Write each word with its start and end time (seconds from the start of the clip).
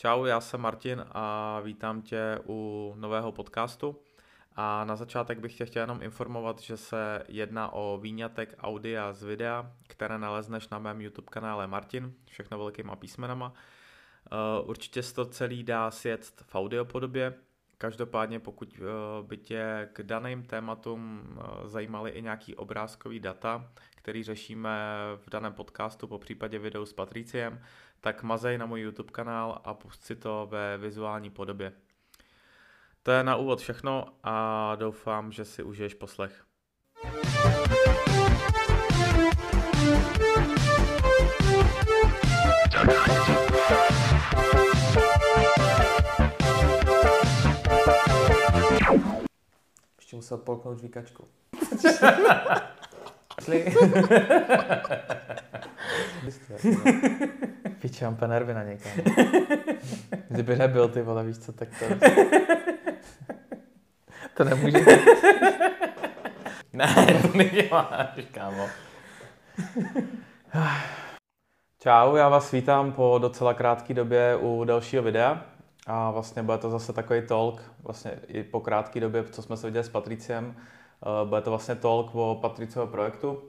Čau, 0.00 0.24
já 0.24 0.40
jsem 0.40 0.60
Martin 0.60 1.04
a 1.12 1.60
vítám 1.60 2.02
tě 2.02 2.38
u 2.46 2.92
nového 2.96 3.32
podcastu. 3.32 4.00
A 4.56 4.84
na 4.84 4.96
začátek 4.96 5.38
bych 5.38 5.56
tě 5.56 5.66
chtěl 5.66 5.82
jenom 5.82 6.02
informovat, 6.02 6.60
že 6.60 6.76
se 6.76 7.22
jedná 7.28 7.72
o 7.72 7.98
výňatek 8.02 8.54
audia 8.58 9.12
z 9.12 9.22
videa, 9.22 9.72
které 9.88 10.18
nalezneš 10.18 10.68
na 10.68 10.78
mém 10.78 11.00
YouTube 11.00 11.28
kanále 11.30 11.66
Martin, 11.66 12.14
všechno 12.24 12.58
velkýma 12.58 12.96
písmenama. 12.96 13.52
Eh, 14.32 14.62
určitě 14.64 15.02
se 15.02 15.14
to 15.14 15.24
celý 15.24 15.62
dá 15.62 15.90
sjet 15.90 16.42
v 16.46 16.54
audio 16.54 16.84
podobě, 16.84 17.34
Každopádně, 17.78 18.40
pokud 18.40 18.74
eh, 18.78 18.82
by 19.22 19.36
tě 19.36 19.88
k 19.92 20.02
daným 20.02 20.42
tématům 20.42 21.22
eh, 21.40 21.68
zajímaly 21.68 22.10
i 22.10 22.22
nějaký 22.22 22.54
obrázkový 22.54 23.20
data, 23.20 23.70
který 24.08 24.22
řešíme 24.22 24.70
v 25.16 25.30
daném 25.30 25.52
podcastu, 25.52 26.06
po 26.06 26.18
případě 26.18 26.58
videu 26.58 26.86
s 26.86 26.92
Patriciem, 26.92 27.60
tak 28.00 28.22
mazej 28.22 28.58
na 28.58 28.66
můj 28.66 28.80
YouTube 28.80 29.12
kanál 29.12 29.60
a 29.64 29.74
pust 29.74 30.04
si 30.04 30.16
to 30.16 30.48
ve 30.50 30.78
vizuální 30.78 31.30
podobě. 31.30 31.72
To 33.02 33.10
je 33.10 33.24
na 33.24 33.36
úvod 33.36 33.60
všechno 33.60 34.04
a 34.24 34.76
doufám, 34.76 35.32
že 35.32 35.44
si 35.44 35.62
užiješ 35.62 35.94
poslech. 35.94 36.44
Ještě 49.98 50.16
musel 50.16 50.38
polknout 50.38 50.78
žvíkačku. 50.78 51.28
Piče, 57.80 58.04
mám 58.10 58.16
nervy 58.26 58.54
na 58.54 58.62
někam. 58.62 58.92
Kdyby 60.28 60.56
nebyl, 60.56 60.88
ty 60.88 61.02
vole, 61.02 61.24
víš 61.24 61.38
co, 61.38 61.52
tak 61.52 61.68
to... 61.78 62.06
To 64.34 64.44
nemůže 64.44 64.78
být. 64.78 65.00
ne, 66.72 66.94
to 67.22 67.38
neděláš, 67.38 68.24
kámo. 68.32 68.68
Čau, 71.82 72.16
já 72.16 72.28
vás 72.28 72.52
vítám 72.52 72.92
po 72.92 73.18
docela 73.22 73.54
krátké 73.54 73.94
době 73.94 74.36
u 74.36 74.64
dalšího 74.64 75.02
videa. 75.02 75.44
A 75.86 76.10
vlastně 76.10 76.42
bude 76.42 76.58
to 76.58 76.70
zase 76.70 76.92
takový 76.92 77.26
talk, 77.26 77.62
vlastně 77.82 78.12
i 78.26 78.42
po 78.42 78.60
krátké 78.60 79.00
době, 79.00 79.24
co 79.24 79.42
jsme 79.42 79.56
se 79.56 79.66
viděli 79.66 79.84
s 79.84 79.88
Patriciem, 79.88 80.56
bude 81.24 81.40
to 81.40 81.50
vlastně 81.50 81.74
talk 81.74 82.14
o 82.14 82.38
Patriciovo 82.40 82.86
projektu. 82.86 83.42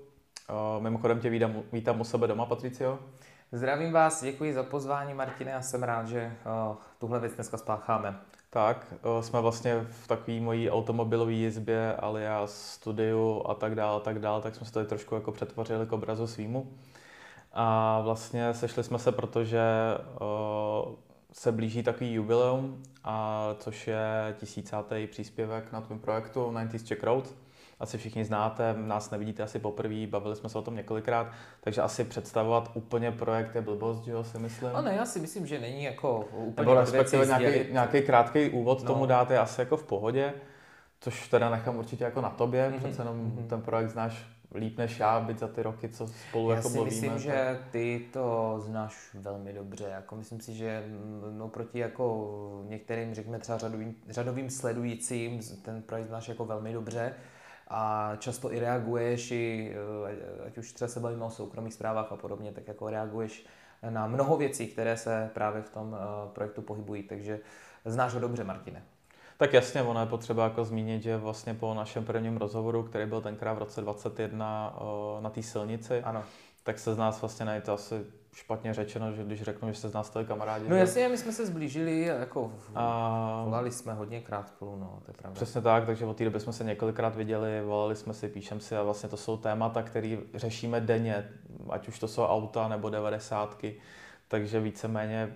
Eh, 0.49 0.81
mimochodem 0.81 1.19
tě 1.19 1.29
vítám, 1.29 1.63
vítám 1.71 2.01
u 2.01 2.03
sebe 2.03 2.27
doma, 2.27 2.45
Patricio. 2.45 2.99
Zdravím 3.51 3.91
vás, 3.91 4.23
děkuji 4.23 4.53
za 4.53 4.63
pozvání, 4.63 5.13
Martine, 5.13 5.55
a 5.55 5.61
jsem 5.61 5.83
rád, 5.83 6.07
že 6.07 6.37
uh, 6.69 6.75
tuhle 6.99 7.19
věc 7.19 7.33
dneska 7.33 7.57
spácháme. 7.57 8.19
Tak, 8.49 8.93
jsme 9.21 9.41
vlastně 9.41 9.85
v 9.89 10.07
takové 10.07 10.39
mojí 10.39 10.71
automobilové 10.71 11.31
jizbě, 11.31 11.95
alias 11.95 12.71
studiu 12.71 13.43
a 13.47 13.53
tak 13.53 13.75
dále, 13.75 14.01
tak 14.01 14.19
dále, 14.19 14.41
tak 14.41 14.55
jsme 14.55 14.65
se 14.65 14.73
tady 14.73 14.85
trošku 14.85 15.15
jako 15.15 15.31
přetvořili 15.31 15.85
k 15.85 15.91
obrazu 15.91 16.27
svýmu. 16.27 16.73
A 17.53 17.99
vlastně 18.01 18.53
sešli 18.53 18.83
jsme 18.83 18.99
se, 18.99 19.11
protože 19.11 19.61
uh, 20.21 20.95
se 21.31 21.51
blíží 21.51 21.83
takový 21.83 22.13
jubileum, 22.13 22.83
a 23.03 23.47
což 23.59 23.87
je 23.87 24.35
tisícátý 24.39 25.07
příspěvek 25.07 25.71
na 25.71 25.81
tvém 25.81 25.99
projektu 25.99 26.51
90s 26.51 26.83
Czech 26.83 27.03
Road 27.03 27.33
asi 27.79 27.97
všichni 27.97 28.25
znáte, 28.25 28.75
nás 28.77 29.11
nevidíte 29.11 29.43
asi 29.43 29.59
poprvé, 29.59 30.07
bavili 30.07 30.35
jsme 30.35 30.49
se 30.49 30.57
o 30.57 30.61
tom 30.61 30.75
několikrát, 30.75 31.27
takže 31.61 31.81
asi 31.81 32.03
představovat 32.03 32.71
úplně 32.73 33.11
projekt 33.11 33.55
je 33.55 33.61
blbost, 33.61 34.03
že 34.05 34.11
jo, 34.11 34.23
si 34.23 34.39
myslím. 34.39 34.69
No 34.73 34.81
ne, 34.81 34.95
já 34.95 35.05
si 35.05 35.19
myslím, 35.19 35.47
že 35.47 35.59
není 35.59 35.83
jako 35.83 36.19
úplně 36.19 36.65
Nebo 36.67 36.79
respektive 36.79 37.25
nějaký, 37.25 37.73
nějaký 37.73 38.01
krátký 38.01 38.49
úvod 38.49 38.79
no. 38.79 38.87
tomu 38.87 39.05
dát 39.05 39.31
je 39.31 39.39
asi 39.39 39.61
jako 39.61 39.77
v 39.77 39.83
pohodě, 39.83 40.33
což 40.99 41.27
teda 41.27 41.49
nechám 41.49 41.77
určitě 41.77 42.03
jako 42.03 42.21
na 42.21 42.29
tobě, 42.29 42.69
mm-hmm. 42.69 42.77
přece 42.77 43.01
jenom 43.01 43.31
mm-hmm. 43.31 43.47
ten 43.47 43.61
projekt 43.61 43.89
znáš 43.89 44.25
líp 44.55 44.77
než 44.77 44.99
já, 44.99 45.19
byť 45.19 45.39
za 45.39 45.47
ty 45.47 45.63
roky, 45.63 45.89
co 45.89 46.07
spolu 46.07 46.49
já 46.49 46.55
jako 46.55 46.69
si 46.69 46.79
myslím, 46.81 47.11
tak... 47.11 47.19
že 47.19 47.59
ty 47.71 48.07
to 48.13 48.55
znáš 48.59 49.09
velmi 49.13 49.53
dobře. 49.53 49.85
Jako 49.85 50.15
myslím 50.15 50.41
si, 50.41 50.53
že 50.53 50.83
no, 51.31 51.47
proti 51.47 51.79
jako 51.79 52.63
některým, 52.67 53.13
řekněme 53.13 53.39
třeba 53.39 53.57
řadovým, 53.57 53.95
řadovým 54.09 54.49
sledujícím, 54.49 55.39
ten 55.61 55.81
projekt 55.81 56.07
znáš 56.07 56.29
jako 56.29 56.45
velmi 56.45 56.73
dobře 56.73 57.15
a 57.67 58.11
často 58.19 58.53
i 58.53 58.59
reaguješ, 58.59 59.31
i, 59.31 59.75
eh, 60.11 60.47
ať 60.47 60.57
už 60.57 60.73
třeba 60.73 60.89
se 60.89 60.99
bavíme 60.99 61.25
o 61.25 61.29
soukromých 61.29 61.73
zprávách 61.73 62.11
a 62.11 62.15
podobně, 62.15 62.51
tak 62.51 62.67
jako 62.67 62.89
reaguješ 62.89 63.45
na 63.89 64.07
mnoho 64.07 64.37
věcí, 64.37 64.67
které 64.67 64.97
se 64.97 65.29
právě 65.33 65.61
v 65.61 65.69
tom 65.69 65.95
eh, 65.99 66.29
projektu 66.33 66.61
pohybují, 66.61 67.03
takže 67.03 67.39
znáš 67.85 68.13
ho 68.13 68.19
dobře, 68.19 68.43
Martine. 68.43 68.83
Tak 69.39 69.53
jasně, 69.53 69.81
ono 69.81 69.99
je 69.99 70.05
potřeba 70.05 70.43
jako 70.43 70.65
zmínit, 70.65 71.03
že 71.03 71.17
vlastně 71.17 71.53
po 71.53 71.73
našem 71.73 72.05
prvním 72.05 72.37
rozhovoru, 72.37 72.83
který 72.83 73.05
byl 73.05 73.21
tenkrát 73.21 73.53
v 73.53 73.57
roce 73.57 73.81
2021 73.81 74.77
eh, 74.77 75.21
na 75.21 75.29
té 75.29 75.43
silnici, 75.43 76.01
ano. 76.01 76.23
tak 76.63 76.79
se 76.79 76.93
z 76.93 76.97
nás 76.97 77.21
vlastně 77.21 77.45
najít 77.45 77.69
asi 77.69 77.95
špatně 78.33 78.73
řečeno, 78.73 79.11
že 79.11 79.23
když 79.23 79.41
řeknu, 79.41 79.69
že 79.69 79.79
se 79.79 79.89
z 79.89 79.93
nás 79.93 80.07
stali 80.07 80.25
kamarádi. 80.25 80.69
No 80.69 80.75
jasně, 80.75 81.09
my 81.09 81.17
jsme 81.17 81.31
se 81.31 81.45
zblížili, 81.45 82.01
jako 82.01 82.51
a... 82.75 83.41
volali 83.45 83.71
jsme 83.71 83.93
hodněkrát 83.93 84.47
spolu, 84.47 84.75
no, 84.75 84.99
to 85.05 85.11
je 85.11 85.15
pravda. 85.17 85.35
Přesně 85.35 85.61
tak, 85.61 85.85
takže 85.85 86.05
od 86.05 86.17
té 86.17 86.23
doby 86.23 86.39
jsme 86.39 86.53
se 86.53 86.63
několikrát 86.63 87.15
viděli, 87.15 87.61
volali 87.61 87.95
jsme 87.95 88.13
si, 88.13 88.27
píšem 88.27 88.59
si 88.59 88.75
a 88.75 88.83
vlastně 88.83 89.09
to 89.09 89.17
jsou 89.17 89.37
témata, 89.37 89.83
které 89.83 90.17
řešíme 90.33 90.81
denně, 90.81 91.29
ať 91.69 91.87
už 91.87 91.99
to 91.99 92.07
jsou 92.07 92.23
auta 92.23 92.67
nebo 92.67 92.89
devadesátky, 92.89 93.75
takže 94.27 94.59
víceméně 94.59 95.35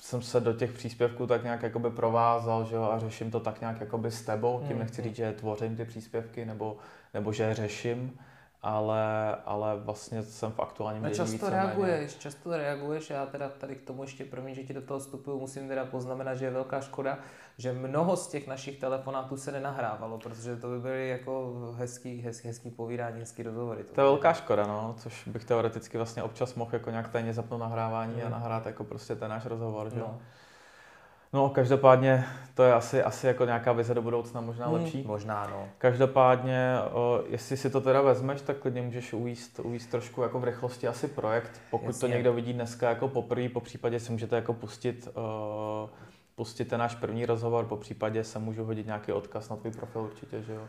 jsem 0.00 0.22
se 0.22 0.40
do 0.40 0.52
těch 0.52 0.72
příspěvků 0.72 1.26
tak 1.26 1.42
nějak 1.42 1.62
jakoby 1.62 1.90
provázal, 1.90 2.64
že 2.64 2.76
jo, 2.76 2.82
a 2.82 2.98
řeším 2.98 3.30
to 3.30 3.40
tak 3.40 3.60
nějak 3.60 3.80
jakoby 3.80 4.10
s 4.10 4.22
tebou, 4.22 4.62
tím 4.66 4.72
mm, 4.72 4.78
nechci 4.78 5.02
mm. 5.02 5.08
říct, 5.08 5.16
že 5.16 5.32
tvořím 5.32 5.76
ty 5.76 5.84
příspěvky, 5.84 6.44
nebo, 6.44 6.76
nebo 7.14 7.32
že 7.32 7.42
je 7.42 7.54
řeším, 7.54 8.18
ale, 8.62 9.36
ale 9.44 9.76
vlastně 9.76 10.22
jsem 10.22 10.52
v 10.52 10.60
aktuálním 10.60 11.02
dění 11.02 11.14
často 11.14 11.50
reaguješ, 11.50 12.10
méně. 12.10 12.20
často 12.20 12.56
reaguješ, 12.56 13.10
já 13.10 13.26
teda 13.26 13.48
tady 13.48 13.76
k 13.76 13.82
tomu 13.82 14.02
ještě, 14.02 14.24
promiň, 14.24 14.54
že 14.54 14.62
ti 14.62 14.72
do 14.72 14.82
toho 14.82 15.00
vstupuju, 15.00 15.40
musím 15.40 15.68
teda 15.68 15.84
poznamenat, 15.84 16.34
že 16.34 16.44
je 16.44 16.50
velká 16.50 16.80
škoda, 16.80 17.18
že 17.58 17.72
mnoho 17.72 18.16
z 18.16 18.26
těch 18.26 18.46
našich 18.46 18.78
telefonátů 18.78 19.36
se 19.36 19.52
nenahrávalo, 19.52 20.18
protože 20.18 20.56
to 20.56 20.68
by 20.68 20.80
byly 20.80 21.08
jako 21.08 21.54
hezký, 21.76 22.20
hezký, 22.20 22.48
hezký 22.48 22.70
povídání, 22.70 23.20
hezký 23.20 23.42
rozhovory. 23.42 23.84
To, 23.84 23.94
to 23.94 24.00
je 24.00 24.04
velká 24.04 24.32
škoda, 24.32 24.66
no, 24.66 24.94
což 24.98 25.28
bych 25.28 25.44
teoreticky 25.44 25.96
vlastně 25.96 26.22
občas 26.22 26.54
mohl 26.54 26.70
jako 26.72 26.90
nějak 26.90 27.08
tajně 27.08 27.32
zapnout 27.32 27.60
nahrávání 27.60 28.14
mm. 28.14 28.26
a 28.26 28.28
nahrát 28.28 28.66
jako 28.66 28.84
prostě 28.84 29.16
ten 29.16 29.30
náš 29.30 29.46
rozhovor, 29.46 29.90
že 29.90 30.00
no. 30.00 30.20
No, 31.32 31.48
každopádně 31.48 32.24
to 32.54 32.62
je 32.62 32.74
asi, 32.74 33.02
asi 33.02 33.26
jako 33.26 33.44
nějaká 33.44 33.72
vize 33.72 33.94
do 33.94 34.02
budoucna 34.02 34.40
možná 34.40 34.66
hmm, 34.66 34.74
lepší. 34.74 35.04
Možná, 35.06 35.46
no. 35.50 35.68
Každopádně, 35.78 36.76
o, 36.92 37.22
jestli 37.26 37.56
si 37.56 37.70
to 37.70 37.80
teda 37.80 38.00
vezmeš, 38.00 38.42
tak 38.42 38.56
klidně 38.56 38.82
můžeš 38.82 39.12
ujíst, 39.12 39.60
ujíst 39.60 39.86
trošku 39.86 40.22
jako 40.22 40.40
v 40.40 40.44
rychlosti 40.44 40.88
asi 40.88 41.08
projekt. 41.08 41.60
Pokud 41.70 41.86
Jasně. 41.86 42.00
to 42.00 42.14
někdo 42.14 42.32
vidí 42.32 42.52
dneska 42.52 42.88
jako 42.88 43.08
poprvé, 43.08 43.48
po 43.48 43.60
případě 43.60 44.00
si 44.00 44.12
můžete 44.12 44.36
jako 44.36 44.54
pustit, 44.54 45.08
o, 45.14 45.90
pustit 46.34 46.64
ten 46.64 46.80
náš 46.80 46.94
první 46.94 47.26
rozhovor, 47.26 47.64
po 47.64 47.76
případě 47.76 48.24
se 48.24 48.38
můžu 48.38 48.64
hodit 48.64 48.86
nějaký 48.86 49.12
odkaz 49.12 49.48
na 49.48 49.56
tvůj 49.56 49.72
profil 49.72 50.02
určitě, 50.02 50.42
že 50.42 50.54
jo. 50.54 50.62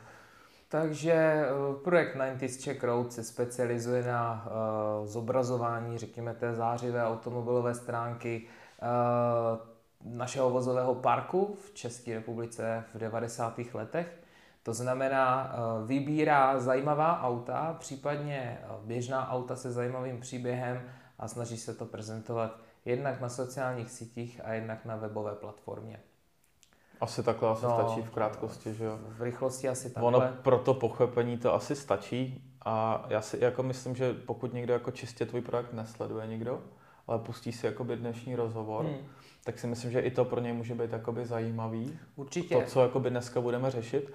Takže 0.69 1.43
projekt 1.83 2.16
90s 2.16 2.61
Czech 2.63 2.83
Road 2.83 3.13
se 3.13 3.23
specializuje 3.23 4.03
na 4.03 4.45
uh, 4.45 5.07
zobrazování, 5.07 5.97
řekněme, 5.97 6.33
té 6.33 6.53
zářivé 6.53 7.05
automobilové 7.05 7.75
stránky. 7.75 8.47
Uh, 8.81 9.70
našeho 10.06 10.50
vozového 10.50 10.95
parku 10.95 11.57
v 11.62 11.73
České 11.73 12.13
republice 12.13 12.84
v 12.94 12.97
90. 12.97 13.59
letech. 13.73 14.22
To 14.63 14.73
znamená, 14.73 15.53
eh, 15.53 15.85
vybírá 15.85 16.59
zajímavá 16.59 17.22
auta, 17.22 17.75
případně 17.79 18.59
eh, 18.61 18.67
běžná 18.84 19.29
auta 19.29 19.56
se 19.56 19.72
zajímavým 19.72 20.19
příběhem 20.19 20.81
a 21.19 21.28
snaží 21.28 21.57
se 21.57 21.73
to 21.73 21.85
prezentovat 21.85 22.59
jednak 22.85 23.22
na 23.22 23.29
sociálních 23.29 23.91
sítích 23.91 24.41
a 24.44 24.53
jednak 24.53 24.85
na 24.85 24.95
webové 24.95 25.35
platformě. 25.35 25.99
Asi 27.02 27.23
takhle 27.23 27.49
asi 27.49 27.66
no, 27.66 27.75
stačí 27.75 28.02
v 28.02 28.09
krátkosti, 28.09 28.73
že 28.73 28.85
jo? 28.85 28.99
V 29.02 29.22
rychlosti 29.22 29.70
asi 29.70 29.90
takhle. 29.90 30.08
Ono 30.08 30.34
pro 30.41 30.59
to 30.59 30.73
pochopení 30.73 31.37
to 31.37 31.53
asi 31.53 31.75
stačí 31.75 32.43
a 32.66 33.05
já 33.09 33.22
si 33.22 33.43
jako 33.43 33.64
myslím, 33.64 33.96
že 33.96 34.14
pokud 34.14 34.53
někdo 34.53 34.73
jako 34.73 34.91
čistě 34.91 35.25
tvůj 35.25 35.41
projekt 35.41 35.73
nesleduje 35.73 36.28
nikdo, 36.28 36.61
ale 37.08 37.20
pustí 37.20 37.52
si 37.52 37.66
jakoby 37.66 37.97
dnešní 37.97 38.35
rozhovor, 38.35 38.85
hmm 38.85 38.97
tak 39.43 39.59
si 39.59 39.67
myslím, 39.67 39.91
že 39.91 39.99
i 39.99 40.11
to 40.11 40.26
pro 40.26 40.41
něj 40.41 40.53
může 40.53 40.76
být 40.76 40.91
jakoby 40.91 41.26
zajímavý. 41.26 41.99
Určitě. 42.16 42.55
To, 42.55 42.61
co 42.61 42.82
jakoby 42.82 43.09
dneska 43.09 43.41
budeme 43.41 43.72
řešit. 43.72 44.14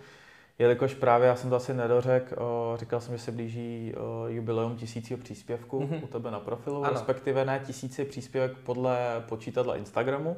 Jelikož 0.58 0.94
právě 0.94 1.28
já 1.28 1.36
jsem 1.36 1.50
to 1.50 1.56
asi 1.56 1.74
nedořekl, 1.74 2.36
říkal 2.78 3.00
jsem, 3.00 3.16
že 3.16 3.22
se 3.22 3.32
blíží 3.32 3.94
jubileum 4.26 4.76
tisícího 4.76 5.18
příspěvku 5.18 5.80
mm-hmm. 5.80 6.04
u 6.04 6.06
tebe 6.06 6.30
na 6.30 6.40
profilu, 6.40 6.84
ano. 6.84 6.92
respektive 6.92 7.44
ne 7.44 7.62
tisíci 7.66 8.04
příspěvek 8.04 8.56
podle 8.56 9.24
počítadla 9.28 9.76
Instagramu, 9.76 10.36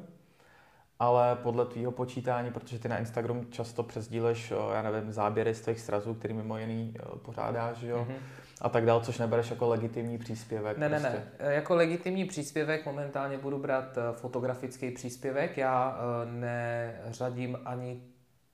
ale 0.99 1.37
podle 1.37 1.67
tvýho 1.67 1.93
počítání, 1.93 2.51
protože 2.51 2.79
ty 2.79 2.89
na 2.89 2.99
Instagramu 2.99 3.45
často 3.45 3.83
přesdíleš, 3.83 4.53
já 4.75 4.83
nevím, 4.83 5.13
záběry 5.13 5.55
z 5.55 5.61
těch 5.61 5.81
srazů, 5.81 6.15
který 6.15 6.35
mimo 6.35 6.59
jiný 6.59 6.95
pořádáš, 7.23 7.83
jo, 7.83 8.07
mm-hmm. 8.09 8.23
a 8.61 8.69
tak 8.69 8.87
dál, 8.87 9.01
což 9.01 9.19
nebereš 9.19 9.51
jako 9.51 9.69
legitimní 9.69 10.19
příspěvek. 10.19 10.79
Ne, 10.79 10.89
prostě. 10.89 11.09
ne, 11.09 11.47
ne. 11.49 11.55
Jako 11.55 11.75
legitimní 11.75 12.25
příspěvek 12.25 12.87
momentálně 12.87 13.39
budu 13.39 13.59
brát 13.59 13.99
fotografický 14.13 14.91
příspěvek. 14.91 15.57
Já 15.57 15.99
neřadím 16.25 17.59
ani 17.65 18.03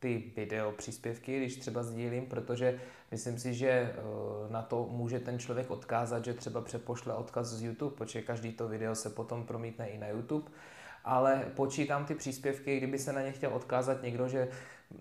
ty 0.05 0.33
video 0.37 0.73
příspěvky, 0.73 1.37
když 1.37 1.57
třeba 1.57 1.83
sdílím, 1.83 2.27
protože 2.27 2.81
myslím 3.11 3.39
si, 3.39 3.55
že 3.55 3.69
eh, 3.69 3.93
na 4.53 4.63
to 4.63 4.89
může 4.91 5.21
ten 5.21 5.39
člověk 5.39 5.71
odkázat, 5.71 6.25
že 6.25 6.35
třeba 6.35 6.61
přepošle 6.61 7.15
odkaz 7.15 7.47
z 7.47 7.63
YouTube, 7.63 7.97
protože 7.97 8.23
každý 8.23 8.53
to 8.53 8.69
video 8.69 8.95
se 8.95 9.11
potom 9.11 9.47
promítne 9.47 9.89
i 9.89 9.99
na 9.99 10.09
YouTube, 10.09 10.51
ale 11.05 11.45
počítám 11.57 12.05
ty 12.05 12.15
příspěvky, 12.15 12.77
kdyby 12.77 12.99
se 12.99 13.13
na 13.13 13.23
ně 13.23 13.33
chtěl 13.33 13.55
odkázat 13.55 14.03
někdo, 14.03 14.29
že 14.29 14.49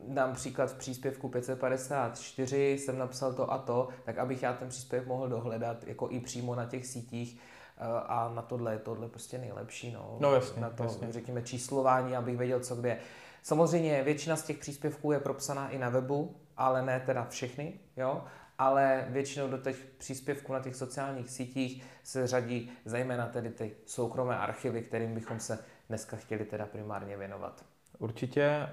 dám 0.07 0.33
příklad 0.33 0.71
v 0.71 0.77
příspěvku 0.77 1.29
554, 1.29 2.73
jsem 2.73 2.97
napsal 2.97 3.33
to 3.33 3.53
a 3.53 3.57
to, 3.57 3.89
tak 4.03 4.17
abych 4.17 4.44
já 4.44 4.53
ten 4.53 4.69
příspěvek 4.69 5.07
mohl 5.07 5.29
dohledat 5.29 5.88
jako 5.88 6.09
i 6.09 6.19
přímo 6.19 6.55
na 6.55 6.65
těch 6.65 6.85
sítích, 6.85 7.39
eh, 7.77 7.83
a 8.07 8.31
na 8.35 8.41
tohle 8.41 8.73
je 8.73 8.79
tohle 8.79 9.09
prostě 9.09 9.38
nejlepší. 9.38 9.91
No, 9.91 10.17
no 10.19 10.33
jasně, 10.33 10.61
na 10.61 10.69
to, 10.69 10.83
jasně. 10.83 11.11
řekněme, 11.11 11.41
číslování, 11.41 12.15
abych 12.15 12.38
věděl, 12.38 12.59
co 12.59 12.75
kde. 12.75 12.97
Samozřejmě 13.44 14.03
většina 14.03 14.35
z 14.35 14.44
těch 14.44 14.57
příspěvků 14.57 15.11
je 15.11 15.19
propsaná 15.19 15.69
i 15.69 15.77
na 15.77 15.89
webu, 15.89 16.35
ale 16.57 16.81
ne 16.81 17.03
teda 17.05 17.25
všechny, 17.29 17.73
jo? 17.97 18.23
ale 18.57 19.05
většinou 19.09 19.47
do 19.47 19.57
těch 19.57 19.75
příspěvků 19.97 20.53
na 20.53 20.59
těch 20.59 20.75
sociálních 20.75 21.29
sítích 21.29 21.83
se 22.03 22.27
řadí 22.27 22.71
zejména 22.85 23.27
tedy 23.27 23.50
ty 23.50 23.75
soukromé 23.85 24.38
archivy, 24.38 24.81
kterým 24.81 25.13
bychom 25.13 25.39
se 25.39 25.59
dneska 25.89 26.18
chtěli 26.18 26.45
teda 26.45 26.65
primárně 26.65 27.18
věnovat. 27.18 27.65
Určitě. 28.00 28.69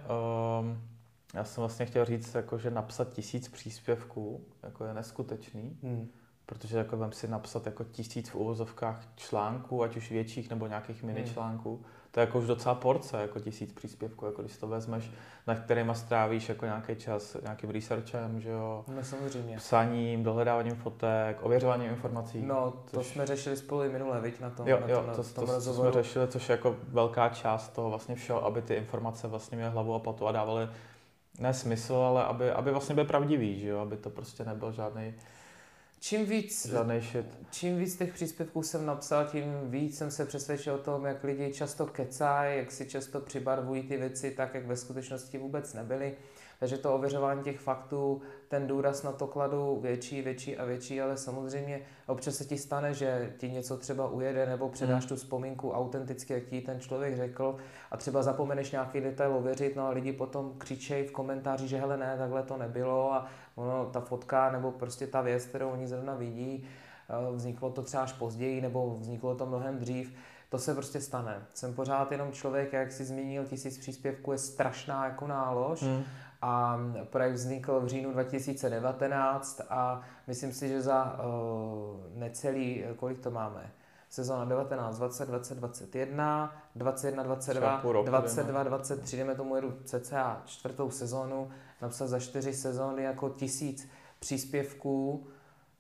Um, 0.61 0.83
já 1.35 1.45
jsem 1.45 1.62
vlastně 1.62 1.87
chtěl 1.87 2.05
říct, 2.05 2.35
jako, 2.35 2.59
že 2.59 2.71
napsat 2.71 3.12
tisíc 3.12 3.49
příspěvků 3.49 4.45
jako 4.62 4.85
je 4.85 4.95
neskutečný. 4.95 5.79
Hmm. 5.83 6.09
Protože 6.47 6.79
jako 6.79 6.97
vem 6.97 7.12
si 7.12 7.29
napsat 7.29 7.67
jako 7.67 7.85
tisíc 7.85 8.29
v 8.29 8.35
uvozovkách 8.35 9.09
článků, 9.17 9.83
ať 9.83 9.97
už 9.97 10.11
větších 10.11 10.51
nebo 10.51 10.67
nějakých 10.67 11.03
mini 11.03 11.25
článků, 11.25 11.77
hmm 11.77 12.00
to 12.11 12.21
je 12.21 12.27
jako 12.27 12.39
už 12.39 12.47
docela 12.47 12.75
porce, 12.75 13.21
jako 13.21 13.41
tisíc 13.41 13.73
příspěvků, 13.73 14.27
jako 14.27 14.43
když 14.43 14.57
to 14.57 14.67
vezmeš, 14.67 15.11
na 15.47 15.55
kterýma 15.55 15.95
strávíš 15.95 16.49
jako 16.49 16.65
nějaký 16.65 16.97
čas, 16.97 17.37
nějakým 17.43 17.71
researchem, 17.71 18.41
že 18.41 18.51
jo? 18.51 18.85
No 18.97 19.05
samozřejmě. 19.05 19.57
Psaním, 19.57 20.23
dohledáváním 20.23 20.75
fotek, 20.75 21.39
ověřováním 21.43 21.91
informací. 21.91 22.43
No, 22.43 22.71
to 22.91 22.97
což... 22.97 23.07
jsme 23.07 23.27
řešili 23.27 23.57
spolu 23.57 23.85
i 23.85 23.89
minule, 23.89 24.21
viď, 24.21 24.41
na 24.41 24.51
tom, 24.51 24.69
jo, 24.69 24.79
na 24.81 24.89
jo, 24.89 24.97
tom, 24.97 25.05
to, 25.05 25.11
na 25.11 25.15
tom 25.15 25.47
to, 25.47 25.65
to, 25.65 25.75
jsme 25.75 25.93
řešili, 25.93 26.29
což 26.29 26.49
je 26.49 26.53
jako 26.53 26.77
velká 26.89 27.29
část 27.29 27.69
toho 27.69 27.91
vlastně 27.91 28.15
všeho, 28.15 28.45
aby 28.45 28.63
ty 28.63 28.75
informace 28.75 29.29
vlastně 29.29 29.56
měly 29.56 29.73
hlavu 29.73 29.95
a 29.95 29.99
patu 29.99 30.27
a 30.27 30.33
dávaly 30.33 30.69
ne 31.39 31.55
smysl, 31.55 31.95
ale 31.95 32.25
aby, 32.25 32.51
aby 32.51 32.71
vlastně 32.71 32.95
byly 32.95 33.06
pravdivý, 33.06 33.61
že 33.61 33.69
jo? 33.69 33.79
Aby 33.79 33.97
to 33.97 34.11
prostě 34.11 34.45
nebyl 34.45 34.73
žádný 34.73 35.15
Čím 36.02 36.26
víc, 36.26 36.75
čím 37.50 37.79
víc 37.79 37.97
těch 37.97 38.12
příspěvků 38.12 38.62
jsem 38.62 38.87
napsal, 38.87 39.25
tím 39.25 39.70
víc 39.70 39.99
jsem 39.99 40.11
se 40.11 40.26
přesvědčil 40.26 40.75
o 40.75 40.79
tom, 40.79 41.05
jak 41.05 41.25
lidi 41.25 41.52
často 41.55 41.87
kecají, 41.87 42.58
jak 42.58 42.73
si 42.73 42.87
často 42.87 43.20
přibarvují 43.20 43.82
ty 43.82 43.97
věci 43.97 44.31
tak, 44.31 44.55
jak 44.55 44.67
ve 44.67 44.76
skutečnosti 44.76 45.38
vůbec 45.38 45.75
nebyly. 45.75 46.17
Takže 46.61 46.79
to 46.79 46.95
ověřování 46.95 47.43
těch 47.43 47.61
faktů, 47.61 48.21
ten 48.49 48.67
důraz 48.67 49.03
na 49.03 49.12
to 49.12 49.27
kladu 49.27 49.79
větší, 49.83 50.23
větší 50.23 50.57
a 50.57 50.65
větší, 50.65 51.01
ale 51.01 51.17
samozřejmě 51.17 51.81
občas 52.07 52.35
se 52.35 52.45
ti 52.45 52.59
stane, 52.59 52.95
že 52.95 53.33
ti 53.39 53.51
něco 53.51 53.77
třeba 53.77 54.09
ujede 54.09 54.47
nebo 54.47 54.69
předáš 54.69 55.03
hmm. 55.03 55.09
tu 55.09 55.17
vzpomínku 55.17 55.73
autenticky, 55.73 56.33
jak 56.33 56.45
ti 56.45 56.61
ten 56.61 56.81
člověk 56.81 57.17
řekl 57.17 57.57
a 57.91 57.97
třeba 57.97 58.23
zapomeneš 58.23 58.71
nějaký 58.71 59.01
detail 59.01 59.35
ověřit, 59.35 59.77
no 59.77 59.87
a 59.87 59.91
lidi 59.91 60.12
potom 60.12 60.55
křičejí 60.59 61.07
v 61.07 61.12
komentáři, 61.12 61.69
že 61.69 61.79
hele 61.79 61.97
ne, 61.97 62.15
takhle 62.19 62.43
to 62.43 62.57
nebylo 62.57 63.13
a 63.13 63.27
ono, 63.55 63.87
ta 63.87 64.01
fotka 64.01 64.51
nebo 64.51 64.73
prostě 64.73 65.06
ta 65.06 65.21
věc, 65.21 65.47
kterou 65.47 65.71
oni 65.71 65.89
zrovna 65.89 66.15
vidí, 66.15 66.65
eh, 67.09 67.37
vzniklo 67.37 67.71
to 67.71 67.83
třeba 67.83 68.03
až 68.03 68.13
později 68.13 68.61
nebo 68.61 68.97
vzniklo 69.01 69.35
to 69.35 69.47
mnohem 69.47 69.79
dřív, 69.79 70.15
to 70.49 70.59
se 70.59 70.75
prostě 70.75 71.01
stane. 71.01 71.43
Jsem 71.55 71.75
pořád 71.75 72.13
jenom 72.13 72.33
člověk, 72.33 72.73
jak 72.73 72.93
si 72.93 73.05
zmínil, 73.05 73.45
tisíc 73.45 73.79
příspěvků 73.79 74.33
je 74.33 74.39
strašná 74.39 75.05
jako 75.05 75.27
nálož 75.27 75.83
hmm 75.83 76.05
a 76.43 76.81
projekt 77.05 77.35
vznikl 77.35 77.81
v 77.81 77.89
říjnu 77.89 78.13
2019 78.13 79.61
a 79.71 80.01
myslím 80.27 80.53
si, 80.53 80.69
že 80.69 80.83
za 80.83 81.19
uh, 81.19 82.19
necelý, 82.19 82.85
kolik 82.97 83.19
to 83.19 83.31
máme, 83.31 83.73
sezóna 84.11 84.45
19, 84.45 84.99
20, 84.99 85.29
20, 85.29 85.59
21, 85.59 86.55
21, 86.75 87.23
22, 87.23 87.83
22, 88.05 88.63
23, 88.63 89.17
jdeme. 89.17 89.35
tomu 89.35 89.57
jedu 89.57 89.79
cca 89.85 90.43
čtvrtou 90.47 90.91
sezónu, 90.91 91.51
napsat 91.83 92.07
za 92.07 92.19
čtyři 92.19 92.53
sezóny 92.53 93.03
jako 93.03 93.29
tisíc 93.29 93.89
příspěvků, 94.19 95.27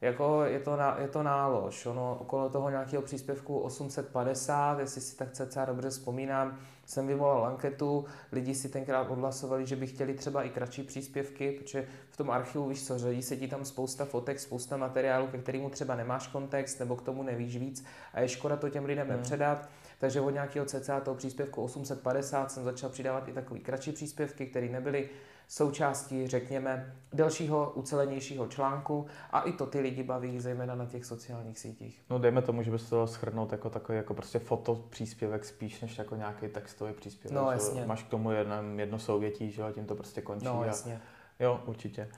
jako 0.00 0.44
je 0.44 0.60
to, 0.60 0.76
na, 0.76 0.96
je 0.98 1.08
to 1.08 1.22
nálož, 1.22 1.86
ono 1.86 2.18
okolo 2.20 2.48
toho 2.48 2.70
nějakého 2.70 3.02
příspěvku 3.02 3.58
850, 3.58 4.78
jestli 4.78 5.00
si 5.00 5.16
tak 5.16 5.32
cca 5.32 5.64
dobře 5.64 5.90
vzpomínám, 5.90 6.58
jsem 6.90 7.06
vyvolal 7.06 7.46
anketu, 7.46 8.04
lidi 8.32 8.54
si 8.54 8.68
tenkrát 8.68 9.10
odhlasovali, 9.10 9.66
že 9.66 9.76
by 9.76 9.86
chtěli 9.86 10.14
třeba 10.14 10.42
i 10.42 10.50
kratší 10.50 10.82
příspěvky, 10.82 11.52
protože 11.52 11.86
v 12.10 12.16
tom 12.16 12.30
archivu, 12.30 12.68
víš 12.68 12.86
co, 12.86 12.98
řadí 12.98 13.22
se 13.22 13.36
ti 13.36 13.48
tam 13.48 13.64
spousta 13.64 14.04
fotek, 14.04 14.40
spousta 14.40 14.76
materiálu, 14.76 15.26
ke 15.26 15.38
kterému 15.38 15.70
třeba 15.70 15.94
nemáš 15.94 16.26
kontext 16.26 16.80
nebo 16.80 16.96
k 16.96 17.02
tomu 17.02 17.22
nevíš 17.22 17.56
víc 17.56 17.84
a 18.14 18.20
je 18.20 18.28
škoda 18.28 18.56
to 18.56 18.68
těm 18.68 18.84
lidem 18.84 19.06
hmm. 19.06 19.16
nepředat. 19.16 19.68
Takže 19.98 20.20
od 20.20 20.30
nějakého 20.30 20.66
cca 20.66 21.00
toho 21.00 21.14
příspěvku 21.14 21.62
850 21.62 22.52
jsem 22.52 22.64
začal 22.64 22.90
přidávat 22.90 23.28
i 23.28 23.32
takový 23.32 23.60
kratší 23.60 23.92
příspěvky, 23.92 24.46
které 24.46 24.68
nebyly 24.68 25.08
součástí, 25.50 26.26
řekněme, 26.26 26.94
delšího, 27.12 27.72
ucelenějšího 27.74 28.46
článku 28.46 29.06
a 29.30 29.40
i 29.40 29.52
to 29.52 29.66
ty 29.66 29.80
lidi 29.80 30.02
baví, 30.02 30.40
zejména 30.40 30.74
na 30.74 30.86
těch 30.86 31.04
sociálních 31.04 31.58
sítích. 31.58 32.02
No 32.10 32.18
dejme 32.18 32.42
tomu, 32.42 32.62
že 32.62 32.70
bys 32.70 32.88
to 32.88 33.06
schrnout 33.06 33.52
jako 33.52 33.70
takový 33.70 33.96
jako 33.96 34.14
prostě 34.14 34.38
foto 34.38 34.74
příspěvek 34.90 35.44
spíš 35.44 35.80
než 35.80 35.98
jako 35.98 36.16
nějaký 36.16 36.48
textový 36.48 36.92
příspěvek. 36.92 37.38
No 37.38 37.50
jasně. 37.50 37.84
Máš 37.86 38.02
k 38.02 38.08
tomu 38.08 38.30
jedno, 38.30 38.54
jedno 38.76 38.98
souvětí, 38.98 39.50
že 39.50 39.62
a 39.62 39.72
tím 39.72 39.86
to 39.86 39.94
prostě 39.94 40.22
končí. 40.22 40.46
No 40.46 40.64
jasně. 40.64 41.00
A, 41.40 41.42
jo, 41.42 41.60
určitě. 41.66 42.08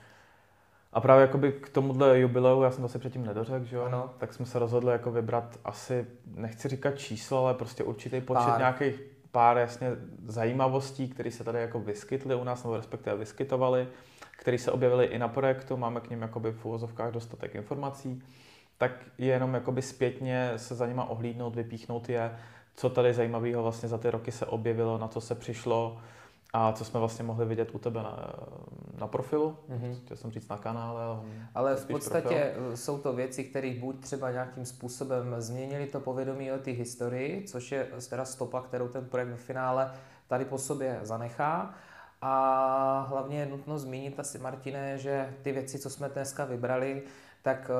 A 0.93 1.01
právě 1.01 1.21
jakoby 1.21 1.51
k 1.51 1.69
tomuhle 1.69 2.19
jubileu, 2.19 2.61
já 2.61 2.71
jsem 2.71 2.81
to 2.81 2.89
si 2.89 2.99
předtím 2.99 3.25
nedořekl, 3.25 3.65
že 3.65 3.75
jo? 3.75 3.83
Ano. 3.83 4.13
tak 4.17 4.33
jsme 4.33 4.45
se 4.45 4.59
rozhodli 4.59 4.91
jako 4.91 5.11
vybrat 5.11 5.59
asi, 5.65 6.07
nechci 6.25 6.67
říkat 6.67 6.97
číslo, 6.97 7.45
ale 7.45 7.53
prostě 7.53 7.83
určitý 7.83 8.21
počet 8.21 8.45
Pár. 8.45 8.59
nějakých 8.59 9.12
pár 9.33 9.57
jasně 9.57 9.87
zajímavostí, 10.25 11.09
které 11.09 11.31
se 11.31 11.43
tady 11.43 11.59
jako 11.59 11.79
vyskytly 11.79 12.35
u 12.35 12.43
nás, 12.43 12.63
nebo 12.63 12.77
respektive 12.77 13.15
vyskytovaly, 13.17 13.87
které 14.37 14.57
se 14.57 14.71
objevily 14.71 15.05
i 15.05 15.19
na 15.19 15.27
projektu, 15.27 15.77
máme 15.77 15.99
k 15.99 16.09
ním 16.09 16.21
jakoby 16.21 16.51
v 16.51 16.65
uvozovkách 16.65 17.11
dostatek 17.11 17.55
informací, 17.55 18.23
tak 18.77 18.91
je 19.17 19.27
jenom 19.27 19.53
jakoby 19.53 19.81
zpětně 19.81 20.51
se 20.55 20.75
za 20.75 20.87
nima 20.87 21.09
ohlídnout, 21.09 21.55
vypíchnout 21.55 22.09
je, 22.09 22.37
co 22.75 22.89
tady 22.89 23.13
zajímavého 23.13 23.63
vlastně 23.63 23.89
za 23.89 23.97
ty 23.97 24.09
roky 24.09 24.31
se 24.31 24.45
objevilo, 24.45 24.97
na 24.97 25.07
co 25.07 25.21
se 25.21 25.35
přišlo, 25.35 26.01
a 26.53 26.71
co 26.71 26.85
jsme 26.85 26.99
vlastně 26.99 27.25
mohli 27.25 27.45
vidět 27.45 27.75
u 27.75 27.79
tebe 27.79 28.03
na, 28.03 28.33
na 28.99 29.07
profilu, 29.07 29.57
mm-hmm. 29.69 29.95
chtěl 30.05 30.17
jsem 30.17 30.31
říct 30.31 30.49
na 30.49 30.57
kanále. 30.57 31.03
Ale, 31.03 31.19
ale 31.55 31.75
v 31.75 31.85
podstatě 31.85 32.51
profil. 32.55 32.77
jsou 32.77 32.97
to 32.97 33.13
věci, 33.13 33.43
které 33.43 33.73
buď 33.79 33.99
třeba 33.99 34.31
nějakým 34.31 34.65
způsobem 34.65 35.35
změnili 35.37 35.87
to 35.87 35.99
povědomí 35.99 36.51
o 36.51 36.57
té 36.57 36.71
historii, 36.71 37.43
což 37.47 37.71
je 37.71 37.87
teda 38.09 38.25
stopa, 38.25 38.61
kterou 38.61 38.87
ten 38.87 39.05
projekt 39.05 39.33
v 39.35 39.41
finále 39.41 39.93
tady 40.27 40.45
po 40.45 40.57
sobě 40.57 40.99
zanechá. 41.01 41.73
A 42.21 43.05
hlavně 43.09 43.39
je 43.39 43.45
nutno 43.45 43.79
zmínit 43.79 44.19
asi, 44.19 44.39
Martine, 44.39 44.97
že 44.97 45.33
ty 45.41 45.51
věci, 45.51 45.79
co 45.79 45.89
jsme 45.89 46.09
dneska 46.09 46.45
vybrali, 46.45 47.03
tak 47.41 47.71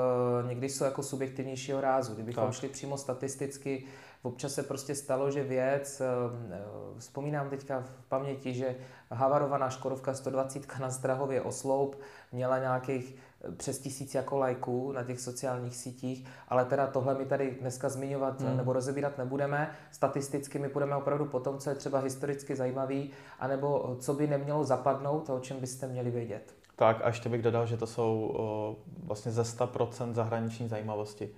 uh, 0.41 0.49
někdy 0.49 0.69
jsou 0.69 0.83
jako 0.83 1.03
subjektivnějšího 1.03 1.81
rázu. 1.81 2.13
Kdybychom 2.13 2.45
tak. 2.45 2.53
šli 2.53 2.69
přímo 2.69 2.97
statisticky, 2.97 3.83
občas 4.23 4.53
se 4.53 4.63
prostě 4.63 4.95
stalo, 4.95 5.31
že 5.31 5.43
věc, 5.43 6.01
uh, 6.01 6.99
vzpomínám 6.99 7.49
teďka 7.49 7.81
v 7.81 8.05
paměti, 8.09 8.53
že 8.53 8.75
havarovaná 9.11 9.69
Škodovka 9.69 10.13
120 10.13 10.79
na 10.79 10.91
Strahově 10.91 11.41
Osloup 11.41 11.99
měla 12.31 12.59
nějakých 12.59 13.15
eh, 13.15 13.51
přes 13.51 13.79
tisíc 13.79 14.15
jako 14.15 14.37
lajků 14.37 14.91
na 14.91 15.03
těch 15.03 15.19
sociálních 15.19 15.75
sítích, 15.75 16.27
ale 16.47 16.65
teda 16.65 16.87
tohle 16.87 17.15
my 17.15 17.25
tady 17.25 17.57
dneska 17.61 17.89
zmiňovat 17.89 18.41
hmm. 18.41 18.57
nebo 18.57 18.73
rozebírat 18.73 19.17
nebudeme. 19.17 19.71
Statisticky 19.91 20.59
my 20.59 20.69
půjdeme 20.69 20.95
opravdu 20.95 21.25
po 21.25 21.39
tom, 21.39 21.57
co 21.57 21.69
je 21.69 21.75
třeba 21.75 21.99
historicky 21.99 22.55
zajímavý, 22.55 23.11
anebo 23.39 23.97
co 23.99 24.13
by 24.13 24.27
nemělo 24.27 24.63
zapadnout 24.63 25.29
a 25.29 25.33
o 25.33 25.39
čem 25.39 25.59
byste 25.59 25.87
měli 25.87 26.11
vědět. 26.11 26.53
Tak 26.75 27.01
a 27.03 27.07
ještě 27.07 27.29
bych 27.29 27.41
dodal, 27.41 27.65
že 27.65 27.77
to 27.77 27.87
jsou 27.87 28.31
o, 28.35 28.75
vlastně 29.03 29.31
ze 29.31 29.41
100% 29.41 30.13
zahraniční 30.13 30.67
zajímavosti. 30.67 31.29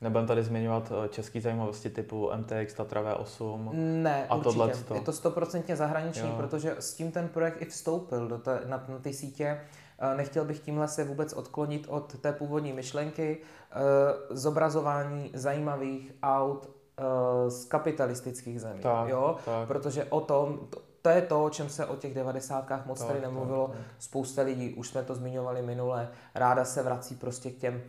Nebudem 0.00 0.26
tady 0.26 0.42
zmiňovat 0.42 0.92
české 1.10 1.40
zajímavosti 1.40 1.90
typu 1.90 2.30
MTX, 2.36 2.74
Tatra 2.74 3.02
V8 3.02 3.70
ne, 4.02 4.26
a 4.28 4.38
tohle. 4.38 4.72
Je 4.94 5.00
to 5.00 5.12
stoprocentně 5.12 5.76
zahraniční, 5.76 6.28
jo. 6.28 6.34
protože 6.36 6.76
s 6.78 6.94
tím 6.94 7.12
ten 7.12 7.28
projekt 7.28 7.62
i 7.62 7.64
vstoupil 7.64 8.28
do 8.28 8.38
té, 8.38 8.60
na, 8.66 8.84
na 8.88 8.98
ty 8.98 9.12
sítě. 9.12 9.60
Nechtěl 10.16 10.44
bych 10.44 10.60
tímhle 10.60 10.88
se 10.88 11.04
vůbec 11.04 11.32
odklonit 11.32 11.86
od 11.88 12.18
té 12.18 12.32
původní 12.32 12.72
myšlenky 12.72 13.38
zobrazování 14.30 15.30
zajímavých 15.34 16.12
aut 16.22 16.70
z 17.48 17.64
kapitalistických 17.64 18.60
zemí. 18.60 18.80
Tak, 18.80 19.08
jo? 19.08 19.36
Tak. 19.44 19.68
Protože 19.68 20.04
o 20.04 20.20
tom, 20.20 20.68
to 21.02 21.08
je 21.08 21.22
to, 21.22 21.44
o 21.44 21.50
čem 21.50 21.68
se 21.68 21.86
o 21.86 21.96
těch 21.96 22.14
devadesátkách 22.14 22.86
moc 22.86 22.98
tak, 22.98 23.08
tady 23.08 23.20
nemluvilo. 23.20 23.68
Tak, 23.68 23.76
tak. 23.76 23.86
Spousta 23.98 24.42
lidí, 24.42 24.74
už 24.74 24.88
jsme 24.88 25.02
to 25.02 25.14
zmiňovali 25.14 25.62
minule, 25.62 26.08
ráda 26.34 26.64
se 26.64 26.82
vrací 26.82 27.14
prostě 27.14 27.50
k 27.50 27.56
těm 27.56 27.74
uh, 27.74 27.80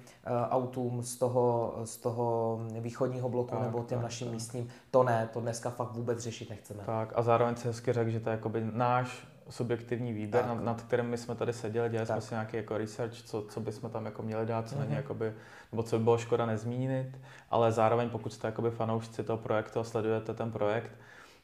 autům 0.49 1.03
z 1.03 1.15
toho, 1.15 1.75
z 1.83 1.97
toho 1.97 2.59
východního 2.79 3.29
bloku 3.29 3.55
tak, 3.55 3.61
nebo 3.61 3.83
těm 3.83 3.97
tak, 3.97 4.03
našim 4.03 4.27
tak. 4.27 4.33
místním. 4.33 4.67
To 4.91 5.03
ne, 5.03 5.29
to 5.33 5.41
dneska 5.41 5.69
fakt 5.69 5.91
vůbec 5.91 6.19
řešit 6.19 6.49
nechceme. 6.49 6.83
Tak 6.85 7.13
a 7.15 7.21
zároveň 7.21 7.55
se 7.55 7.67
hezky 7.67 7.93
řekl, 7.93 8.09
že 8.09 8.19
to 8.19 8.29
je 8.29 8.35
jakoby 8.35 8.69
náš 8.73 9.27
subjektivní 9.49 10.13
výběr, 10.13 10.45
nad, 10.45 10.63
nad 10.63 10.81
kterým 10.81 11.05
my 11.05 11.17
jsme 11.17 11.35
tady 11.35 11.53
seděli, 11.53 11.89
dělali 11.89 12.07
tak. 12.07 12.21
jsme 12.21 12.27
si 12.27 12.33
nějaký 12.33 12.57
jako 12.57 12.77
research, 12.77 13.13
co, 13.13 13.41
co 13.41 13.59
bychom 13.59 13.89
tam 13.89 14.05
jako 14.05 14.23
měli 14.23 14.45
dát, 14.45 14.69
co 14.69 14.75
mm-hmm. 14.75 14.79
není 14.79 14.93
jakoby, 14.93 15.33
nebo 15.71 15.83
co 15.83 15.97
by 15.97 16.03
bylo 16.03 16.17
škoda 16.17 16.45
nezmínit, 16.45 17.19
ale 17.49 17.71
zároveň 17.71 18.09
pokud 18.09 18.33
jste 18.33 18.47
jakoby 18.47 18.71
fanoušci 18.71 19.23
toho 19.23 19.37
projektu 19.37 19.79
a 19.79 19.83
sledujete 19.83 20.33
ten 20.33 20.51
projekt, 20.51 20.91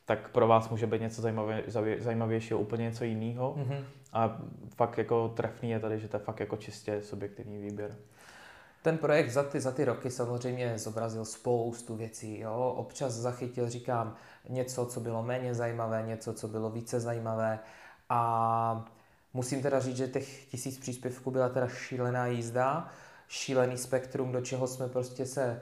tak 0.06 0.30
pro 0.30 0.48
vás 0.48 0.70
může 0.70 0.88
být 0.88 1.02
něco 1.02 1.22
zajímavě, 1.22 1.64
zajímavějšího, 2.00 2.60
úplně 2.60 2.84
něco 2.84 3.04
jiného. 3.04 3.56
Mm-hmm. 3.58 3.84
A 4.14 4.42
fakt 4.76 4.98
jako 4.98 5.30
trefný 5.30 5.70
je 5.70 5.80
tady, 5.80 6.00
že 6.00 6.08
to 6.08 6.18
je 6.18 6.24
fakt 6.24 6.40
jako 6.40 6.58
čistě 6.58 7.02
subjektivní 7.02 7.58
výběr. 7.58 7.96
Ten 8.82 8.98
projekt 8.98 9.30
za 9.30 9.44
ty, 9.44 9.62
za 9.62 9.72
ty 9.72 9.86
roky 9.86 10.12
samozřejmě 10.12 10.80
zobrazil 10.80 11.26
spoustu 11.26 11.96
věcí. 11.96 12.40
Jo? 12.40 12.74
Občas 12.78 13.14
zachytil, 13.14 13.70
říkám, 13.70 14.16
něco, 14.50 14.86
co 14.86 15.00
bylo 15.00 15.24
méně 15.24 15.54
zajímavé, 15.54 16.04
něco, 16.08 16.34
co 16.34 16.48
bylo 16.48 16.70
více 16.70 17.00
zajímavé. 17.00 17.60
A 18.10 18.86
musím 19.34 19.62
teda 19.62 19.80
říct, 19.80 19.98
že 19.98 20.08
těch 20.08 20.46
tisíc 20.46 20.80
příspěvků 20.80 21.32
byla 21.32 21.50
teda 21.50 21.68
šílená 21.68 22.28
jízda, 22.28 22.88
šílený 23.28 23.78
spektrum, 23.78 24.32
do 24.32 24.42
čeho 24.42 24.68
jsme 24.68 24.88
prostě 24.88 25.26
se, 25.26 25.62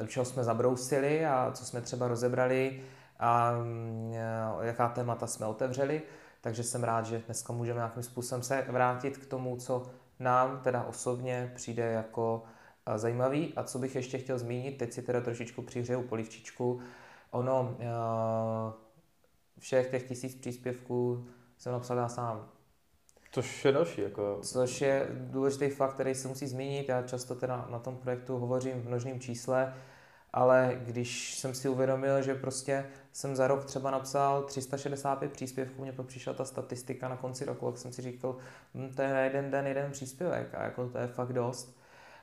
do 0.00 0.06
čeho 0.06 0.24
jsme 0.24 0.44
zabrousili 0.44 1.26
a 1.26 1.52
co 1.54 1.64
jsme 1.64 1.80
třeba 1.80 2.08
rozebrali 2.08 2.80
a 3.18 3.52
mm, 3.52 4.12
jaká 4.60 4.88
témata 4.88 5.26
jsme 5.26 5.46
otevřeli. 5.46 6.02
Takže 6.40 6.62
jsem 6.62 6.84
rád, 6.84 7.06
že 7.06 7.22
dneska 7.26 7.52
můžeme 7.52 7.78
nějakým 7.78 8.02
způsobem 8.02 8.42
se 8.42 8.64
vrátit 8.68 9.18
k 9.18 9.26
tomu, 9.26 9.56
co 9.56 9.82
nám 10.18 10.60
teda 10.60 10.82
osobně 10.82 11.52
přijde 11.54 11.92
jako 11.92 12.42
zajímavý. 12.96 13.52
A 13.56 13.62
co 13.62 13.78
bych 13.78 13.94
ještě 13.94 14.18
chtěl 14.18 14.38
zmínit, 14.38 14.78
teď 14.78 14.92
si 14.92 15.02
teda 15.02 15.20
trošičku 15.20 15.62
přihřeju 15.62 16.02
polivčičku. 16.02 16.80
Ono, 17.30 17.76
všech 19.58 19.90
těch 19.90 20.08
tisíc 20.08 20.34
příspěvků 20.34 21.26
jsem 21.58 21.72
napsal 21.72 21.96
já 21.96 22.08
sám. 22.08 22.48
Což 23.32 23.64
je 23.64 23.72
další. 23.72 24.00
Jako... 24.00 24.38
Což 24.42 24.80
je 24.80 25.06
důležitý 25.10 25.68
fakt, 25.68 25.94
který 25.94 26.14
se 26.14 26.28
musí 26.28 26.46
zmínit. 26.46 26.88
Já 26.88 27.02
často 27.02 27.34
teda 27.34 27.66
na 27.70 27.78
tom 27.78 27.96
projektu 27.96 28.38
hovořím 28.38 28.82
v 28.82 28.86
množném 28.86 29.20
čísle, 29.20 29.74
ale 30.32 30.80
když 30.84 31.34
jsem 31.34 31.54
si 31.54 31.68
uvědomil, 31.68 32.22
že 32.22 32.34
prostě 32.34 32.86
jsem 33.12 33.36
za 33.36 33.46
rok 33.46 33.64
třeba 33.64 33.90
napsal 33.90 34.42
365 34.42 35.32
příspěvků, 35.32 35.82
mě 35.82 35.92
pak 35.92 36.06
přišla 36.06 36.32
ta 36.32 36.44
statistika 36.44 37.08
na 37.08 37.16
konci 37.16 37.44
roku, 37.44 37.66
jak 37.66 37.78
jsem 37.78 37.92
si 37.92 38.02
říkal, 38.02 38.36
hm, 38.74 38.92
to 38.96 39.02
je 39.02 39.12
na 39.12 39.20
jeden 39.20 39.50
den 39.50 39.66
jeden 39.66 39.92
příspěvek 39.92 40.54
a 40.54 40.62
jako 40.62 40.88
to 40.88 40.98
je 40.98 41.06
fakt 41.06 41.32
dost. 41.32 41.78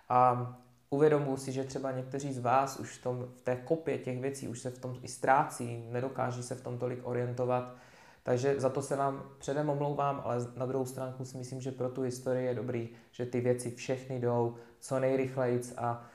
A 0.09 0.53
uvědomuji 0.89 1.37
si, 1.37 1.51
že 1.51 1.63
třeba 1.63 1.91
někteří 1.91 2.33
z 2.33 2.39
vás 2.39 2.79
už 2.79 2.97
v, 2.97 3.03
tom, 3.03 3.27
v 3.35 3.41
té 3.41 3.55
kopě 3.55 3.97
těch 3.97 4.21
věcí 4.21 4.47
už 4.47 4.59
se 4.59 4.69
v 4.69 4.79
tom 4.79 4.99
i 5.01 5.07
ztrácí, 5.07 5.87
nedokáží 5.91 6.43
se 6.43 6.55
v 6.55 6.61
tom 6.61 6.77
tolik 6.77 6.99
orientovat, 7.03 7.75
takže 8.23 8.59
za 8.59 8.69
to 8.69 8.81
se 8.81 8.95
vám 8.95 9.23
předem 9.37 9.69
omlouvám, 9.69 10.21
ale 10.23 10.37
na 10.55 10.65
druhou 10.65 10.85
stránku 10.85 11.25
si 11.25 11.37
myslím, 11.37 11.61
že 11.61 11.71
pro 11.71 11.89
tu 11.89 12.01
historii 12.01 12.45
je 12.45 12.55
dobrý, 12.55 12.89
že 13.11 13.25
ty 13.25 13.41
věci 13.41 13.71
všechny 13.71 14.19
jdou 14.19 14.55
co 14.79 14.99
nejrychleji 14.99 15.61
a 15.77 16.05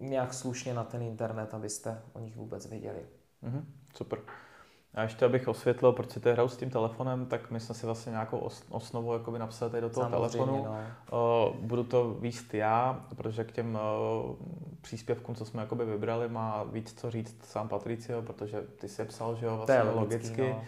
nějak 0.00 0.34
slušně 0.34 0.74
na 0.74 0.84
ten 0.84 1.02
internet, 1.02 1.54
abyste 1.54 2.02
o 2.12 2.18
nich 2.18 2.36
vůbec 2.36 2.66
věděli. 2.66 3.00
Mm-hmm, 3.44 3.64
super. 3.94 4.18
A 4.94 5.02
ještě 5.02 5.24
abych 5.24 5.48
osvětlil, 5.48 5.92
proč 5.92 6.10
si 6.10 6.20
to 6.20 6.32
hraju 6.32 6.48
s 6.48 6.56
tím 6.56 6.70
telefonem, 6.70 7.26
tak 7.26 7.50
my 7.50 7.60
jsme 7.60 7.74
si 7.74 7.86
vlastně 7.86 8.10
nějakou 8.10 8.48
osnovu 8.70 9.12
jakoby 9.12 9.38
napsali 9.38 9.70
tady 9.70 9.80
do 9.80 9.90
toho 9.90 10.10
Samozřejmě, 10.10 10.46
telefonu. 10.46 10.64
No. 11.12 11.48
Uh, 11.48 11.56
budu 11.56 11.84
to 11.84 12.10
výst 12.10 12.54
já, 12.54 13.06
protože 13.16 13.44
k 13.44 13.52
těm 13.52 13.74
uh, 13.74 14.36
příspěvkům, 14.80 15.34
co 15.34 15.44
jsme 15.44 15.62
jakoby 15.62 15.84
vybrali, 15.84 16.28
má 16.28 16.62
víc 16.62 17.00
co 17.00 17.10
říct 17.10 17.44
sám 17.44 17.68
Patricio, 17.68 18.22
protože 18.22 18.62
ty 18.62 18.88
si 18.88 19.00
je 19.00 19.04
psal, 19.04 19.36
že 19.36 19.46
jo, 19.46 19.56
vlastně 19.56 19.80
to 19.80 19.86
je 19.86 19.94
logicky. 19.94 20.28
logicky. 20.28 20.50
No. 20.50 20.64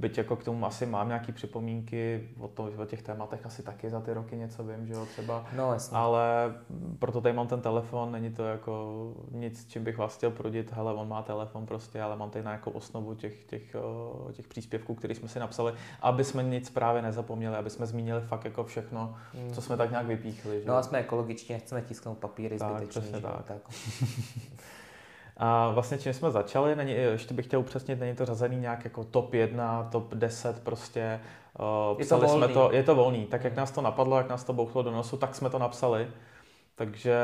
Byť 0.00 0.18
jako 0.18 0.36
k 0.36 0.44
tomu 0.44 0.66
asi 0.66 0.86
mám 0.86 1.08
nějaké 1.08 1.32
připomínky, 1.32 2.28
o, 2.40 2.48
to, 2.48 2.70
o 2.76 2.84
těch 2.84 3.02
tématech 3.02 3.46
asi 3.46 3.62
taky 3.62 3.90
za 3.90 4.00
ty 4.00 4.12
roky 4.12 4.36
něco 4.36 4.64
vím, 4.64 4.86
že 4.86 4.92
jo, 4.92 5.06
třeba. 5.06 5.46
No, 5.56 5.72
jasně. 5.72 5.98
Ale 5.98 6.54
proto 6.98 7.20
tady 7.20 7.34
mám 7.34 7.46
ten 7.46 7.60
telefon, 7.60 8.12
není 8.12 8.30
to 8.30 8.44
jako 8.44 9.12
nic, 9.30 9.66
čím 9.68 9.84
bych 9.84 9.98
vás 9.98 10.16
chtěl 10.16 10.30
prudit, 10.30 10.72
hele, 10.72 10.94
on 10.94 11.08
má 11.08 11.22
telefon 11.22 11.66
prostě, 11.66 12.02
ale 12.02 12.16
mám 12.16 12.30
tady 12.30 12.44
na 12.44 12.52
jako 12.52 12.70
osnovu 12.70 13.14
těch, 13.14 13.44
těch, 13.44 13.76
těch 14.32 14.48
příspěvků, 14.48 14.94
které 14.94 15.14
jsme 15.14 15.28
si 15.28 15.38
napsali, 15.38 15.72
aby 16.02 16.24
jsme 16.24 16.42
nic 16.42 16.70
právě 16.70 17.02
nezapomněli, 17.02 17.56
aby 17.56 17.70
jsme 17.70 17.86
zmínili 17.86 18.20
fakt 18.20 18.44
jako 18.44 18.64
všechno, 18.64 19.16
hmm. 19.34 19.50
co 19.50 19.62
jsme 19.62 19.76
tak 19.76 19.90
nějak 19.90 20.06
vypíchli. 20.06 20.60
Že? 20.60 20.68
No 20.68 20.74
a 20.74 20.82
jsme 20.82 20.98
ekologičtí, 20.98 21.52
nechceme 21.52 21.82
tisknout 21.82 22.18
papíry 22.18 22.58
tak, 22.58 22.70
zbytečný. 22.70 23.00
Přesně 23.00 23.20
tak. 23.20 23.44
tak. 23.44 23.62
A 25.38 25.70
vlastně 25.70 25.98
čím 25.98 26.12
jsme 26.12 26.30
začali, 26.30 26.76
není, 26.76 26.92
ještě 26.92 27.34
bych 27.34 27.46
chtěl 27.46 27.60
upřesnit, 27.60 28.00
není 28.00 28.16
to 28.16 28.26
řazený 28.26 28.56
nějak 28.56 28.84
jako 28.84 29.04
top 29.04 29.34
1, 29.34 29.88
top 29.92 30.14
10 30.14 30.62
prostě. 30.62 31.20
Uh, 31.92 32.00
je 32.00 32.06
to 32.06 32.18
volný. 32.18 32.44
jsme 32.44 32.48
to, 32.48 32.72
je 32.72 32.82
to 32.82 32.94
volný. 32.94 33.26
Tak 33.26 33.44
jak 33.44 33.56
nás 33.56 33.70
to 33.70 33.82
napadlo, 33.82 34.16
jak 34.16 34.28
nás 34.28 34.44
to 34.44 34.52
bouchlo 34.52 34.82
do 34.82 34.90
nosu, 34.90 35.16
tak 35.16 35.34
jsme 35.34 35.50
to 35.50 35.58
napsali. 35.58 36.08
Takže 36.74 37.18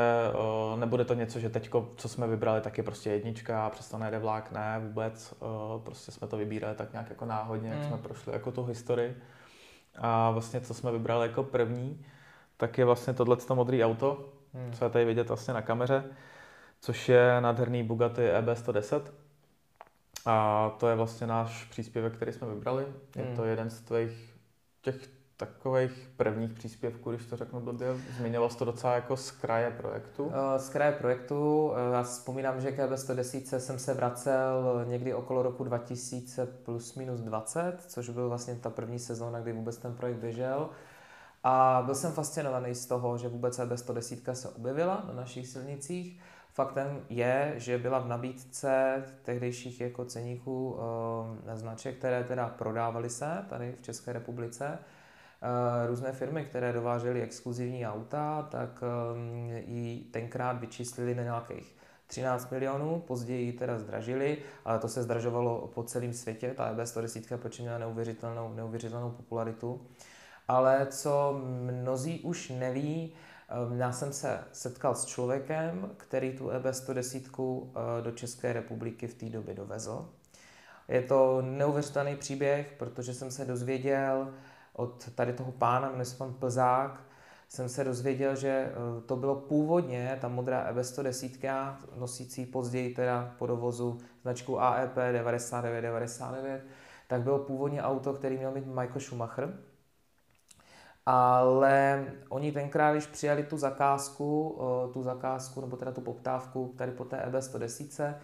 uh, 0.73 0.79
nebude 0.79 1.05
to 1.05 1.13
něco, 1.13 1.39
že 1.39 1.49
teď, 1.49 1.69
co 1.95 2.09
jsme 2.09 2.27
vybrali, 2.27 2.61
tak 2.61 2.77
je 2.77 2.83
prostě 2.83 3.09
jednička 3.09 3.65
a 3.65 3.69
přesto 3.69 3.97
nejde 3.97 4.19
vlák, 4.19 4.51
ne, 4.51 4.81
vůbec. 4.87 5.33
Uh, 5.39 5.81
prostě 5.81 6.11
jsme 6.11 6.27
to 6.27 6.37
vybírali 6.37 6.75
tak 6.75 6.91
nějak 6.91 7.09
jako 7.09 7.25
náhodně, 7.25 7.69
mm. 7.69 7.75
jak 7.75 7.87
jsme 7.87 7.97
prošli 7.97 8.33
jako 8.33 8.51
tu 8.51 8.63
historii. 8.63 9.17
A 9.97 10.31
vlastně, 10.31 10.61
co 10.61 10.73
jsme 10.73 10.91
vybrali 10.91 11.27
jako 11.27 11.43
první, 11.43 12.05
tak 12.57 12.77
je 12.77 12.85
vlastně 12.85 13.13
tohle 13.13 13.37
modrý 13.53 13.83
auto, 13.83 14.29
mm. 14.53 14.73
co 14.73 14.83
je 14.83 14.89
tady 14.89 15.05
vidět 15.05 15.27
vlastně 15.27 15.53
na 15.53 15.61
kameře 15.61 16.03
což 16.85 17.09
je 17.09 17.41
nádherný 17.41 17.83
Bugatti 17.83 18.21
EB110. 18.21 19.01
A 20.25 20.69
to 20.79 20.87
je 20.87 20.95
vlastně 20.95 21.27
náš 21.27 21.63
příspěvek, 21.63 22.13
který 22.13 22.33
jsme 22.33 22.47
vybrali. 22.47 22.85
Je 23.15 23.23
hmm. 23.23 23.35
to 23.35 23.45
jeden 23.45 23.69
z 23.69 23.81
tvých 23.81 24.33
těch 24.81 24.95
takových 25.37 26.09
prvních 26.17 26.53
příspěvků, 26.53 27.11
když 27.11 27.25
to 27.25 27.35
řeknu 27.35 27.59
blbě. 27.59 27.87
Zmínilo 28.17 28.49
to 28.49 28.65
docela 28.65 28.95
jako 28.95 29.17
z 29.17 29.31
kraje 29.31 29.71
projektu. 29.71 30.31
Eh, 30.33 30.59
z 30.59 30.69
kraje 30.69 30.91
projektu. 30.91 31.71
Eh, 31.75 31.95
já 31.95 32.03
vzpomínám, 32.03 32.61
že 32.61 32.71
k 32.71 32.79
EB110 32.79 33.59
jsem 33.59 33.79
se 33.79 33.93
vracel 33.93 34.85
někdy 34.87 35.13
okolo 35.13 35.43
roku 35.43 35.63
2000 35.63 36.45
plus 36.45 36.95
minus 36.95 37.19
20, 37.19 37.81
což 37.87 38.09
byl 38.09 38.29
vlastně 38.29 38.55
ta 38.55 38.69
první 38.69 38.99
sezóna, 38.99 39.39
kdy 39.39 39.53
vůbec 39.53 39.77
ten 39.77 39.95
projekt 39.95 40.17
běžel. 40.17 40.69
A 41.43 41.81
byl 41.85 41.95
jsem 41.95 42.11
fascinovaný 42.11 42.75
z 42.75 42.85
toho, 42.85 43.17
že 43.17 43.27
vůbec 43.27 43.59
EB110 43.59 44.31
se 44.31 44.49
objevila 44.49 45.03
na 45.07 45.13
našich 45.13 45.47
silnicích 45.47 46.21
Faktem 46.55 47.05
je, 47.09 47.53
že 47.57 47.77
byla 47.77 47.99
v 47.99 48.07
nabídce 48.07 49.03
tehdejších 49.21 49.81
jako 49.81 50.05
ceníků 50.05 50.77
e, 51.47 51.57
značek, 51.57 51.97
které 51.97 52.23
teda 52.23 52.49
prodávaly 52.49 53.09
se 53.09 53.45
tady 53.49 53.71
v 53.71 53.81
České 53.81 54.13
republice. 54.13 54.65
E, 54.67 55.87
různé 55.87 56.11
firmy, 56.11 56.45
které 56.45 56.73
dovážely 56.73 57.21
exkluzivní 57.21 57.87
auta, 57.87 58.47
tak 58.51 58.83
e, 58.83 59.59
ji 59.59 59.99
tenkrát 59.99 60.59
vyčíslili 60.59 61.15
na 61.15 61.23
nějakých 61.23 61.75
13 62.07 62.51
milionů, 62.51 62.99
později 62.99 63.53
teda 63.53 63.79
zdražili, 63.79 64.37
ale 64.65 64.79
to 64.79 64.87
se 64.87 65.03
zdražovalo 65.03 65.67
po 65.67 65.83
celém 65.83 66.13
světě, 66.13 66.53
ta 66.57 66.75
EB110 66.75 67.37
protože 67.37 67.63
měla 67.63 67.77
neuvěřitelnou, 67.77 68.53
neuvěřitelnou 68.53 69.09
popularitu. 69.09 69.81
Ale 70.47 70.87
co 70.89 71.41
mnozí 71.81 72.19
už 72.19 72.49
neví, 72.49 73.13
já 73.75 73.91
jsem 73.91 74.13
se 74.13 74.39
setkal 74.51 74.95
s 74.95 75.05
člověkem, 75.05 75.91
který 75.97 76.37
tu 76.37 76.47
EB110 76.49 77.67
eh, 77.99 78.01
do 78.01 78.11
České 78.11 78.53
republiky 78.53 79.07
v 79.07 79.13
té 79.13 79.25
době 79.25 79.53
dovezl. 79.53 80.09
Je 80.87 81.01
to 81.01 81.41
neuvěřitelný 81.41 82.15
příběh, 82.15 82.73
protože 82.77 83.13
jsem 83.13 83.31
se 83.31 83.45
dozvěděl 83.45 84.33
od 84.73 85.09
tady 85.15 85.33
toho 85.33 85.51
pána, 85.51 85.87
jmenuje 85.87 86.05
se 86.05 86.17
pan 86.17 86.33
Plzák, 86.33 87.01
jsem 87.47 87.69
se 87.69 87.83
dozvěděl, 87.83 88.35
že 88.35 88.49
eh, 88.49 88.71
to 89.05 89.15
bylo 89.15 89.35
původně 89.35 90.17
ta 90.21 90.27
modrá 90.27 90.73
EB110, 90.73 91.75
nosící 91.95 92.45
později 92.45 92.93
teda 92.93 93.35
po 93.37 93.47
dovozu 93.47 93.97
značku 94.21 94.61
AEP 94.61 94.95
9999, 94.95 96.61
tak 97.07 97.21
bylo 97.21 97.39
původně 97.39 97.83
auto, 97.83 98.13
který 98.13 98.37
měl 98.37 98.51
mít 98.51 98.65
Michael 98.65 98.99
Schumacher, 98.99 99.57
ale 101.05 102.05
oni 102.29 102.51
tenkrát, 102.51 102.91
když 102.91 103.05
přijali 103.05 103.43
tu 103.43 103.57
zakázku, 103.57 104.59
eh, 104.59 104.93
tu 104.93 105.03
zakázku, 105.03 105.61
nebo 105.61 105.77
teda 105.77 105.91
tu 105.91 106.01
poptávku 106.01 106.73
tady 106.77 106.91
po 106.91 107.05
té 107.05 107.17
EB110, 107.17 108.15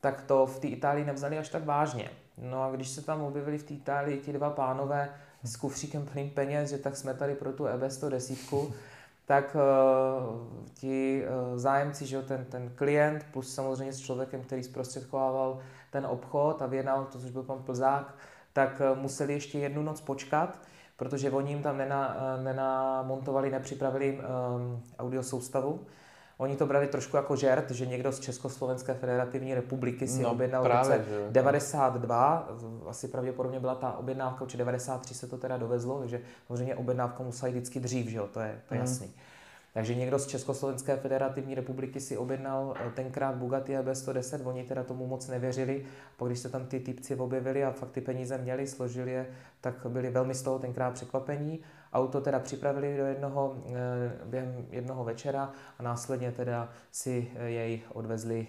tak 0.00 0.22
to 0.22 0.46
v 0.46 0.58
té 0.58 0.66
Itálii 0.66 1.04
nevzali 1.04 1.38
až 1.38 1.48
tak 1.48 1.64
vážně. 1.64 2.10
No 2.38 2.62
a 2.62 2.70
když 2.70 2.88
se 2.88 3.02
tam 3.02 3.22
objevili 3.22 3.58
v 3.58 3.62
té 3.62 3.74
Itálii 3.74 4.20
ti 4.20 4.32
dva 4.32 4.50
pánové 4.50 5.10
s 5.42 5.56
kufříkem 5.56 6.06
plným 6.06 6.30
peněz, 6.30 6.70
že 6.70 6.78
tak 6.78 6.96
jsme 6.96 7.14
tady 7.14 7.34
pro 7.34 7.52
tu 7.52 7.64
EB110, 7.64 8.72
tak 9.26 9.56
uh, 9.56 10.36
ti 10.74 11.24
uh, 11.24 11.58
zájemci, 11.58 12.06
že 12.06 12.22
ten, 12.22 12.44
ten 12.44 12.72
klient, 12.74 13.26
plus 13.32 13.54
samozřejmě 13.54 13.92
s 13.92 14.00
člověkem, 14.00 14.42
který 14.42 14.62
zprostředkovával 14.62 15.58
ten 15.90 16.06
obchod 16.06 16.62
a 16.62 16.66
vyjednal 16.66 17.04
to, 17.04 17.18
což 17.18 17.30
byl 17.30 17.42
pan 17.42 17.62
Plzák, 17.62 18.14
tak 18.52 18.82
museli 18.94 19.32
ještě 19.32 19.58
jednu 19.58 19.82
noc 19.82 20.00
počkat, 20.00 20.58
protože 20.96 21.30
oni 21.30 21.52
jim 21.52 21.62
tam 21.62 21.78
nena, 21.78 22.16
nenamontovali, 22.42 23.50
nepřipravili 23.50 24.18
um, 24.18 24.82
audio 24.98 25.22
soustavu. 25.22 25.86
Oni 26.36 26.56
to 26.56 26.66
brali 26.66 26.86
trošku 26.86 27.16
jako 27.16 27.36
žert, 27.36 27.70
že 27.70 27.86
někdo 27.86 28.12
z 28.12 28.20
Československé 28.20 28.94
federativní 28.94 29.54
republiky 29.54 30.08
si 30.08 30.22
no, 30.22 30.30
objednal 30.30 30.62
v 30.62 30.66
roce 30.66 31.04
92, 31.30 32.48
asi 32.88 33.08
pravděpodobně 33.08 33.60
byla 33.60 33.74
ta 33.74 33.92
objednávka, 33.92 34.46
či 34.46 34.56
93 34.56 35.14
se 35.14 35.26
to 35.26 35.38
teda 35.38 35.56
dovezlo, 35.56 35.98
takže 35.98 36.20
samozřejmě 36.46 36.76
objednávka 36.76 37.22
musela 37.22 37.48
jít 37.48 37.54
vždycky 37.54 37.80
dřív, 37.80 38.06
že 38.06 38.16
jo, 38.16 38.28
to 38.32 38.40
je, 38.40 38.60
to 38.68 38.74
je 38.74 38.80
mm. 38.80 38.86
jasný. 38.86 39.12
Takže 39.74 39.94
někdo 39.94 40.18
z 40.18 40.26
Československé 40.26 40.96
federativní 40.96 41.54
republiky 41.54 42.00
si 42.00 42.16
objednal 42.16 42.74
eh, 42.76 42.90
tenkrát 42.90 43.34
Bugatti 43.34 43.78
EB110, 43.78 44.48
oni 44.48 44.64
teda 44.64 44.82
tomu 44.82 45.06
moc 45.06 45.28
nevěřili, 45.28 45.84
pak 46.16 46.28
když 46.28 46.38
se 46.38 46.48
tam 46.48 46.66
ty 46.66 46.80
typci 46.80 47.16
objevili 47.16 47.64
a 47.64 47.70
fakt 47.70 47.90
ty 47.90 48.00
peníze 48.00 48.38
měli, 48.38 48.66
složili 48.66 49.10
je, 49.10 49.26
tak 49.60 49.86
byli 49.88 50.10
velmi 50.10 50.34
z 50.34 50.42
toho 50.42 50.58
tenkrát 50.58 50.94
překvapení. 50.94 51.60
Auto 51.92 52.20
teda 52.20 52.38
připravili 52.38 52.96
do 52.96 53.04
jednoho, 53.06 53.56
eh, 53.66 53.72
během 54.24 54.66
jednoho 54.70 55.04
večera 55.04 55.52
a 55.78 55.82
následně 55.82 56.32
teda 56.32 56.68
si 56.90 57.30
eh, 57.34 57.50
jej 57.50 57.82
odvezli 57.92 58.46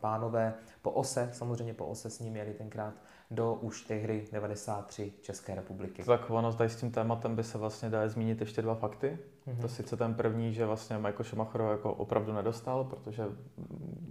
pánové 0.00 0.54
po 0.82 0.90
ose, 0.90 1.30
samozřejmě 1.32 1.74
po 1.74 1.86
ose 1.86 2.10
s 2.10 2.20
ním 2.20 2.36
jeli 2.36 2.54
tenkrát 2.54 2.94
do 3.30 3.54
už 3.54 3.82
té 3.82 3.94
hry 3.94 4.24
93 4.32 5.12
České 5.22 5.54
republiky. 5.54 6.04
Tak 6.04 6.30
ono 6.30 6.52
s 6.52 6.76
tím 6.76 6.90
tématem 6.90 7.36
by 7.36 7.44
se 7.44 7.58
vlastně 7.58 7.90
dá 7.90 8.08
zmínit 8.08 8.40
ještě 8.40 8.62
dva 8.62 8.74
fakty. 8.74 9.18
Mm-hmm. 9.48 9.60
To 9.60 9.68
sice 9.68 9.96
ten 9.96 10.14
první, 10.14 10.54
že 10.54 10.66
vlastně 10.66 10.96
Michael 10.96 11.24
Schumacher 11.24 11.60
jako 11.60 11.92
opravdu 11.92 12.32
nedostal, 12.32 12.84
protože 12.84 13.24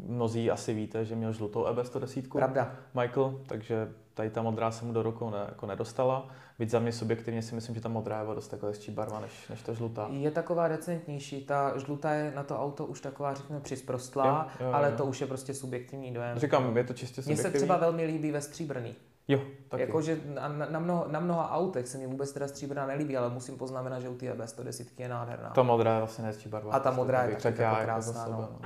mnozí 0.07 0.51
asi 0.51 0.73
víte, 0.73 1.05
že 1.05 1.15
měl 1.15 1.33
žlutou 1.33 1.65
EB110. 1.65 2.31
Pravda. 2.31 2.75
Michael, 2.93 3.39
takže 3.47 3.91
tady 4.13 4.29
ta 4.29 4.41
modrá 4.41 4.71
se 4.71 4.85
mu 4.85 4.93
do 4.93 5.03
rukou 5.03 5.29
ne, 5.29 5.45
jako 5.49 5.65
nedostala. 5.65 6.27
Víc 6.59 6.69
za 6.69 6.79
mě 6.79 6.91
subjektivně 6.91 7.41
si 7.41 7.55
myslím, 7.55 7.75
že 7.75 7.81
ta 7.81 7.89
modrá 7.89 8.19
je 8.19 8.35
dost 8.35 8.47
taková 8.47 8.69
hezčí 8.69 8.91
barva 8.91 9.19
než, 9.19 9.47
než 9.49 9.61
ta 9.61 9.73
žlutá. 9.73 10.07
Je 10.11 10.31
taková 10.31 10.67
decentnější, 10.67 11.45
ta 11.45 11.77
žlutá 11.77 12.13
je 12.13 12.31
na 12.35 12.43
to 12.43 12.59
auto 12.59 12.85
už 12.85 13.01
taková, 13.01 13.33
řekněme, 13.33 13.61
přisprostlá, 13.61 14.47
jo, 14.59 14.65
jo, 14.65 14.73
ale 14.73 14.91
jo. 14.91 14.97
to 14.97 15.05
už 15.05 15.21
je 15.21 15.27
prostě 15.27 15.53
subjektivní 15.53 16.13
dojem. 16.13 16.39
Říkám, 16.39 16.77
je 16.77 16.83
to 16.83 16.93
čistě 16.93 17.21
subjektivní. 17.21 17.49
Mně 17.49 17.59
se 17.59 17.65
třeba 17.65 17.77
velmi 17.77 18.05
líbí 18.05 18.31
ve 18.31 18.41
stříbrný. 18.41 18.95
Jo, 19.27 19.39
taky. 19.69 19.83
Jakože 19.83 20.19
na, 20.25 20.47
na, 20.47 20.79
mnoho, 20.79 21.05
na 21.07 21.19
mnoha 21.19 21.51
autech 21.51 21.87
se 21.87 21.97
mi 21.97 22.07
vůbec 22.07 22.31
teda 22.31 22.47
stříbrná 22.47 22.85
nelíbí, 22.85 23.17
ale 23.17 23.29
musím 23.29 23.57
poznamenat, 23.57 23.99
že 23.99 24.09
u 24.09 24.15
té 24.15 24.33
B110 24.33 24.85
je 24.97 25.09
nádherná. 25.09 25.49
Ta 25.49 25.63
modrá 25.63 25.93
je 25.93 25.99
vlastně 25.99 26.21
nejhezčí 26.21 26.49
barva. 26.49 26.73
A 26.73 26.79
ta 26.79 26.91
modrá 26.91 27.23
je 27.23 27.35
taky 27.35 27.61
jako 27.61 27.83
krásná. 27.83 28.27
No. 28.27 28.37
no. 28.37 28.59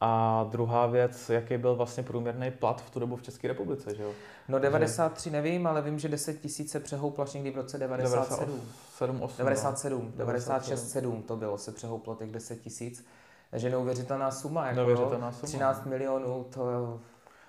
A 0.00 0.44
druhá 0.50 0.86
věc, 0.86 1.30
jaký 1.30 1.56
byl 1.56 1.74
vlastně 1.74 2.02
průměrný 2.02 2.50
plat 2.50 2.82
v 2.82 2.90
tu 2.90 3.00
dobu 3.00 3.16
v 3.16 3.22
České 3.22 3.48
republice, 3.48 3.94
že 3.94 4.02
jo? 4.02 4.12
No 4.48 4.58
93 4.58 5.30
že... 5.30 5.36
nevím, 5.36 5.66
ale 5.66 5.82
vím, 5.82 5.98
že 5.98 6.08
10 6.08 6.40
tisíc 6.40 6.70
se 6.70 6.80
přehouplo 6.80 7.24
až 7.24 7.32
někdy 7.32 7.50
v 7.50 7.56
roce 7.56 7.78
97. 7.78 8.46
97, 8.46 9.22
8, 9.22 9.36
97, 9.38 10.04
no. 10.04 10.12
96, 10.16 10.90
7 10.90 11.22
to 11.22 11.36
bylo, 11.36 11.58
se 11.58 11.72
přehouplo 11.72 12.14
těch 12.14 12.30
10 12.30 12.60
tisíc. 12.60 13.06
Takže 13.50 13.70
neuvěřitelná 13.70 14.30
suma, 14.30 14.66
jako 14.66 14.76
neuvěřitelná 14.76 15.32
suma. 15.32 15.46
13 15.46 15.86
milionů, 15.86 16.46
to 16.54 17.00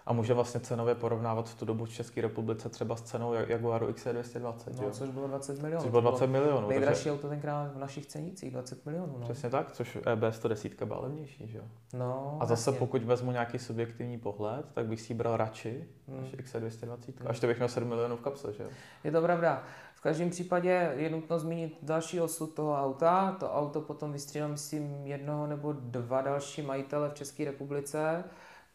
a 0.10 0.14
může 0.14 0.34
vlastně 0.34 0.60
cenově 0.60 0.96
porovnávat 0.96 1.50
v 1.50 1.56
tu 1.56 1.66
dobu 1.66 1.86
v 1.86 1.90
České 1.90 2.22
republice 2.22 2.70
třeba 2.70 2.96
s 2.96 3.02
cenou 3.02 3.34
Jaguaru 3.34 3.88
XC220. 3.88 4.54
No, 4.78 4.84
jo? 4.84 4.92
což 4.92 5.10
bylo 5.10 5.28
20 5.28 5.62
milionů. 5.62 5.82
Což 5.82 5.92
bylo 5.92 6.02
20 6.02 6.28
milionů. 6.28 6.68
Nejdražší 6.68 7.04
takže... 7.04 7.12
auto 7.12 7.30
tenkrát 7.30 7.74
v 7.74 7.78
našich 7.78 8.06
cenících, 8.06 8.52
20 8.52 8.86
milionů. 8.86 9.16
No. 9.18 9.24
Přesně 9.24 9.50
tak, 9.50 9.72
což 9.72 9.98
EB110 9.98 10.86
byla 10.86 11.00
levnější, 11.00 11.48
že 11.48 11.58
jo? 11.58 11.64
No, 11.94 12.38
a 12.40 12.46
zase 12.46 12.70
jasně. 12.70 12.80
pokud 12.80 13.04
vezmu 13.04 13.32
nějaký 13.32 13.60
subjektivní 13.60 14.20
pohled, 14.20 14.66
tak 14.74 14.86
bych 14.86 15.02
si 15.02 15.14
bral 15.14 15.38
radši 15.38 15.88
hmm. 16.08 16.22
než 16.22 16.34
XC220. 16.34 17.14
Hmm. 17.20 17.28
Až 17.28 17.40
to 17.40 17.48
bych 17.48 17.58
měl 17.58 17.70
7 17.70 17.90
milionů 17.90 18.18
v 18.18 18.22
kapse, 18.22 18.54
že 18.54 18.64
jo? 18.64 18.70
Je 19.04 19.12
to 19.12 19.22
pravda. 19.22 19.64
V 19.96 20.02
každém 20.02 20.30
případě 20.30 20.94
je 20.96 21.10
nutno 21.10 21.40
zmínit 21.40 21.78
další 21.82 22.22
osud 22.22 22.54
toho 22.54 22.84
auta. 22.84 23.38
To 23.40 23.54
auto 23.54 23.82
potom 23.82 24.12
vystřídal, 24.12 24.50
myslím, 24.50 25.08
jednoho 25.08 25.48
nebo 25.48 25.74
dva 25.74 26.22
další 26.22 26.62
majitele 26.62 27.10
v 27.10 27.14
České 27.14 27.46
republice 27.46 28.24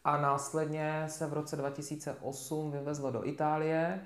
a 0.05 0.17
následně 0.17 1.03
se 1.07 1.27
v 1.27 1.33
roce 1.33 1.55
2008 1.55 2.71
vyvezlo 2.71 3.11
do 3.11 3.27
Itálie 3.27 4.01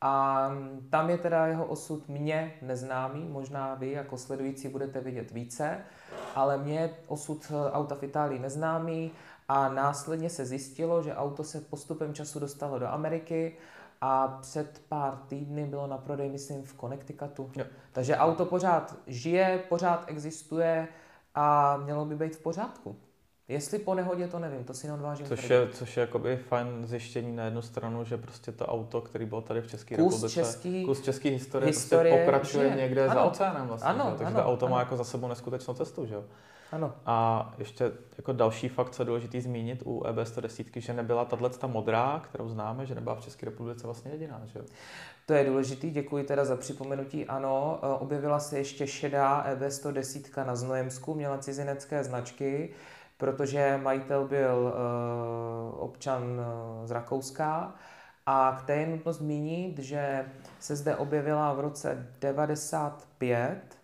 a 0.00 0.46
tam 0.90 1.10
je 1.10 1.18
teda 1.18 1.46
jeho 1.46 1.66
osud 1.66 2.08
mě 2.08 2.54
neznámý, 2.62 3.28
možná 3.28 3.74
vy 3.74 3.90
jako 3.90 4.18
sledující 4.18 4.68
budete 4.68 5.00
vidět 5.00 5.30
více, 5.30 5.78
ale 6.34 6.58
mě 6.58 6.90
osud 7.06 7.52
auta 7.72 7.94
v 7.94 8.02
Itálii 8.02 8.38
neznámý 8.38 9.12
a 9.48 9.68
následně 9.68 10.30
se 10.30 10.46
zjistilo, 10.46 11.02
že 11.02 11.14
auto 11.14 11.44
se 11.44 11.60
postupem 11.60 12.14
času 12.14 12.40
dostalo 12.40 12.78
do 12.78 12.88
Ameriky 12.88 13.56
a 14.00 14.28
před 14.28 14.82
pár 14.88 15.16
týdny 15.16 15.66
bylo 15.66 15.86
na 15.86 15.98
prodej, 15.98 16.30
myslím, 16.30 16.62
v 16.62 16.76
Connecticutu. 16.80 17.50
Jo. 17.56 17.64
Takže 17.92 18.16
auto 18.16 18.44
pořád 18.44 18.96
žije, 19.06 19.62
pořád 19.68 20.04
existuje 20.06 20.88
a 21.34 21.76
mělo 21.76 22.04
by 22.04 22.16
být 22.16 22.36
v 22.36 22.42
pořádku. 22.42 22.96
Jestli 23.50 23.78
po 23.78 23.94
nehodě, 23.94 24.28
to 24.28 24.38
nevím, 24.38 24.64
to 24.64 24.74
si 24.74 24.86
neodvážím 24.86 25.26
což 25.26 25.50
je, 25.50 25.68
což 25.72 25.96
je 25.96 26.00
jakoby 26.00 26.36
fajn 26.36 26.66
zjištění 26.84 27.36
na 27.36 27.44
jednu 27.44 27.62
stranu, 27.62 28.04
že 28.04 28.16
prostě 28.16 28.52
to 28.52 28.66
auto, 28.66 29.00
který 29.00 29.26
bylo 29.26 29.40
tady 29.40 29.60
v 29.60 29.66
České 29.66 29.96
kus 29.96 30.04
republice, 30.04 30.34
český, 30.34 30.84
kus 30.84 31.00
české 31.00 31.28
historie, 31.28 31.66
historie 31.66 32.12
prostě 32.12 32.24
pokračuje 32.24 32.70
že? 32.70 32.76
někde 32.76 33.04
ano. 33.04 33.14
za 33.14 33.22
oceánem 33.22 33.66
vlastně. 33.66 33.90
Ano, 33.90 34.14
takže 34.18 34.24
ano, 34.24 34.42
to 34.42 34.48
auto 34.48 34.66
ano. 34.66 34.74
má 34.74 34.78
jako 34.78 34.96
za 34.96 35.04
sebou 35.04 35.28
neskutečnou 35.28 35.74
cestu, 35.74 36.06
že 36.06 36.14
jo? 36.14 36.24
Ano. 36.72 36.92
A 37.06 37.54
ještě 37.58 37.92
jako 38.16 38.32
další 38.32 38.68
fakt, 38.68 38.90
co 38.90 39.02
je 39.02 39.06
důležitý 39.06 39.40
zmínit 39.40 39.82
u 39.84 40.00
EB110, 40.00 40.80
že 40.80 40.92
nebyla 40.92 41.24
tahle 41.24 41.50
ta 41.50 41.66
modrá, 41.66 42.22
kterou 42.24 42.48
známe, 42.48 42.86
že 42.86 42.94
nebyla 42.94 43.14
v 43.14 43.20
České 43.20 43.46
republice 43.46 43.86
vlastně 43.86 44.10
jediná, 44.10 44.42
že 44.44 44.58
jo? 44.58 44.64
To 45.26 45.32
je 45.34 45.44
důležitý, 45.44 45.90
děkuji 45.90 46.24
teda 46.24 46.44
za 46.44 46.56
připomenutí. 46.56 47.26
Ano, 47.26 47.78
e, 47.82 47.86
objevila 47.86 48.40
se 48.40 48.58
ještě 48.58 48.86
šedá 48.86 49.46
EB110 49.54 50.46
na 50.46 50.56
Znojemsku, 50.56 51.14
měla 51.14 51.38
cizinecké 51.38 52.04
značky, 52.04 52.70
protože 53.20 53.80
majitel 53.82 54.24
byl 54.24 54.74
uh, 54.74 55.80
občan 55.80 56.22
uh, 56.22 56.86
z 56.86 56.90
Rakouska 56.90 57.74
a 58.26 58.58
k 58.60 58.66
té 58.66 58.74
je 58.74 58.86
nutno 58.86 59.12
zmínit, 59.12 59.78
že 59.78 60.24
se 60.60 60.76
zde 60.76 60.96
objevila 60.96 61.52
v 61.52 61.60
roce 61.60 62.06
95, 62.20 63.78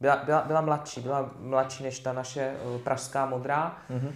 byla, 0.00 0.16
byla, 0.16 0.42
byla 0.42 0.60
mladší, 0.60 1.00
byla 1.00 1.30
mladší 1.38 1.82
než 1.84 2.00
ta 2.00 2.12
naše 2.12 2.54
uh, 2.64 2.80
pražská 2.80 3.26
modrá, 3.26 3.76
mm-hmm. 3.90 4.12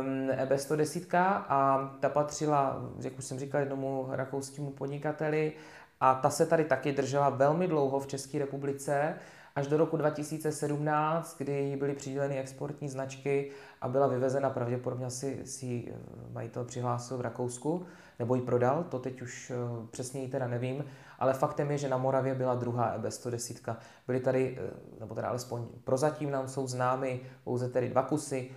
um, 0.00 0.28
EB110 0.28 1.16
a 1.48 1.90
ta 2.00 2.08
patřila, 2.08 2.82
jak 3.02 3.18
už 3.18 3.24
jsem 3.24 3.38
říkal, 3.38 3.60
jednomu 3.60 4.06
rakouskému 4.10 4.70
podnikateli 4.70 5.52
a 6.00 6.14
ta 6.14 6.30
se 6.30 6.46
tady 6.46 6.64
taky 6.64 6.92
držela 6.92 7.28
velmi 7.28 7.68
dlouho 7.68 8.00
v 8.00 8.06
České 8.06 8.38
republice, 8.38 9.14
až 9.56 9.66
do 9.66 9.76
roku 9.76 9.96
2017, 9.96 11.38
kdy 11.38 11.76
byly 11.78 11.94
přiděleny 11.94 12.38
exportní 12.38 12.88
značky 12.88 13.50
a 13.80 13.88
byla 13.88 14.06
vyvezena 14.06 14.50
pravděpodobně 14.50 15.10
si, 15.10 15.46
si 15.46 15.84
eh, 15.88 15.96
majitel 16.32 16.64
přihlásil 16.64 17.16
v 17.16 17.20
Rakousku, 17.20 17.86
nebo 18.18 18.34
ji 18.34 18.42
prodal, 18.42 18.84
to 18.84 18.98
teď 18.98 19.22
už 19.22 19.50
eh, 19.50 19.86
přesně 19.90 20.28
teda 20.28 20.48
nevím, 20.48 20.84
ale 21.18 21.34
faktem 21.34 21.70
je, 21.70 21.78
že 21.78 21.88
na 21.88 21.98
Moravě 21.98 22.34
byla 22.34 22.54
druhá 22.54 22.98
EB110. 22.98 23.76
Byly 24.06 24.20
tady, 24.20 24.58
eh, 24.60 25.00
nebo 25.00 25.14
teda 25.14 25.28
alespoň 25.28 25.66
prozatím 25.84 26.30
nám 26.30 26.48
jsou 26.48 26.66
známy 26.66 27.20
pouze 27.44 27.68
tedy 27.68 27.88
dva 27.88 28.02
kusy, 28.02 28.50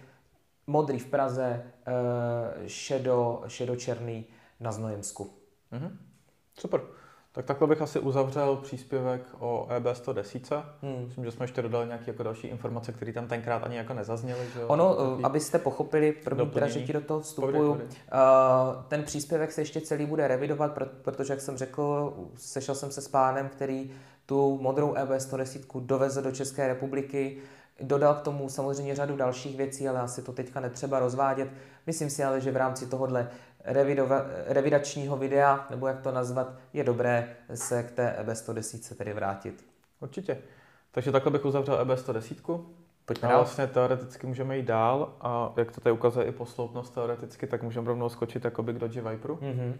modrý 0.67 0.99
v 0.99 1.05
Praze, 1.05 1.63
šedo, 2.67 3.43
šedočerný 3.47 4.25
na 4.59 4.71
Znojemsku. 4.71 5.33
Mm-hmm. 5.71 5.97
Super. 6.59 6.81
Tak 7.35 7.45
takhle 7.45 7.67
bych 7.67 7.81
asi 7.81 7.99
uzavřel 7.99 8.55
příspěvek 8.55 9.21
o 9.39 9.67
EB110. 9.79 10.63
Hmm. 10.81 11.05
Myslím, 11.05 11.25
že 11.25 11.31
jsme 11.31 11.43
ještě 11.43 11.61
dodali 11.61 11.87
nějaké 11.87 12.11
jako 12.11 12.23
další 12.23 12.47
informace, 12.47 12.91
které 12.91 13.13
tam 13.13 13.27
tenkrát 13.27 13.63
ani 13.63 13.77
jako 13.77 13.93
nezazněly. 13.93 14.47
Že 14.53 14.65
ono, 14.65 14.95
Taký... 14.95 15.21
Eh, 15.21 15.23
abyste 15.23 15.59
pochopili, 15.59 16.11
první 16.11 16.49
teda, 16.49 16.67
že 16.67 16.81
ti 16.81 16.93
do 16.93 17.01
toho 17.01 17.19
vstupuju, 17.19 17.71
uh, 17.71 17.79
ten 18.87 19.03
příspěvek 19.03 19.51
se 19.51 19.61
ještě 19.61 19.81
celý 19.81 20.05
bude 20.05 20.27
revidovat, 20.27 20.79
protože, 21.01 21.33
jak 21.33 21.41
jsem 21.41 21.57
řekl, 21.57 22.13
sešel 22.35 22.75
jsem 22.75 22.91
se 22.91 23.01
s 23.01 23.07
pánem, 23.07 23.49
který 23.49 23.91
tu 24.25 24.57
modrou 24.61 24.93
EB110 24.93 25.81
dovezl 25.81 26.21
do 26.21 26.31
České 26.31 26.67
republiky, 26.67 27.37
Dodal 27.81 28.13
k 28.13 28.21
tomu 28.21 28.49
samozřejmě 28.49 28.95
řadu 28.95 29.15
dalších 29.15 29.57
věcí, 29.57 29.89
ale 29.89 29.99
asi 29.99 30.21
to 30.21 30.31
teďka 30.31 30.59
netřeba 30.59 30.99
rozvádět. 30.99 31.49
Myslím 31.87 32.09
si 32.09 32.23
ale, 32.23 32.41
že 32.41 32.51
v 32.51 32.57
rámci 32.57 32.87
tohohle 32.87 33.29
revidova, 33.63 34.25
revidačního 34.47 35.17
videa, 35.17 35.67
nebo 35.69 35.87
jak 35.87 36.01
to 36.01 36.11
nazvat, 36.11 36.53
je 36.73 36.83
dobré 36.83 37.35
se 37.53 37.83
k 37.83 37.91
té 37.91 38.15
EB110 38.23 38.95
tedy 38.95 39.13
vrátit. 39.13 39.65
Určitě. 39.99 40.37
Takže 40.91 41.11
takhle 41.11 41.31
bych 41.31 41.45
uzavřel 41.45 41.85
EB110. 41.85 42.63
Pojďme 43.05 43.29
a 43.29 43.37
vlastně 43.37 43.67
teoreticky 43.67 44.27
můžeme 44.27 44.57
jít 44.57 44.65
dál 44.65 45.15
a 45.21 45.53
jak 45.57 45.71
to 45.71 45.81
tady 45.81 45.93
ukazuje 45.93 46.25
i 46.25 46.31
posloupnost 46.31 46.93
teoreticky, 46.93 47.47
tak 47.47 47.63
můžeme 47.63 47.87
rovnou 47.87 48.09
skočit 48.09 48.45
jakoby 48.45 48.73
k 48.73 48.79
Dodge 48.79 49.01
Viperu. 49.01 49.35
Mm-hmm. 49.35 49.73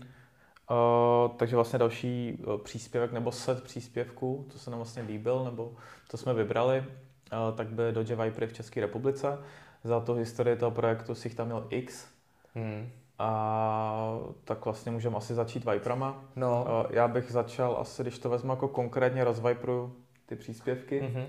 Uh, 0.72 1.32
takže 1.38 1.56
vlastně 1.56 1.80
další 1.80 2.38
uh, 2.48 2.58
příspěvek 2.58 3.12
nebo 3.12 3.32
set 3.32 3.63
příspěvků, 3.63 4.46
co 4.50 4.60
se 4.60 4.69
nám 4.69 4.80
vlastně 4.80 5.02
líbil, 5.02 5.43
nebo 5.43 5.74
to 6.12 6.17
jsme 6.17 6.34
vybrali, 6.34 6.80
uh, 6.80 7.58
tak 7.58 7.67
by 7.67 7.84
Dodge 7.91 8.15
Vipery 8.15 8.48
v 8.48 8.54
České 8.54 8.82
republice. 8.82 9.39
Za 9.84 10.00
tu 10.00 10.13
historii 10.13 10.58
toho 10.58 10.72
projektu 10.72 11.15
si 11.15 11.28
jich 11.28 11.36
tam 11.36 11.46
měl 11.48 11.67
X. 11.69 12.08
Hmm. 12.56 12.89
A 13.19 14.17
tak 14.43 14.65
vlastně 14.65 14.91
můžeme 14.91 15.17
asi 15.17 15.34
začít 15.34 15.65
Viperama. 15.65 16.23
No. 16.36 16.65
Já 16.89 17.08
bych 17.08 17.32
začal 17.32 17.78
asi, 17.80 18.02
když 18.02 18.19
to 18.19 18.30
vezmu 18.30 18.52
jako 18.52 18.67
konkrétně 18.67 19.23
rozvajpru 19.23 19.95
ty 20.26 20.36
příspěvky, 20.36 21.02
mm-hmm. 21.02 21.26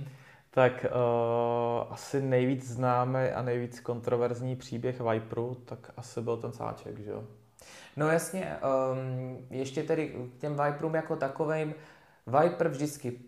tak 0.50 0.86
uh, 0.90 1.92
asi 1.92 2.22
nejvíc 2.22 2.70
známý 2.70 3.20
a 3.20 3.42
nejvíc 3.42 3.80
kontroverzní 3.80 4.56
příběh 4.56 5.00
Viperu, 5.00 5.54
tak 5.54 5.90
asi 5.96 6.20
byl 6.20 6.36
ten 6.36 6.52
sáček, 6.52 6.98
že 6.98 7.10
jo? 7.10 7.24
No 7.96 8.08
jasně, 8.08 8.56
um, 8.92 9.46
ještě 9.50 9.82
tedy 9.82 10.14
k 10.36 10.40
těm 10.40 10.56
Viperům 10.64 10.94
jako 10.94 11.16
takovým, 11.16 11.74
Viper 12.26 12.68
vždycky, 12.68 13.18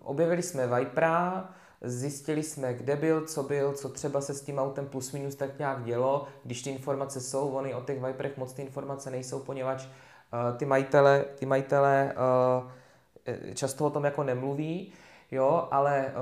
objevili 0.00 0.42
jsme 0.42 0.66
Vipera, 0.66 1.48
zjistili 1.82 2.42
jsme, 2.42 2.74
kde 2.74 2.96
byl, 2.96 3.20
co 3.20 3.42
byl, 3.42 3.72
co 3.72 3.88
třeba 3.88 4.20
se 4.20 4.34
s 4.34 4.42
tím 4.42 4.58
autem 4.58 4.86
plus 4.86 5.12
minus 5.12 5.34
tak 5.34 5.58
nějak 5.58 5.84
dělo, 5.84 6.26
když 6.44 6.62
ty 6.62 6.70
informace 6.70 7.20
jsou, 7.20 7.48
oni 7.48 7.74
o 7.74 7.80
těch 7.80 8.02
Viperech 8.02 8.36
moc 8.36 8.52
ty 8.52 8.62
informace 8.62 9.10
nejsou, 9.10 9.38
poněvadž 9.38 9.84
uh, 9.84 10.56
ty 10.56 10.64
majitele, 10.64 11.24
ty 11.38 11.46
majitele 11.46 12.14
uh, 12.14 13.54
často 13.54 13.86
o 13.86 13.90
tom 13.90 14.04
jako 14.04 14.22
nemluví, 14.22 14.92
jo, 15.30 15.68
ale 15.70 16.12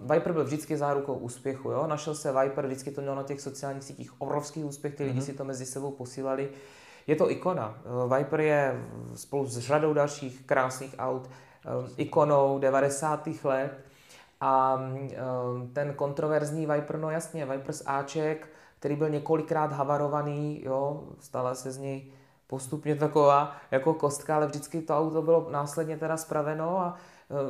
uh, 0.00 0.12
Viper 0.12 0.32
byl 0.32 0.44
vždycky 0.44 0.76
zárukou 0.76 1.14
úspěchu, 1.14 1.70
jo, 1.70 1.86
našel 1.86 2.14
se 2.14 2.32
Viper, 2.32 2.66
vždycky 2.66 2.90
to 2.90 3.00
měl 3.00 3.14
na 3.14 3.22
těch 3.22 3.40
sociálních 3.40 3.84
sítích 3.84 4.20
obrovský 4.20 4.64
úspěch, 4.64 4.94
ty 4.94 5.04
mm-hmm. 5.04 5.06
lidi 5.06 5.22
si 5.22 5.32
to 5.32 5.44
mezi 5.44 5.66
sebou 5.66 5.90
posílali, 5.90 6.48
je 7.06 7.16
to 7.16 7.30
ikona. 7.30 7.78
Viper 8.16 8.40
je 8.40 8.84
spolu 9.14 9.46
s 9.46 9.58
řadou 9.58 9.92
dalších 9.92 10.42
krásných 10.46 10.94
aut 10.98 11.30
ikonou 11.96 12.58
90. 12.58 13.28
let 13.44 13.89
a 14.40 14.74
um, 14.74 15.70
ten 15.72 15.94
kontroverzní 15.94 16.66
Viper, 16.66 16.98
no 16.98 17.10
jasně, 17.10 17.46
Viper 17.46 17.72
z 17.72 17.82
Aček, 17.86 18.48
který 18.78 18.96
byl 18.96 19.08
několikrát 19.08 19.72
havarovaný, 19.72 20.62
jo, 20.64 21.04
stala 21.18 21.54
se 21.54 21.72
z 21.72 21.78
něj 21.78 22.12
postupně 22.46 22.96
taková 22.96 23.56
jako 23.70 23.94
kostka, 23.94 24.36
ale 24.36 24.46
vždycky 24.46 24.82
to 24.82 24.98
auto 24.98 25.22
bylo 25.22 25.48
následně 25.50 25.96
teda 25.96 26.16
spraveno 26.16 26.80
a 26.80 26.96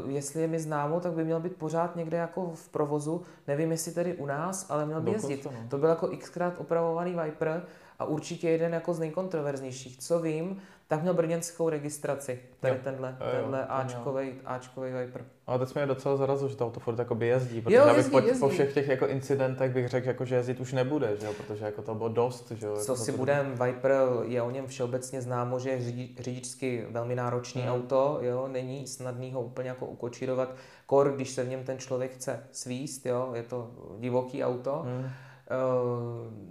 uh, 0.02 0.10
jestli 0.10 0.40
je 0.40 0.48
mi 0.48 0.58
známo, 0.58 1.00
tak 1.00 1.12
by 1.12 1.24
měl 1.24 1.40
být 1.40 1.56
pořád 1.56 1.96
někde 1.96 2.16
jako 2.16 2.50
v 2.54 2.68
provozu, 2.68 3.22
nevím 3.46 3.70
jestli 3.70 3.92
tedy 3.92 4.14
u 4.14 4.26
nás, 4.26 4.70
ale 4.70 4.86
měl 4.86 5.00
by 5.00 5.10
jezdit. 5.10 5.44
No. 5.44 5.52
To 5.68 5.78
byl 5.78 5.88
jako 5.88 6.08
xkrát 6.18 6.54
opravovaný 6.58 7.16
Viper 7.24 7.62
a 7.98 8.04
určitě 8.04 8.50
jeden 8.50 8.74
jako 8.74 8.94
z 8.94 8.98
nejkontroverznějších. 8.98 9.98
Co 9.98 10.20
vím, 10.20 10.60
tak 10.90 11.02
měl 11.02 11.14
brněnskou 11.14 11.68
registraci, 11.68 12.40
tady 12.60 12.74
jo. 12.74 12.80
tenhle, 12.84 13.16
tenhle 13.32 13.66
Ačkovej, 13.66 14.34
Ačkovej 14.44 14.92
Viper. 14.92 15.24
Ale 15.46 15.58
teď 15.58 15.74
mě 15.74 15.86
docela 15.86 16.16
zarazil, 16.16 16.48
že 16.48 16.56
to 16.56 16.66
auto 16.66 16.80
furt 16.80 16.98
jakoby 16.98 17.26
jezdí, 17.26 17.60
protože 17.60 17.76
jo, 17.76 17.86
jezdí, 17.96 18.10
po, 18.10 18.18
jezdí. 18.18 18.40
po, 18.40 18.48
všech 18.48 18.74
těch 18.74 18.88
jako 18.88 19.06
incidentech 19.06 19.72
bych 19.72 19.88
řekl, 19.88 20.08
jako, 20.08 20.24
že 20.24 20.34
jezdit 20.34 20.60
už 20.60 20.72
nebude, 20.72 21.16
že 21.16 21.26
jo? 21.26 21.32
protože 21.32 21.64
jako 21.64 21.82
to 21.82 21.94
bylo 21.94 22.08
dost. 22.08 22.50
Že 22.50 22.66
jo? 22.66 22.76
Co 22.76 22.92
jako 22.92 23.04
si 23.04 23.12
budem, 23.12 23.54
Viper 23.64 23.92
je 24.22 24.42
o 24.42 24.50
něm 24.50 24.66
všeobecně 24.66 25.22
známo, 25.22 25.58
že 25.58 25.70
je 25.70 25.80
řidičsky 26.20 26.86
velmi 26.90 27.14
náročný 27.14 27.62
hmm. 27.62 27.72
auto, 27.72 28.18
jo? 28.22 28.48
není 28.48 28.86
snadný 28.86 29.32
ho 29.32 29.42
úplně 29.42 29.68
jako 29.68 29.86
ukočírovat, 29.86 30.54
kor, 30.86 31.12
když 31.14 31.30
se 31.30 31.44
v 31.44 31.48
něm 31.48 31.64
ten 31.64 31.78
člověk 31.78 32.14
chce 32.14 32.42
svíst, 32.52 33.06
jo? 33.06 33.30
je 33.34 33.42
to 33.42 33.70
divoký 33.98 34.44
auto. 34.44 34.82
Hmm 34.86 35.10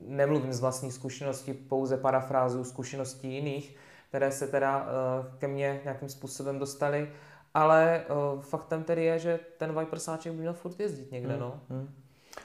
nemluvím 0.07 0.53
z 0.53 0.59
vlastní 0.59 0.91
zkušenosti, 0.91 1.53
pouze 1.53 1.97
parafrázu 1.97 2.63
zkušeností 2.63 3.33
jiných, 3.33 3.75
které 4.09 4.31
se 4.31 4.47
teda 4.47 4.87
eh, 4.87 5.37
ke 5.37 5.47
mně 5.47 5.81
nějakým 5.83 6.09
způsobem 6.09 6.59
dostaly, 6.59 7.11
ale 7.53 8.03
eh, 8.03 8.41
faktem 8.41 8.83
tedy 8.83 9.03
je, 9.03 9.19
že 9.19 9.39
ten 9.57 9.79
Viper 9.79 9.99
sáček 9.99 10.33
by 10.33 10.39
měl 10.39 10.53
furt 10.53 10.79
jezdit 10.79 11.11
někde, 11.11 11.31
hmm. 11.31 11.39
no. 11.39 11.61
Hmm. 11.69 11.95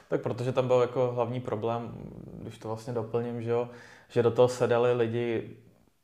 Tak 0.07 0.21
protože 0.21 0.51
tam 0.51 0.67
byl 0.67 0.81
jako 0.81 1.11
hlavní 1.11 1.41
problém, 1.41 1.91
když 2.33 2.57
to 2.57 2.67
vlastně 2.67 2.93
doplním, 2.93 3.41
že, 3.41 3.49
jo, 3.49 3.69
že 4.09 4.23
do 4.23 4.31
toho 4.31 4.47
sedali 4.47 4.93
lidi 4.93 5.57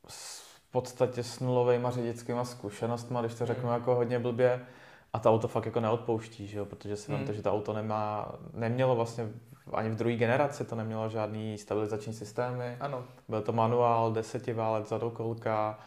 s 0.07 0.41
v 0.71 0.73
podstatě 0.73 1.23
s 1.23 1.39
nulovými 1.39 1.87
řidičskými 1.89 2.39
zkušenostmi, 2.43 3.17
když 3.19 3.33
to 3.33 3.45
řeknu 3.45 3.63
hmm. 3.63 3.73
jako 3.73 3.95
hodně 3.95 4.19
blbě, 4.19 4.65
a 5.13 5.19
to 5.19 5.29
auto 5.29 5.47
fakt 5.47 5.65
jako 5.65 5.79
neodpouští, 5.79 6.47
že 6.47 6.57
jo? 6.57 6.65
protože 6.65 6.97
si 6.97 7.11
hmm. 7.11 7.33
že 7.33 7.41
to 7.41 7.51
auto 7.51 7.73
nemá, 7.73 8.31
nemělo 8.53 8.95
vlastně 8.95 9.29
ani 9.73 9.89
v 9.89 9.95
druhé 9.95 10.15
generaci 10.15 10.65
to 10.65 10.75
nemělo 10.75 11.09
žádný 11.09 11.57
stabilizační 11.57 12.13
systémy. 12.13 12.77
Ano. 12.79 13.03
Byl 13.27 13.41
to 13.41 13.51
manuál, 13.51 14.11
desetiválec, 14.11 14.89
zadokolka, 14.89 15.79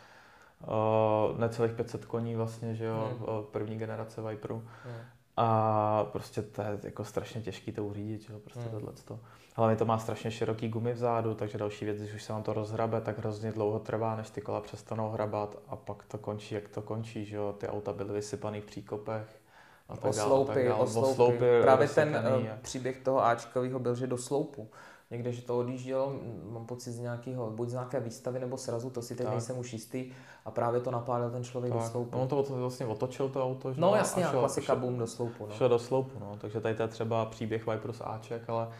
uh, 0.66 1.38
necelých 1.38 1.72
500 1.72 2.04
koní 2.04 2.36
vlastně, 2.36 2.74
že 2.74 2.84
jo, 2.84 3.12
hmm. 3.18 3.44
první 3.50 3.78
generace 3.78 4.22
Viperu. 4.22 4.62
Hmm. 4.84 4.94
A 5.36 6.04
prostě 6.12 6.42
to 6.42 6.62
je 6.62 6.78
jako 6.82 7.04
strašně 7.04 7.42
těžký 7.42 7.72
to 7.72 7.84
uřídit, 7.84 8.22
že 8.22 8.32
jo, 8.32 8.38
prostě 8.38 8.60
hmm. 8.60 8.70
tohleto. 8.70 9.18
Hlavně 9.56 9.76
to 9.76 9.84
má 9.84 9.98
strašně 9.98 10.30
široký 10.30 10.68
gumy 10.68 10.92
vzadu, 10.92 11.34
takže 11.34 11.58
další 11.58 11.84
věc, 11.84 11.98
když 11.98 12.14
už 12.14 12.22
se 12.22 12.32
vám 12.32 12.42
to 12.42 12.52
rozhrabe, 12.52 13.00
tak 13.00 13.18
hrozně 13.18 13.52
dlouho 13.52 13.78
trvá, 13.78 14.16
než 14.16 14.30
ty 14.30 14.40
kola 14.40 14.60
přestanou 14.60 15.10
hrabat 15.10 15.56
a 15.68 15.76
pak 15.76 16.04
to 16.04 16.18
končí, 16.18 16.54
jak 16.54 16.68
to 16.68 16.82
končí, 16.82 17.24
že 17.24 17.36
jo, 17.36 17.54
ty 17.58 17.68
auta 17.68 17.92
byly 17.92 18.12
vysypaný 18.12 18.60
v 18.60 18.64
příkopech 18.64 19.43
a 19.88 19.96
tak 19.96 20.04
osloupy, 20.04 20.68
dál, 20.68 20.82
osloupy. 20.82 21.10
osloupy. 21.10 21.62
Právě 21.62 21.88
ten 21.88 22.24
uh, 22.38 22.46
příběh 22.62 23.00
toho 23.00 23.24
Ačkového 23.24 23.78
byl, 23.78 23.94
že 23.94 24.06
do 24.06 24.18
sloupu. 24.18 24.68
Někde, 25.10 25.32
že 25.32 25.42
to 25.42 25.58
odjíždělo, 25.58 26.16
mám 26.44 26.66
pocit 26.66 26.92
z 26.92 26.98
nějakého, 26.98 27.50
buď 27.50 27.68
z 27.68 27.72
nějaké 27.72 28.00
výstavy 28.00 28.38
nebo 28.38 28.56
srazu, 28.56 28.90
to 28.90 29.02
si 29.02 29.14
teď 29.14 29.24
tak. 29.24 29.32
nejsem 29.32 29.58
už 29.58 29.72
jistý, 29.72 30.12
a 30.44 30.50
právě 30.50 30.80
to 30.80 30.90
napálil 30.90 31.30
ten 31.30 31.44
člověk 31.44 31.72
tak. 31.72 31.82
do 31.82 31.88
sloupu. 31.88 32.16
No, 32.16 32.22
on 32.22 32.28
to 32.28 32.42
vlastně 32.42 32.86
otočil 32.86 33.28
to 33.28 33.44
auto, 33.44 33.72
že? 33.72 33.80
No 33.80 33.94
jasně, 33.94 34.24
a 34.24 34.30
šel, 34.30 34.40
klasika 34.40 34.74
boom 34.74 34.98
do 34.98 35.06
sloupu. 35.06 35.46
No. 35.46 35.54
Šel 35.54 35.68
do 35.68 35.78
sloupu, 35.78 36.18
no, 36.20 36.36
takže 36.40 36.60
tady 36.60 36.74
to 36.74 36.82
je 36.82 36.88
třeba 36.88 37.24
příběh 37.24 37.66
Viperu 37.66 37.92
z 37.92 38.00
Aček, 38.04 38.42
ale 38.48 38.68
Eh, 38.68 38.70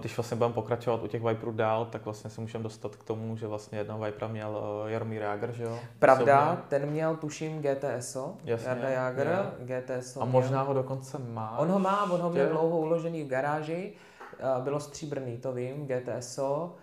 když 0.00 0.16
vlastně 0.16 0.36
budeme 0.36 0.54
pokračovat 0.54 1.02
u 1.02 1.06
těch 1.06 1.22
Viperů 1.22 1.52
dál, 1.52 1.84
tak 1.84 2.04
vlastně 2.04 2.30
se 2.30 2.40
můžeme 2.40 2.64
dostat 2.64 2.96
k 2.96 3.04
tomu, 3.04 3.36
že 3.36 3.46
vlastně 3.46 3.78
jednoho 3.78 4.04
Vipera 4.04 4.28
měl 4.28 4.62
eh, 4.86 4.90
Jaromír 4.90 5.22
Jager, 5.22 5.52
že 5.52 5.64
jo? 5.64 5.78
Pravda, 5.98 6.48
Sobě. 6.48 6.64
ten 6.68 6.90
měl 6.90 7.16
tuším 7.16 7.62
GTSO, 7.62 8.36
Jasně, 8.44 8.68
Jarda 8.68 8.88
Jager, 8.88 9.52
GTSO 9.58 10.22
A 10.22 10.24
možná 10.24 10.62
ho 10.62 10.74
dokonce 10.74 11.18
má. 11.18 11.58
On 11.58 11.68
ho 11.68 11.78
má, 11.78 12.10
on 12.10 12.20
ho 12.20 12.30
měl 12.30 12.48
dlouho 12.48 12.78
uložený 12.78 13.24
v 13.24 13.28
garáži, 13.28 13.92
eh, 14.32 14.62
bylo 14.62 14.80
stříbrný, 14.80 15.38
to 15.38 15.52
vím, 15.52 15.86
GTSO, 15.86 16.74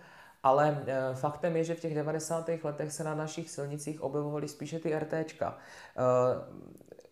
ale 0.42 0.84
faktem 1.14 1.56
je, 1.56 1.64
že 1.64 1.74
v 1.74 1.80
těch 1.80 1.94
90. 1.94 2.64
letech 2.64 2.92
se 2.92 3.04
na 3.04 3.14
našich 3.14 3.50
silnicích 3.50 4.02
objevovaly 4.02 4.48
spíše 4.48 4.78
ty 4.78 4.98
RTčka. 4.98 5.58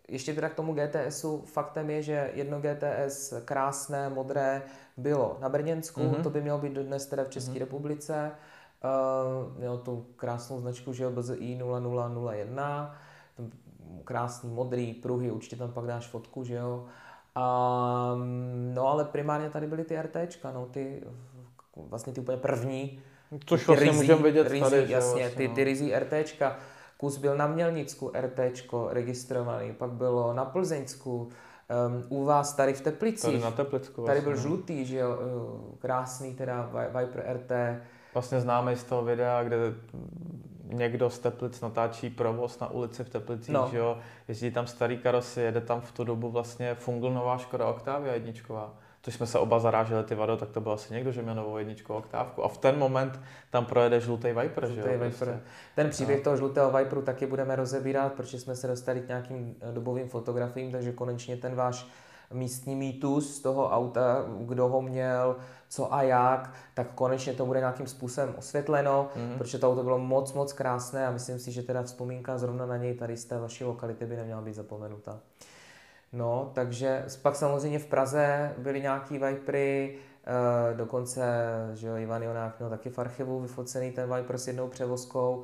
Ještě 0.09 0.35
teda 0.35 0.49
k 0.49 0.55
tomu 0.55 0.75
GTSu, 0.75 1.43
faktem 1.47 1.91
je, 1.91 2.03
že 2.03 2.31
jedno 2.35 2.61
GTS 2.61 3.35
krásné, 3.45 4.09
modré, 4.09 4.63
bylo 4.97 5.39
na 5.41 5.49
Brněnsku, 5.49 6.01
mm-hmm. 6.01 6.23
to 6.23 6.31
by 6.31 6.43
mělo 6.43 6.59
být 6.59 6.73
dnes 6.73 7.07
teda 7.07 7.25
v 7.25 7.29
České 7.29 7.53
mm-hmm. 7.53 7.59
republice. 7.59 8.31
Uh, 8.85 9.59
mělo 9.59 9.79
tu 9.79 10.07
krásnou 10.17 10.61
značku, 10.61 10.93
že 10.93 11.05
jo, 11.05 11.11
BZI 11.11 11.59
0001, 11.59 12.97
krásný 14.05 14.51
modrý 14.51 14.95
pruhy, 14.95 15.31
určitě 15.31 15.57
tam 15.57 15.73
pak 15.73 15.85
dáš 15.87 16.07
fotku, 16.07 16.45
že 16.45 16.55
jo. 16.55 16.87
A, 17.35 18.17
no 18.75 18.87
ale 18.87 19.05
primárně 19.05 19.51
tady 19.51 19.67
byly 19.67 19.85
ty 19.85 20.03
RTčka, 20.03 20.53
no 20.53 20.67
ty 20.67 21.03
vlastně 21.77 22.13
ty 22.13 22.21
úplně 22.21 22.39
první. 22.39 23.01
Což 23.47 23.67
vlastně 23.67 23.93
můžeme 23.93 24.23
vidět 24.23 24.49
rizí, 24.49 24.61
tady, 24.61 24.77
jasně, 24.77 24.97
vlastně, 24.97 25.31
ty, 25.31 25.49
no. 25.49 25.55
ty 25.55 25.65
rizí 25.65 25.95
RTčka. 25.95 26.57
Kus 26.97 27.17
byl 27.17 27.37
na 27.37 27.47
Mělnicku 27.47 28.13
RTčko 28.21 28.89
registrovaný, 28.91 29.73
pak 29.73 29.91
bylo 29.91 30.33
na 30.33 30.45
Plzeňsku, 30.45 31.29
Um, 31.87 32.05
u 32.09 32.25
vás 32.25 32.55
tady 32.55 32.75
v 32.75 32.81
Teplici. 32.81 33.27
Tady 33.27 33.39
na 33.39 33.51
Teplicku. 33.51 34.05
Tady 34.05 34.21
byl 34.21 34.33
vlastně, 34.33 34.51
no. 34.51 34.57
žlutý, 34.57 34.85
že 34.85 34.99
jo, 34.99 35.19
eh, 35.21 35.77
krásný 35.79 36.35
teda 36.35 36.71
Viper 37.01 37.25
RT. 37.27 37.81
Vlastně 38.15 38.41
známe 38.41 38.77
z 38.77 38.85
toho 38.85 39.05
videa, 39.05 39.43
kde 39.43 39.57
někdo 40.63 41.11
z 41.11 41.19
Teplic 41.19 41.61
natáčí 41.61 42.11
provoz 42.11 42.61
na 42.61 42.71
ulici 42.71 43.05
v 43.05 43.09
Teplicích, 43.09 43.55
no. 43.55 43.69
že 43.71 43.79
jo, 43.79 43.99
jezdí 44.29 44.51
tam 44.51 44.67
starý 44.67 44.99
karosy, 44.99 45.41
jede 45.41 45.61
tam 45.61 45.81
v 45.81 45.93
tu 45.93 46.05
dobu 46.05 46.31
vlastně 46.31 46.75
fungl 46.75 47.11
nová 47.11 47.39
Škoda 47.39 47.67
Octavia 47.67 48.15
jedničková 48.15 48.75
což 49.07 49.15
jsme 49.15 49.27
se 49.27 49.39
oba 49.39 49.59
zaráželi 49.59 50.05
ty 50.05 50.15
vado, 50.15 50.37
tak 50.37 50.51
to 50.51 50.61
byl 50.61 50.73
asi 50.73 50.95
někdo, 50.95 51.13
že 51.13 51.23
měl 51.23 51.35
novou 51.35 51.57
jedničku 51.57 51.95
oktávku. 51.95 52.45
A 52.45 52.49
v 52.49 52.59
ten 52.59 52.79
moment 52.79 53.21
tam 53.51 53.65
projede 53.65 54.01
žlutý 54.01 54.29
Viper, 54.29 54.67
žlutý 54.67 54.75
že 54.75 54.81
jo? 54.81 54.93
Viper. 54.93 55.09
Prostě. 55.09 55.41
Ten 55.75 55.91
příběh 55.91 56.19
no. 56.19 56.25
toho 56.25 56.37
žlutého 56.37 56.71
Viperu 56.71 57.03
taky 57.03 57.27
budeme 57.27 57.57
rozebírat, 57.57 58.13
protože 58.13 58.41
jsme 58.41 58.57
se 58.57 58.67
dostali 58.67 59.01
k 59.01 59.09
nějakým 59.09 59.55
eh, 59.61 59.73
dobovým 59.73 60.09
fotografiím, 60.09 60.73
takže 60.73 60.93
konečně 60.93 61.37
ten 61.37 61.55
váš 61.55 61.89
místní 62.33 62.77
mýtus 62.77 63.37
z 63.37 63.43
toho 63.43 63.71
auta, 63.71 64.25
kdo 64.41 64.69
ho 64.69 64.83
měl, 64.83 65.37
co 65.69 65.95
a 65.95 66.03
jak, 66.03 66.53
tak 66.75 66.87
konečně 66.95 67.33
to 67.33 67.47
bude 67.47 67.59
nějakým 67.59 67.87
způsobem 67.87 68.35
osvětleno, 68.39 69.09
mm-hmm. 69.17 69.39
protože 69.39 69.59
to 69.59 69.73
auto 69.73 69.83
bylo 69.83 69.99
moc, 69.99 70.33
moc 70.33 70.53
krásné 70.53 71.07
a 71.07 71.11
myslím 71.11 71.39
si, 71.39 71.53
že 71.53 71.63
teda 71.63 71.83
vzpomínka 71.83 72.39
zrovna 72.39 72.67
na 72.67 72.77
něj 72.77 72.95
tady 72.95 73.17
z 73.17 73.25
té 73.25 73.39
vaší 73.39 73.65
lokality 73.65 74.07
by 74.07 74.17
neměla 74.17 74.41
být 74.41 74.55
zapomenuta. 74.55 75.21
No, 76.17 76.51
takže 76.55 77.05
pak 77.23 77.37
samozřejmě 77.37 77.79
v 77.79 77.87
Praze 77.87 78.55
byly 78.59 78.81
nějaký 78.81 79.19
Vipery, 79.19 79.99
uh, 80.71 80.77
dokonce, 80.77 81.25
že 81.75 81.87
jo, 81.87 81.97
Ivan 81.97 82.23
Jonák 82.23 82.59
měl 82.59 82.71
taky 82.71 82.91
v 82.91 82.99
archivu 82.99 83.41
vyfocený 83.41 83.93
ten 83.93 84.15
Viper 84.15 84.39
s 84.39 84.47
jednou 84.47 84.69
převozkou. 84.69 85.43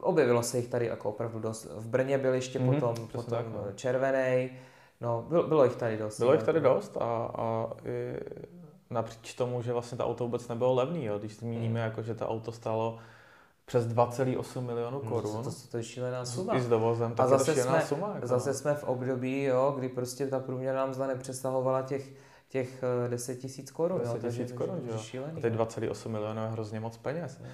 Objevilo 0.00 0.42
se 0.42 0.56
jich 0.56 0.68
tady 0.68 0.86
jako 0.86 1.08
opravdu 1.08 1.38
dost. 1.38 1.64
V 1.76 1.86
Brně 1.86 2.18
byl 2.18 2.34
ještě 2.34 2.58
mm-hmm, 2.58 2.80
potom, 2.80 3.06
potom 3.06 3.24
tak, 3.24 3.46
no. 3.46 3.72
červený. 3.74 4.50
No, 5.00 5.24
bylo, 5.28 5.42
bylo 5.42 5.64
jich 5.64 5.76
tady 5.76 5.96
dost. 5.96 6.18
Bylo 6.18 6.32
jich 6.32 6.42
tady 6.42 6.60
dost 6.60 6.96
a, 6.96 7.30
a 7.34 7.70
i 7.84 8.16
napříč 8.90 9.34
tomu, 9.34 9.62
že 9.62 9.72
vlastně 9.72 9.98
to 9.98 10.06
auto 10.06 10.24
vůbec 10.24 10.48
nebylo 10.48 10.74
levný, 10.74 11.04
jo. 11.04 11.18
když 11.18 11.36
zmíníme, 11.36 11.80
mm. 11.80 11.86
jako, 11.86 12.02
že 12.02 12.14
to 12.14 12.28
auto 12.28 12.52
stálo 12.52 12.98
přes 13.70 13.86
2,8 13.86 14.60
milionů 14.60 15.00
korun. 15.00 15.34
No, 15.34 15.42
to, 15.42 15.50
to, 15.50 15.56
to 15.70 15.76
je 15.76 15.82
šílená 15.82 16.24
suma. 16.24 16.56
I 16.56 16.60
s 16.60 16.68
dovozem, 16.68 17.14
a 17.18 17.26
zase 17.26 17.54
to 17.54 17.60
jsme, 17.60 17.82
suma. 17.82 18.12
Jako. 18.14 18.26
Zase 18.26 18.54
jsme 18.54 18.74
v 18.74 18.84
období, 18.84 19.42
jo, 19.42 19.74
kdy 19.78 19.88
prostě 19.88 20.26
ta 20.26 20.40
průměrná 20.40 20.86
mzda 20.86 21.06
nepřesahovala 21.06 21.82
těch, 21.82 22.12
těch 22.48 22.84
10 23.08 23.36
tisíc 23.36 23.70
korun. 23.70 24.00
10 24.00 24.20
tisíc 24.20 24.52
korun, 24.52 24.80
jo. 25.14 25.24
A 25.36 25.40
teď 25.40 25.54
2,8 25.54 26.08
milionů 26.08 26.42
je 26.42 26.48
hrozně 26.48 26.80
moc 26.80 26.96
peněz. 26.96 27.38
Ne? 27.38 27.48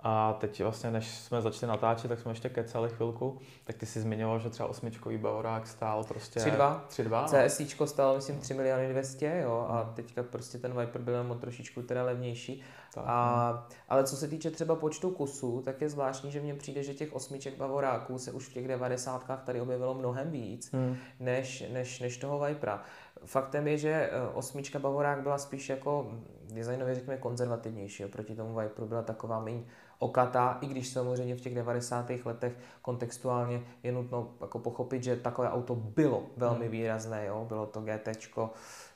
A 0.00 0.32
teď 0.32 0.62
vlastně, 0.62 0.90
než 0.90 1.18
jsme 1.18 1.42
začali 1.42 1.70
natáčet, 1.70 2.08
tak 2.08 2.20
jsme 2.20 2.30
ještě 2.30 2.48
kecali 2.48 2.90
chvilku, 2.90 3.38
tak 3.64 3.76
ty 3.76 3.86
si 3.86 4.00
zmiňoval, 4.00 4.38
že 4.38 4.50
třeba 4.50 4.68
osmičkový 4.68 5.18
Bavorák 5.18 5.66
stál 5.66 6.04
prostě 6.04 6.40
3,2. 6.40 6.80
3,2. 6.88 7.46
CSIčko 7.46 7.86
stálo 7.86 8.16
myslím 8.16 8.38
3 8.38 8.54
miliony 8.54 8.88
200, 8.88 9.40
jo, 9.42 9.66
a 9.70 9.92
teďka 9.96 10.22
prostě 10.22 10.58
ten 10.58 10.80
Viper 10.80 11.00
byl 11.00 11.14
jenom 11.14 11.38
trošičku 11.38 11.82
teda 11.82 12.02
levnější. 12.02 12.62
Tak, 12.94 13.04
a, 13.06 13.50
no. 13.52 13.76
ale 13.88 14.04
co 14.04 14.16
se 14.16 14.28
týče 14.28 14.50
třeba 14.50 14.76
počtu 14.76 15.10
kusů, 15.10 15.62
tak 15.64 15.80
je 15.80 15.88
zvláštní, 15.88 16.32
že 16.32 16.40
mně 16.40 16.54
přijde, 16.54 16.82
že 16.82 16.94
těch 16.94 17.12
osmiček 17.12 17.56
Bavoráků 17.56 18.18
se 18.18 18.32
už 18.32 18.48
v 18.48 18.52
těch 18.52 18.68
devadesátkách 18.68 19.42
tady 19.42 19.60
objevilo 19.60 19.94
mnohem 19.94 20.30
víc, 20.30 20.72
hmm. 20.72 20.96
než, 21.20 21.64
než, 21.72 22.00
než 22.00 22.16
toho 22.16 22.46
Vipera. 22.46 22.82
Faktem 23.24 23.68
je, 23.68 23.78
že 23.78 23.90
eh, 23.90 24.28
osmička 24.34 24.78
Bavorák 24.78 25.22
byla 25.22 25.38
spíš 25.38 25.68
jako 25.68 26.12
designově 26.54 26.94
řekněme 26.94 27.18
konzervativnější, 27.18 28.04
oproti 28.04 28.34
tomu 28.34 28.58
Viperu 28.58 28.86
byla 28.86 29.02
taková 29.02 29.40
méně 29.40 29.64
okatá, 29.98 30.58
i 30.60 30.66
když 30.66 30.88
samozřejmě 30.88 31.36
v 31.36 31.40
těch 31.40 31.54
90. 31.54 32.10
letech 32.24 32.52
kontextuálně 32.82 33.62
je 33.82 33.92
nutno 33.92 34.34
jako 34.40 34.58
pochopit, 34.58 35.04
že 35.04 35.16
takové 35.16 35.50
auto 35.50 35.74
bylo 35.74 36.26
velmi 36.36 36.64
hmm. 36.64 36.72
výrazné, 36.72 37.26
jo? 37.26 37.44
bylo 37.48 37.66
to 37.66 37.80
GT, 37.80 38.08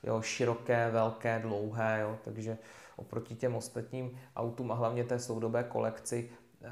jo, 0.02 0.22
široké, 0.22 0.90
velké, 0.90 1.38
dlouhé, 1.38 2.00
jo? 2.02 2.18
takže 2.24 2.58
oproti 2.96 3.34
těm 3.34 3.54
ostatním 3.54 4.18
autům 4.36 4.72
a 4.72 4.74
hlavně 4.74 5.04
té 5.04 5.18
soudobé 5.18 5.64
kolekci 5.64 6.30
eh, 6.62 6.68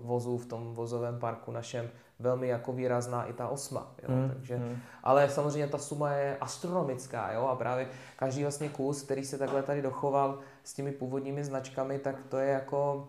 vozů 0.00 0.38
v 0.38 0.46
tom 0.46 0.74
vozovém 0.74 1.18
parku 1.18 1.52
našem 1.52 1.90
velmi 2.22 2.48
jako 2.48 2.72
výrazná 2.72 3.24
i 3.24 3.32
ta 3.32 3.48
osma. 3.48 3.94
Jo? 4.02 4.14
Hmm. 4.14 4.30
Takže, 4.30 4.56
hmm. 4.56 4.78
Ale 5.02 5.28
samozřejmě 5.28 5.68
ta 5.68 5.78
suma 5.78 6.12
je 6.12 6.36
astronomická 6.40 7.32
jo? 7.32 7.46
a 7.46 7.56
právě 7.56 7.88
každý 8.16 8.42
vlastně 8.42 8.68
kus, 8.68 9.02
který 9.02 9.24
se 9.24 9.38
takhle 9.38 9.62
tady 9.62 9.82
dochoval 9.82 10.38
s 10.64 10.74
těmi 10.74 10.92
původními 10.92 11.44
značkami, 11.44 11.98
tak 11.98 12.24
to 12.24 12.38
je 12.38 12.48
jako 12.48 13.08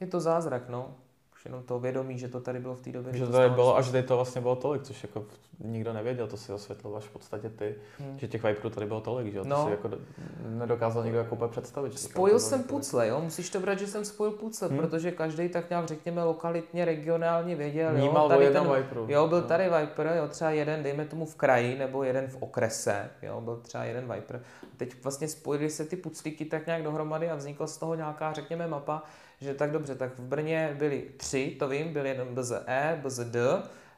je 0.00 0.06
to 0.06 0.20
zázrak, 0.20 0.68
no. 0.68 0.94
Už 1.44 1.48
jenom 1.48 1.62
to 1.62 1.78
vědomí, 1.78 2.18
že 2.18 2.28
to 2.28 2.40
tady 2.40 2.58
bylo 2.58 2.74
v 2.74 2.80
té 2.80 2.92
době. 2.92 3.12
Že 3.16 3.26
to 3.26 3.32
tady 3.32 3.50
bylo 3.50 3.76
a 3.76 3.82
že 3.82 3.92
tady 3.92 4.02
to 4.02 4.16
vlastně 4.16 4.40
bylo 4.40 4.56
tolik, 4.56 4.82
což 4.82 5.02
jako 5.02 5.24
nikdo 5.58 5.92
nevěděl, 5.92 6.26
to 6.26 6.36
si 6.36 6.52
osvětlil 6.52 6.96
až 6.96 7.04
v 7.04 7.10
podstatě 7.10 7.50
ty, 7.50 7.74
hmm. 7.98 8.18
že 8.18 8.28
těch 8.28 8.42
Viperů 8.42 8.70
tady 8.70 8.86
bylo 8.86 9.00
tolik, 9.00 9.32
že 9.32 9.40
no. 9.44 9.56
to 9.56 9.64
si 9.64 9.70
jako 9.70 9.90
nedokázal 10.48 11.04
nikdo 11.04 11.18
jako 11.18 11.34
úplně 11.34 11.50
představit. 11.50 11.92
Že 11.92 11.98
spojil 11.98 12.40
jsem 12.40 12.62
pucle, 12.62 13.08
jo, 13.08 13.20
musíš 13.20 13.50
to 13.50 13.60
brát, 13.60 13.78
že 13.78 13.86
jsem 13.86 14.04
spojil 14.04 14.32
pucle, 14.32 14.68
hmm. 14.68 14.78
protože 14.78 15.12
každý 15.12 15.48
tak 15.48 15.70
nějak 15.70 15.86
řekněme 15.86 16.24
lokalitně, 16.24 16.84
regionálně 16.84 17.56
věděl, 17.56 17.94
Vnímal 17.94 18.24
jo, 18.24 18.28
tady 18.28 18.50
ten, 18.50 18.72
Viperu. 18.72 19.06
Jo, 19.08 19.26
byl 19.26 19.40
no. 19.40 19.46
tady 19.46 19.64
Viper, 19.64 20.12
jo, 20.16 20.28
třeba 20.28 20.50
jeden, 20.50 20.82
dejme 20.82 21.04
tomu 21.04 21.26
v 21.26 21.34
kraji, 21.34 21.78
nebo 21.78 22.04
jeden 22.04 22.28
v 22.28 22.36
okrese, 22.40 23.10
jo, 23.22 23.40
byl 23.40 23.56
třeba 23.56 23.84
jeden 23.84 24.12
Viper. 24.14 24.42
Teď 24.76 25.02
vlastně 25.02 25.28
spojili 25.28 25.70
se 25.70 25.84
ty 25.84 25.96
puclíky 25.96 26.44
tak 26.44 26.66
nějak 26.66 26.82
dohromady 26.82 27.30
a 27.30 27.34
vznikla 27.34 27.66
z 27.66 27.76
toho 27.76 27.94
nějaká, 27.94 28.32
řekněme, 28.32 28.66
mapa, 28.66 29.02
že 29.44 29.54
tak 29.54 29.70
dobře, 29.70 29.94
tak 29.94 30.18
v 30.18 30.20
Brně 30.20 30.74
byli 30.78 31.04
tři, 31.16 31.56
to 31.58 31.68
vím, 31.68 31.92
byl 31.92 32.06
jeden 32.06 32.34
BZE, 32.34 33.00
BZD 33.02 33.36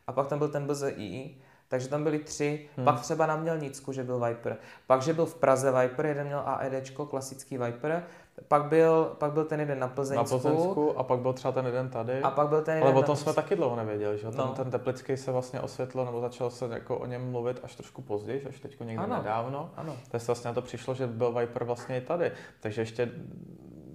a 0.06 0.12
pak 0.12 0.26
tam 0.26 0.38
byl 0.38 0.48
ten 0.48 0.66
BZI, 0.66 1.36
takže 1.68 1.88
tam 1.88 2.04
byli 2.04 2.18
tři, 2.18 2.68
hmm. 2.76 2.84
pak 2.84 3.00
třeba 3.00 3.26
na 3.26 3.36
Mělnicku, 3.36 3.92
že 3.92 4.04
byl 4.04 4.20
Viper, 4.20 4.56
pak, 4.86 5.02
že 5.02 5.14
byl 5.14 5.26
v 5.26 5.34
Praze 5.34 5.72
Viper, 5.72 6.06
jeden 6.06 6.26
měl 6.26 6.42
AEDčko, 6.46 7.06
klasický 7.06 7.58
Viper, 7.58 8.02
pak 8.48 8.64
byl, 8.64 9.04
pak 9.18 9.32
byl 9.32 9.44
ten 9.44 9.60
jeden 9.60 9.78
na 9.78 9.88
Plzeňsku. 9.88 10.34
Na 10.34 10.40
Plzeňsku 10.40 10.98
a 10.98 11.02
pak 11.02 11.20
byl 11.20 11.32
třeba 11.32 11.52
ten 11.52 11.66
jeden 11.66 11.88
tady. 11.88 12.20
A 12.20 12.30
pak 12.30 12.48
byl 12.48 12.62
ten 12.62 12.74
jeden 12.74 12.92
Ale 12.92 13.00
o 13.00 13.02
tom 13.02 13.16
jsme 13.16 13.32
taky 13.32 13.56
dlouho 13.56 13.76
nevěděli, 13.76 14.18
že 14.18 14.26
ten, 14.26 14.36
no. 14.36 14.54
ten 14.56 14.70
Teplický 14.70 15.16
se 15.16 15.32
vlastně 15.32 15.60
osvětlil, 15.60 16.04
nebo 16.04 16.20
začal 16.20 16.50
se 16.50 16.68
jako 16.70 16.98
o 16.98 17.06
něm 17.06 17.30
mluvit 17.30 17.60
až 17.62 17.74
trošku 17.74 18.02
později, 18.02 18.46
až 18.48 18.60
teď 18.60 18.80
někdy 18.80 18.96
ano. 18.96 19.16
nedávno. 19.16 19.70
Ano. 19.76 19.96
Takže 20.10 20.26
vlastně 20.26 20.48
na 20.48 20.54
to 20.54 20.62
přišlo, 20.62 20.94
že 20.94 21.06
byl 21.06 21.32
Viper 21.32 21.64
vlastně 21.64 21.98
i 21.98 22.00
tady. 22.00 22.32
Takže 22.60 22.82
ještě 22.82 23.10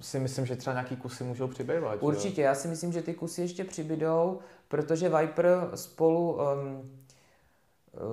si 0.02 0.20
myslím, 0.20 0.46
že 0.46 0.56
třeba 0.56 0.74
nějaký 0.74 0.96
kusy 0.96 1.24
můžou 1.24 1.48
přibývat. 1.48 2.04
Určitě, 2.04 2.42
já 2.42 2.56
si 2.56 2.68
myslím, 2.68 2.94
že 2.94 3.02
ty 3.02 3.14
kusy 3.14 3.42
ještě 3.42 3.64
přibydou, 3.64 4.40
protože 4.68 5.10
Viper 5.10 5.70
spolu 5.76 6.34
um, 6.34 6.92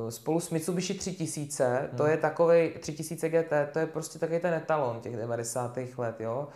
spolu 0.09 0.41
s 0.41 0.51
Mitsubishi 0.51 0.95
3000, 0.95 1.79
hmm. 1.79 1.97
to 1.97 2.07
je 2.07 2.17
takový 2.17 2.71
3000 2.81 3.29
GT, 3.29 3.53
to 3.73 3.79
je 3.79 3.87
prostě 3.87 4.19
takový 4.19 4.41
ten 4.41 4.55
etalon 4.55 5.01
těch 5.01 5.17
90. 5.17 5.79
let, 5.97 6.21
jo. 6.21 6.49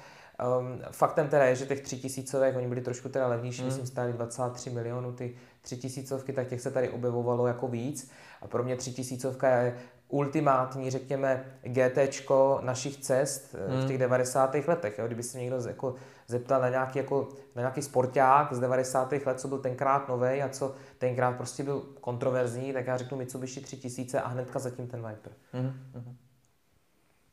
Um, 0.60 0.80
faktem 0.90 1.28
teda 1.28 1.44
je, 1.44 1.56
že 1.56 1.66
těch 1.66 1.80
3000, 1.80 2.54
oni 2.56 2.68
byli 2.68 2.80
trošku 2.80 3.08
teda 3.08 3.26
levnější, 3.26 3.58
hmm. 3.58 3.68
myslím 3.68 3.86
stáli 3.86 4.12
23 4.12 4.70
milionů, 4.70 5.12
ty 5.12 5.36
3000, 5.60 6.18
tak 6.34 6.48
těch 6.48 6.60
se 6.60 6.70
tady 6.70 6.88
objevovalo 6.88 7.46
jako 7.46 7.68
víc. 7.68 8.10
A 8.42 8.46
pro 8.46 8.62
mě 8.62 8.76
3000 8.76 9.28
je 9.46 9.76
ultimátní, 10.12 10.90
řekněme, 10.90 11.44
GT 11.62 12.22
našich 12.60 12.96
cest 12.96 13.54
eh, 13.54 13.72
hmm. 13.72 13.84
v 13.84 13.86
těch 13.86 13.98
90. 13.98 14.54
letech. 14.66 14.98
Jo? 14.98 15.06
Kdyby 15.06 15.22
se 15.22 15.38
někdo 15.38 15.56
jako 15.68 15.94
zeptal 16.26 16.60
na 16.60 16.68
nějaký, 16.68 16.98
jako, 16.98 17.28
na 17.54 17.62
nějaký 17.62 17.82
sporták 17.82 18.52
z 18.52 18.60
90. 18.60 19.12
let, 19.12 19.40
co 19.40 19.48
byl 19.48 19.58
tenkrát 19.58 20.08
nový 20.08 20.42
a 20.42 20.48
co 20.48 20.74
tenkrát 20.98 21.36
prostě 21.36 21.62
byl 21.62 21.82
kontroverzní, 22.00 22.72
tak 22.72 22.86
já 22.86 22.96
řeknu 22.96 23.18
Mitsubishi 23.18 23.60
3000 23.60 24.20
a 24.20 24.28
hnedka 24.28 24.58
zatím 24.58 24.86
ten 24.86 25.06
Viper. 25.08 25.32
Hmm. 25.52 25.72
Hmm. 25.94 26.16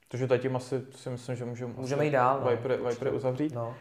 Takže 0.07 0.27
tím 0.37 0.55
asi 0.55 0.81
si 0.95 1.09
myslím, 1.09 1.35
že 1.35 1.45
můžeme, 1.45 1.73
můžeme 1.77 2.05
jít 2.05 2.11
dál. 2.11 2.41
No. 2.43 2.49
Viper, 2.49 2.79
Viper 2.89 3.13
uzavřít. 3.13 3.53
No. 3.53 3.75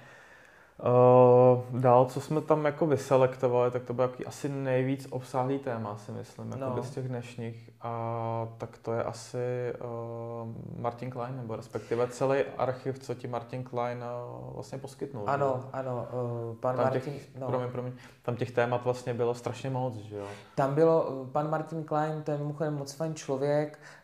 Uh, 0.83 1.81
dál, 1.81 2.05
co 2.05 2.21
jsme 2.21 2.41
tam 2.41 2.65
jako 2.65 2.87
vyselektovali, 2.87 3.71
tak 3.71 3.83
to 3.83 3.95
byl 3.95 4.11
asi 4.27 4.49
nejvíc 4.49 5.07
obsáhlý 5.11 5.59
téma, 5.59 5.97
si 5.97 6.13
myslím, 6.13 6.51
jako 6.51 6.77
no. 6.77 6.83
z 6.83 6.91
těch 6.91 7.09
dnešních. 7.09 7.71
A 7.81 8.49
tak 8.59 8.79
to 8.79 8.93
je 8.93 9.03
asi 9.03 9.73
uh, 9.81 10.81
Martin 10.81 11.11
Klein, 11.11 11.37
nebo 11.37 11.57
respektive 11.57 12.09
celý 12.09 12.39
archiv, 12.59 12.99
co 12.99 13.15
ti 13.15 13.29
Martin 13.29 13.65
Klein 13.65 13.99
uh, 13.99 14.55
vlastně 14.55 14.79
poskytnul. 14.79 15.25
Ano, 15.27 15.61
že? 15.63 15.69
ano, 15.73 16.09
uh, 16.13 16.57
pan 16.57 16.77
tam 16.77 16.85
Martin... 16.85 17.13
Těch, 17.13 17.37
no. 17.39 17.47
promiň, 17.47 17.71
promiň, 17.71 17.93
tam 18.23 18.37
těch 18.37 18.51
témat 18.51 18.85
vlastně 18.85 19.15
bylo 19.15 19.35
strašně 19.35 19.71
moc, 19.71 19.97
že 19.97 20.17
jo? 20.17 20.27
Tam 20.55 20.75
bylo, 20.75 21.27
pan 21.33 21.51
Martin 21.51 21.85
Klein, 21.85 22.23
to 22.23 22.31
je 22.31 22.39
mimochodem 22.39 22.75
moc 22.75 22.93
fajn 22.93 23.15
člověk, 23.15 23.79
uh, 23.79 23.98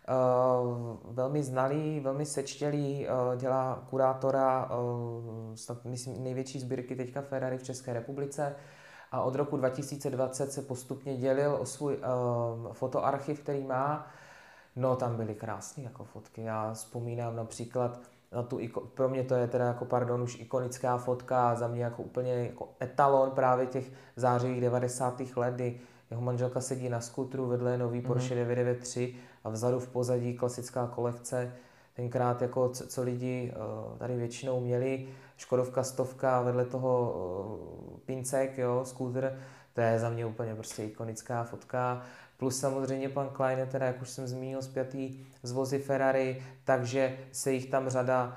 velmi 1.05 1.43
znalý, 1.43 2.01
velmi 2.01 2.27
sečtělý, 2.27 3.07
uh, 3.07 3.37
dělá 3.37 3.85
kurátora, 3.91 4.71
uh, 4.71 5.55
snad 5.55 5.85
myslím 5.85 6.25
největší 6.25 6.61
sbírky 6.61 6.97
teďka 6.97 7.21
Ferrari 7.21 7.59
v 7.59 7.63
České 7.63 7.93
republice 7.93 8.57
a 9.13 9.23
od 9.23 9.35
roku 9.35 9.57
2020 9.57 10.53
se 10.53 10.63
postupně 10.63 11.17
dělil 11.17 11.57
o 11.61 11.67
svůj 11.67 11.99
fotoarchiv, 12.73 13.41
který 13.41 13.65
má. 13.65 14.07
No, 14.77 14.97
tam 14.97 15.17
byly 15.17 15.35
krásné 15.35 15.83
jako 15.85 16.05
fotky. 16.05 16.43
Já 16.43 16.73
vzpomínám 16.73 17.37
například 17.37 18.01
na 18.33 18.43
tu, 18.43 18.59
pro 18.95 19.09
mě 19.09 19.25
to 19.25 19.35
je 19.35 19.47
teda 19.47 19.65
jako, 19.65 19.85
pardon, 19.85 20.23
už 20.23 20.41
ikonická 20.41 20.99
fotka 20.99 21.55
za 21.55 21.69
mě 21.69 21.85
jako 21.85 22.03
úplně 22.03 22.33
jako 22.35 22.69
etalon 22.83 23.31
právě 23.31 23.67
těch 23.67 23.93
zářivých 24.17 24.61
90. 24.61 25.21
let, 25.37 25.55
kdy 25.55 25.81
jeho 26.11 26.23
manželka 26.23 26.61
sedí 26.61 26.89
na 26.89 27.01
skutru, 27.01 27.47
vedle 27.47 27.79
nový 27.79 28.01
mm-hmm. 28.01 28.07
Porsche 28.07 28.35
993 28.35 29.15
a 29.45 29.49
vzadu 29.51 29.81
v 29.81 29.89
pozadí 29.89 30.35
klasická 30.35 30.87
kolekce. 30.87 31.53
Tenkrát 31.95 32.43
jako 32.43 32.69
co, 32.69 32.87
co 32.87 33.03
lidi 33.03 33.53
uh, 33.57 33.99
tady 33.99 34.17
většinou 34.17 34.61
měli, 34.61 35.09
Škodovka 35.37 35.83
stovka, 35.83 36.43
vedle 36.43 36.65
toho 36.65 37.15
uh, 37.93 37.99
pincek, 37.99 38.59
jo, 38.59 38.85
skútr, 38.85 39.39
to 39.73 39.81
je 39.81 39.99
za 39.99 40.11
mě 40.11 40.27
úplně 40.27 40.55
prostě 40.55 40.85
ikonická 40.85 41.45
fotka. 41.45 42.03
Plus 42.37 42.61
samozřejmě 42.61 43.09
pan 43.09 43.29
Klein 43.29 43.59
je 43.59 43.67
teda, 43.67 43.87
jak 43.87 44.03
už 44.03 44.11
jsem 44.11 44.27
zmínil, 44.27 44.63
zpětý 44.63 45.27
z 45.43 45.53
vozy 45.53 45.79
Ferrari, 45.79 46.43
takže 46.65 47.17
se 47.33 47.53
jich 47.53 47.71
tam 47.71 47.89
řada 47.89 48.37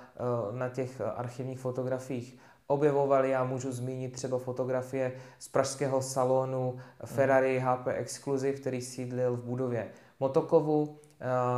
uh, 0.49 0.55
na 0.57 0.69
těch 0.69 1.01
archivních 1.01 1.59
fotografiích 1.59 2.39
objevovaly. 2.67 3.29
Já 3.29 3.43
můžu 3.43 3.71
zmínit 3.71 4.13
třeba 4.13 4.37
fotografie 4.37 5.11
z 5.39 5.47
pražského 5.47 6.01
salonu 6.01 6.77
Ferrari 7.05 7.59
HP 7.59 7.87
Exclusive, 7.87 8.57
který 8.57 8.81
sídlil 8.81 9.37
v 9.37 9.43
budově 9.43 9.89
Motokovu 10.19 10.99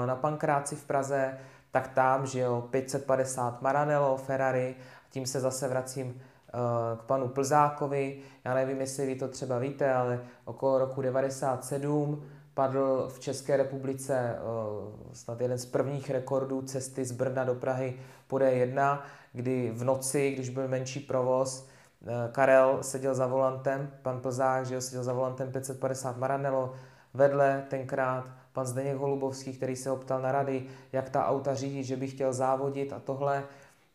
na 0.06 0.16
Pankráci 0.16 0.76
v 0.76 0.84
Praze, 0.84 1.38
tak 1.72 1.88
tam, 1.88 2.26
že 2.26 2.40
jo, 2.40 2.68
550 2.72 3.62
Maranello 3.62 4.18
Ferrari, 4.18 4.76
tím 5.10 5.26
se 5.26 5.40
zase 5.40 5.68
vracím 5.68 6.22
eh, 6.22 6.52
k 6.98 7.04
panu 7.04 7.28
Plzákovi. 7.28 8.20
Já 8.46 8.54
nevím, 8.54 8.82
jestli 8.82 9.06
vy 9.06 9.16
to 9.16 9.28
třeba 9.28 9.60
víte, 9.60 9.94
ale 9.94 10.22
okolo 10.46 10.78
roku 10.78 11.02
97 11.02 12.24
padl 12.54 13.08
v 13.14 13.20
České 13.20 13.58
republice 13.58 14.18
eh, 14.18 14.40
snad 15.14 15.42
jeden 15.42 15.58
z 15.58 15.66
prvních 15.66 16.10
rekordů 16.10 16.62
cesty 16.62 17.06
z 17.06 17.12
Brna 17.12 17.44
do 17.44 17.56
Prahy 17.56 18.00
po 18.28 18.36
D1, 18.36 19.00
kdy 19.34 19.72
v 19.76 19.84
noci, 19.84 20.32
když 20.32 20.50
byl 20.50 20.68
menší 20.68 21.00
provoz, 21.00 21.68
eh, 22.08 22.30
Karel 22.32 22.78
seděl 22.82 23.16
za 23.16 23.28
volantem, 23.28 23.92
pan 24.02 24.20
Plzák, 24.20 24.66
že 24.66 24.76
jo, 24.76 24.82
seděl 24.82 25.04
za 25.04 25.14
volantem 25.14 25.52
550 25.52 26.18
Maranello, 26.18 26.74
vedle 27.14 27.66
tenkrát 27.70 28.39
pan 28.54 28.66
Zdeněk 28.66 28.98
Holubovský, 28.98 29.54
který 29.54 29.76
se 29.76 29.92
optal 29.92 30.22
na 30.22 30.32
rady, 30.32 30.66
jak 30.92 31.10
ta 31.10 31.28
auta 31.28 31.54
řídit, 31.54 31.84
že 31.84 31.98
by 31.98 32.08
chtěl 32.08 32.34
závodit 32.34 32.94
a 32.94 33.00
tohle. 33.00 33.44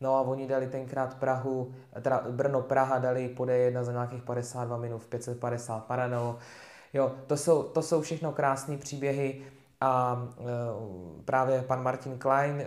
No 0.00 0.16
a 0.16 0.20
oni 0.20 0.46
dali 0.46 0.66
tenkrát 0.66 1.14
Prahu, 1.14 1.74
teda 2.02 2.24
Brno 2.30 2.62
Praha 2.62 2.98
dali 2.98 3.28
po 3.28 3.42
D1 3.42 3.84
za 3.84 3.92
nějakých 3.92 4.22
52 4.22 4.76
minut, 4.76 5.04
550 5.04 5.84
Paranelo. 5.84 6.38
Jo, 6.92 7.12
to 7.26 7.36
jsou, 7.36 7.62
to 7.62 7.82
jsou 7.82 8.00
všechno 8.00 8.32
krásné 8.32 8.76
příběhy 8.76 9.42
a 9.80 10.22
e, 10.38 10.42
právě 11.24 11.62
pan 11.62 11.82
Martin 11.82 12.18
Klein, 12.18 12.60
e, 12.60 12.66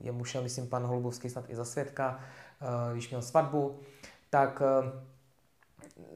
jemu 0.00 0.24
šel, 0.24 0.42
myslím, 0.42 0.66
pan 0.66 0.82
Holubovský 0.82 1.30
snad 1.30 1.44
i 1.48 1.56
za 1.56 1.64
svědka, 1.64 2.20
e, 2.60 2.92
když 2.92 3.10
měl 3.10 3.22
svatbu, 3.22 3.80
tak 4.30 4.62
e, 4.62 4.92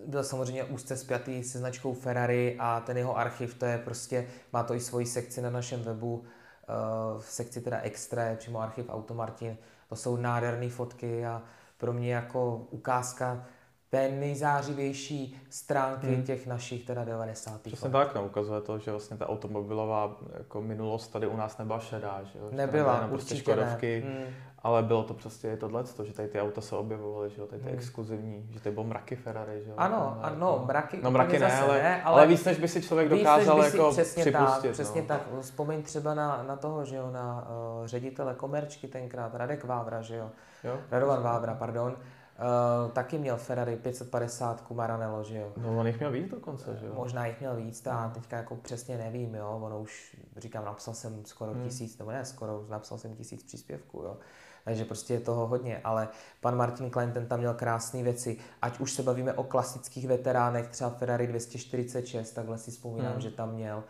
byl 0.07 0.25
samozřejmě 0.25 0.64
úzce 0.64 0.97
spjatý 0.97 1.45
se 1.45 1.59
značkou 1.59 1.95
Ferrari 1.95 2.57
a 2.59 2.81
ten 2.81 2.97
jeho 2.97 3.19
archiv, 3.19 3.55
to 3.55 3.64
je 3.64 3.79
prostě, 3.79 4.27
má 4.53 4.62
to 4.62 4.75
i 4.75 4.81
svoji 4.81 5.07
sekci 5.07 5.43
na 5.43 5.51
našem 5.51 5.83
webu, 5.83 6.25
e, 6.25 7.19
v 7.21 7.25
sekci 7.25 7.61
teda 7.61 7.81
extra, 7.81 8.37
přímo 8.37 8.61
archiv 8.61 8.88
Automartin, 8.88 9.57
to 9.88 9.97
jsou 9.97 10.17
nádherné 10.17 10.69
fotky 10.69 11.27
a 11.27 11.43
pro 11.79 11.93
mě 11.93 12.14
jako 12.14 12.67
ukázka 12.71 13.47
té 13.91 14.09
nejzářivější 14.09 15.41
stránky 15.51 16.07
hmm. 16.07 16.23
těch 16.23 16.47
našich 16.47 16.85
teda 16.85 17.05
90. 17.05 17.62
Přesně 17.62 17.91
tak, 17.91 18.14
no, 18.14 18.27
ukazuje 18.27 18.61
to, 18.61 18.79
že 18.79 18.91
vlastně 18.91 19.17
ta 19.17 19.29
automobilová 19.29 20.17
jako 20.38 20.62
minulost 20.62 21.09
tady 21.09 21.27
u 21.27 21.37
nás 21.37 21.59
nebyla 21.59 21.81
šedá, 21.81 22.21
že 22.23 22.38
jo? 22.38 22.49
Nebyla, 22.51 22.97
prostě 22.97 23.14
určitě 23.14 23.35
prostě 23.35 23.37
škodovky, 23.37 24.03
ne. 24.05 24.11
Hmm. 24.11 24.35
Ale 24.62 24.83
bylo 24.83 25.03
to 25.03 25.14
prostě 25.14 25.57
tohle, 25.57 25.85
že 26.05 26.12
tady 26.12 26.29
ty 26.29 26.40
auta 26.40 26.61
se 26.61 26.77
objevovaly, 26.77 27.31
že 27.31 27.40
jo, 27.40 27.47
tady 27.47 27.62
ty 27.62 27.68
hmm. 27.68 27.79
exkluzivní, 27.79 28.49
že 28.51 28.61
tady 28.61 28.75
bylo 28.75 28.87
mraky 28.87 29.16
Ferrari, 29.16 29.62
že 29.64 29.71
jo. 29.71 29.75
Ano, 29.77 30.18
ano, 30.23 30.53
jako, 30.53 30.66
mraky. 30.66 31.01
No 31.03 31.11
mraky 31.11 31.38
ne, 31.38 31.61
ale, 31.61 31.83
ne, 31.83 32.03
ale, 32.03 32.16
ale 32.16 32.27
víc, 32.27 32.44
než 32.44 32.59
by 32.59 32.68
si 32.68 32.83
člověk 32.83 33.12
víc, 33.12 33.18
dokázal 33.18 33.62
si, 33.62 33.77
jako 33.77 33.90
přesně 33.90 34.23
připustit. 34.23 34.62
Tak, 34.62 34.73
přesně 34.73 35.01
no. 35.01 35.07
tak, 35.07 35.23
vzpomeň 35.40 35.83
třeba 35.83 36.14
na, 36.14 36.42
na 36.42 36.57
toho, 36.57 36.85
že 36.85 36.97
jo, 36.97 37.11
na 37.11 37.49
uh, 37.81 37.87
ředitele 37.87 38.35
komerčky 38.35 38.88
tenkrát, 38.88 39.35
Radek 39.35 39.64
Vávra, 39.64 40.03
že 40.03 40.16
jo. 40.16 40.31
jo 40.64 40.79
Radovan 40.90 41.23
Vávra, 41.23 41.55
pardon. 41.55 41.92
Uh, 41.92 42.90
taky 42.90 43.18
měl 43.18 43.37
Ferrari 43.37 43.77
550 43.77 44.71
Maranello, 44.71 45.25
že 45.25 45.38
jo. 45.38 45.53
No 45.57 45.79
on 45.79 45.87
jich 45.87 45.99
měl 45.99 46.11
víc 46.11 46.31
dokonce, 46.31 46.77
že 46.77 46.87
jo. 46.87 46.92
Možná 46.94 47.27
jich 47.27 47.40
měl 47.40 47.57
víc, 47.57 47.87
a 47.87 48.07
no. 48.07 48.11
teďka 48.14 48.37
jako 48.37 48.57
přesně 48.57 48.99
nevím, 48.99 49.35
jo. 49.35 49.61
Ono 49.62 49.81
už, 49.81 50.16
říkám, 50.37 50.64
napsal 50.64 50.94
jsem 50.94 51.25
skoro 51.25 51.53
hmm. 51.53 51.64
tisíc, 51.64 51.99
nebo 51.99 52.11
ne 52.11 52.25
skoro, 52.25 52.64
napsal 52.68 52.99
jsem 52.99 53.14
tisíc 53.14 53.42
příspěvků, 53.42 53.99
jo 53.99 54.16
takže 54.64 54.85
prostě 54.85 55.14
je 55.14 55.21
toho 55.21 55.47
hodně, 55.47 55.81
ale 55.85 56.09
pan 56.40 56.57
Martin 56.57 56.90
Klein 56.90 57.12
ten 57.12 57.27
tam 57.27 57.38
měl 57.38 57.55
krásné 57.55 58.03
věci, 58.03 58.37
ať 58.62 58.81
už 58.81 58.92
se 58.92 59.03
bavíme 59.03 59.33
o 59.33 59.44
klasických 59.44 60.07
veteránech, 60.07 60.68
třeba 60.68 60.90
Ferrari 60.90 61.27
246, 61.27 62.33
takhle 62.33 62.59
si 62.59 62.71
vzpomínám, 62.71 63.12
hmm. 63.12 63.21
že 63.21 63.31
tam 63.31 63.55
měl, 63.55 63.85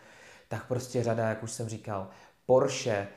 tak 0.49 0.69
prostě 0.69 1.03
řada, 1.03 1.29
jak 1.29 1.43
už 1.43 1.53
jsem 1.53 1.69
říkal, 1.69 2.09
Porsche, 2.47 3.09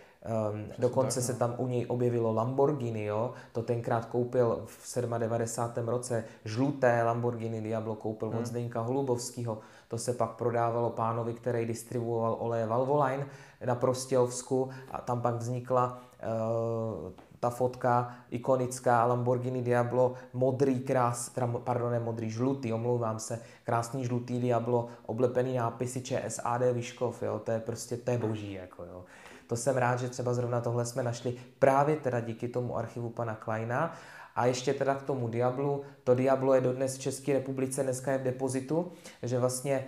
Um, 0.51 0.65
dokonce 0.77 1.19
tak, 1.19 1.29
no. 1.29 1.33
se 1.33 1.39
tam 1.39 1.55
u 1.57 1.67
něj 1.67 1.85
objevilo 1.89 2.33
Lamborghini, 2.33 3.05
jo? 3.05 3.33
to 3.51 3.61
tenkrát 3.61 4.05
koupil 4.05 4.63
v 4.65 5.01
97. 5.17 5.87
roce, 5.87 6.23
žluté 6.45 7.03
Lamborghini 7.03 7.61
Diablo 7.61 7.95
koupil 7.95 8.29
hmm. 8.29 8.39
od 8.39 8.45
Zdeňka 8.45 8.81
Holubovského, 8.81 9.59
to 9.87 9.97
se 9.97 10.13
pak 10.13 10.31
prodávalo 10.31 10.89
pánovi, 10.89 11.33
který 11.33 11.65
distribuoval 11.65 12.37
oleje 12.39 12.65
Valvoline 12.65 13.27
na 13.65 13.75
Prostějovsku 13.75 14.69
a 14.91 15.01
tam 15.01 15.21
pak 15.21 15.35
vznikla 15.35 16.01
uh, 16.23 17.11
ta 17.41 17.49
fotka 17.49 18.15
ikonická 18.29 19.05
Lamborghini 19.05 19.61
Diablo, 19.61 20.13
modrý 20.33 20.79
krás, 20.79 21.29
teda, 21.29 21.47
pardon, 21.47 21.91
ne 21.91 21.99
modrý, 21.99 22.29
žlutý, 22.29 22.73
omlouvám 22.73 23.19
se, 23.19 23.39
krásný 23.63 24.05
žlutý 24.05 24.39
Diablo, 24.39 24.87
oblepený 25.05 25.55
nápisy 25.55 26.01
ČSAD 26.01 26.61
Vyškov, 26.73 27.23
jo, 27.23 27.39
to 27.39 27.51
je 27.51 27.59
prostě, 27.59 27.97
to 27.97 28.11
je 28.11 28.17
boží, 28.17 28.53
jako 28.53 28.83
jo. 28.83 29.03
To 29.47 29.55
jsem 29.55 29.77
rád, 29.77 29.99
že 29.99 30.09
třeba 30.09 30.33
zrovna 30.33 30.61
tohle 30.61 30.85
jsme 30.85 31.03
našli 31.03 31.35
právě 31.59 31.95
teda 31.95 32.19
díky 32.19 32.47
tomu 32.47 32.77
archivu 32.77 33.09
pana 33.09 33.35
Kleina. 33.35 33.93
A 34.35 34.45
ještě 34.45 34.73
teda 34.73 34.95
k 34.95 35.03
tomu 35.03 35.27
Diablu, 35.27 35.81
to 36.03 36.15
Diablo 36.15 36.53
je 36.53 36.61
dodnes 36.61 36.97
v 36.97 36.99
České 36.99 37.33
republice, 37.33 37.83
dneska 37.83 38.11
je 38.11 38.17
v 38.17 38.23
depozitu, 38.23 38.91
že 39.23 39.39
vlastně 39.39 39.87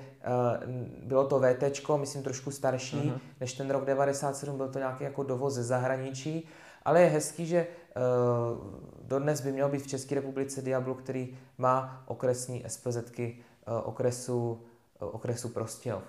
uh, 0.67 1.07
bylo 1.07 1.27
to 1.27 1.39
VT, 1.39 1.89
myslím 1.97 2.23
trošku 2.23 2.51
starší, 2.51 2.97
uh-huh. 2.97 3.19
než 3.39 3.53
ten 3.53 3.69
rok 3.69 3.85
97, 3.85 4.57
byl 4.57 4.69
to 4.69 4.79
nějaký 4.79 5.03
jako 5.03 5.23
dovoz 5.23 5.53
ze 5.53 5.63
zahraničí, 5.63 6.47
ale 6.85 7.01
je 7.01 7.07
hezký, 7.07 7.45
že 7.45 7.67
uh, 7.67 8.81
dodnes 9.01 9.41
by 9.41 9.51
měl 9.51 9.69
být 9.69 9.81
v 9.83 9.87
České 9.87 10.15
republice 10.15 10.61
Diablo, 10.61 10.95
který 10.95 11.37
má 11.57 12.03
okresní 12.07 12.63
SPZky 12.67 13.37
uh, 13.67 13.73
okresu, 13.83 14.61
uh, 15.01 15.15
okresu 15.15 15.49
Prostějov. 15.49 16.03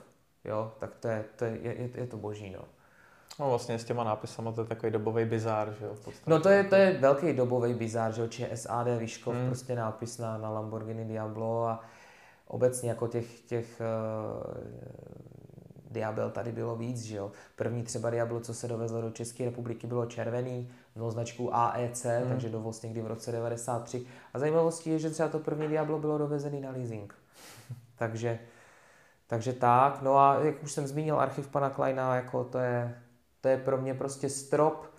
Jo, 0.45 0.73
tak 0.79 0.95
to 0.95 1.09
je, 1.09 1.25
to 1.37 1.45
je, 1.45 1.59
je, 1.63 1.91
je 1.95 2.07
to 2.07 2.17
boží, 2.17 2.51
no. 2.51 2.65
No 3.41 3.49
vlastně 3.49 3.79
s 3.79 3.85
těma 3.85 4.05
nápisama 4.05 4.53
to 4.53 4.61
je 4.61 4.67
takový 4.67 4.93
dobový 4.93 5.25
bizár, 5.25 5.75
že 5.79 5.85
jo? 5.85 5.97
No 6.27 6.41
to 6.41 6.49
je, 6.49 6.65
to 6.65 6.75
je 6.75 6.99
velký 6.99 7.33
dobový 7.33 7.75
bizár, 7.75 8.13
že 8.13 8.23
jo? 8.23 8.29
ČSAD 8.29 8.87
Vyškov, 8.99 9.35
hmm. 9.35 9.47
prostě 9.47 9.75
nápis 9.75 10.19
na, 10.19 10.39
na 10.39 10.51
Lamborghini 10.51 11.05
Diablo 11.05 11.67
a 11.67 11.81
obecně 12.47 12.89
jako 12.89 13.09
těch, 13.09 13.41
těch 13.41 13.81
Diabel 15.95 16.31
tady 16.31 16.53
bylo 16.53 16.77
víc, 16.77 17.03
že 17.03 17.17
jo. 17.17 17.33
První 17.57 17.83
třeba 17.83 18.11
Diablo, 18.11 18.41
co 18.41 18.55
se 18.55 18.69
dovezlo 18.69 19.01
do 19.01 19.11
České 19.11 19.45
republiky, 19.45 19.87
bylo 19.87 20.07
červený, 20.07 20.71
mělo 20.95 21.11
značku 21.11 21.55
AEC, 21.55 22.05
hmm. 22.05 22.29
takže 22.29 22.49
dovoz 22.49 22.83
někdy 22.83 23.03
v 23.03 23.07
roce 23.07 23.33
93. 23.33 24.07
A 24.35 24.39
zajímavostí 24.39 24.91
je, 24.91 24.99
že 24.99 25.11
třeba 25.11 25.29
to 25.29 25.39
první 25.39 25.69
Diablo 25.69 25.99
bylo 25.99 26.19
dovezený 26.19 26.61
na 26.61 26.71
leasing. 26.71 27.15
takže, 27.99 28.39
takže 29.27 29.53
tak. 29.53 30.03
No 30.03 30.19
a 30.19 30.39
jak 30.39 30.63
už 30.63 30.73
jsem 30.73 30.87
zmínil, 30.87 31.21
archiv 31.21 31.49
pana 31.49 31.71
Kleina, 31.71 32.17
jako 32.17 32.45
to 32.45 32.59
je, 32.59 33.03
to 33.41 33.49
je 33.49 33.57
pro 33.57 33.77
mě 33.79 33.95
prostě 33.95 34.29
strop 34.29 34.95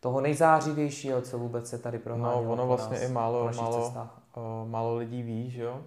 toho 0.00 0.20
nejzářivějšího, 0.20 1.20
co 1.20 1.38
vůbec 1.38 1.68
se 1.68 1.78
tady 1.78 1.98
prohánělo. 1.98 2.44
No, 2.44 2.52
ono 2.52 2.66
vlastně 2.66 2.98
nás, 2.98 3.08
i 3.08 3.12
málo, 3.12 3.50
málo, 3.56 4.66
málo 4.66 4.96
lidí 4.96 5.22
ví, 5.22 5.50
že 5.50 5.62
jo, 5.62 5.82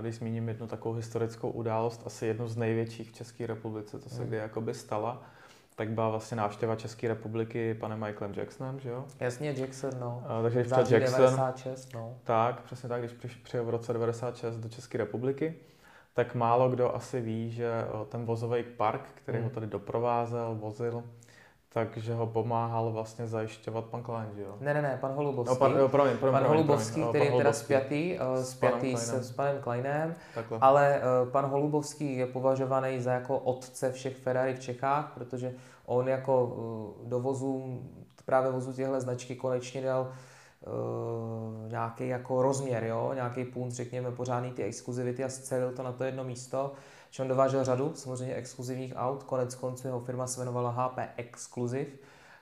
když 0.00 0.14
zmíním 0.14 0.48
jednu 0.48 0.66
takovou 0.66 0.94
historickou 0.94 1.50
událost, 1.50 2.02
asi 2.06 2.26
jednu 2.26 2.48
z 2.48 2.56
největších 2.56 3.10
v 3.10 3.12
České 3.12 3.46
republice, 3.46 3.98
to 3.98 4.08
se 4.08 4.18
hmm. 4.18 4.26
kdy 4.26 4.36
jakoby 4.36 4.74
stala, 4.74 5.22
tak 5.76 5.90
byla 5.90 6.08
vlastně 6.08 6.36
návštěva 6.36 6.76
České 6.76 7.08
republiky 7.08 7.74
panem 7.74 8.00
Michaelem 8.00 8.34
Jacksonem, 8.36 8.80
že 8.80 8.90
jo? 8.90 9.04
Jasně, 9.20 9.54
Jackson, 9.56 9.90
no. 10.00 10.24
A, 10.26 10.42
takže 10.42 10.60
když 10.60 10.70
Jackson, 10.70 11.16
96, 11.16 11.94
no. 11.94 12.14
Tak, 12.24 12.60
přesně 12.60 12.88
tak, 12.88 13.00
když 13.00 13.34
přijel 13.34 13.64
v 13.64 13.70
roce 13.70 13.92
96 13.92 14.56
do 14.56 14.68
České 14.68 14.98
republiky, 14.98 15.54
tak 16.14 16.34
málo 16.34 16.70
kdo 16.70 16.94
asi 16.94 17.20
ví, 17.20 17.50
že 17.50 17.70
ten 18.08 18.24
vozový 18.24 18.62
park, 18.62 19.02
který 19.14 19.38
hmm. 19.38 19.44
ho 19.44 19.50
tady 19.50 19.66
doprovázel, 19.66 20.54
vozil, 20.54 21.04
takže 21.76 22.14
ho 22.14 22.26
pomáhal 22.26 22.90
vlastně 22.90 23.26
zajišťovat 23.26 23.84
pan 23.84 24.02
Klein, 24.02 24.28
jo? 24.36 24.56
Ne, 24.60 24.74
ne, 24.74 24.82
ne, 24.82 24.98
pan 25.00 25.12
Holubovský. 25.12 25.54
No, 25.54 25.58
pan, 25.58 25.76
jo, 25.76 25.88
promiň, 25.88 26.16
promiň, 26.16 26.32
pan 26.32 26.42
promiň, 26.42 26.48
Holubovský, 26.48 26.94
promiň, 26.94 27.08
který 27.08 27.24
pan 27.24 27.32
je 27.34 27.38
teda 27.38 27.52
spjatý, 27.52 28.18
uh, 28.36 28.42
spjatý 28.42 28.96
s, 28.96 29.12
s 29.12 29.32
panem 29.32 29.58
Kleinem, 29.60 30.14
Takhle. 30.34 30.58
ale 30.60 31.00
uh, 31.24 31.28
pan 31.28 31.44
Holubovský 31.44 32.16
je 32.16 32.26
považovaný 32.26 33.00
za 33.00 33.12
jako 33.12 33.38
otce 33.38 33.92
všech 33.92 34.16
Ferrari 34.16 34.54
v 34.54 34.60
Čechách, 34.60 35.12
protože 35.14 35.54
on 35.86 36.08
jako 36.08 36.44
uh, 36.44 37.08
do 37.08 37.20
vozů, 37.20 37.82
právě 38.24 38.50
vozu 38.50 38.72
těchto 38.72 39.00
značky 39.00 39.36
konečně 39.36 39.82
dal 39.82 40.08
uh, 40.10 41.70
nějaký 41.70 42.08
jako 42.08 42.42
rozměr, 42.42 42.84
jo? 42.84 43.10
nějaký 43.14 43.44
punc, 43.44 43.74
řekněme, 43.74 44.10
pořádný 44.10 44.52
ty 44.52 44.62
exkluzivity 44.62 45.24
a 45.24 45.28
scelil 45.28 45.72
to 45.72 45.82
na 45.82 45.92
to 45.92 46.04
jedno 46.04 46.24
místo 46.24 46.72
on 47.20 47.28
dovážel 47.28 47.64
řadu 47.64 47.92
samozřejmě 47.94 48.34
exkluzivních 48.34 48.92
aut, 48.96 49.22
konec 49.22 49.54
konců 49.54 49.86
jeho 49.86 50.00
firma 50.00 50.26
se 50.26 50.40
jmenovala 50.40 50.70
HP 50.70 50.98
Exclusive, 51.16 51.90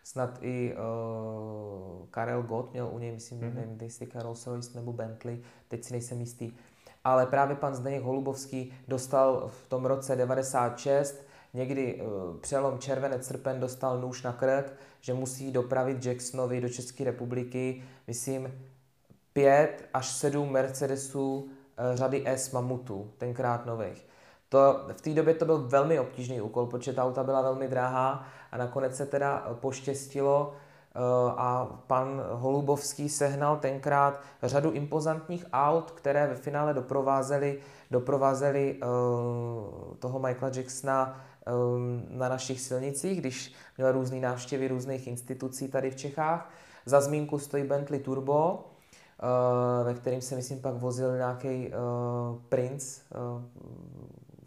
snad 0.04 0.38
i 0.40 0.74
uh, 0.74 2.06
Karel 2.10 2.42
Gott 2.42 2.72
měl 2.72 2.88
u 2.92 2.98
něj, 2.98 3.12
myslím, 3.12 3.40
mm-hmm. 3.40 3.54
nevím, 3.54 3.78
jestli 3.80 4.08
Rolls 4.14 4.46
Royce 4.46 4.78
nebo 4.78 4.92
Bentley, 4.92 5.42
teď 5.68 5.84
si 5.84 5.92
nejsem 5.92 6.20
jistý. 6.20 6.52
Ale 7.04 7.26
právě 7.26 7.56
pan 7.56 7.74
Zdeněk 7.74 8.02
Holubovský 8.02 8.72
dostal 8.88 9.48
v 9.48 9.68
tom 9.68 9.86
roce 9.86 10.16
96 10.16 11.24
někdy 11.54 11.94
uh, 11.94 12.36
přelom 12.40 12.78
červenec 12.78 13.26
srpen 13.26 13.60
dostal 13.60 14.00
nůž 14.00 14.22
na 14.22 14.32
krk, 14.32 14.72
že 15.00 15.14
musí 15.14 15.52
dopravit 15.52 16.06
Jacksonovi 16.06 16.60
do 16.60 16.68
České 16.68 17.04
republiky, 17.04 17.82
myslím, 18.06 18.54
pět 19.32 19.88
až 19.94 20.10
sedm 20.10 20.52
Mercedesů 20.52 21.36
uh, 21.36 21.50
řady 21.94 22.26
S 22.26 22.50
Mamutu, 22.50 23.10
tenkrát 23.18 23.66
nových. 23.66 24.06
To, 24.54 24.80
v 24.92 25.00
té 25.00 25.14
době 25.14 25.34
to 25.34 25.44
byl 25.44 25.58
velmi 25.58 25.98
obtížný 25.98 26.40
úkol, 26.40 26.66
protože 26.66 26.92
ta 26.92 27.04
auta 27.04 27.24
byla 27.24 27.42
velmi 27.42 27.68
drahá 27.68 28.26
a 28.52 28.56
nakonec 28.56 28.96
se 28.96 29.06
teda 29.06 29.56
poštěstilo 29.60 30.52
eh, 30.52 30.98
a 31.36 31.78
pan 31.86 32.22
Holubovský 32.30 33.08
sehnal 33.08 33.56
tenkrát 33.56 34.20
řadu 34.42 34.70
impozantních 34.70 35.44
aut, 35.52 35.90
které 35.90 36.26
ve 36.26 36.34
finále 36.34 36.74
doprovázely, 36.74 37.58
doprovázely 37.90 38.76
eh, 38.76 38.86
toho 39.98 40.18
Michaela 40.18 40.54
Jacksona 40.56 41.20
eh, 41.46 41.50
na 42.08 42.28
našich 42.28 42.60
silnicích, 42.60 43.20
když 43.20 43.54
měl 43.78 43.92
různé 43.92 44.20
návštěvy 44.20 44.68
různých 44.68 45.06
institucí 45.06 45.68
tady 45.68 45.90
v 45.90 45.96
Čechách. 45.96 46.50
Za 46.86 47.00
zmínku 47.00 47.38
stojí 47.38 47.64
Bentley 47.64 48.00
Turbo, 48.00 48.64
ve 49.84 49.94
kterým 49.94 50.20
se 50.20 50.36
myslím 50.36 50.60
pak 50.60 50.74
vozil 50.74 51.16
nějaký 51.16 51.72
Prince, 52.48 53.00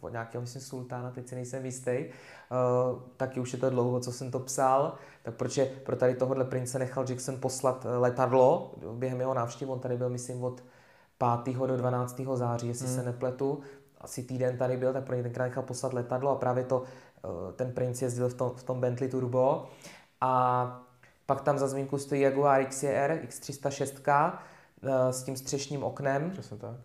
od 0.01 0.11
nějakého, 0.11 0.41
myslím, 0.41 0.61
sultána, 0.61 1.11
teď 1.11 1.27
si 1.27 1.35
nejsem 1.35 1.65
jistý, 1.65 1.91
uh, 1.91 2.99
taky 3.17 3.39
už 3.39 3.53
je 3.53 3.59
to 3.59 3.69
dlouho, 3.69 3.99
co 3.99 4.11
jsem 4.11 4.31
to 4.31 4.39
psal, 4.39 4.95
tak 5.23 5.35
proč 5.35 5.57
je 5.57 5.65
pro 5.65 5.95
tady 5.95 6.15
tohohle 6.15 6.45
prince 6.45 6.79
nechal 6.79 7.05
Jackson 7.09 7.39
poslat 7.39 7.85
letadlo 7.97 8.71
během 8.93 9.19
jeho 9.19 9.33
návštěvy, 9.33 9.71
on 9.71 9.79
tady 9.79 9.97
byl, 9.97 10.09
myslím, 10.09 10.43
od 10.43 10.63
5. 11.43 11.57
do 11.57 11.77
12. 11.77 12.21
září, 12.33 12.67
jestli 12.67 12.87
hmm. 12.87 12.95
se 12.95 13.03
nepletu, 13.03 13.59
asi 14.01 14.23
týden 14.23 14.57
tady 14.57 14.77
byl, 14.77 14.93
tak 14.93 15.03
pro 15.03 15.15
něj 15.15 15.23
tenkrát 15.23 15.45
nechal 15.45 15.63
poslat 15.63 15.93
letadlo 15.93 16.31
a 16.31 16.35
právě 16.35 16.63
to, 16.63 16.83
eh, 16.83 17.53
ten 17.53 17.71
princ 17.71 18.01
jezdil 18.01 18.29
v 18.29 18.33
tom, 18.33 18.51
v 18.55 18.63
tom 18.63 18.81
Bentley 18.81 19.09
Turbo 19.09 19.69
a 20.21 20.83
pak 21.25 21.41
tam 21.41 21.57
za 21.57 21.67
zmínku 21.67 21.97
stojí 21.97 22.21
Jaguar 22.21 22.65
XJR 22.65 23.19
X306 23.23 24.39
eh, 24.83 25.13
s 25.13 25.23
tím 25.23 25.37
střešním 25.37 25.83
oknem. 25.83 26.31
Přesně 26.31 26.57
tak. 26.57 26.75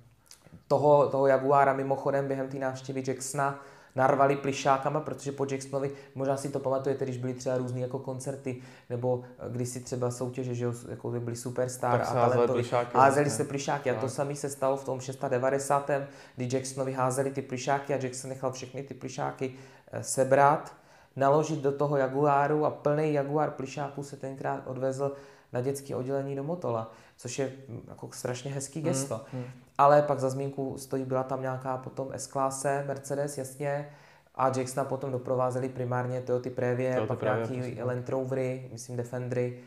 Toho, 0.73 1.09
toho 1.09 1.27
Jaguara 1.27 1.73
mimochodem 1.73 2.29
během 2.29 2.49
té 2.49 2.59
návštěvy 2.59 3.03
Jacksona 3.07 3.61
narvali 3.97 4.37
plišákama, 4.37 5.01
protože 5.01 5.33
po 5.33 5.47
Jacksonovi, 5.51 5.91
možná 6.14 6.37
si 6.37 6.49
to 6.49 6.59
pamatujete, 6.59 7.05
když 7.05 7.18
byly 7.18 7.35
třeba 7.35 7.57
různé 7.57 7.81
jako 7.81 7.99
koncerty, 7.99 8.62
nebo 8.91 9.23
když 9.49 9.68
si 9.68 9.81
třeba 9.81 10.11
soutěže, 10.11 10.55
že 10.55 10.66
jako 10.89 11.11
byli 11.11 11.37
superstar 11.37 12.01
tak 12.01 12.09
a 12.09 12.12
talentovi, 12.12 12.64
házeli 12.95 13.31
se 13.31 13.45
plišáky 13.45 13.91
a 13.91 14.01
to 14.01 14.09
samé 14.09 14.37
se 14.37 14.51
stalo 14.51 14.77
v 14.77 14.85
tom 14.85 15.01
690. 15.01 15.91
kdy 16.37 16.49
Jacksonovi 16.53 16.93
házeli 16.93 17.31
ty 17.31 17.43
plišáky 17.43 17.95
a 17.95 17.97
Jackson 17.97 18.31
nechal 18.31 18.53
všechny 18.53 18.83
ty 18.83 18.95
plišáky 18.95 19.55
eh, 19.93 20.03
sebrat, 20.03 20.73
naložit 21.16 21.59
do 21.59 21.73
toho 21.73 21.97
Jaguáru 21.97 22.64
a 22.64 22.70
plný 22.70 23.12
Jaguar 23.12 23.51
plišáků 23.51 24.03
se 24.03 24.16
tenkrát 24.16 24.62
odvezl 24.66 25.12
na 25.53 25.61
dětské 25.61 25.97
oddělení 25.97 26.37
do 26.37 26.45
Motola, 26.45 26.93
což 27.16 27.39
je 27.39 27.53
hm, 27.68 27.81
jako 27.89 28.09
strašně 28.12 28.53
hezký 28.53 28.81
hmm, 28.81 28.89
gesto. 28.89 29.20
Hmm, 29.33 29.43
hmm. 29.43 29.61
Ale 29.83 30.03
pak 30.03 30.20
za 30.20 30.30
zmínku 30.30 30.78
stojí, 30.78 31.05
byla 31.05 31.22
tam 31.22 31.43
nějaká 31.43 31.76
potom 31.76 32.09
S-klase, 32.12 32.85
Mercedes, 32.87 33.39
jasně, 33.39 33.89
a 34.35 34.47
Jacksona 34.57 34.85
potom 34.85 35.12
doprovázeli 35.12 35.68
primárně 35.68 36.20
Toyota 36.20 36.51
Previe, 36.51 36.95
Toyota 36.95 37.07
pak 37.07 37.18
Previe, 37.18 37.61
nějaký. 37.61 37.83
Land 37.83 38.09
Rovery, 38.09 38.68
myslím 38.72 38.97
Defendry 38.97 39.61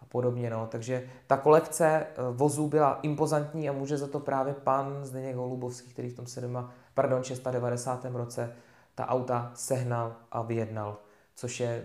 a 0.00 0.04
podobně. 0.04 0.50
No. 0.50 0.66
Takže 0.70 1.02
ta 1.26 1.36
kolekce 1.36 1.86
eh, 1.86 2.06
vozů 2.32 2.68
byla 2.68 2.98
impozantní 3.02 3.68
a 3.68 3.72
může 3.72 3.98
za 3.98 4.06
to 4.06 4.20
právě 4.20 4.54
pan 4.54 5.04
Zdeněk 5.04 5.36
Holubovský, 5.36 5.90
který 5.90 6.10
v 6.10 6.16
tom 6.16 6.26
7, 6.26 6.70
pardon, 6.94 7.24
690. 7.24 8.04
roce 8.04 8.52
ta 8.94 9.08
auta 9.08 9.50
sehnal 9.54 10.16
a 10.32 10.42
vyjednal, 10.42 10.98
což 11.34 11.60
je 11.60 11.84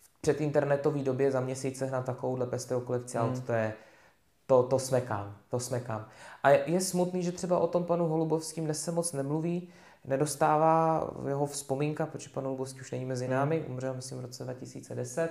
v 0.00 0.20
předinternetové 0.20 1.02
době 1.02 1.30
za 1.30 1.40
měsíc 1.40 1.78
sehnat 1.78 2.04
takovouhle 2.04 2.46
pestrou 2.46 2.80
kolekci 2.80 3.18
hmm. 3.18 3.28
aut, 3.28 3.44
to 3.44 3.52
je 3.52 3.72
to, 4.46 4.62
to 4.62 4.78
smekám, 4.78 5.36
to 5.48 5.60
smekám. 5.60 6.08
A 6.42 6.50
je 6.50 6.80
smutný, 6.80 7.22
že 7.22 7.32
třeba 7.32 7.58
o 7.58 7.66
tom 7.66 7.84
panu 7.84 8.08
Holubovským 8.08 8.64
dnes 8.64 8.84
se 8.84 8.92
moc 8.92 9.12
nemluví, 9.12 9.68
nedostává 10.04 11.10
jeho 11.28 11.46
vzpomínka, 11.46 12.06
protože 12.06 12.28
pan 12.28 12.44
Holubovský 12.44 12.80
už 12.80 12.90
není 12.90 13.04
mezi 13.04 13.24
hmm. 13.24 13.34
námi, 13.34 13.64
umřel 13.68 13.94
myslím 13.94 14.18
v 14.18 14.20
roce 14.20 14.44
2010, 14.44 15.30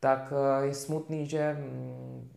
tak 0.00 0.32
eh, 0.32 0.66
je 0.66 0.74
smutný, 0.74 1.26
že 1.26 1.56
mm, 1.60 2.30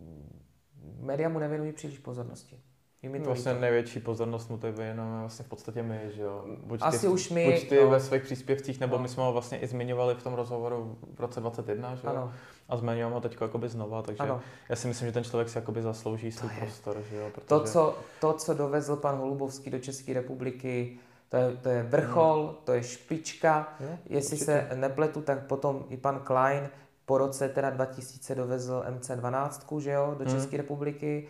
média 1.00 1.28
mu 1.28 1.38
nevěnují 1.38 1.72
příliš 1.72 1.98
pozornosti. 1.98 2.60
Je 3.02 3.20
to 3.20 3.26
vlastně 3.26 3.52
líto. 3.52 3.60
největší 3.60 4.00
pozornost 4.00 4.50
mu 4.50 4.58
tady 4.58 4.72
věnujeme 4.72 5.20
vlastně 5.20 5.44
v 5.44 5.48
podstatě 5.48 5.82
my, 5.82 6.00
že 6.14 6.22
jo? 6.22 6.44
Buď 6.64 6.80
Asi 6.82 7.00
ty, 7.00 7.08
už 7.08 7.30
my. 7.30 7.52
Buď 7.52 7.68
ty 7.68 7.80
no. 7.80 7.90
ve 7.90 8.00
svých 8.00 8.22
příspěvcích, 8.22 8.80
nebo 8.80 8.96
no. 8.96 9.02
my 9.02 9.08
jsme 9.08 9.22
ho 9.22 9.32
vlastně 9.32 9.58
i 9.58 9.66
zmiňovali 9.66 10.14
v 10.14 10.22
tom 10.22 10.34
rozhovoru 10.34 10.98
v 11.14 11.20
roce 11.20 11.40
21, 11.40 11.94
že 11.94 12.06
jo? 12.06 12.10
Ano. 12.10 12.32
A 12.68 12.76
zmiňujeme 12.76 13.14
ho 13.14 13.20
teď 13.20 13.36
jakoby 13.40 13.68
znova, 13.68 14.02
takže 14.02 14.22
ano. 14.22 14.40
já 14.68 14.76
si 14.76 14.88
myslím, 14.88 15.08
že 15.08 15.12
ten 15.12 15.24
člověk 15.24 15.48
si 15.48 15.58
jakoby 15.58 15.82
zaslouží 15.82 16.32
svůj 16.32 16.50
prostor, 16.58 16.96
že 17.10 17.16
jo? 17.16 17.30
Protože... 17.34 17.46
To, 17.46 17.60
co, 17.60 17.98
to, 18.20 18.32
co 18.32 18.54
dovezl 18.54 18.96
pan 18.96 19.16
Holubovský 19.16 19.70
do 19.70 19.78
České 19.78 20.12
republiky, 20.12 20.98
to 21.28 21.36
je, 21.36 21.56
to 21.56 21.68
je 21.68 21.82
vrchol, 21.82 22.46
hmm. 22.46 22.56
to 22.64 22.72
je 22.72 22.82
špička. 22.82 23.74
Je, 23.80 23.98
Jestli 24.06 24.36
určitě. 24.36 24.44
se 24.44 24.68
nepletu, 24.74 25.22
tak 25.22 25.46
potom 25.46 25.84
i 25.88 25.96
pan 25.96 26.20
Klein 26.24 26.68
po 27.06 27.18
roce 27.18 27.48
teda 27.48 27.70
2000 27.70 28.34
dovezl 28.34 28.84
MC12, 28.98 29.80
že 29.80 29.90
jo, 29.90 30.14
do 30.18 30.24
hmm. 30.24 30.34
České 30.34 30.56
republiky 30.56 31.28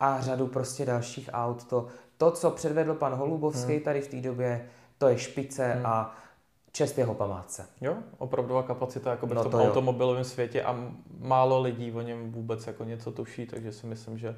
a 0.00 0.20
řadu 0.20 0.46
prostě 0.46 0.84
dalších 0.84 1.30
aut. 1.32 1.64
To, 1.64 1.86
to 2.16 2.30
co 2.30 2.50
předvedl 2.50 2.94
pan 2.94 3.14
Holubovský 3.14 3.72
hmm. 3.72 3.82
tady 3.82 4.00
v 4.00 4.08
té 4.08 4.20
době, 4.20 4.68
to 4.98 5.08
je 5.08 5.18
špice 5.18 5.72
hmm. 5.72 5.86
a 5.86 6.16
čest 6.74 6.98
jeho 6.98 7.14
památce. 7.14 7.66
Jo, 7.80 7.96
opravdová 8.18 8.62
kapacita 8.62 9.10
jako 9.10 9.26
no 9.26 9.44
v 9.44 9.50
tom 9.50 9.60
automobilovém 9.60 10.24
světě 10.24 10.62
a 10.62 10.92
málo 11.18 11.60
lidí 11.60 11.92
o 11.92 12.00
něm 12.00 12.32
vůbec 12.32 12.66
jako 12.66 12.84
něco 12.84 13.12
tuší, 13.12 13.46
takže 13.46 13.72
si 13.72 13.86
myslím, 13.86 14.18
že 14.18 14.36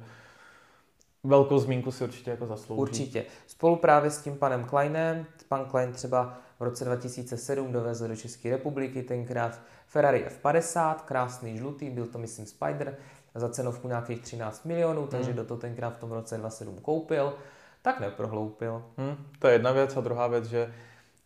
velkou 1.23 1.59
zmínku 1.59 1.91
si 1.91 2.03
určitě 2.03 2.31
jako 2.31 2.45
zaslouží. 2.45 2.81
Určitě. 2.81 3.25
Spolu 3.47 3.75
právě 3.75 4.11
s 4.11 4.21
tím 4.21 4.35
panem 4.35 4.63
Kleinem, 4.63 5.25
pan 5.47 5.65
Klein 5.65 5.91
třeba 5.91 6.37
v 6.59 6.63
roce 6.63 6.85
2007 6.85 7.71
dovezl 7.71 8.07
do 8.07 8.15
České 8.15 8.49
republiky 8.49 9.03
tenkrát 9.03 9.59
Ferrari 9.87 10.25
F50, 10.43 10.95
krásný 10.95 11.57
žlutý, 11.57 11.89
byl 11.89 12.05
to 12.05 12.17
myslím 12.17 12.45
Spider, 12.45 12.97
za 13.35 13.49
cenovku 13.49 13.87
nějakých 13.87 14.21
13 14.21 14.65
milionů, 14.65 15.07
takže 15.07 15.27
hmm. 15.27 15.37
do 15.37 15.45
toho 15.45 15.59
tenkrát 15.59 15.89
v 15.89 15.99
tom 15.99 16.11
roce 16.11 16.37
2007 16.37 16.81
koupil, 16.81 17.33
tak 17.81 17.99
neprohloupil. 17.99 18.83
Hmm, 18.97 19.15
to 19.39 19.47
je 19.47 19.53
jedna 19.53 19.71
věc 19.71 19.97
a 19.97 20.01
druhá 20.01 20.27
věc, 20.27 20.45
že 20.45 20.73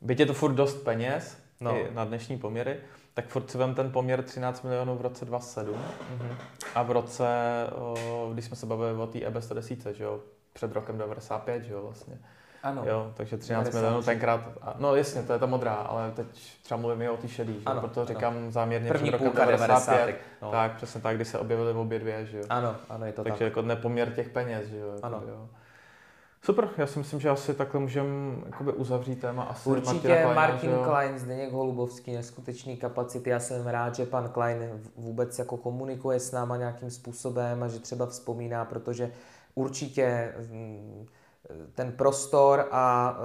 byť 0.02 0.20
je 0.20 0.26
to 0.26 0.34
furt 0.34 0.54
dost 0.54 0.84
peněz 0.84 1.38
no. 1.62 1.78
na 1.94 2.06
dnešní 2.06 2.38
poměry, 2.38 2.78
tak 3.14 3.28
furt 3.28 3.52
si 3.52 3.58
vem 3.58 3.76
ten 3.76 3.92
poměr 3.92 4.24
13 4.24 4.64
milionů 4.64 4.96
v 4.96 5.02
roce 5.02 5.26
2007 5.26 5.76
mm-hmm. 5.76 6.36
a 6.76 6.84
v 6.84 6.92
roce, 6.92 7.28
když 8.34 8.46
jsme 8.46 8.56
se 8.56 8.66
bavili 8.66 8.94
o 8.94 9.08
té 9.08 9.20
EB110, 9.20 9.94
že 9.94 10.04
jo, 10.04 10.20
před 10.54 10.72
rokem 10.72 10.98
95, 10.98 11.64
že 11.64 11.74
jo, 11.74 11.82
vlastně. 11.82 12.20
Ano. 12.64 12.84
Jo, 12.86 13.14
takže 13.18 13.38
13 13.38 13.64
90. 13.64 13.80
milionů 13.80 14.04
tenkrát, 14.04 14.42
no 14.80 14.96
jasně, 14.96 15.24
to 15.24 15.34
je 15.34 15.40
ta 15.40 15.46
modrá, 15.46 15.74
ale 15.74 16.12
teď 16.12 16.28
třeba 16.64 16.78
mluvím 16.78 17.02
i 17.02 17.10
o 17.10 17.18
té 17.18 17.28
šedý, 17.28 17.54
že? 17.54 17.66
Ano, 17.66 17.80
proto 17.80 18.06
říkám 18.06 18.38
ano. 18.38 18.52
záměrně 18.52 18.88
První 18.88 19.10
před 19.10 19.24
rokem 19.24 19.48
95, 19.48 19.98
90, 19.98 20.16
no. 20.42 20.52
tak 20.52 20.76
přesně 20.76 21.02
tak, 21.02 21.16
kdy 21.16 21.26
se 21.26 21.40
objevily 21.40 21.74
obě 21.74 22.00
dvě, 22.00 22.26
že 22.26 22.38
jo. 22.38 22.44
Ano, 22.50 22.76
ano, 22.90 23.06
je 23.06 23.14
to 23.14 23.24
takže 23.24 23.40
tak. 23.40 23.46
jako 23.46 23.62
nepoměr 23.62 24.12
těch 24.12 24.30
peněz, 24.30 24.68
že 24.68 24.78
jo. 24.78 25.00
Ano. 25.04 25.24
jo. 25.28 25.50
Super, 26.44 26.70
já 26.78 26.88
si 26.88 27.00
myslím, 27.00 27.20
že 27.20 27.30
asi 27.30 27.54
takhle 27.54 27.80
můžeme 27.80 28.36
uzavřít 28.76 29.22
téma. 29.22 29.44
Asi 29.44 29.70
Určitě 29.70 30.26
Martin 30.36 30.70
že... 30.70 30.78
Klein, 30.84 31.20
Zdeněk 31.20 31.52
Holubovský, 31.52 32.14
neskutečný 32.14 32.78
kapacity. 32.78 33.30
Já 33.30 33.40
jsem 33.40 33.68
rád, 33.68 33.96
že 33.96 34.06
pan 34.06 34.30
Klein 34.30 34.82
vůbec 34.96 35.40
jako 35.40 35.58
komunikuje 35.58 36.20
s 36.20 36.32
náma 36.32 36.58
nějakým 36.58 36.90
způsobem 36.92 37.64
a 37.64 37.68
že 37.68 37.80
třeba 37.80 38.06
vzpomíná, 38.06 38.66
protože 38.66 39.12
určitě 39.56 40.36
mm, 40.52 41.06
ten 41.76 41.92
prostor 41.92 42.68
a 42.72 43.16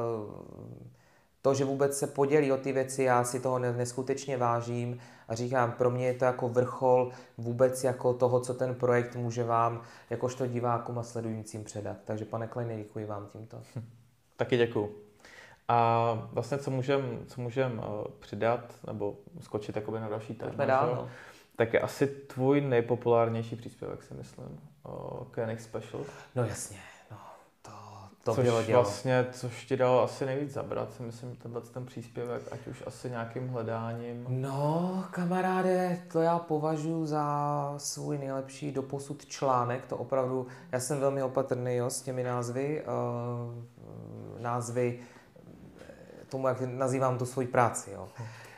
to, 1.46 1.54
že 1.54 1.64
vůbec 1.64 1.98
se 1.98 2.06
podělí 2.06 2.52
o 2.52 2.56
ty 2.56 2.72
věci, 2.72 3.02
já 3.02 3.24
si 3.24 3.40
toho 3.40 3.58
neskutečně 3.58 4.36
vážím 4.36 4.98
a 5.28 5.34
říkám, 5.34 5.72
pro 5.72 5.90
mě 5.90 6.06
je 6.06 6.14
to 6.14 6.24
jako 6.24 6.48
vrchol 6.48 7.10
vůbec 7.38 7.84
jako 7.84 8.14
toho, 8.14 8.40
co 8.40 8.54
ten 8.54 8.74
projekt 8.74 9.16
může 9.16 9.44
vám, 9.44 9.82
jakožto 10.10 10.46
divákům 10.46 10.98
a 10.98 11.02
sledujícím 11.02 11.64
předat. 11.64 11.96
Takže 12.04 12.24
pane 12.24 12.46
Kleine, 12.46 12.76
děkuji 12.76 13.06
vám 13.06 13.26
tímto. 13.32 13.62
Taky 14.36 14.56
děkuji. 14.56 15.02
A 15.68 16.28
vlastně 16.32 16.58
co 16.58 16.70
můžeme 16.70 17.04
co 17.26 17.40
můžem, 17.40 17.78
uh, 17.78 17.84
přidat, 18.20 18.74
nebo 18.86 19.16
skočit 19.40 19.76
jakoby 19.76 20.00
na 20.00 20.08
další 20.08 20.34
téma, 20.34 20.64
dál, 20.64 20.94
no. 20.94 21.08
tak 21.56 21.72
je 21.72 21.80
asi 21.80 22.06
tvůj 22.06 22.60
nejpopulárnější 22.60 23.56
příspěvek, 23.56 24.02
si 24.02 24.14
myslím, 24.14 24.60
uh, 24.88 25.24
Koenig 25.34 25.60
Special. 25.60 26.02
No 26.34 26.44
jasně 26.44 26.78
to 28.26 28.34
což 28.34 28.44
bylo 28.44 28.62
dělo. 28.62 28.82
vlastně, 28.82 29.26
což 29.32 29.64
ti 29.64 29.76
dalo 29.76 30.02
asi 30.02 30.26
nejvíc 30.26 30.52
zabrat, 30.52 30.92
si 30.92 31.02
myslím, 31.02 31.36
tenhle 31.36 31.60
ten 31.60 31.86
příspěvek, 31.86 32.42
ať 32.50 32.66
už 32.66 32.82
asi 32.86 33.10
nějakým 33.10 33.48
hledáním. 33.48 34.26
No, 34.28 35.04
kamaráde, 35.10 35.98
to 36.12 36.20
já 36.20 36.38
považuji 36.38 37.06
za 37.06 37.74
svůj 37.76 38.18
nejlepší 38.18 38.72
doposud 38.72 39.26
článek, 39.26 39.86
to 39.86 39.96
opravdu, 39.96 40.46
já 40.72 40.80
jsem 40.80 41.00
velmi 41.00 41.22
opatrný 41.22 41.76
jo, 41.76 41.90
s 41.90 42.02
těmi 42.02 42.22
názvy, 42.22 42.82
uh, 42.82 44.42
názvy 44.42 44.98
tomu, 46.28 46.48
jak 46.48 46.60
nazývám 46.60 47.18
tu 47.18 47.26
svoji 47.26 47.46
práci, 47.46 47.90
jo. 47.90 48.08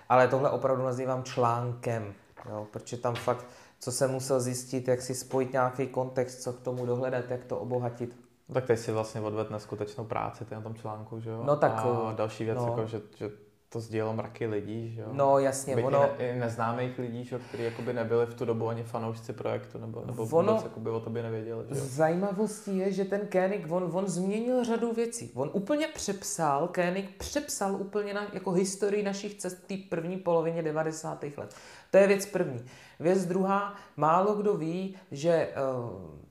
Ale 0.09 0.29
tohle 0.29 0.51
opravdu 0.51 0.85
nazývám 0.85 1.23
článkem, 1.25 2.15
jo, 2.51 2.67
protože 2.71 2.97
tam 2.97 3.15
fakt, 3.15 3.47
co 3.79 3.93
jsem 3.93 4.11
musel 4.11 4.41
zjistit, 4.41 4.89
jak 4.89 5.03
si 5.03 5.15
spojit 5.15 5.53
nějaký 5.53 5.87
kontext, 5.87 6.43
co 6.43 6.53
k 6.53 6.61
tomu 6.61 6.87
dohledat, 6.87 7.31
jak 7.31 7.45
to 7.45 7.59
obohatit, 7.59 8.28
tak 8.53 8.67
teď 8.67 8.79
si 8.79 8.93
vlastně 8.93 9.21
odvedl 9.21 9.53
neskutečnou 9.53 10.05
práci 10.05 10.45
ty 10.45 10.55
na 10.55 10.61
tom 10.61 10.75
článku, 10.75 11.21
že 11.21 11.31
jo? 11.31 11.43
No 11.47 11.57
tak... 11.57 11.73
A 11.73 12.13
další 12.17 12.45
věc, 12.45 12.59
no. 12.59 12.67
jako, 12.67 12.87
že, 12.87 13.01
že 13.17 13.31
to 13.69 13.81
sdělilo 13.81 14.13
mraky 14.13 14.47
lidí, 14.47 14.91
že 14.91 15.01
jo? 15.01 15.09
No 15.13 15.39
jasně, 15.39 15.77
Byť 15.77 15.85
ono... 15.85 16.05
I, 16.05 16.09
ne, 16.19 16.29
i 16.29 16.39
neznámých 16.39 16.99
lidí, 16.99 17.25
že, 17.25 17.39
kteří 17.39 17.65
jakoby 17.65 17.93
nebyli 17.93 18.27
v 18.27 18.35
tu 18.35 18.45
dobu 18.45 18.69
ani 18.69 18.83
fanoušci 18.83 19.33
projektu, 19.33 19.79
nebo, 19.79 20.03
nebo 20.07 20.23
ono... 20.23 20.53
vůbec 20.53 20.65
jakoby 20.65 20.91
o 20.91 21.01
tobě 21.01 21.23
nevěděli, 21.23 21.65
že 21.69 21.79
jo? 21.79 21.85
Zajímavostí 21.85 22.79
je, 22.79 22.93
že 22.93 23.05
ten 23.05 23.21
Koenig, 23.33 23.67
on, 23.71 23.91
on 23.93 24.07
změnil 24.07 24.65
řadu 24.65 24.93
věcí. 24.93 25.33
On 25.35 25.51
úplně 25.53 25.87
přepsal, 25.89 26.69
Koenig 26.69 27.17
přepsal 27.19 27.75
úplně 27.75 28.15
na, 28.15 28.27
jako 28.33 28.51
historii 28.51 29.03
našich 29.03 29.35
cest 29.35 29.67
té 29.67 29.75
první 29.89 30.17
polovině 30.17 30.63
90. 30.63 31.25
let. 31.37 31.55
To 31.91 31.97
je 31.99 32.07
věc 32.07 32.27
první. 32.27 32.65
Věc 33.01 33.27
druhá, 33.27 33.75
málo 33.97 34.35
kdo 34.35 34.55
ví, 34.55 34.97
že 35.11 35.49
uh, 35.83 36.28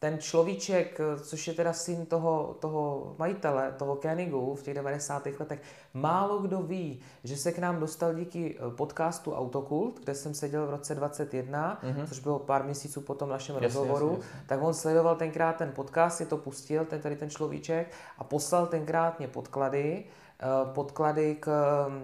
ten 0.00 0.18
človíček, 0.18 1.00
což 1.22 1.48
je 1.48 1.54
teda 1.54 1.72
syn 1.72 2.06
toho, 2.06 2.56
toho 2.60 3.14
majitele, 3.18 3.74
toho 3.78 3.96
Koenigu 3.96 4.54
v 4.54 4.62
těch 4.62 4.74
90. 4.74 5.26
letech, 5.38 5.62
málo 5.94 6.38
kdo 6.38 6.62
ví, 6.62 7.00
že 7.24 7.36
se 7.36 7.52
k 7.52 7.58
nám 7.58 7.80
dostal 7.80 8.14
díky 8.14 8.56
eh, 8.56 8.70
podcastu 8.76 9.34
Autokult, 9.34 10.00
kde 10.00 10.14
jsem 10.14 10.34
seděl 10.34 10.66
v 10.66 10.70
roce 10.70 10.94
21, 10.94 11.80
mm-hmm. 11.82 12.06
což 12.06 12.20
bylo 12.20 12.38
pár 12.38 12.64
měsíců 12.64 13.00
po 13.00 13.14
tom 13.14 13.28
našem 13.28 13.54
jasně, 13.54 13.66
rozhovoru, 13.66 14.10
jasně, 14.10 14.24
jasně. 14.24 14.46
tak 14.46 14.62
on 14.62 14.74
sledoval 14.74 15.16
tenkrát 15.16 15.56
ten 15.56 15.72
podcast, 15.72 16.16
si 16.16 16.26
to 16.26 16.36
pustil, 16.36 16.84
ten 16.84 17.00
tady 17.00 17.16
ten 17.16 17.30
človíček 17.30 17.92
a 18.18 18.24
poslal 18.24 18.66
tenkrát 18.66 19.18
mě 19.18 19.28
podklady, 19.28 20.04
eh, 20.40 20.46
podklady 20.74 21.34
k, 21.40 21.48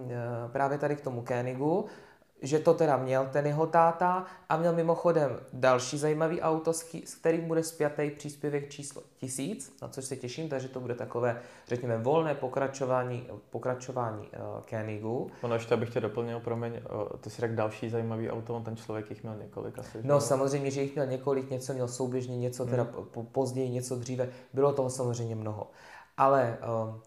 eh, 0.08 0.48
právě 0.52 0.78
tady 0.78 0.96
k 0.96 1.00
tomu 1.00 1.22
Koenigu, 1.22 1.86
že 2.42 2.58
to 2.58 2.74
teda 2.74 2.96
měl 2.96 3.28
ten 3.32 3.46
jeho 3.46 3.66
táta 3.66 4.24
a 4.48 4.56
měl 4.56 4.72
mimochodem 4.72 5.40
další 5.52 5.98
zajímavý 5.98 6.40
auto, 6.40 6.72
s 7.04 7.14
kterým 7.20 7.48
bude 7.48 7.62
spjatý 7.62 8.10
příspěvek 8.10 8.70
číslo 8.70 9.02
tisíc, 9.16 9.76
na 9.82 9.88
což 9.88 10.04
se 10.04 10.16
těším, 10.16 10.48
takže 10.48 10.68
to 10.68 10.80
bude 10.80 10.94
takové, 10.94 11.40
řekněme, 11.68 11.98
volné 11.98 12.34
pokračování, 12.34 13.28
pokračování 13.50 14.28
uh, 14.28 14.62
Koenigu. 14.70 15.30
Ono 15.42 15.54
ještě 15.54 15.74
abych 15.74 15.92
tě 15.92 16.00
doplnil, 16.00 16.40
promiň, 16.40 16.72
uh, 16.72 17.08
ty 17.20 17.30
jsi 17.30 17.40
řekl 17.40 17.54
další 17.54 17.90
zajímavý 17.90 18.30
auto, 18.30 18.56
on 18.56 18.64
ten 18.64 18.76
člověk 18.76 19.10
jich 19.10 19.22
měl 19.22 19.36
několik 19.36 19.78
asi. 19.78 19.98
No 20.02 20.20
že? 20.20 20.26
samozřejmě, 20.26 20.70
že 20.70 20.82
jich 20.82 20.94
měl 20.94 21.06
několik, 21.06 21.50
něco 21.50 21.72
měl 21.72 21.88
souběžně, 21.88 22.38
něco 22.38 22.62
hmm. 22.62 22.70
teda 22.70 22.84
po, 22.84 23.22
později, 23.22 23.70
něco 23.70 23.96
dříve, 23.96 24.28
bylo 24.52 24.72
toho 24.72 24.90
samozřejmě 24.90 25.34
mnoho. 25.34 25.70
Ale 26.16 26.58
uh, 26.86 27.00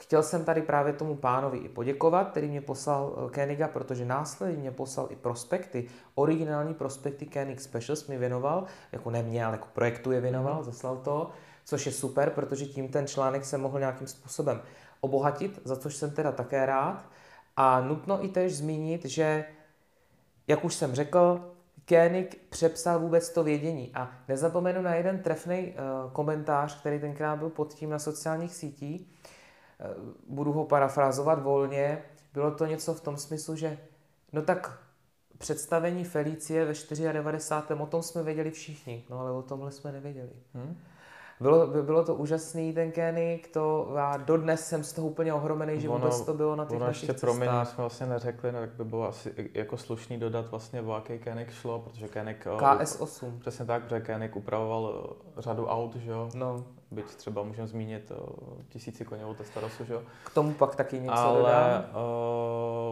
Chtěl 0.00 0.22
jsem 0.22 0.44
tady 0.44 0.62
právě 0.62 0.92
tomu 0.92 1.16
pánovi 1.16 1.58
i 1.58 1.68
poděkovat, 1.68 2.30
který 2.30 2.48
mě 2.48 2.60
poslal 2.60 3.14
eh, 3.16 3.34
Koeniga, 3.34 3.68
protože 3.68 4.04
následně 4.04 4.56
mě 4.56 4.70
poslal 4.70 5.06
i 5.10 5.16
prospekty, 5.16 5.88
originální 6.14 6.74
prospekty 6.74 7.26
Koenig 7.26 7.60
Specials 7.60 8.06
mi 8.06 8.18
věnoval, 8.18 8.64
jako 8.92 9.10
ne 9.10 9.22
mě, 9.22 9.44
ale 9.44 9.54
jako 9.54 9.68
projektu 9.72 10.12
je 10.12 10.20
věnoval, 10.20 10.60
mm-hmm. 10.60 10.64
zaslal 10.64 10.96
to, 10.96 11.30
což 11.64 11.86
je 11.86 11.92
super, 11.92 12.30
protože 12.30 12.66
tím 12.66 12.88
ten 12.88 13.06
článek 13.06 13.44
se 13.44 13.58
mohl 13.58 13.78
nějakým 13.78 14.06
způsobem 14.06 14.62
obohatit, 15.00 15.60
za 15.64 15.76
což 15.76 15.96
jsem 15.96 16.10
teda 16.10 16.32
také 16.32 16.66
rád. 16.66 17.06
A 17.56 17.80
nutno 17.80 18.24
i 18.24 18.28
tež 18.28 18.56
zmínit, 18.56 19.04
že, 19.04 19.44
jak 20.46 20.64
už 20.64 20.74
jsem 20.74 20.94
řekl, 20.94 21.50
Koenig 21.88 22.40
přepsal 22.48 22.98
vůbec 22.98 23.30
to 23.30 23.44
vědění. 23.44 23.90
A 23.94 24.10
nezapomenu 24.28 24.82
na 24.82 24.94
jeden 24.94 25.18
trefný 25.18 25.74
uh, 25.74 26.12
komentář, 26.12 26.80
který 26.80 27.00
tenkrát 27.00 27.36
byl 27.36 27.50
pod 27.50 27.74
tím 27.74 27.90
na 27.90 27.98
sociálních 27.98 28.54
sítích, 28.54 29.06
Eh, 29.06 29.13
budu 30.28 30.52
ho 30.52 30.64
parafrázovat 30.64 31.42
volně, 31.42 32.02
bylo 32.34 32.50
to 32.50 32.66
něco 32.66 32.94
v 32.94 33.00
tom 33.00 33.16
smyslu, 33.16 33.56
že 33.56 33.78
no 34.32 34.42
tak 34.42 34.78
představení 35.38 36.04
Felicie 36.04 36.64
ve 36.64 37.12
94. 37.12 37.80
o 37.80 37.86
tom 37.86 38.02
jsme 38.02 38.22
věděli 38.22 38.50
všichni, 38.50 39.04
no 39.10 39.20
ale 39.20 39.32
o 39.32 39.42
tomhle 39.42 39.70
jsme 39.70 39.92
nevěděli. 39.92 40.32
Hmm? 40.54 40.76
Bylo, 41.40 41.66
bylo 41.66 42.04
to 42.04 42.14
úžasný, 42.14 42.72
ten 42.72 42.92
Koenig, 42.92 43.48
to 43.52 43.92
já 43.96 44.16
dodnes 44.16 44.68
jsem 44.68 44.84
z 44.84 44.92
toho 44.92 45.08
úplně 45.08 45.32
ohromený, 45.32 45.80
že 45.80 45.88
ono, 45.88 45.98
vůbec 45.98 46.20
to 46.20 46.34
bylo 46.34 46.56
na 46.56 46.64
těch 46.64 46.76
ono 46.76 46.86
našich 46.86 47.08
ještě 47.08 47.20
pro 47.20 47.34
mě 47.34 47.46
jsme 47.46 47.76
vlastně 47.76 48.06
neřekli, 48.06 48.52
no, 48.52 48.60
jak 48.60 48.70
by 48.70 48.84
bylo 48.84 49.08
asi 49.08 49.50
jako 49.54 49.76
slušný 49.76 50.18
dodat 50.18 50.50
vlastně, 50.50 50.82
o 50.82 50.94
jaký 50.94 51.18
Koenig 51.18 51.50
šlo, 51.50 51.78
protože 51.78 52.08
Koenig... 52.08 52.46
Eh, 52.46 52.50
KS8. 52.50 53.38
Přesně 53.38 53.64
tak, 53.64 53.82
protože 53.82 54.00
Koenig 54.00 54.36
upravoval 54.36 55.10
eh, 55.38 55.42
řadu 55.42 55.66
aut, 55.66 55.96
že 55.96 56.10
jo? 56.10 56.28
No 56.34 56.64
byť 56.94 57.04
třeba 57.04 57.42
můžeme 57.42 57.68
zmínit 57.68 58.10
uh, 58.10 58.16
tisíci 58.68 59.04
koněvou 59.04 59.34
Testarosu, 59.34 59.84
že 59.84 59.94
K 60.24 60.30
tomu 60.30 60.54
pak 60.54 60.76
taky 60.76 61.00
něco 61.00 61.16
Ale 61.16 61.38
dodám. 61.38 61.84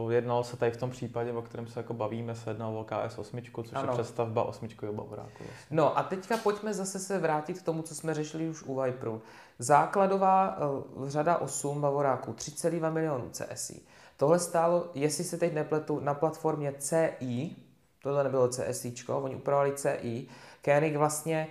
Uh, 0.04 0.12
jednalo 0.12 0.44
se 0.44 0.56
tady 0.56 0.70
v 0.70 0.76
tom 0.76 0.90
případě, 0.90 1.32
o 1.32 1.42
kterém 1.42 1.66
se 1.66 1.80
jako 1.80 1.94
bavíme, 1.94 2.34
se 2.34 2.50
jednalo 2.50 2.80
o 2.80 2.84
KS8, 2.84 3.64
což 3.64 3.74
ano. 3.74 3.88
je 3.88 3.92
přestavba 3.92 4.44
osmičkového 4.44 4.94
bavoráku. 4.94 5.44
Vlastně. 5.44 5.76
No 5.76 5.98
a 5.98 6.02
teďka 6.02 6.36
pojďme 6.36 6.74
zase 6.74 6.98
se 6.98 7.18
vrátit 7.18 7.58
k 7.58 7.62
tomu, 7.62 7.82
co 7.82 7.94
jsme 7.94 8.14
řešili 8.14 8.48
už 8.48 8.62
u 8.62 8.80
Viperu. 8.80 9.22
Základová 9.58 10.58
uh, 10.96 11.08
řada 11.08 11.36
8 11.36 11.80
bavoráků, 11.80 12.32
3,2 12.32 12.92
milionů 12.92 13.30
CSI. 13.30 13.80
Tohle 14.16 14.38
stálo, 14.38 14.90
jestli 14.94 15.24
se 15.24 15.38
teď 15.38 15.54
nepletu, 15.54 16.00
na 16.00 16.14
platformě 16.14 16.74
CI, 16.78 17.56
tohle 18.02 18.24
nebylo 18.24 18.48
CSI, 18.48 18.94
oni 19.08 19.36
upravovali 19.36 19.72
CI, 19.72 20.28
Koenig 20.64 20.96
vlastně 20.96 21.48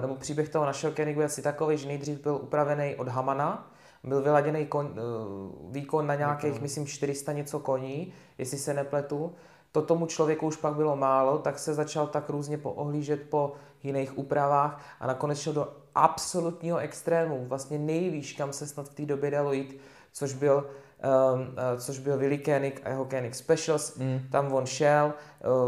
nebo 0.00 0.14
příběh 0.14 0.48
toho 0.48 0.66
našeho 0.66 0.92
Koenigu 0.92 1.20
je 1.20 1.26
asi 1.26 1.42
takový, 1.42 1.78
že 1.78 1.88
nejdřív 1.88 2.20
byl 2.20 2.38
upravený 2.42 2.94
od 2.94 3.08
Hamana, 3.08 3.70
byl 4.04 4.22
vyladěný 4.22 4.66
kon, 4.66 4.86
uh, 4.86 5.72
výkon 5.72 6.06
na 6.06 6.14
nějakých, 6.14 6.60
myslím, 6.60 6.86
400 6.86 7.32
něco 7.32 7.60
koní, 7.60 8.12
jestli 8.38 8.58
se 8.58 8.74
nepletu. 8.74 9.34
To 9.72 9.82
tomu 9.82 10.06
člověku 10.06 10.46
už 10.46 10.56
pak 10.56 10.74
bylo 10.74 10.96
málo, 10.96 11.38
tak 11.38 11.58
se 11.58 11.74
začal 11.74 12.06
tak 12.06 12.30
různě 12.30 12.58
poohlížet 12.58 13.30
po 13.30 13.52
jiných 13.82 14.18
úpravách 14.18 14.80
a 15.00 15.06
nakonec 15.06 15.38
šel 15.38 15.52
do 15.52 15.68
absolutního 15.94 16.78
extrému, 16.78 17.46
vlastně 17.46 17.78
nejvýš, 17.78 18.32
kam 18.32 18.52
se 18.52 18.66
snad 18.66 18.88
v 18.88 18.94
té 18.94 19.06
době 19.06 19.30
dalo 19.30 19.52
jít, 19.52 19.80
což 20.12 20.34
byl 20.34 20.66
což 21.78 21.98
byl 21.98 22.18
Willy 22.18 22.38
Koenig 22.38 22.80
a 22.84 22.88
jeho 22.88 23.04
Koenig 23.04 23.34
Specials. 23.34 23.96
Mm. 23.96 24.20
Tam 24.30 24.52
on 24.52 24.66
šel, 24.66 25.12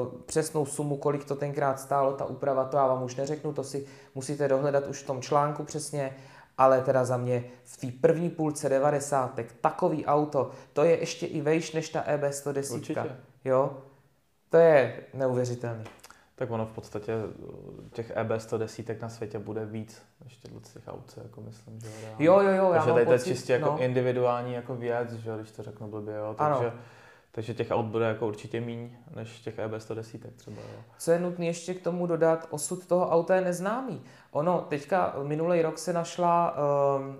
uh, 0.00 0.20
přesnou 0.26 0.66
sumu, 0.66 0.96
kolik 0.96 1.24
to 1.24 1.36
tenkrát 1.36 1.80
stálo, 1.80 2.12
ta 2.12 2.24
úprava, 2.24 2.64
to 2.64 2.76
já 2.76 2.86
vám 2.86 3.02
už 3.02 3.16
neřeknu, 3.16 3.52
to 3.52 3.64
si 3.64 3.86
musíte 4.14 4.48
dohledat 4.48 4.86
už 4.86 5.02
v 5.02 5.06
tom 5.06 5.22
článku 5.22 5.64
přesně, 5.64 6.16
ale 6.58 6.80
teda 6.80 7.04
za 7.04 7.16
mě 7.16 7.44
v 7.64 7.76
té 7.76 7.86
první 8.00 8.30
půlce 8.30 8.68
90. 8.68 9.40
takový 9.60 10.06
auto, 10.06 10.50
to 10.72 10.84
je 10.84 11.00
ještě 11.00 11.26
i 11.26 11.40
vejš 11.40 11.72
než 11.72 11.88
ta 11.88 12.04
EB110. 12.04 12.74
Určitě. 12.74 13.16
Jo? 13.44 13.76
To 14.50 14.56
je 14.56 15.00
neuvěřitelný 15.14 15.84
tak 16.38 16.50
ono 16.50 16.66
v 16.66 16.70
podstatě 16.70 17.12
eh, 17.12 17.90
těch 17.92 18.16
EB110 18.16 19.02
na 19.02 19.08
světě 19.08 19.38
bude 19.38 19.66
víc 19.66 20.02
než 20.24 20.36
těchto 20.36 20.60
těch 20.60 20.88
aut, 20.88 21.18
jako 21.22 21.40
myslím, 21.40 21.80
že 21.80 21.86
jo. 21.86 22.14
Jo, 22.18 22.50
jo, 22.50 22.70
Takže 22.72 22.92
tady 22.92 23.06
to 23.06 23.12
je 23.12 23.18
čistě 23.18 23.52
jako 23.52 23.70
no. 23.70 23.78
individuální 23.78 24.54
jako 24.54 24.76
věc, 24.76 25.12
že 25.12 25.30
když 25.36 25.50
to 25.50 25.62
řeknu 25.62 25.88
blbě, 25.88 26.14
jo. 26.14 26.34
Takže, 26.38 26.66
ano. 26.66 26.72
takže 27.32 27.54
těch 27.54 27.70
aut 27.70 27.86
bude 27.86 28.04
jako 28.04 28.26
určitě 28.26 28.60
míň 28.60 28.90
než 29.14 29.40
těch 29.40 29.58
EB110 29.58 30.20
třeba, 30.36 30.56
jo. 30.56 30.82
Co 30.98 31.10
je 31.10 31.18
nutné 31.18 31.46
ještě 31.46 31.74
k 31.74 31.82
tomu 31.82 32.06
dodat, 32.06 32.46
osud 32.50 32.86
toho 32.86 33.10
auta 33.10 33.34
je 33.34 33.40
neznámý. 33.40 34.02
Ono, 34.30 34.66
teďka 34.68 35.14
minulý 35.22 35.62
rok 35.62 35.78
se 35.78 35.92
našla 35.92 36.56
um, 36.98 37.16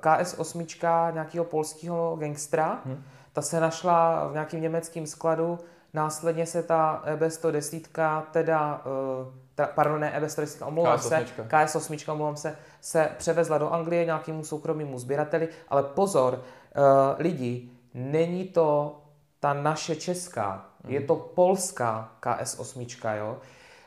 KS8 0.00 1.12
nějakého 1.12 1.44
polského 1.44 2.16
gangstra, 2.16 2.80
hmm. 2.84 3.04
ta 3.32 3.42
se 3.42 3.60
našla 3.60 4.28
v 4.28 4.32
nějakém 4.32 4.60
německém 4.60 5.06
skladu, 5.06 5.58
Následně 5.94 6.46
se 6.46 6.62
ta 6.62 7.02
EB110, 7.06 8.22
teda, 8.30 8.82
uh, 8.84 9.34
teda 9.54 9.68
pardon, 9.74 10.00
ne 10.00 10.20
EB110, 10.20 10.66
omlouvám 10.66 10.98
KS8. 10.98 11.08
se, 11.08 11.42
KS8, 11.48 12.12
omlouvám 12.12 12.36
se, 12.36 12.56
se 12.80 13.10
převezla 13.18 13.58
do 13.58 13.70
Anglie 13.70 14.04
nějakému 14.04 14.44
soukromému 14.44 14.98
sběrateli, 14.98 15.48
ale 15.68 15.82
pozor, 15.82 16.34
uh, 16.34 16.40
lidi, 17.18 17.70
není 17.94 18.44
to 18.44 18.98
ta 19.40 19.52
naše 19.52 19.96
česká, 19.96 20.66
je 20.88 21.00
to 21.00 21.16
polská 21.16 22.12
KS8, 22.22 23.16
jo. 23.16 23.38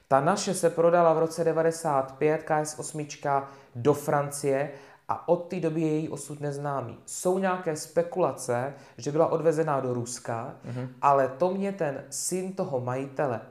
Ta 0.08 0.20
naše 0.20 0.54
se 0.54 0.70
prodala 0.70 1.14
v 1.14 1.20
roce 1.20 1.44
95, 1.44 2.44
KS8 2.50 3.44
do 3.76 3.94
Francie 3.94 4.72
a 5.08 5.28
od 5.28 5.48
té 5.48 5.60
doby 5.60 5.82
je 5.82 5.88
její 5.88 6.10
osud 6.10 6.42
neznámý. 6.42 6.98
Jsou 7.06 7.40
nějaké 7.40 7.76
spekulace, 7.76 8.74
že 8.98 9.12
byla 9.12 9.28
odvezená 9.28 9.80
do 9.80 9.94
Ruska, 9.94 10.56
mm-hmm. 10.66 10.88
ale 11.02 11.28
to 11.28 11.54
mě 11.54 11.72
ten 11.72 12.04
syn 12.10 12.54
toho 12.54 12.80
majitele 12.80 13.42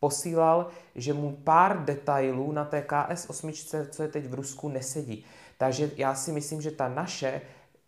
posílal, 0.00 0.66
že 0.94 1.12
mu 1.12 1.36
pár 1.44 1.84
detailů 1.84 2.52
na 2.52 2.64
té 2.64 2.84
KS8, 2.88 3.86
co 3.90 4.02
je 4.02 4.08
teď 4.08 4.26
v 4.26 4.34
Rusku, 4.34 4.68
nesedí. 4.68 5.24
Takže 5.58 5.90
já 5.96 6.14
si 6.14 6.32
myslím, 6.32 6.62
že 6.62 6.70
ta 6.70 6.88
naše 6.88 7.40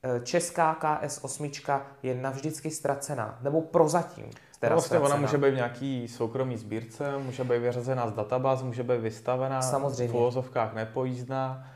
eh, 0.02 0.20
česká 0.24 0.76
KS8 0.80 1.80
je 2.02 2.14
navždycky 2.14 2.70
ztracená, 2.70 3.38
nebo 3.42 3.60
prozatím. 3.60 4.30
Teda 4.60 4.74
vlastně 4.74 4.98
ona 4.98 5.16
může 5.16 5.38
být 5.38 5.50
v 5.50 5.54
nějaký 5.54 6.08
soukromý 6.08 6.56
sbírce, 6.56 7.18
může 7.18 7.44
být 7.44 7.58
vyřazená 7.58 8.08
z 8.08 8.12
databáz, 8.12 8.62
může 8.62 8.82
být 8.82 9.00
vystavená, 9.00 9.62
Samozřejmě. 9.62 10.12
v 10.12 10.16
uvozovkách 10.16 10.74
nepojízdná 10.74 11.66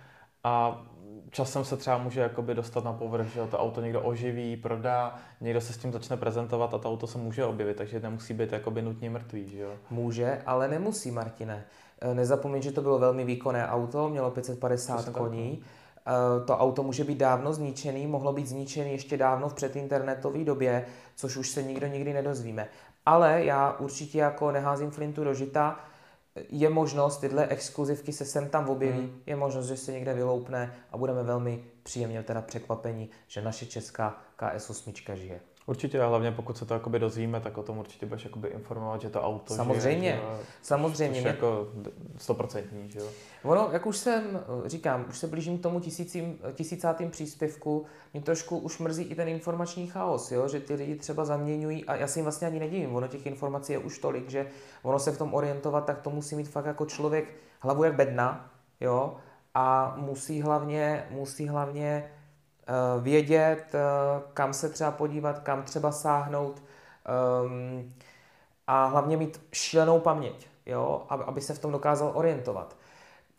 a 0.45 0.83
časem 1.31 1.65
se 1.65 1.77
třeba 1.77 1.99
může 1.99 2.21
jakoby 2.21 2.55
dostat 2.55 2.85
na 2.85 2.93
povrch, 2.93 3.27
že 3.27 3.47
to 3.47 3.59
auto 3.59 3.81
někdo 3.81 4.03
oživí, 4.03 4.57
prodá, 4.57 5.17
někdo 5.41 5.61
se 5.61 5.73
s 5.73 5.77
tím 5.77 5.93
začne 5.93 6.17
prezentovat 6.17 6.75
a 6.75 6.79
to 6.79 6.91
auto 6.91 7.07
se 7.07 7.19
může 7.19 7.45
objevit, 7.45 7.77
takže 7.77 8.01
nemusí 8.01 8.35
být 8.35 8.53
jakoby 8.53 8.83
nutně 8.83 9.11
mrtvý, 9.11 9.49
že 9.49 9.59
jo? 9.59 9.71
Může, 9.91 10.43
ale 10.47 10.69
nemusí, 10.69 11.11
Martine. 11.11 11.65
E, 12.01 12.15
nezapomeň, 12.15 12.63
že 12.63 12.73
to 12.73 12.83
bylo 12.83 12.99
velmi 12.99 13.25
výkonné 13.25 13.69
auto, 13.69 14.09
mělo 14.09 14.31
550 14.31 15.09
koní. 15.09 15.63
E, 15.63 16.45
to 16.45 16.59
auto 16.59 16.83
může 16.83 17.05
být 17.05 17.19
dávno 17.19 17.53
zničený, 17.53 18.07
mohlo 18.07 18.33
být 18.33 18.47
zničený 18.47 18.93
ještě 18.93 19.17
dávno 19.17 19.49
v 19.49 19.55
předinternetové 19.55 20.45
době, 20.45 20.87
což 21.17 21.37
už 21.37 21.51
se 21.51 21.63
nikdo 21.63 21.87
nikdy 21.87 22.13
nedozvíme. 22.13 22.69
Ale 23.07 23.45
já 23.45 23.73
určitě 23.79 24.19
jako 24.19 24.51
neházím 24.51 24.91
flintu 24.91 25.25
do 25.25 25.35
žita, 25.35 25.81
je 26.49 26.71
možnost, 26.71 27.19
tyhle 27.19 27.47
exkluzivky 27.47 28.13
se 28.13 28.25
sem 28.25 28.49
tam 28.49 28.69
objeví, 28.69 28.99
hmm. 28.99 29.23
je 29.27 29.37
možnost, 29.37 29.67
že 29.67 29.77
se 29.77 29.93
někde 29.93 30.15
vyloupne 30.15 30.75
a 30.91 30.97
budeme 30.97 31.23
velmi 31.23 31.65
příjemně 31.83 32.23
teda 32.23 32.43
překvapení, 32.43 33.11
že 33.27 33.43
naše 33.43 33.67
česká 33.67 34.23
KS8 34.39 35.15
žije. 35.15 35.41
Určitě 35.67 36.01
a 36.01 36.07
hlavně 36.07 36.33
pokud 36.33 36.59
se 36.59 36.67
to 36.67 36.75
jakoby 36.75 36.99
dozvíme, 36.99 37.41
tak 37.41 37.59
o 37.59 37.63
tom 37.63 37.79
určitě 37.79 38.07
budeš 38.07 38.25
jakoby 38.25 38.49
informovat, 38.49 39.01
že 39.01 39.11
to 39.11 39.23
auto 39.23 39.55
Samozřejmě, 39.55 40.01
žije, 40.01 40.21
že, 40.39 40.45
samozřejmě. 40.63 41.21
Což 41.21 41.27
jako 41.27 41.69
stoprocentní, 42.17 42.91
že 42.91 42.99
jo. 42.99 43.07
Ono, 43.43 43.69
jak 43.73 43.87
už 43.87 43.97
jsem, 43.97 44.41
říkám, 44.67 45.05
už 45.09 45.19
se 45.19 45.27
blížím 45.27 45.59
k 45.59 45.63
tomu 45.63 45.81
tisícím, 45.81 46.39
tisícátým 46.55 47.11
příspěvku, 47.11 47.85
mě 48.13 48.23
trošku 48.23 48.59
už 48.59 48.79
mrzí 48.79 49.03
i 49.03 49.15
ten 49.15 49.29
informační 49.29 49.87
chaos, 49.87 50.33
jo? 50.33 50.49
že 50.49 50.61
ty 50.61 50.75
lidi 50.75 50.97
třeba 50.97 51.25
zaměňují, 51.25 51.85
a 51.85 51.97
já 51.97 52.07
si 52.07 52.19
jim 52.19 52.25
vlastně 52.25 52.47
ani 52.47 52.61
nedivím, 52.61 52.95
ono 52.95 53.09
těch 53.09 53.27
informací 53.27 53.73
je 53.73 53.79
už 53.79 53.99
tolik, 53.99 54.31
že 54.31 54.47
ono 54.83 54.99
se 54.99 55.13
v 55.13 55.19
tom 55.19 55.35
orientovat, 55.35 55.85
tak 55.85 56.01
to 56.01 56.11
musí 56.11 56.37
mít 56.37 56.49
fakt 56.49 56.67
jako 56.67 56.87
člověk 56.87 57.35
hlavu 57.61 57.85
jak 57.85 57.95
bedna, 57.95 58.51
jo, 58.81 59.17
a 59.55 59.95
musí 59.99 60.43
hlavně, 60.43 61.07
musí 61.11 61.49
hlavně 61.49 62.11
vědět, 63.01 63.65
uh, 63.75 64.23
kam 64.35 64.53
se 64.53 64.69
třeba 64.69 64.91
podívat, 64.91 65.39
kam 65.39 65.63
třeba 65.63 65.93
sáhnout 65.93 66.63
um, 67.45 67.93
a 68.67 68.85
hlavně 68.85 69.17
mít 69.17 69.41
šílenou 69.53 70.01
paměť, 70.01 70.49
jo, 70.67 71.07
aby 71.09 71.41
se 71.41 71.55
v 71.55 71.59
tom 71.59 71.73
dokázal 71.73 72.13
orientovat. 72.15 72.77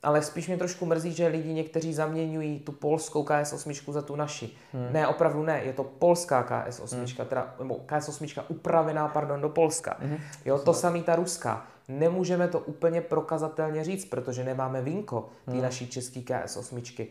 Ale 0.04 0.22
spíš 0.22 0.48
mě 0.48 0.58
trošku 0.58 0.86
mrzí, 0.86 1.14
že 1.14 1.28
lidi 1.28 1.54
někteří 1.54 1.94
zaměňují 1.94 2.60
tu 2.60 2.72
polskou 2.72 3.24
KS8 3.24 3.92
za 3.92 4.02
tu 4.02 4.16
naši. 4.16 4.50
Hmm. 4.74 4.94
Ne, 4.94 5.08
opravdu 5.08 5.44
ne, 5.44 5.62
je 5.64 5.74
to 5.74 5.84
polská 5.84 6.44
KS8, 6.44 6.98
hmm. 6.98 7.28
teda, 7.28 7.56
nebo 7.60 7.76
KS8 7.76 8.44
upravená, 8.48 9.08
pardon, 9.08 9.42
do 9.42 9.50
Polska. 9.50 9.98
Hmm. 10.00 10.18
Jo, 10.46 10.60
to 10.60 10.74
samý 10.74 11.04
ta 11.04 11.16
ruská. 11.16 11.66
Nemůžeme 11.88 12.48
to 12.48 12.60
úplně 12.60 13.02
prokazatelně 13.02 13.84
říct, 13.84 14.06
protože 14.06 14.44
nemáme 14.44 14.82
vínko 14.82 15.30
té 15.46 15.52
hmm. 15.52 15.62
naší 15.62 15.88
české 15.88 16.20
KS8. 16.20 17.08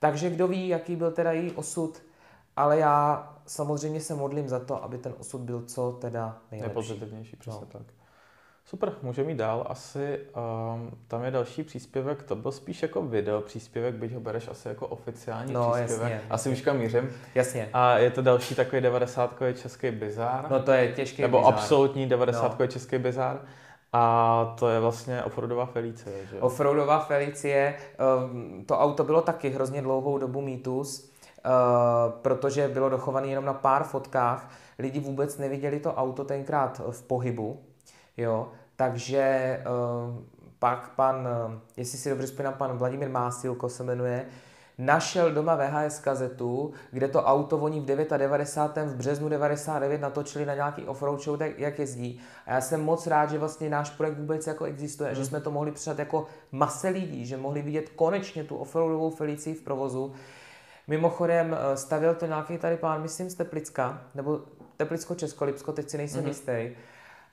Takže 0.00 0.30
kdo 0.30 0.48
ví, 0.48 0.68
jaký 0.68 0.96
byl 0.96 1.10
teda 1.10 1.32
její 1.32 1.52
osud, 1.52 2.02
ale 2.56 2.78
já 2.78 3.28
samozřejmě 3.46 4.00
se 4.00 4.14
modlím 4.14 4.48
za 4.48 4.60
to, 4.60 4.84
aby 4.84 4.98
ten 4.98 5.14
osud 5.18 5.40
byl 5.40 5.62
co 5.62 5.92
teda 5.92 6.38
nejlepší. 6.50 6.68
Nepozitivnější, 6.68 7.36
přesně 7.36 7.66
no. 7.74 7.78
tak. 7.78 7.82
Super, 8.64 8.92
můžeme 9.02 9.30
jít 9.30 9.36
dál. 9.36 9.66
Asi 9.68 10.18
um, 10.74 10.90
tam 11.08 11.24
je 11.24 11.30
další 11.30 11.62
příspěvek, 11.62 12.22
to 12.22 12.36
byl 12.36 12.52
spíš 12.52 12.82
jako 12.82 13.02
video 13.02 13.40
příspěvek, 13.40 13.94
byť 13.94 14.12
ho 14.14 14.20
bereš 14.20 14.48
asi 14.48 14.68
jako 14.68 14.86
oficiální 14.86 15.52
no, 15.52 15.72
příspěvek. 15.72 16.12
Jasně, 16.12 16.30
asi 16.30 16.50
už 16.50 16.60
kam 16.60 16.78
mířím. 16.78 17.10
Jasně. 17.34 17.70
A 17.72 17.98
je 17.98 18.10
to 18.10 18.22
další 18.22 18.54
takový 18.54 18.82
90 18.82 19.42
český 19.54 19.90
bizár. 19.90 20.46
No 20.50 20.62
to 20.62 20.72
je 20.72 20.92
těžký 20.92 21.22
Nebo 21.22 21.38
bizár. 21.38 21.54
absolutní 21.54 22.06
90 22.06 22.58
no. 22.60 22.66
český 22.66 22.98
bizár. 22.98 23.40
A 23.92 24.54
to 24.58 24.68
je 24.68 24.80
vlastně 24.80 25.22
offroadová 25.22 25.66
Felicie, 25.66 26.26
že? 26.26 26.40
Offroadová 26.40 26.98
Felicie, 26.98 27.74
um, 28.24 28.64
to 28.64 28.78
auto 28.78 29.04
bylo 29.04 29.22
taky 29.22 29.48
hrozně 29.48 29.82
dlouhou 29.82 30.18
dobu 30.18 30.40
mýtus, 30.40 31.10
uh, 31.46 32.12
protože 32.22 32.68
bylo 32.68 32.88
dochované 32.88 33.26
jenom 33.26 33.44
na 33.44 33.54
pár 33.54 33.84
fotkách. 33.84 34.50
Lidi 34.78 35.00
vůbec 35.00 35.38
neviděli 35.38 35.80
to 35.80 35.94
auto 35.94 36.24
tenkrát 36.24 36.80
v 36.90 37.02
pohybu, 37.02 37.60
jo, 38.16 38.48
takže 38.76 39.58
uh, 39.66 40.24
pak 40.58 40.90
pan, 40.94 41.28
jestli 41.76 41.98
si 41.98 42.10
dobře 42.10 42.26
vzpomínám, 42.26 42.54
pan 42.54 42.78
Vladimír 42.78 43.08
Másilko 43.08 43.68
se 43.68 43.84
jmenuje, 43.84 44.26
našel 44.80 45.32
doma 45.32 45.54
VHS 45.54 45.98
kazetu, 45.98 46.72
kde 46.90 47.08
to 47.08 47.24
auto 47.24 47.58
oni 47.58 47.80
v 47.80 47.84
99. 47.84 48.86
v 48.86 48.96
březnu 48.96 49.28
99 49.28 50.00
natočili 50.00 50.46
na 50.46 50.54
nějaký 50.54 50.84
offroad 50.84 51.22
show, 51.22 51.38
tak 51.38 51.58
jak 51.58 51.78
jezdí. 51.78 52.20
A 52.46 52.52
já 52.52 52.60
jsem 52.60 52.84
moc 52.84 53.06
rád, 53.06 53.30
že 53.30 53.38
vlastně 53.38 53.70
náš 53.70 53.90
projekt 53.90 54.18
vůbec 54.18 54.46
jako 54.46 54.64
existuje, 54.64 55.08
hmm. 55.08 55.16
že 55.16 55.24
jsme 55.24 55.40
to 55.40 55.50
mohli 55.50 55.72
předat 55.72 55.98
jako 55.98 56.26
mase 56.52 56.88
lidí, 56.88 57.26
že 57.26 57.36
mohli 57.36 57.62
vidět 57.62 57.88
konečně 57.88 58.44
tu 58.44 58.56
offroadovou 58.56 59.10
Felicii 59.10 59.54
v 59.54 59.62
provozu. 59.62 60.12
Mimochodem 60.88 61.56
eh, 61.58 61.76
stavěl 61.76 62.14
to 62.14 62.26
nějaký 62.26 62.58
tady 62.58 62.76
pán, 62.76 63.02
myslím 63.02 63.30
z 63.30 63.34
Teplicka, 63.34 64.02
nebo 64.14 64.40
Teplicko-Českolipsko, 64.76 65.72
teď 65.72 65.90
si 65.90 65.96
nejsem 65.96 66.24
mm-hmm. 66.24 66.28
jistý. 66.28 66.70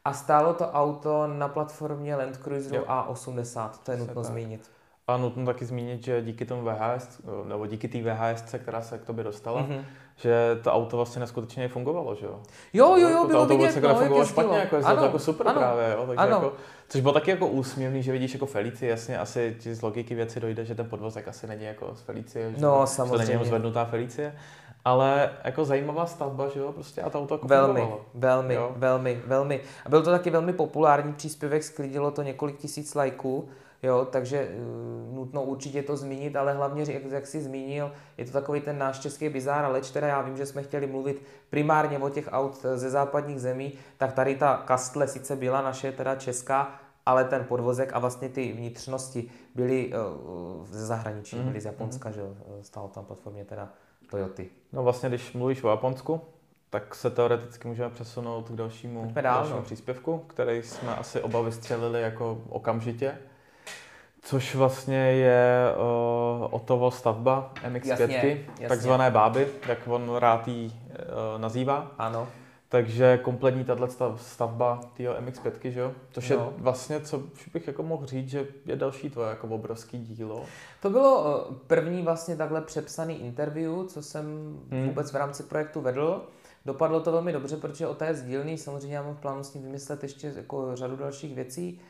A 0.06 0.14
stálo 0.14 0.54
to 0.54 0.72
auto 0.72 1.28
na 1.28 1.48
platformě 1.48 2.16
Land 2.16 2.38
Cruiseru 2.38 2.76
jo. 2.76 2.86
A80, 2.88 3.70
to 3.84 3.92
je 3.92 3.98
nutno 3.98 4.24
zmínit. 4.24 4.77
A 5.10 5.18
nutno 5.18 5.46
taky 5.46 5.66
zmínit, 5.66 6.04
že 6.04 6.22
díky 6.22 6.46
tomu 6.46 6.62
VHS, 6.62 7.22
nebo 7.48 7.68
díky 7.68 7.88
té 7.88 8.02
VHS, 8.02 8.56
která 8.58 8.82
se 8.82 8.98
k 8.98 9.06
tobě 9.06 9.24
dostala, 9.24 9.62
mm-hmm. 9.62 9.84
že 10.16 10.60
to 10.64 10.72
auto 10.72 10.98
vlastně 10.98 11.20
neskutečně 11.20 11.68
fungovalo, 11.68 12.16
že 12.16 12.26
jo? 12.26 12.40
Jo, 12.74 12.96
jo, 12.98 13.10
jo, 13.10 13.22
to, 13.22 13.28
bylo 13.28 13.40
to 13.40 13.54
auto 13.54 13.58
vidět, 13.58 13.76
jako 13.76 14.18
no, 14.18 14.26
špatně, 14.26 14.58
jako 14.58 14.76
ano, 14.84 14.98
to 14.98 15.06
jako 15.06 15.20
super 15.20 15.48
ano, 15.48 15.60
právě, 15.60 15.92
jo? 15.92 16.04
Takže 16.08 16.18
ano. 16.18 16.36
Jako, 16.36 16.54
což 16.90 17.02
bylo 17.02 17.14
taky 17.14 17.32
jako 17.32 17.48
úsměvný, 17.48 18.04
že 18.04 18.12
vidíš 18.12 18.34
jako 18.34 18.46
Felici, 18.46 18.86
jasně 18.86 19.20
asi 19.20 19.56
ti 19.60 19.76
z 19.76 19.82
logiky 19.82 20.16
věci 20.16 20.40
dojde, 20.40 20.66
že 20.66 20.76
ten 20.76 20.90
podvozek 20.90 21.28
asi 21.28 21.48
není 21.48 21.66
jako 21.66 21.96
z 21.96 22.02
Felicie, 22.02 22.52
že 22.52 22.62
no, 22.62 22.88
samozřejmě. 22.88 23.26
to 23.26 23.34
není 23.34 23.46
zvednutá 23.46 23.86
Felicie, 23.86 24.36
ale 24.86 25.32
jako 25.44 25.66
zajímavá 25.66 26.06
stavba, 26.06 26.50
že 26.50 26.60
jo, 26.60 26.72
prostě 26.72 27.02
a 27.02 27.10
to 27.10 27.20
auto 27.20 27.34
jako 27.34 27.48
Velmi, 27.48 27.80
fungovalo. 27.80 28.06
velmi, 28.14 28.54
jo? 28.54 28.72
velmi, 28.76 29.22
velmi. 29.26 29.62
A 29.86 29.90
byl 29.90 30.04
to 30.04 30.12
taky 30.12 30.30
velmi 30.30 30.54
populární 30.54 31.14
příspěvek, 31.14 31.64
sklidilo 31.64 32.12
to 32.12 32.22
několik 32.22 32.58
tisíc 32.58 32.96
lajků, 32.96 33.50
Jo, 33.84 34.08
takže 34.12 34.50
uh, 34.50 35.16
nutno 35.16 35.44
určitě 35.44 35.84
to 35.84 35.98
zmínit, 35.98 36.36
ale 36.36 36.54
hlavně, 36.54 36.86
jak, 36.88 37.04
jak 37.06 37.28
jsi 37.28 37.42
zmínil, 37.42 37.92
je 38.18 38.26
to 38.26 38.32
takový 38.32 38.62
ten 38.62 38.78
náš 38.78 39.00
český 39.00 39.30
bizár, 39.30 39.66
ale 39.66 39.82
teda 39.82 40.08
já 40.08 40.22
vím, 40.22 40.38
že 40.38 40.46
jsme 40.46 40.64
chtěli 40.64 40.88
mluvit 40.88 41.22
primárně 41.50 42.00
o 42.00 42.10
těch 42.10 42.30
aut 42.32 42.66
ze 42.76 42.90
západních 42.90 43.42
zemí, 43.42 43.74
tak 43.98 44.14
tady 44.14 44.36
ta 44.36 44.64
kastle 44.66 45.08
sice 45.08 45.36
byla 45.36 45.62
naše, 45.62 45.92
teda 45.92 46.16
česká, 46.16 46.80
ale 47.06 47.24
ten 47.24 47.44
podvozek 47.44 47.94
a 47.94 48.00
vlastně 48.00 48.30
ty 48.30 48.54
vnitřnosti 48.54 49.30
byly 49.56 49.94
uh, 49.94 50.66
ze 50.66 50.86
zahraničí, 50.86 51.36
mm. 51.36 51.48
byly 51.48 51.62
z 51.62 51.66
Japonska, 51.66 52.10
mm. 52.10 52.16
že 52.16 52.22
stalo 52.62 52.88
tam 52.88 53.06
platformě 53.06 53.46
teda 53.46 53.70
Toyoty. 54.10 54.50
No 54.74 54.84
vlastně, 54.84 55.10
když 55.10 55.34
mluvíš 55.34 55.64
o 55.64 55.70
Japonsku, 55.70 56.22
tak 56.70 56.96
se 56.96 57.10
teoreticky 57.10 57.68
můžeme 57.68 57.90
přesunout 57.90 58.50
k 58.50 58.56
dalšímu, 58.56 59.12
dál, 59.14 59.24
dalšímu 59.24 59.58
no. 59.58 59.64
příspěvku, 59.64 60.18
který 60.18 60.64
jsme 60.64 60.96
asi 60.96 61.22
oba 61.22 61.42
vystřelili 61.42 62.02
jako 62.02 62.42
okamžitě. 62.50 63.18
Což 64.28 64.56
vlastně 64.56 64.98
je 64.98 65.74
uh, 65.76 66.48
Otovo 66.52 66.92
stavba 66.92 67.54
MX5, 67.70 67.88
jasně, 67.88 68.46
jasně. 68.50 68.68
takzvané 68.68 69.12
báby, 69.12 69.48
jak 69.68 69.80
on 69.88 70.16
rád 70.16 70.48
jí 70.48 70.82
uh, 70.90 71.42
nazývá. 71.42 71.92
Ano. 71.98 72.28
Takže 72.70 73.18
kompletní 73.18 73.64
tato 73.64 74.18
stavba 74.18 74.80
tého 74.98 75.14
MX5, 75.14 75.52
že 75.72 75.80
jo? 75.80 75.92
Což 76.12 76.30
no. 76.30 76.36
je 76.36 76.42
vlastně, 76.58 77.02
co 77.02 77.22
bych 77.54 77.68
jako 77.68 77.84
mohl 77.84 78.06
říct, 78.06 78.30
že 78.30 78.48
je 78.66 78.76
další 78.76 79.10
tvoje 79.10 79.30
jako 79.30 79.48
obrovský 79.48 79.98
dílo. 79.98 80.46
To 80.82 80.90
bylo 80.90 81.22
uh, 81.22 81.56
první 81.68 82.02
vlastně 82.02 82.36
takhle 82.36 82.62
přepsaný 82.62 83.22
interview, 83.22 83.86
co 83.86 84.02
jsem 84.02 84.26
hmm. 84.72 84.88
vůbec 84.88 85.12
v 85.12 85.16
rámci 85.16 85.44
projektu 85.44 85.82
vedl. 85.82 86.26
Dopadlo 86.66 87.00
to 87.00 87.12
velmi 87.12 87.34
dobře, 87.34 87.58
protože 87.58 87.88
o 87.88 87.96
té 87.96 88.14
sdílný 88.14 88.58
samozřejmě 88.58 88.96
já 88.96 89.04
mám 89.04 89.16
v 89.16 89.20
plánu 89.20 89.44
s 89.44 89.54
ním 89.54 89.64
vymyslet 89.64 90.04
ještě 90.04 90.34
jako 90.36 90.76
řadu 90.76 90.96
dalších 90.96 91.36
věcí. 91.36 91.82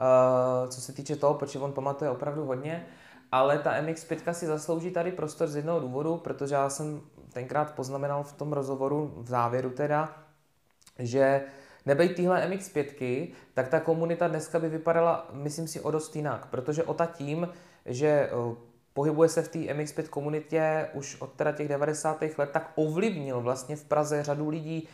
Uh, 0.00 0.68
co 0.68 0.80
se 0.80 0.92
týče 0.92 1.16
toho, 1.16 1.34
protože 1.34 1.58
on 1.58 1.72
pamatuje 1.72 2.10
opravdu 2.10 2.44
hodně, 2.44 2.86
ale 3.32 3.58
ta 3.58 3.82
MX5 3.82 4.32
si 4.32 4.46
zaslouží 4.46 4.90
tady 4.90 5.12
prostor 5.12 5.48
z 5.48 5.56
jednoho 5.56 5.80
důvodu, 5.80 6.16
protože 6.16 6.54
já 6.54 6.70
jsem 6.70 7.00
tenkrát 7.32 7.74
poznamenal 7.74 8.22
v 8.22 8.32
tom 8.32 8.52
rozhovoru, 8.52 9.14
v 9.16 9.28
závěru 9.28 9.70
teda, 9.70 10.16
že 10.98 11.42
nebejt 11.86 12.16
téhle 12.16 12.48
MX5, 12.48 13.28
tak 13.54 13.68
ta 13.68 13.80
komunita 13.80 14.28
dneska 14.28 14.58
by 14.58 14.68
vypadala, 14.68 15.28
myslím 15.32 15.68
si, 15.68 15.80
o 15.80 15.90
dost 15.90 16.16
jinak, 16.16 16.46
protože 16.46 16.82
ta 16.82 17.06
tím, 17.06 17.48
že 17.86 18.08
eh, 18.08 18.30
pohybuje 18.92 19.28
se 19.28 19.42
v 19.42 19.48
té 19.48 19.58
MX5 19.58 20.08
komunitě 20.08 20.88
už 20.92 21.20
od 21.20 21.32
teda 21.32 21.52
těch 21.52 21.68
90. 21.68 22.22
let, 22.38 22.50
tak 22.52 22.72
ovlivnil 22.74 23.40
vlastně 23.40 23.76
v 23.76 23.84
Praze 23.84 24.22
řadu 24.22 24.48
lidí, 24.48 24.88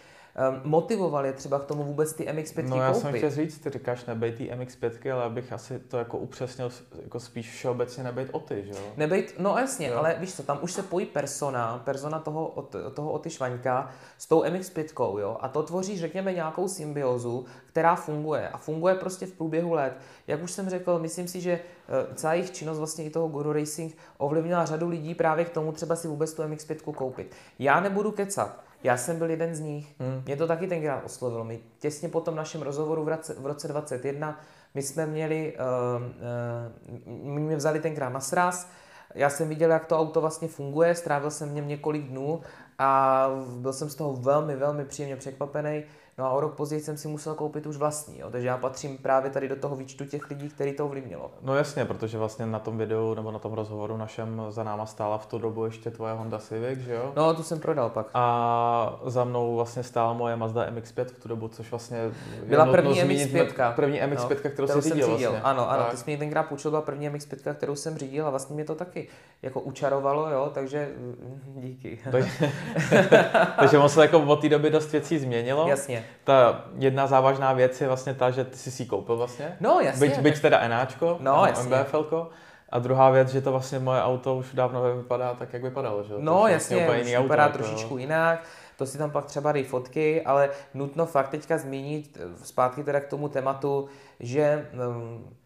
motivoval 0.64 1.26
je 1.26 1.32
třeba 1.32 1.59
k 1.59 1.64
tomu 1.64 1.84
vůbec 1.84 2.12
ty 2.12 2.24
MX-5 2.24 2.68
No 2.68 2.76
já 2.76 2.89
koupit. 2.93 3.03
jsem 3.03 3.14
chtěl 3.14 3.30
říct, 3.30 3.59
ty 3.59 3.70
říkáš 3.70 4.05
nebej 4.05 4.32
ty 4.32 4.51
MX-5, 4.51 5.12
ale 5.12 5.24
abych 5.24 5.53
asi 5.53 5.78
to 5.78 5.99
jako 5.99 6.18
upřesnil, 6.18 6.70
jako 7.03 7.20
spíš 7.20 7.51
všeobecně 7.53 8.05
nebejt 8.05 8.28
oty, 8.32 8.64
že 8.66 8.70
jo? 8.70 8.93
Nebejt, 8.97 9.34
no 9.39 9.59
jasně, 9.59 9.89
jo. 9.89 9.99
ale 9.99 10.16
víš 10.18 10.34
co, 10.34 10.43
tam 10.43 10.59
už 10.62 10.72
se 10.72 10.82
pojí 10.82 11.07
persona, 11.07 11.82
persona 11.84 12.18
toho, 12.18 12.68
toho 12.95 13.12
oty 13.12 13.30
Švaňka 13.30 13.91
s 14.18 14.26
tou 14.26 14.43
MX-5, 14.43 15.18
jo? 15.18 15.37
A 15.41 15.49
to 15.49 15.62
tvoří, 15.62 15.99
řekněme, 15.99 16.32
nějakou 16.32 16.68
symbiozu, 16.68 17.45
která 17.66 17.97
funguje 17.97 18.49
a 18.49 18.59
funguje 18.59 18.95
prostě 18.95 19.26
v 19.26 19.32
průběhu 19.32 19.72
let. 19.72 19.93
Jak 20.26 20.43
už 20.43 20.51
jsem 20.51 20.68
řekl, 20.70 20.99
myslím 20.99 21.28
si, 21.28 21.41
že 21.41 21.53
eh, 21.53 22.14
celá 22.14 22.34
jejich 22.34 22.51
činnost 22.53 22.78
vlastně 22.78 23.05
i 23.05 23.11
toho 23.11 23.28
Guru 23.28 23.53
Racing 23.53 23.97
ovlivnila 24.18 24.64
řadu 24.64 24.89
lidí 24.89 25.14
právě 25.14 25.45
k 25.45 25.51
tomu 25.51 25.72
třeba 25.72 25.97
si 25.97 26.09
vůbec 26.09 26.34
tu 26.34 26.43
MX-5 26.43 26.93
koupit. 26.93 27.34
Já 27.59 27.80
nebudu 27.80 28.12
kecat, 28.12 28.65
já 28.82 28.96
jsem 28.96 29.18
byl 29.18 29.30
jeden 29.30 29.54
z 29.54 29.60
nich. 29.60 29.94
Hmm. 30.00 30.22
Mě 30.26 30.36
to 30.36 30.46
taky 30.46 30.66
tenkrát 30.66 31.04
oslovilo. 31.04 31.44
My 31.44 31.60
těsně 31.78 32.08
po 32.08 32.20
tom 32.20 32.34
našem 32.34 32.62
rozhovoru 32.62 33.04
v 33.04 33.08
roce, 33.08 33.34
v 33.34 33.46
roce 33.46 33.68
21 33.68 34.40
my 34.74 34.82
jsme 34.82 35.06
měli, 35.06 35.56
uh, 35.56 36.02
uh, 36.02 37.34
my 37.34 37.40
mě 37.40 37.56
vzali 37.56 37.80
tenkrát 37.80 38.08
na 38.08 38.20
sraz, 38.20 38.70
já 39.14 39.30
jsem 39.30 39.48
viděl, 39.48 39.70
jak 39.70 39.86
to 39.86 39.98
auto 39.98 40.20
vlastně 40.20 40.48
funguje, 40.48 40.94
strávil 40.94 41.30
jsem 41.30 41.48
v 41.48 41.52
něm 41.52 41.68
několik 41.68 42.02
dnů 42.02 42.40
a 42.78 43.28
byl 43.56 43.72
jsem 43.72 43.90
z 43.90 43.94
toho 43.94 44.12
velmi, 44.12 44.56
velmi 44.56 44.84
příjemně 44.84 45.16
překvapený. 45.16 45.84
No 46.18 46.24
a 46.24 46.30
o 46.30 46.40
rok 46.40 46.54
později 46.54 46.82
jsem 46.82 46.96
si 46.96 47.08
musel 47.08 47.34
koupit 47.34 47.66
už 47.66 47.76
vlastní, 47.76 48.18
jo. 48.18 48.30
takže 48.30 48.48
já 48.48 48.58
patřím 48.58 48.98
právě 48.98 49.30
tady 49.30 49.48
do 49.48 49.56
toho 49.56 49.76
výčtu 49.76 50.04
těch 50.04 50.30
lidí, 50.30 50.48
který 50.48 50.72
to 50.72 50.84
ovlivnilo. 50.86 51.30
No 51.42 51.54
jasně, 51.54 51.84
protože 51.84 52.18
vlastně 52.18 52.46
na 52.46 52.58
tom 52.58 52.78
videu 52.78 53.14
nebo 53.14 53.30
na 53.30 53.38
tom 53.38 53.52
rozhovoru 53.52 53.96
našem 53.96 54.42
za 54.48 54.64
náma 54.64 54.86
stála 54.86 55.18
v 55.18 55.26
tu 55.26 55.38
dobu 55.38 55.64
ještě 55.64 55.90
tvoje 55.90 56.14
Honda 56.14 56.38
Civic, 56.38 56.78
že 56.78 56.92
jo? 56.94 57.12
No, 57.16 57.34
tu 57.34 57.42
jsem 57.42 57.60
prodal 57.60 57.90
pak. 57.90 58.06
A 58.14 59.00
za 59.04 59.24
mnou 59.24 59.56
vlastně 59.56 59.82
stála 59.82 60.12
moje 60.12 60.36
Mazda 60.36 60.70
MX-5 60.70 61.04
v 61.04 61.18
tu 61.18 61.28
dobu, 61.28 61.48
což 61.48 61.70
vlastně 61.70 61.98
byla 62.46 62.66
první 62.66 63.02
MX-5. 63.02 63.74
První 63.74 64.00
MX-5, 64.00 64.28
no, 64.30 64.36
kterou, 64.36 64.52
kterou 64.52 64.66
jsem 64.68 64.80
řídil. 64.82 65.06
řídil. 65.06 65.30
Vlastně. 65.30 65.50
Ano, 65.50 65.70
ano, 65.70 65.82
tak. 65.82 65.90
ty 65.90 65.96
jsi 65.96 66.04
mě 66.06 66.18
tenkrát 66.18 66.42
půjčil, 66.42 66.70
byla 66.70 66.82
první 66.82 67.10
MX-5, 67.10 67.54
kterou 67.54 67.74
jsem 67.74 67.98
řídil 67.98 68.26
a 68.26 68.30
vlastně 68.30 68.54
mě 68.54 68.64
to 68.64 68.74
taky 68.74 69.08
jako 69.42 69.60
učarovalo, 69.60 70.30
jo, 70.30 70.50
takže 70.54 70.88
mm, 70.98 71.54
díky. 71.56 71.98
takže 73.58 73.78
on 73.82 73.88
se 73.88 74.02
jako 74.02 74.20
od 74.20 74.40
té 74.40 74.48
doby 74.48 74.70
dost 74.70 74.92
věcí 74.92 75.18
změnilo. 75.18 75.68
Jasně. 75.68 76.05
Ta 76.24 76.64
jedna 76.78 77.07
závažná 77.07 77.52
věc 77.52 77.80
je 77.80 77.86
vlastně 77.86 78.14
ta, 78.14 78.30
že 78.30 78.44
ty 78.44 78.57
jsi 78.57 78.70
si 78.70 78.86
koupil 78.86 79.16
vlastně. 79.16 79.57
No, 79.61 79.80
jasně. 79.80 80.09
Byť, 80.09 80.18
byť 80.18 80.40
teda 80.40 80.61
Enáčko, 80.61 81.16
no, 81.20 81.46
jasně. 81.46 81.76
MBFLko. 81.76 82.30
A 82.70 82.78
druhá 82.78 83.11
věc, 83.11 83.28
že 83.28 83.40
to 83.40 83.52
vlastně 83.52 83.78
moje 83.78 84.02
auto 84.02 84.36
už 84.36 84.46
dávno 84.54 84.96
vypadá 84.96 85.34
tak, 85.34 85.52
jak 85.52 85.62
vypadalo, 85.62 86.02
že? 86.02 86.14
No 86.18 86.40
to 86.40 86.48
jasně, 86.48 86.86
vlastně 86.86 87.18
už 87.18 87.22
vypadá 87.22 87.46
auto, 87.46 87.59
jako 87.59 87.68
trošičku 87.68 87.94
jo. 87.94 87.98
jinak, 87.98 88.44
to 88.76 88.86
si 88.86 88.98
tam 88.98 89.11
pak 89.11 89.24
třeba 89.24 89.52
dej 89.52 89.64
fotky, 89.64 90.22
ale 90.22 90.50
nutno 90.74 91.07
fakt 91.07 91.28
teďka 91.28 91.59
zmínit, 91.59 92.18
eh, 92.20 92.44
zpátky 92.44 92.84
teda 92.84 93.00
k 93.00 93.07
tomu 93.07 93.28
tématu, 93.28 93.88
že 94.20 94.68
um, 94.88 95.36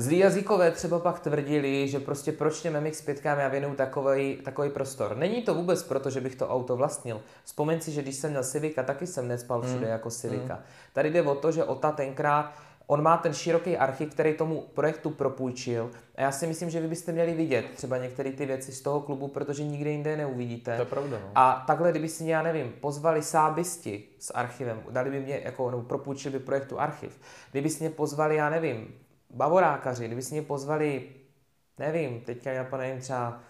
Zlí 0.00 0.18
jazykové 0.18 0.70
třeba 0.70 0.98
pak 0.98 1.20
tvrdili, 1.20 1.88
že 1.88 2.00
prostě 2.00 2.32
proč 2.32 2.60
těm 2.60 2.74
MX-5 2.74 3.38
já 3.38 3.48
věnuju 3.48 3.74
takový, 3.74 4.36
takový 4.36 4.70
prostor. 4.70 5.16
Není 5.16 5.42
to 5.42 5.54
vůbec 5.54 5.82
proto, 5.82 6.10
že 6.10 6.20
bych 6.20 6.36
to 6.36 6.48
auto 6.48 6.76
vlastnil. 6.76 7.20
Vzpomeň 7.44 7.80
si, 7.80 7.92
že 7.92 8.02
když 8.02 8.16
jsem 8.16 8.30
měl 8.30 8.44
Civica, 8.44 8.82
taky 8.82 9.06
jsem 9.06 9.28
nespal 9.28 9.62
všude 9.62 9.86
mm. 9.86 9.92
jako 9.92 10.10
Civica. 10.10 10.54
Mm. 10.54 10.60
Tady 10.92 11.10
jde 11.10 11.22
o 11.22 11.34
to, 11.34 11.52
že 11.52 11.64
Ota 11.64 11.92
tenkrát 11.92 12.52
On 12.86 13.02
má 13.02 13.16
ten 13.16 13.34
široký 13.34 13.76
archiv, 13.76 14.10
který 14.10 14.34
tomu 14.34 14.60
projektu 14.74 15.10
propůjčil. 15.10 15.90
A 16.16 16.22
já 16.22 16.32
si 16.32 16.46
myslím, 16.46 16.70
že 16.70 16.80
vy 16.80 16.88
byste 16.88 17.12
měli 17.12 17.34
vidět 17.34 17.64
třeba 17.74 17.96
některé 17.96 18.32
ty 18.32 18.46
věci 18.46 18.72
z 18.72 18.80
toho 18.80 19.00
klubu, 19.00 19.28
protože 19.28 19.64
nikde 19.64 19.90
jinde 19.90 20.16
neuvidíte. 20.16 20.74
To 20.76 20.82
je 20.82 20.86
pravda. 20.86 21.18
No. 21.22 21.30
A 21.34 21.64
takhle, 21.66 21.90
kdyby 21.90 22.08
si, 22.08 22.26
já 22.26 22.42
nevím, 22.42 22.72
pozvali 22.80 23.22
sábisti 23.22 24.04
s 24.18 24.34
archivem, 24.34 24.82
dali 24.90 25.10
by 25.10 25.20
mě, 25.20 25.40
jako, 25.44 25.70
nebo 25.70 25.82
propůjčili 25.82 26.38
by 26.38 26.44
projektu 26.44 26.80
archiv, 26.80 27.20
kdyby 27.50 27.70
si 27.70 27.84
mě 27.84 27.90
pozvali, 27.90 28.36
já 28.36 28.50
nevím, 28.50 28.94
bavorákaři, 29.30 30.06
kdyby 30.06 30.22
si 30.22 30.34
mě 30.34 30.42
pozvali, 30.42 31.08
nevím, 31.78 32.20
teďka 32.20 32.50
já 32.50 32.66
nevím, 32.76 33.00
třeba 33.00 33.40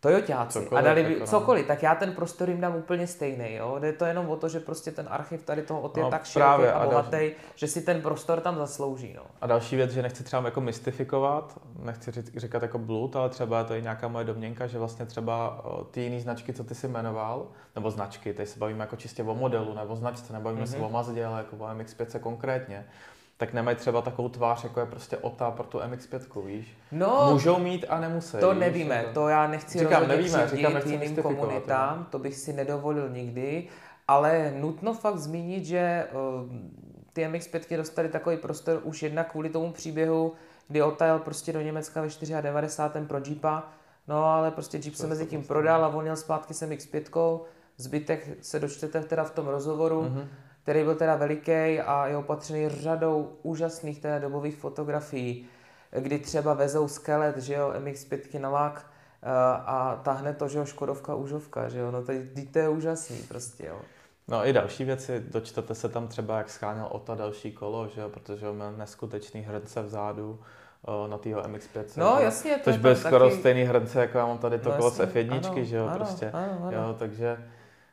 Toyotáci 0.00 0.52
cokoliv, 0.52 0.72
a 0.72 0.80
dali 0.80 1.04
by, 1.04 1.12
jako 1.12 1.26
cokoliv, 1.26 1.66
tak 1.66 1.82
já 1.82 1.94
ten 1.94 2.12
prostor 2.12 2.48
jim 2.48 2.60
dám 2.60 2.76
úplně 2.76 3.06
stejný. 3.06 3.54
Jo? 3.54 3.78
Jde 3.78 3.92
to 3.92 4.04
jenom 4.04 4.28
o 4.28 4.36
to, 4.36 4.48
že 4.48 4.60
prostě 4.60 4.90
ten 4.90 5.06
archiv 5.10 5.42
tady 5.42 5.62
toho 5.62 5.80
od 5.80 5.96
je 5.96 6.02
no, 6.02 6.10
tak 6.10 6.24
široký 6.24 6.64
a 6.64 6.84
bohatý, 6.84 7.30
že 7.54 7.66
si 7.66 7.82
ten 7.82 8.02
prostor 8.02 8.40
tam 8.40 8.56
zaslouží. 8.56 9.14
No. 9.16 9.22
A 9.40 9.46
další 9.46 9.76
věc, 9.76 9.90
že 9.90 10.02
nechci 10.02 10.24
třeba 10.24 10.42
jako 10.44 10.60
mystifikovat, 10.60 11.58
nechci 11.82 12.12
říkat 12.36 12.62
jako 12.62 12.78
blud, 12.78 13.16
ale 13.16 13.28
třeba 13.28 13.64
to 13.64 13.74
je 13.74 13.80
nějaká 13.80 14.08
moje 14.08 14.24
domněnka, 14.24 14.66
že 14.66 14.78
vlastně 14.78 15.06
třeba 15.06 15.64
ty 15.90 16.00
jiné 16.00 16.20
značky, 16.20 16.52
co 16.52 16.64
ty 16.64 16.74
si 16.74 16.88
jmenoval, 16.88 17.46
nebo 17.74 17.90
značky, 17.90 18.34
teď 18.34 18.48
se 18.48 18.58
bavíme 18.58 18.80
jako 18.80 18.96
čistě 18.96 19.22
o 19.22 19.34
modelu, 19.34 19.74
nebo 19.74 19.96
značce, 19.96 20.32
nebavíme 20.32 20.64
mm-hmm. 20.64 20.70
se 20.70 20.76
o 20.76 20.90
Mazdě, 20.90 21.26
ale 21.26 21.38
jako 21.38 21.56
o 21.56 21.68
MX-5 21.68 22.20
konkrétně, 22.20 22.86
tak 23.36 23.52
nemají 23.52 23.76
třeba 23.76 24.02
takovou 24.02 24.28
tvář, 24.28 24.64
jako 24.64 24.80
je 24.80 24.86
prostě 24.86 25.16
OTA 25.16 25.50
pro 25.50 25.64
tu 25.66 25.78
MX-5, 25.78 26.46
víš? 26.46 26.78
No, 26.92 27.28
Můžou 27.32 27.58
mít 27.58 27.86
a 27.88 28.00
nemusí. 28.00 28.36
To 28.40 28.50
víš? 28.50 28.60
nevíme, 28.60 29.04
to 29.14 29.28
já 29.28 29.46
nechci 29.46 29.78
říkám, 29.78 30.08
nevíme, 30.08 30.48
říkám, 30.48 30.74
nechci 30.74 30.90
jiným 30.92 31.16
komunitám, 31.16 32.06
to 32.10 32.18
bych 32.18 32.36
si 32.36 32.52
nedovolil 32.52 33.08
nikdy, 33.08 33.68
ale 34.08 34.52
nutno 34.56 34.94
fakt 34.94 35.18
zmínit, 35.18 35.64
že 35.64 36.06
uh, 36.12 36.50
ty 37.12 37.26
MX-5 37.26 37.76
dostali 37.76 38.08
takový 38.08 38.36
prostor 38.36 38.80
už 38.82 39.02
jednak 39.02 39.30
kvůli 39.30 39.48
tomu 39.48 39.72
příběhu, 39.72 40.32
kdy 40.68 40.82
OTA 40.82 41.06
jel 41.06 41.18
prostě 41.18 41.52
do 41.52 41.60
Německa 41.60 42.02
ve 42.02 42.08
94. 42.42 43.06
pro 43.06 43.18
Jeepa, 43.26 43.68
no 44.08 44.24
ale 44.24 44.50
prostě 44.50 44.78
Jeep 44.78 44.94
se 44.94 45.06
mezi 45.06 45.26
tím 45.26 45.44
prodal 45.44 45.84
a 45.84 45.88
on 45.88 46.06
jel 46.06 46.16
zpátky 46.16 46.54
s 46.54 46.62
MX-5, 46.62 47.40
zbytek 47.76 48.28
se 48.40 48.60
dočtete 48.60 49.00
teda 49.00 49.24
v 49.24 49.30
tom 49.30 49.46
rozhovoru, 49.46 50.02
mm-hmm 50.02 50.26
který 50.66 50.84
byl 50.84 50.94
teda 50.94 51.16
veliký 51.16 51.80
a 51.80 52.06
je 52.06 52.16
opatřený 52.16 52.68
řadou 52.68 53.32
úžasných 53.42 54.00
teda 54.00 54.18
dobových 54.18 54.56
fotografií, 54.56 55.48
kdy 55.90 56.18
třeba 56.18 56.54
vezou 56.54 56.88
skelet, 56.88 57.36
že 57.36 57.54
jo, 57.54 57.72
MX-5 57.78 58.40
na 58.40 58.48
lak 58.48 58.90
eh, 59.22 59.28
a 59.66 60.00
tahne 60.04 60.32
to, 60.34 60.48
že 60.48 60.58
jo, 60.58 60.64
Škodovka, 60.64 61.14
užovka, 61.14 61.68
že 61.68 61.78
jo, 61.78 61.90
no 61.90 62.02
to, 62.02 62.12
to 62.50 62.58
je 62.58 62.68
úžasný 62.68 63.16
prostě, 63.28 63.66
jo. 63.66 63.78
No 64.28 64.46
i 64.46 64.52
další 64.52 64.84
věci, 64.84 65.24
dočtete 65.30 65.74
se 65.74 65.88
tam 65.88 66.08
třeba, 66.08 66.38
jak 66.38 66.50
scháněl 66.50 66.88
Ota 66.90 67.14
další 67.14 67.52
kolo, 67.52 67.88
že 67.88 68.00
jo, 68.00 68.08
protože 68.08 68.52
měl 68.52 68.72
neskutečný 68.72 69.40
hrnce 69.40 69.82
vzadu 69.82 70.40
eh, 70.88 71.08
na 71.08 71.18
týho 71.18 71.42
MX-5. 71.42 71.84
No 71.96 72.18
jasně. 72.20 72.56
To 72.56 72.70
což 72.70 72.76
byl 72.76 72.96
skoro 72.96 73.28
taky... 73.28 73.40
stejný 73.40 73.62
hrnce, 73.62 74.00
jako 74.00 74.18
já 74.18 74.26
mám 74.26 74.38
tady 74.38 74.58
to 74.58 74.68
no, 74.68 74.76
kolo 74.76 74.90
z 74.90 75.00
F1, 75.00 75.48
ano, 75.48 75.64
že 75.64 75.76
jo, 75.76 75.86
ano, 75.86 75.96
prostě. 75.96 76.30
Ano, 76.30 76.58
ano. 76.62 76.72
Jo, 76.72 76.96
takže 76.98 77.38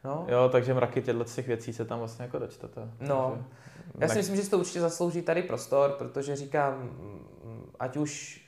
No. 0.03 0.25
Jo, 0.29 0.49
takže 0.49 0.73
mraky 0.73 1.01
těchto 1.01 1.23
těch 1.23 1.47
věcí 1.47 1.73
se 1.73 1.85
tam 1.85 1.99
vlastně 1.99 2.25
jako 2.25 2.39
dočtete. 2.39 2.81
No, 2.99 3.31
takže... 3.31 3.97
já 3.99 4.07
si 4.07 4.17
myslím, 4.17 4.35
že 4.35 4.43
si 4.43 4.49
to 4.49 4.59
určitě 4.59 4.81
zaslouží 4.81 5.21
tady 5.21 5.43
prostor, 5.43 5.91
protože 5.91 6.35
říkám, 6.35 6.89
ať 7.79 7.97
už 7.97 8.43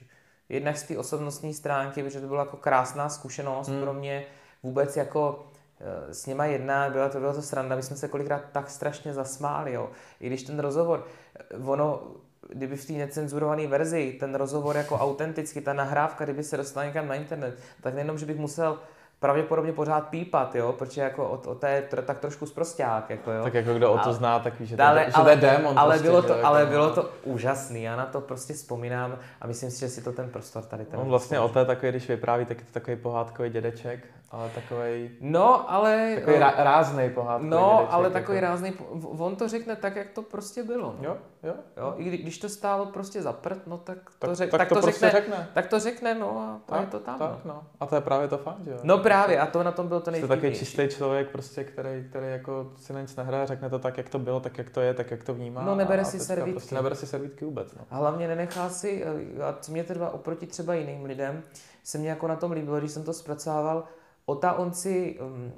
jednak 0.49 0.77
z 0.77 0.83
té 0.83 0.97
osobnostní 0.97 1.53
stránky, 1.53 2.03
protože 2.03 2.21
to 2.21 2.27
byla 2.27 2.39
jako 2.39 2.57
krásná 2.57 3.09
zkušenost 3.09 3.67
hmm. 3.67 3.81
pro 3.81 3.93
mě, 3.93 4.25
vůbec 4.63 4.97
jako 4.97 5.45
eh, 5.79 6.13
s 6.13 6.25
nima 6.25 6.45
jedna, 6.45 6.89
byla 6.89 7.09
to, 7.09 7.19
byla 7.19 7.33
to 7.33 7.41
sranda, 7.41 7.75
my 7.75 7.83
jsme 7.83 7.95
se 7.95 8.07
kolikrát 8.07 8.41
tak 8.51 8.69
strašně 8.69 9.13
zasmáli, 9.13 9.73
jo. 9.73 9.89
I 10.19 10.27
když 10.27 10.43
ten 10.43 10.59
rozhovor, 10.59 11.07
eh, 11.35 11.57
ono, 11.57 12.03
kdyby 12.49 12.77
v 12.77 12.85
té 12.85 12.93
necenzurované 12.93 13.67
verzi 13.67 14.17
ten 14.19 14.35
rozhovor 14.35 14.77
jako 14.77 14.95
autenticky, 14.95 15.61
ta 15.61 15.73
nahrávka, 15.73 16.23
kdyby 16.23 16.43
se 16.43 16.57
dostala 16.57 16.85
někam 16.85 17.07
na 17.07 17.15
internet, 17.15 17.59
tak 17.81 17.93
nejenom, 17.93 18.17
že 18.17 18.25
bych 18.25 18.37
musel 18.37 18.79
pravděpodobně 19.25 19.73
pořád 19.73 20.07
pípat, 20.07 20.55
jo, 20.55 20.73
protože 20.73 21.01
jako 21.01 21.29
o, 21.29 21.51
o 21.51 21.55
té 21.55 21.83
tak 22.05 22.19
trošku 22.19 22.45
zprosták, 22.45 23.09
jako 23.09 23.31
jo. 23.31 23.43
Tak 23.43 23.53
jako 23.53 23.73
kdo 23.73 23.91
o 23.91 23.97
to 23.97 24.13
zná, 24.13 24.39
tak 24.39 24.59
ví, 24.59 24.65
že, 24.65 24.77
ale, 24.77 25.05
to, 25.05 25.11
že 25.11 25.15
ale, 25.15 25.23
to 25.23 25.29
je 25.29 25.51
démon. 25.51 25.79
Ale, 25.79 25.93
prostě, 25.93 26.09
bylo, 26.09 26.21
to, 26.21 26.33
jako, 26.33 26.47
ale 26.47 26.65
bylo 26.65 26.89
to 26.89 27.09
úžasný, 27.23 27.83
já 27.83 27.95
na 27.95 28.05
to 28.05 28.21
prostě 28.21 28.53
vzpomínám 28.53 29.17
a 29.41 29.47
myslím 29.47 29.71
si, 29.71 29.79
že 29.79 29.89
si 29.89 30.01
to 30.01 30.11
ten 30.11 30.29
prostor 30.29 30.63
tady 30.63 30.85
ten. 30.85 30.99
On 30.99 31.07
vlastně 31.07 31.39
o 31.39 31.49
té 31.49 31.65
takový, 31.65 31.91
když 31.91 32.07
vypráví, 32.07 32.45
tak 32.45 32.57
je 32.57 32.65
to 32.65 32.71
takový 32.71 32.97
pohádkový 32.97 33.49
dědeček, 33.49 33.99
ale 34.31 34.49
takový. 34.49 35.09
No, 35.21 35.71
ale... 35.71 36.15
Takový 36.15 36.37
rá, 36.39 36.53
rázný 36.57 37.09
pohádkový 37.09 37.49
No, 37.49 37.75
dědeček, 37.77 37.93
ale 37.93 38.09
takový 38.09 38.35
jako. 38.37 38.47
rázný, 38.47 38.73
on 39.17 39.35
to 39.35 39.47
řekne 39.47 39.75
tak, 39.75 39.95
jak 39.95 40.09
to 40.09 40.21
prostě 40.21 40.63
bylo. 40.63 40.95
No. 41.01 41.03
Jo, 41.03 41.17
jo. 41.43 41.53
jo 41.77 41.93
I 41.97 42.03
kdy, 42.03 42.17
když 42.17 42.37
to 42.37 42.49
stálo 42.49 42.85
prostě 42.85 43.21
za 43.21 43.33
prd, 43.33 43.67
no 43.67 43.77
tak 43.77 43.97
to, 44.19 44.27
tak, 44.27 44.35
řek, 44.35 44.51
tak, 44.51 44.59
tak 44.59 44.69
to, 44.69 44.75
to 44.75 44.81
prostě 44.81 45.05
řekne, 45.05 45.21
řekne, 45.21 45.49
Tak 45.53 45.67
to 45.67 45.79
řekne, 45.79 46.15
no 46.15 46.39
a 46.39 46.59
tak, 46.65 46.81
je 46.81 46.87
to 46.87 46.99
tam. 46.99 47.19
Tak, 47.19 47.45
no. 47.45 47.63
A 47.79 47.85
to 47.85 47.95
je 47.95 48.01
právě 48.01 48.27
to 48.27 48.37
fakt, 48.37 48.59
jo. 48.65 48.77
No 48.83 48.97
právě, 48.97 49.39
a 49.39 49.45
to 49.45 49.63
na 49.63 49.71
tom 49.71 49.87
byl 49.87 50.01
to 50.01 50.11
nejvtipnější. 50.11 50.41
To 50.41 50.41
takový 50.41 50.59
čistý 50.59 50.97
člověk, 50.97 51.29
prostě, 51.31 51.63
který, 51.63 52.05
který 52.09 52.27
jako 52.27 52.71
si 52.77 52.93
na 52.93 53.01
nic 53.01 53.15
nehraje, 53.15 53.47
řekne 53.47 53.69
to 53.69 53.79
tak, 53.79 53.97
jak 53.97 54.09
to 54.09 54.19
bylo, 54.19 54.39
tak, 54.39 54.57
jak 54.57 54.69
to 54.69 54.81
je, 54.81 54.93
tak, 54.93 55.11
jak 55.11 55.23
to 55.23 55.33
vnímá. 55.33 55.63
No 55.63 55.75
nebere 55.75 56.05
si 56.05 56.19
servítky. 56.19 56.51
Prostě 56.51 56.75
nebere 56.75 56.95
si 56.95 57.07
servítky 57.07 57.45
vůbec. 57.45 57.73
No. 57.75 57.81
A 57.89 57.95
hlavně 57.95 58.27
nenechá 58.27 58.69
si, 58.69 59.05
a 59.41 59.55
co 59.61 59.71
mě 59.71 59.83
teda 59.83 60.09
oproti 60.09 60.47
třeba 60.47 60.73
jiným 60.73 61.05
lidem, 61.05 61.43
se 61.83 61.97
mě 61.97 62.09
jako 62.09 62.27
na 62.27 62.35
tom 62.35 62.51
líbilo, 62.51 62.79
když 62.79 62.91
jsem 62.91 63.03
to 63.03 63.13
zpracovával, 63.13 63.83
Ota 64.25 64.53
on 64.53 64.73
si 64.73 65.19
um, 65.19 65.53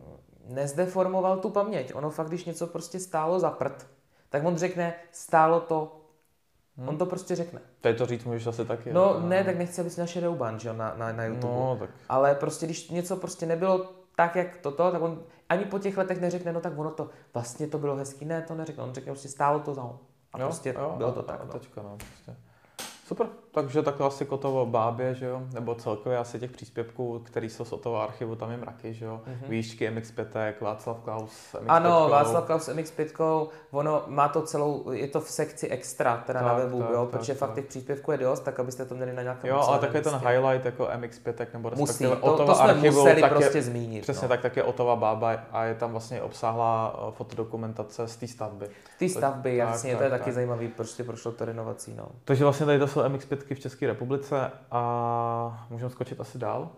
nezdeformoval 0.46 1.38
tu 1.38 1.50
paměť. 1.50 1.96
Ono 1.96 2.10
fakt, 2.10 2.28
když 2.28 2.46
něco 2.46 2.68
prostě 2.68 3.00
stálo 3.00 3.40
za 3.40 3.52
prd, 3.52 3.88
tak 4.30 4.46
on 4.46 4.58
řekne, 4.58 4.94
stálo 5.12 5.60
to 5.60 5.98
Hmm. 6.78 6.90
On 6.90 6.98
to 6.98 7.06
prostě 7.06 7.36
řekne. 7.36 7.62
Teď 7.82 7.98
to 7.98 8.06
říct 8.06 8.24
můžeš 8.24 8.48
asi 8.48 8.66
taky. 8.66 8.94
No 8.94 9.20
ne, 9.20 9.44
tak 9.44 9.58
nechci, 9.58 9.82
aby 9.82 9.90
si 9.90 10.00
našel 10.00 10.22
Shadowban, 10.22 10.60
že 10.60 10.74
na, 10.74 10.94
na, 10.98 11.12
na 11.12 11.26
YouTube. 11.26 11.54
No, 11.54 11.78
tak. 11.80 11.90
Ale 12.10 12.36
prostě, 12.36 12.66
když 12.66 12.90
něco 12.90 13.16
prostě 13.16 13.46
nebylo 13.46 13.92
tak, 14.16 14.36
jak 14.36 14.58
toto, 14.58 14.92
tak 14.92 15.02
on 15.02 15.24
ani 15.50 15.66
po 15.66 15.80
těch 15.80 15.98
letech 15.98 16.22
neřekne, 16.22 16.54
no 16.54 16.62
tak 16.62 16.78
ono 16.78 16.92
to, 16.92 17.10
vlastně 17.34 17.68
to 17.68 17.78
bylo 17.78 17.96
hezký, 17.96 18.26
ne, 18.26 18.42
to 18.42 18.56
neřekne, 18.56 18.84
on 18.84 18.94
řekne, 18.94 19.12
prostě 19.12 19.30
stálo 19.30 19.60
to 19.60 19.74
za 19.74 19.82
A 20.34 20.40
jo, 20.40 20.48
prostě 20.48 20.74
jo, 20.80 20.94
bylo 20.98 21.12
to 21.12 21.24
tak. 21.24 21.46
No. 21.46 21.52
Tečka, 21.52 21.82
no, 21.82 21.98
prostě. 21.98 22.42
Super, 23.08 23.28
takže 23.52 23.82
takhle 23.82 24.08
asi 24.08 24.26
Kotovo 24.26 24.66
bábě, 24.66 25.16
že 25.16 25.26
jo, 25.26 25.42
nebo 25.54 25.76
celkově 25.76 26.18
asi 26.18 26.40
těch 26.40 26.52
příspěvků, 26.52 27.22
který 27.26 27.50
jsou 27.50 27.66
z 27.66 27.70
toho 27.70 28.02
archivu, 28.02 28.36
tam 28.36 28.52
je 28.52 28.58
mraky, 28.58 28.94
že 28.94 29.06
jo, 29.06 29.22
mm-hmm. 29.28 29.50
výšky 29.50 29.92
MX5, 29.92 30.54
Václav 30.62 31.00
Klaus 31.00 31.54
MX5. 31.54 31.66
Ano, 31.68 32.08
Václav 32.10 32.46
Klaus 32.46 32.70
MX5, 32.70 33.48
ono 33.72 34.04
má 34.08 34.28
to 34.28 34.42
celou, 34.42 34.92
je 34.92 35.08
to 35.08 35.22
v 35.22 35.30
sekci 35.30 35.70
extra, 35.70 36.24
teda 36.28 36.40
tak, 36.40 36.48
na 36.48 36.54
webu, 36.54 36.80
tak, 36.80 36.90
jo, 36.90 37.02
tak, 37.06 37.20
protože 37.20 37.34
tak, 37.34 37.40
fakt 37.40 37.50
tak. 37.50 37.56
těch 37.56 37.66
příspěvků 37.66 38.12
je 38.12 38.18
dost, 38.18 38.40
tak 38.40 38.60
abyste 38.60 38.86
to 38.86 38.96
měli 38.96 39.14
na 39.14 39.22
nějakém 39.22 39.50
Jo, 39.50 39.58
ale 39.68 39.80
takový 39.80 40.04
ten 40.04 40.16
highlight 40.16 40.66
jako 40.66 40.84
MX5, 40.86 41.48
nebo 41.54 41.70
respektive 41.70 42.10
Musí, 42.10 42.22
to, 42.22 42.46
to 42.46 42.56
jsme 42.56 42.64
archivu, 42.64 42.98
museli 42.98 43.22
tak 43.22 43.32
prostě 43.32 43.58
je, 43.58 43.62
zmínit. 43.62 44.02
Přesně 44.02 44.26
no. 44.26 44.30
tak, 44.30 44.42
tak 44.42 44.58
je 44.58 44.64
Otova 44.64 44.96
bába 44.96 45.36
a 45.52 45.64
je 45.64 45.76
tam 45.76 45.92
vlastně 45.92 46.22
obsáhlá 46.22 47.00
eh, 47.08 47.12
fotodokumentace 47.12 48.08
z 48.08 48.16
té 48.16 48.28
stavby. 48.28 48.70
Z 48.96 49.00
té 49.00 49.10
stavby, 49.10 49.56
jasně, 49.56 49.96
to 49.96 50.04
je 50.04 50.10
taky 50.10 50.32
zajímavý, 50.32 50.68
prostě 50.68 51.04
prošlo 51.04 51.32
to 51.32 51.46
renovací, 51.46 51.96
no. 51.98 52.08
Takže 52.26 52.44
vlastně 52.44 52.66
tady 52.66 52.80
to 52.80 52.97
jsou 52.98 53.04
MX5 53.04 53.56
v 53.56 53.60
České 53.60 53.88
republice 53.88 54.52
a 54.72 55.68
můžeme 55.70 55.90
skočit 55.90 56.20
asi 56.20 56.38
dál. 56.38 56.70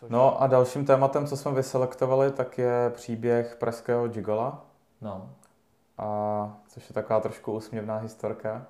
Což... 0.00 0.10
No 0.10 0.42
a 0.42 0.46
dalším 0.46 0.86
tématem, 0.86 1.26
co 1.26 1.36
jsme 1.36 1.52
vyselektovali, 1.52 2.32
tak 2.32 2.58
je 2.58 2.90
příběh 2.94 3.56
pražského 3.56 4.08
Gigola. 4.08 4.64
No. 5.00 5.30
A 5.98 6.58
což 6.68 6.88
je 6.88 6.94
taková 6.94 7.20
trošku 7.20 7.52
úsměvná 7.52 7.96
historka. 7.96 8.66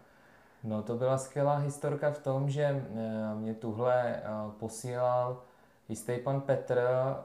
No 0.64 0.82
to 0.82 0.94
byla 0.94 1.18
skvělá 1.18 1.56
historka 1.56 2.10
v 2.10 2.18
tom, 2.18 2.50
že 2.50 2.62
eh, 2.62 3.34
mě 3.34 3.54
tuhle 3.54 4.16
eh, 4.16 4.22
posílal 4.58 5.42
jistý 5.88 6.18
pan 6.24 6.40
Petr, 6.40 6.78
eh, 6.78 7.24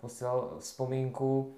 posílal 0.00 0.50
vzpomínku 0.58 1.56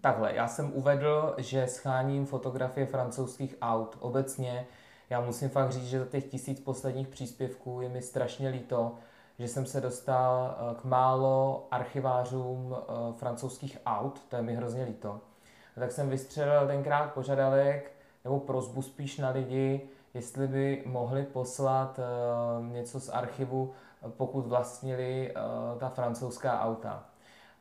takhle, 0.00 0.34
já 0.34 0.48
jsem 0.48 0.72
uvedl, 0.74 1.34
že 1.38 1.66
scháním 1.66 2.26
fotografie 2.26 2.86
francouzských 2.86 3.56
aut. 3.62 3.96
Obecně 4.00 4.66
já 5.12 5.20
musím 5.20 5.48
fakt 5.48 5.72
říct, 5.72 5.88
že 5.88 5.98
za 5.98 6.06
těch 6.06 6.24
tisíc 6.24 6.60
posledních 6.60 7.08
příspěvků 7.08 7.80
je 7.80 7.88
mi 7.88 8.02
strašně 8.02 8.48
líto, 8.48 8.94
že 9.38 9.48
jsem 9.48 9.66
se 9.66 9.80
dostal 9.80 10.56
k 10.80 10.84
málo 10.84 11.66
archivářům 11.70 12.76
francouzských 13.16 13.78
aut, 13.86 14.20
to 14.28 14.36
je 14.36 14.42
mi 14.42 14.54
hrozně 14.54 14.84
líto. 14.84 15.20
Tak 15.74 15.92
jsem 15.92 16.08
vystřelil 16.08 16.66
tenkrát 16.66 17.12
požadavek, 17.12 17.92
nebo 18.24 18.40
prozbu 18.40 18.82
spíš 18.82 19.18
na 19.18 19.30
lidi, 19.30 19.88
jestli 20.14 20.48
by 20.48 20.82
mohli 20.86 21.22
poslat 21.22 21.98
uh, 21.98 22.66
něco 22.66 23.00
z 23.00 23.08
archivu, 23.08 23.72
pokud 24.08 24.46
vlastnili 24.46 25.34
ta 25.78 25.88
francouzská 25.88 26.60
auta. 26.60 27.04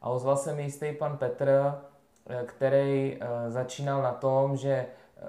A 0.02 0.10
ozval 0.10 0.38
se 0.38 0.54
mi 0.54 0.64
jistý 0.64 0.94
pan 0.94 1.18
Petr, 1.18 1.50
eh, 2.30 2.44
který 2.46 3.20
začínal 3.48 4.02
na 4.02 4.12
tom, 4.12 4.58
že 4.58 4.86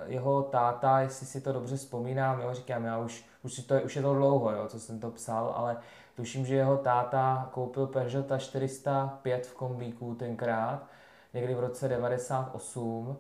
jeho 0.07 0.43
táta, 0.43 1.01
jestli 1.01 1.27
si 1.27 1.41
to 1.41 1.53
dobře 1.53 1.77
vzpomínám, 1.77 2.41
jo, 2.41 2.55
říkám, 2.55 2.85
já 2.85 2.99
už, 2.99 3.25
už, 3.43 3.59
to, 3.59 3.75
už 3.81 3.97
je 3.97 4.03
to 4.03 4.15
dlouho, 4.15 4.51
jo, 4.51 4.69
co 4.69 4.81
jsem 4.81 5.01
to 5.01 5.11
psal, 5.11 5.53
ale 5.57 5.77
tuším, 6.17 6.47
že 6.47 6.55
jeho 6.55 6.77
táta 6.77 7.49
koupil 7.53 7.87
Peugeota 7.87 8.39
405 8.39 9.47
v 9.47 9.55
kombíku 9.55 10.15
tenkrát, 10.15 10.87
někdy 11.35 11.55
v 11.55 11.61
roce 11.61 11.89
98 11.89 13.17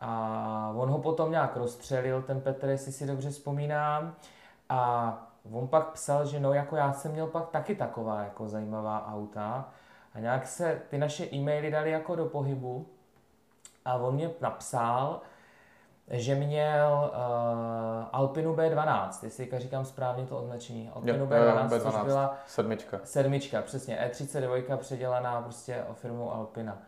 a 0.00 0.72
on 0.76 0.90
ho 0.90 0.98
potom 0.98 1.30
nějak 1.30 1.56
rozstřelil, 1.56 2.22
ten 2.22 2.40
Petr, 2.40 2.68
jestli 2.68 2.92
si 2.92 3.06
dobře 3.06 3.30
vzpomínám. 3.30 4.14
A 4.68 5.12
on 5.52 5.68
pak 5.68 5.92
psal, 5.92 6.26
že 6.26 6.40
no, 6.40 6.52
jako 6.52 6.76
já 6.76 6.92
jsem 6.92 7.12
měl 7.12 7.26
pak 7.26 7.48
taky 7.48 7.74
taková 7.74 8.22
jako 8.22 8.48
zajímavá 8.48 9.06
auta. 9.12 9.68
A 10.14 10.20
nějak 10.20 10.46
se 10.46 10.82
ty 10.88 10.98
naše 10.98 11.26
e-maily 11.32 11.70
dali 11.70 11.90
jako 11.90 12.16
do 12.16 12.26
pohybu. 12.26 12.86
A 13.84 13.94
on 13.94 14.14
mě 14.14 14.30
napsal, 14.40 15.20
že 16.10 16.34
měl 16.34 17.12
uh, 17.12 18.08
Alpinu 18.12 18.54
B12, 18.54 19.10
jestli 19.22 19.48
říkám 19.56 19.84
správně 19.84 20.26
to 20.26 20.38
označení. 20.38 20.90
Alpinu 20.94 21.26
B12, 21.26 21.68
B12, 21.68 21.92
což 21.92 22.04
byla 22.04 22.38
sedmička. 22.46 23.00
Sedmička, 23.04 23.62
přesně. 23.62 24.10
E32 24.10 24.76
předělaná 24.76 25.42
prostě 25.42 25.84
o 25.88 25.94
firmu 25.94 26.34
Alpina. 26.34 26.78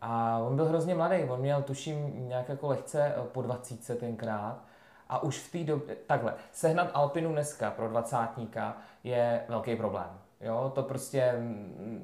A 0.00 0.38
on 0.38 0.56
byl 0.56 0.64
hrozně 0.64 0.94
mladý, 0.94 1.24
on 1.24 1.40
měl 1.40 1.62
tuším 1.62 2.28
nějak 2.28 2.48
jako 2.48 2.68
lehce 2.68 3.14
eh, 3.16 3.22
po 3.32 3.42
20 3.42 3.98
tenkrát. 3.98 4.58
A 5.08 5.22
už 5.22 5.38
v 5.38 5.52
té 5.52 5.64
době, 5.64 5.96
takhle, 6.06 6.34
sehnat 6.52 6.90
Alpinu 6.94 7.32
dneska 7.32 7.70
pro 7.70 7.88
dvacátníka 7.88 8.76
je 9.04 9.44
velký 9.48 9.76
problém. 9.76 10.10
Jo, 10.40 10.72
to 10.74 10.82
prostě, 10.82 11.32
mm, 11.38 11.46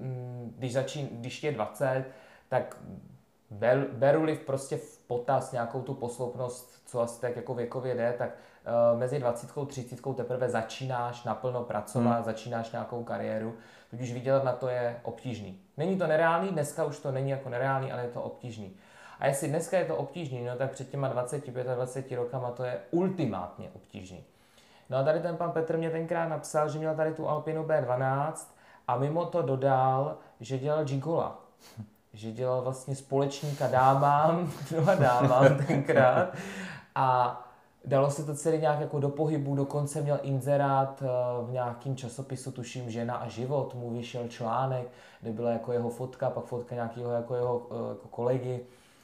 mm, 0.01 0.55
když, 0.59 0.72
začín, 0.72 1.09
když 1.12 1.45
je 1.45 1.53
20, 1.53 2.05
tak 2.49 2.76
ber, 3.53 3.86
beru-li 3.92 4.36
prostě 4.36 4.76
v 4.76 4.98
potaz 4.98 5.53
nějakou 5.53 5.82
tu 5.82 5.94
posloupnost, 5.94 6.82
co 6.86 7.00
asi 7.00 7.20
tak 7.20 7.36
jako 7.36 7.55
věkově 7.55 7.94
jde, 7.94 8.14
tak 8.18 8.30
uh, 8.30 8.98
mezi 8.98 9.18
20 9.18 9.59
a 9.59 9.64
30 9.64 10.00
teprve 10.16 10.48
začínáš 10.48 11.24
naplno 11.24 11.62
pracovat, 11.62 12.14
hmm. 12.14 12.24
začínáš 12.24 12.72
nějakou 12.72 13.05
kariéru, 13.05 13.55
tudíž 13.90 14.12
vydělat 14.12 14.44
na 14.44 14.53
to 14.53 14.68
je 14.68 15.00
obtížný. 15.03 15.61
Není 15.76 15.98
to 15.98 16.07
nereálný, 16.07 16.48
dneska 16.48 16.84
už 16.84 16.98
to 16.98 17.12
není 17.12 17.30
jako 17.30 17.48
nereálný, 17.48 17.92
ale 17.92 18.03
je 18.03 18.09
to 18.09 18.22
obtížný. 18.22 18.76
A 19.20 19.26
jestli 19.26 19.48
dneska 19.48 19.78
je 19.78 19.84
to 19.84 19.96
obtížný, 19.96 20.44
no 20.44 20.57
tak 20.57 20.70
před 20.70 20.90
těma 20.90 21.09
25 21.09 21.68
a 21.68 21.74
20 21.74 22.12
rokama 22.12 22.50
to 22.50 22.64
je 22.64 22.80
ultimátně 22.90 23.70
obtížný. 23.74 24.24
No 24.90 24.98
a 24.98 25.03
tady 25.03 25.20
ten 25.20 25.36
pan 25.36 25.50
Petr 25.50 25.78
mě 25.78 25.90
tenkrát 25.90 26.28
napsal, 26.28 26.68
že 26.68 26.78
měl 26.78 26.94
tady 26.94 27.14
tu 27.14 27.28
Alpinu 27.28 27.64
B12 27.64 28.32
a 28.88 28.96
mimo 28.96 29.24
to 29.26 29.42
dodal, 29.42 30.16
že 30.40 30.59
dělal 30.59 30.84
Gigola. 30.84 31.38
Že 32.14 32.32
dělal 32.32 32.62
vlastně 32.62 32.96
společníka 32.96 33.66
dámám, 33.66 34.52
a 34.86 34.94
dámám 34.94 35.56
tenkrát. 35.66 36.34
A 36.94 37.38
Dalo 37.84 38.10
se 38.10 38.24
to 38.24 38.34
celý 38.34 38.58
nějak 38.58 38.80
jako 38.80 39.00
do 39.00 39.08
pohybu, 39.08 39.54
dokonce 39.54 40.00
měl 40.00 40.18
inzerát 40.22 41.02
eh, 41.02 41.06
v 41.46 41.52
nějakým 41.52 41.96
časopisu, 41.96 42.52
tuším 42.52 42.90
Žena 42.90 43.14
a 43.14 43.28
život, 43.28 43.74
mu 43.74 43.90
vyšel 43.90 44.28
článek, 44.28 44.88
kde 45.20 45.32
byla 45.32 45.50
jako 45.50 45.72
jeho 45.72 45.90
fotka, 45.90 46.30
pak 46.30 46.44
fotka 46.44 46.74
nějakého 46.74 47.10
jako 47.10 47.34
jeho 47.34 47.66
eh, 47.70 47.88
jako 47.88 48.08
kolegy. 48.08 48.60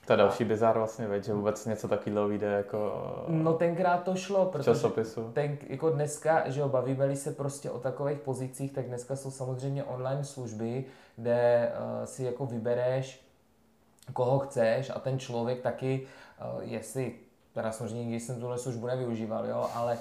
To 0.08 0.12
je 0.12 0.16
další 0.16 0.44
bizár 0.44 0.78
vlastně, 0.78 1.06
veď, 1.06 1.24
že 1.24 1.32
vůbec 1.32 1.66
něco 1.66 1.88
takového 1.88 2.28
vyjde 2.28 2.46
jako 2.46 2.92
No 3.28 3.52
tenkrát 3.52 4.02
to 4.02 4.16
šlo, 4.16 4.46
protože 4.46 4.64
časopisu. 4.64 5.30
Ten, 5.32 5.58
jako 5.66 5.90
dneska, 5.90 6.50
že 6.50 6.60
jo, 6.60 6.68
bavíme 6.68 7.16
se 7.16 7.32
prostě 7.32 7.70
o 7.70 7.78
takových 7.78 8.18
pozicích, 8.18 8.72
tak 8.72 8.86
dneska 8.86 9.16
jsou 9.16 9.30
samozřejmě 9.30 9.84
online 9.84 10.24
služby, 10.24 10.84
kde 11.16 11.72
uh, 11.72 12.04
si 12.04 12.24
jako 12.24 12.46
vybereš, 12.46 13.24
koho 14.12 14.38
chceš 14.38 14.90
a 14.90 14.98
ten 14.98 15.18
člověk 15.18 15.60
taky, 15.60 16.06
uh, 16.54 16.62
jestli 16.62 17.14
teda 17.52 17.72
samozřejmě 17.72 18.04
nikdy 18.04 18.20
jsem 18.20 18.40
tuhle 18.40 18.58
službu 18.58 18.86
nevyužíval, 18.86 19.46
jo, 19.46 19.70
ale, 19.74 19.98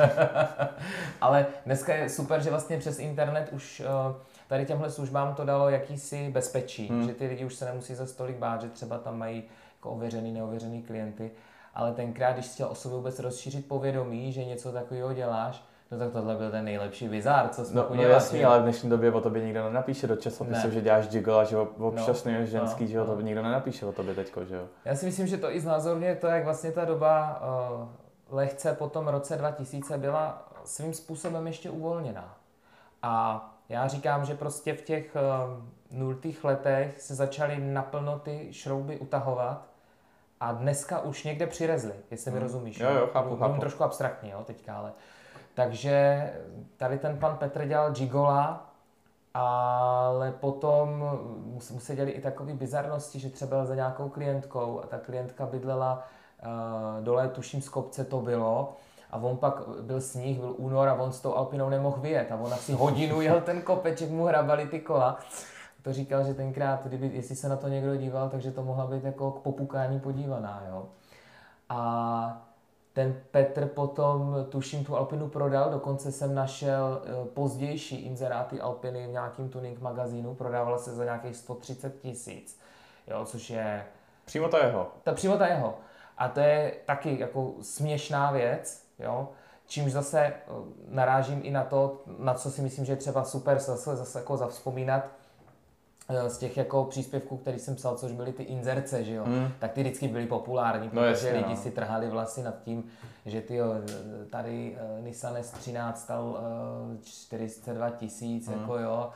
ale 1.20 1.46
dneska 1.66 1.94
je 1.94 2.08
super, 2.08 2.42
že 2.42 2.50
vlastně 2.50 2.78
přes 2.78 2.98
internet 2.98 3.48
už 3.52 3.82
uh, 4.08 4.16
tady 4.48 4.66
těmhle 4.66 4.90
službám 4.90 5.34
to 5.34 5.44
dalo 5.44 5.68
jakýsi 5.68 6.30
bezpečí, 6.30 6.88
hmm. 6.88 7.06
že 7.06 7.14
ty 7.14 7.26
lidi 7.26 7.44
už 7.44 7.54
se 7.54 7.64
nemusí 7.64 7.94
za 7.94 8.06
stolik 8.06 8.36
bát, 8.36 8.62
že 8.62 8.68
třeba 8.68 8.98
tam 8.98 9.18
mají 9.18 9.44
jako 9.76 9.90
ověřený, 9.90 10.32
neověřený 10.32 10.82
klienty, 10.82 11.30
ale 11.74 11.92
tenkrát, 11.92 12.32
když 12.32 12.46
chtěl 12.46 12.68
o 12.68 12.74
sobě 12.74 12.96
vůbec 12.96 13.18
rozšířit 13.18 13.68
povědomí, 13.68 14.32
že 14.32 14.44
něco 14.44 14.72
takového 14.72 15.12
děláš, 15.12 15.64
No 15.90 15.98
tak 15.98 16.12
tohle 16.12 16.36
byl 16.36 16.50
ten 16.50 16.64
nejlepší 16.64 17.08
bizár, 17.08 17.48
co 17.48 17.64
jsme 17.64 17.80
No, 17.80 17.86
no 17.94 18.02
jasný, 18.02 18.44
ale 18.44 18.60
v 18.60 18.62
dnešní 18.62 18.90
době 18.90 19.12
o 19.12 19.20
tobě 19.20 19.44
nikdo 19.44 19.64
nenapíše 19.64 20.06
do 20.06 20.16
časopisu, 20.16 20.66
ne. 20.66 20.72
že 20.74 20.80
děláš 20.80 21.12
jiggle 21.12 21.40
a 21.40 21.44
že 21.44 21.56
občasný 21.58 22.34
no, 22.34 22.46
ženský, 22.46 22.84
no, 22.84 22.90
že 22.90 23.00
o 23.00 23.06
tobě 23.06 23.24
nikdo 23.24 23.42
nenapíše 23.42 23.86
o 23.86 23.92
tobě 23.92 24.14
teďko, 24.14 24.44
že 24.44 24.54
jo? 24.54 24.66
Já 24.84 24.94
si 24.94 25.06
myslím, 25.06 25.26
že 25.26 25.36
to 25.36 25.54
i 25.54 25.60
znázorně 25.60 26.14
to, 26.14 26.26
jak 26.26 26.44
vlastně 26.44 26.72
ta 26.72 26.84
doba 26.84 27.42
uh, 27.80 27.88
lehce 28.36 28.72
po 28.72 28.88
tom 28.88 29.08
roce 29.08 29.36
2000 29.36 29.98
byla 29.98 30.48
svým 30.64 30.94
způsobem 30.94 31.46
ještě 31.46 31.70
uvolněná. 31.70 32.36
A 33.02 33.44
já 33.68 33.88
říkám, 33.88 34.24
že 34.24 34.34
prostě 34.34 34.74
v 34.74 34.82
těch 34.82 35.16
uh, 35.16 35.98
nultých 35.98 36.44
letech 36.44 37.00
se 37.00 37.14
začaly 37.14 37.58
naplno 37.58 38.18
ty 38.18 38.48
šrouby 38.52 38.98
utahovat 38.98 39.68
a 40.40 40.52
dneska 40.52 41.00
už 41.00 41.24
někde 41.24 41.46
přirezly, 41.46 41.94
jestli 42.10 42.30
hmm. 42.30 42.40
mi 42.40 42.46
rozumíš. 42.46 42.80
Jo, 42.80 42.90
jo, 42.90 43.08
chápu, 43.12 43.36
chápu. 43.36 43.60
trošku 43.60 43.84
abstraktně, 43.84 44.30
jo, 44.30 44.44
teďka, 44.44 44.76
ale... 44.76 44.92
Takže 45.54 46.30
tady 46.76 46.98
ten 46.98 47.18
pan 47.18 47.36
Petr 47.36 47.66
dělal 47.66 47.92
Gigola, 47.92 48.70
ale 49.34 50.32
potom 50.32 50.88
mu 51.70 51.80
se 51.80 51.96
děli 51.96 52.10
i 52.10 52.20
takové 52.20 52.54
bizarnosti, 52.54 53.18
že 53.18 53.30
třeba 53.30 53.64
za 53.64 53.74
nějakou 53.74 54.08
klientkou 54.08 54.80
a 54.84 54.86
ta 54.86 54.98
klientka 54.98 55.46
bydlela 55.46 56.02
uh, 56.42 57.04
dole, 57.04 57.28
tuším 57.28 57.62
z 57.62 57.68
kopce 57.68 58.04
to 58.04 58.20
bylo, 58.20 58.76
a 59.10 59.16
on 59.16 59.36
pak 59.36 59.68
byl 59.80 60.00
sníh, 60.00 60.38
byl 60.38 60.54
únor 60.56 60.88
a 60.88 60.94
on 60.94 61.12
s 61.12 61.20
tou 61.20 61.34
Alpinou 61.34 61.68
nemohl 61.68 62.00
vyjet 62.00 62.32
a 62.32 62.36
on 62.36 62.52
asi 62.52 62.72
hodinu 62.72 63.20
jel 63.20 63.40
ten 63.40 63.62
kopeček, 63.62 64.10
mu 64.10 64.24
hrabali 64.24 64.66
ty 64.66 64.80
kola. 64.80 65.18
To 65.82 65.92
říkal, 65.92 66.24
že 66.24 66.34
tenkrát, 66.34 66.86
kdyby, 66.86 67.10
jestli 67.12 67.36
se 67.36 67.48
na 67.48 67.56
to 67.56 67.68
někdo 67.68 67.96
díval, 67.96 68.28
takže 68.28 68.50
to 68.50 68.62
mohla 68.62 68.86
být 68.86 69.04
jako 69.04 69.30
k 69.30 69.42
popukání 69.42 70.00
podívaná, 70.00 70.62
jo. 70.68 70.86
A 71.68 72.42
ten 72.92 73.20
Petr 73.30 73.66
potom, 73.66 74.46
tuším, 74.48 74.84
tu 74.84 74.96
Alpinu 74.96 75.28
prodal, 75.28 75.70
dokonce 75.70 76.12
jsem 76.12 76.34
našel 76.34 77.02
eh, 77.04 77.28
pozdější 77.34 77.96
inzeráty 77.96 78.60
Alpiny 78.60 79.06
v 79.06 79.10
nějakým 79.10 79.48
tuning 79.48 79.80
magazínu, 79.80 80.34
prodávala 80.34 80.78
se 80.78 80.94
za 80.94 81.04
nějakých 81.04 81.36
130 81.36 82.00
tisíc, 82.00 82.60
jo, 83.06 83.24
což 83.24 83.50
je... 83.50 83.84
Přímo 84.24 84.48
to 84.48 84.58
jeho. 84.58 84.86
Ta, 85.02 85.12
přímo 85.12 85.36
ta 85.36 85.46
jeho. 85.46 85.78
A 86.18 86.28
to 86.28 86.40
je 86.40 86.74
taky 86.86 87.20
jako 87.20 87.54
směšná 87.62 88.32
věc, 88.32 88.87
jo, 88.98 89.28
čímž 89.66 89.92
zase 89.92 90.20
eh, 90.20 90.34
narážím 90.88 91.40
i 91.42 91.50
na 91.50 91.64
to, 91.64 92.02
na 92.18 92.34
co 92.34 92.50
si 92.50 92.62
myslím, 92.62 92.84
že 92.84 92.92
je 92.92 92.96
třeba 92.96 93.24
super 93.24 93.58
zase, 93.58 93.96
zase 93.96 94.18
jako 94.18 94.36
zavzpomínat, 94.36 95.04
Eh, 96.10 96.30
z 96.30 96.38
těch 96.38 96.56
jako 96.56 96.84
příspěvků, 96.84 97.36
který 97.36 97.58
jsem 97.58 97.74
psal, 97.74 97.96
což 97.96 98.12
byly 98.12 98.32
ty 98.32 98.42
inzerce, 98.42 99.04
že 99.04 99.14
jo, 99.14 99.24
hmm. 99.24 99.48
tak 99.58 99.72
ty 99.72 99.80
vždycky 99.80 100.08
byly 100.08 100.26
populární, 100.26 100.90
no 100.92 101.02
protože 101.02 101.08
jasně, 101.26 101.32
lidi 101.32 101.50
no. 101.50 101.56
si 101.56 101.70
trhali 101.70 102.08
vlasy 102.08 102.42
nad 102.42 102.62
tím, 102.62 102.84
že 103.26 103.40
ty 103.40 103.58
tady 104.30 104.76
uh, 104.98 105.04
Nissan 105.04 105.34
S13 105.34 105.92
stal 105.94 106.38
uh, 106.94 107.02
42 107.02 107.90
tisíc, 107.90 108.48
hmm. 108.48 108.60
jako 108.60 108.78
jo, 108.78 109.10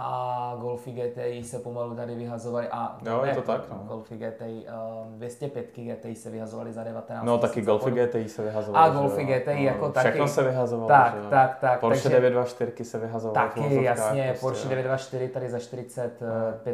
a 0.00 0.56
Golfy 0.60 0.92
GTI 0.92 1.44
se 1.44 1.58
pomalu 1.58 1.94
tady 1.94 2.14
vyhazovaly 2.14 2.68
a 2.68 2.98
jo, 3.06 3.22
je 3.24 3.34
to 3.34 3.42
tak, 3.42 3.70
no. 3.70 3.84
Golfy 3.88 4.16
GTI, 4.16 4.66
uh, 5.06 5.12
205 5.12 5.66
GTI 5.76 6.14
se 6.14 6.30
vyhazovaly 6.30 6.72
za 6.72 6.84
19 6.84 7.24
No 7.24 7.38
taky 7.38 7.62
Golfy 7.62 7.90
GTI 7.90 8.28
se 8.28 8.42
vyhazovaly. 8.42 8.90
A 8.90 8.92
Golfy 8.92 9.24
GTI 9.24 9.54
no, 9.54 9.62
jako 9.62 9.88
taky. 9.88 10.08
Všechno 10.08 10.28
se 10.28 10.42
vyhazovalo, 10.42 10.88
tak, 10.88 11.14
že? 11.22 11.30
Tak, 11.30 11.58
tak, 11.60 11.80
Porsche 11.80 12.02
takže, 12.02 12.16
924 12.16 12.84
se 12.84 12.98
vyhazovalo 12.98 13.34
Taky, 13.34 13.84
jasně, 13.84 14.22
prostě, 14.22 14.40
Porsche 14.40 14.68
924 14.68 15.28
tady 15.28 15.50
za 15.50 15.58
40, 15.58 16.20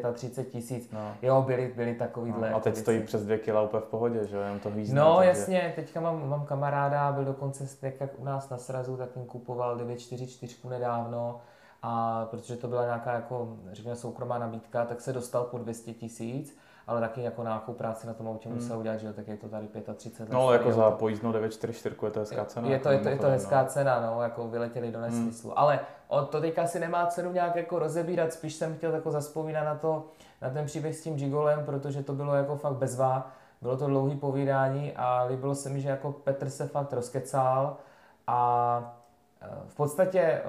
no. 0.03 0.13
35 0.13 0.53
tisíc, 0.53 0.91
no. 0.93 1.13
jo, 1.23 1.43
byly, 1.47 1.73
byly 1.77 1.95
takovýhle. 1.95 2.51
No, 2.51 2.57
a 2.57 2.61
teď 2.61 2.77
stojí 2.77 3.03
přes 3.03 3.25
2 3.25 3.39
kg 3.39 3.65
úplně 3.65 3.81
v 3.81 3.85
pohodě, 3.85 4.27
že 4.27 4.37
jo, 4.37 4.43
jenom 4.43 4.61
to 4.61 4.71
hvízdne. 4.71 5.01
No 5.01 5.17
takže... 5.17 5.29
jasně, 5.29 5.73
teďka 5.77 6.01
mám, 6.01 6.29
mám 6.29 6.47
kamaráda, 6.47 7.13
byl 7.13 7.25
dokonce 7.25 7.65
jak 7.83 8.11
u 8.19 8.25
nás 8.25 8.51
na 8.51 8.57
srazu, 8.57 8.97
tak 8.97 9.11
ten 9.11 9.25
kupoval 9.25 9.77
944 9.77 10.69
nedávno, 10.69 11.41
a 11.87 12.27
protože 12.31 12.57
to 12.57 12.69
byla 12.69 12.85
nějaká 12.85 13.13
jako, 13.13 13.57
řekněme, 13.73 13.97
soukromá 13.97 14.39
nabídka, 14.39 14.85
tak 14.85 15.01
se 15.01 15.13
dostal 15.13 15.45
po 15.45 15.59
200 15.59 15.93
tisíc, 15.93 16.59
ale 16.87 17.01
taky 17.01 17.23
jako 17.23 17.43
nějakou 17.43 17.73
práci 17.73 18.07
na 18.07 18.15
tom 18.15 18.29
autě 18.29 18.49
hmm. 18.49 18.59
musel 18.59 18.79
udělat, 18.79 18.97
že 18.97 19.13
tak 19.13 19.29
je 19.29 19.37
to 19.37 19.49
tady 19.49 19.69
35 19.95 20.29
let. 20.29 20.35
No 20.35 20.47
ale 20.47 20.57
jako 20.57 20.73
za 20.73 20.91
pojízdnou 20.91 21.33
944 21.33 21.97
je 22.05 22.11
to 22.11 22.21
hezká 22.21 22.45
cena. 22.45 22.69
Je 22.69 22.79
to, 22.79 22.89
je 22.89 22.99
to, 22.99 23.09
je 23.09 23.19
to 23.19 23.27
hezká 23.27 23.63
no. 23.63 23.69
cena, 23.69 24.01
no, 24.01 24.23
jako 24.23 24.49
vyletěli 24.49 24.93
do 24.93 24.99
hmm. 24.99 25.11
nesmyslu. 25.11 25.51
Hmm. 25.51 25.59
Ale 25.59 25.81
to 26.31 26.41
teďka 26.41 26.67
si 26.67 26.81
nemá 26.81 27.07
cenu 27.07 27.33
nějak 27.33 27.57
jako 27.57 27.79
rozebírat, 27.79 28.33
spíš 28.33 28.55
jsem 28.55 28.77
chtěl 28.77 28.95
jako 28.95 29.11
zaspomínat 29.11 29.65
na 29.65 29.75
to, 29.75 30.07
na 30.43 30.51
ten 30.51 30.67
příběh 30.67 30.97
s 30.97 31.03
tím 31.03 31.17
Gigolem, 31.17 31.65
protože 31.65 32.03
to 32.03 32.13
bylo 32.13 32.35
jako 32.35 32.57
fakt 32.57 32.77
bezvá. 32.77 33.31
Bylo 33.63 33.77
to 33.77 33.87
dlouhý 33.87 34.17
povídání 34.17 34.93
a 34.97 35.25
líbilo 35.25 35.55
se 35.55 35.69
mi, 35.69 35.81
že 35.81 35.89
jako 35.89 36.13
Petr 36.13 36.51
se 36.51 36.67
fakt 36.67 36.93
rozkecal 36.93 37.77
a 38.27 39.03
e, 39.41 39.47
v 39.69 39.75
podstatě 39.75 40.21
e, 40.21 40.43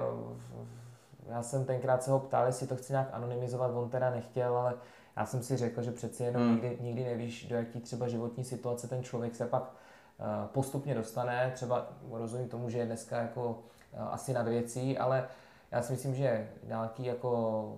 já 1.28 1.42
jsem 1.42 1.64
tenkrát 1.64 2.02
se 2.02 2.10
ho 2.10 2.20
ptal, 2.20 2.46
jestli 2.46 2.66
to 2.66 2.76
chce 2.76 2.92
nějak 2.92 3.08
anonymizovat, 3.12 3.70
on 3.74 3.90
teda 3.90 4.10
nechtěl, 4.10 4.56
ale 4.56 4.74
já 5.16 5.26
jsem 5.26 5.42
si 5.42 5.56
řekl, 5.56 5.82
že 5.82 5.92
přeci 5.92 6.22
jenom 6.22 6.42
hmm. 6.42 6.52
nikdy, 6.52 6.78
nikdy 6.80 7.04
nevíš, 7.04 7.46
do 7.48 7.56
jaký 7.56 7.80
třeba 7.80 8.08
životní 8.08 8.44
situace 8.44 8.88
ten 8.88 9.02
člověk 9.02 9.34
se 9.34 9.46
pak 9.46 9.62
uh, 9.62 10.26
postupně 10.46 10.94
dostane. 10.94 11.52
Třeba 11.54 11.88
rozumím 12.10 12.48
tomu, 12.48 12.70
že 12.70 12.78
je 12.78 12.86
dneska 12.86 13.16
jako 13.16 13.50
uh, 13.50 14.02
asi 14.10 14.32
nad 14.32 14.48
věcí, 14.48 14.98
ale 14.98 15.28
já 15.70 15.82
si 15.82 15.92
myslím, 15.92 16.14
že 16.14 16.48
nějaký 16.64 17.04
jako 17.04 17.72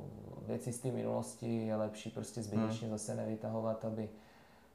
věci 0.46 0.72
z 0.72 0.80
té 0.80 0.88
minulosti 0.90 1.66
je 1.66 1.76
lepší 1.76 2.10
prostě 2.10 2.42
zbytečně 2.42 2.88
hmm. 2.88 2.98
zase 2.98 3.14
nevytahovat, 3.14 3.84
aby 3.84 4.08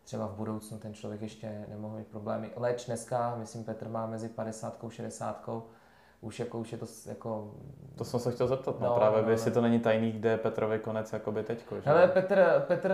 třeba 0.04 0.28
v 0.28 0.36
budoucnu 0.36 0.78
ten 0.78 0.94
člověk 0.94 1.22
ještě 1.22 1.66
nemohl 1.70 1.98
mít 1.98 2.08
problémy. 2.08 2.52
Leč 2.56 2.86
dneska, 2.86 3.36
myslím, 3.36 3.64
Petr 3.64 3.90
má 3.90 4.06
mezi 4.06 4.30
50 4.30 4.84
a 4.86 4.90
60 4.90 5.50
už 6.24 6.40
jako 6.40 6.60
už 6.60 6.72
je 6.72 6.78
to 6.78 6.86
jako... 7.06 7.52
To 7.96 8.04
jsem 8.04 8.20
se 8.20 8.32
chtěl 8.32 8.48
zeptat, 8.48 8.80
no, 8.80 8.88
no 8.88 8.96
právě, 8.96 9.22
no, 9.22 9.30
jestli 9.30 9.50
no. 9.50 9.54
to 9.54 9.62
není 9.62 9.80
tajný, 9.80 10.12
kde 10.12 10.30
je 10.30 10.38
Petrovi 10.38 10.80
konec 10.80 11.14
jakoby 11.14 11.44
teďko, 11.44 11.82
že? 11.82 11.90
Ale 11.90 12.08
Petr, 12.08 12.64
Petr, 12.68 12.94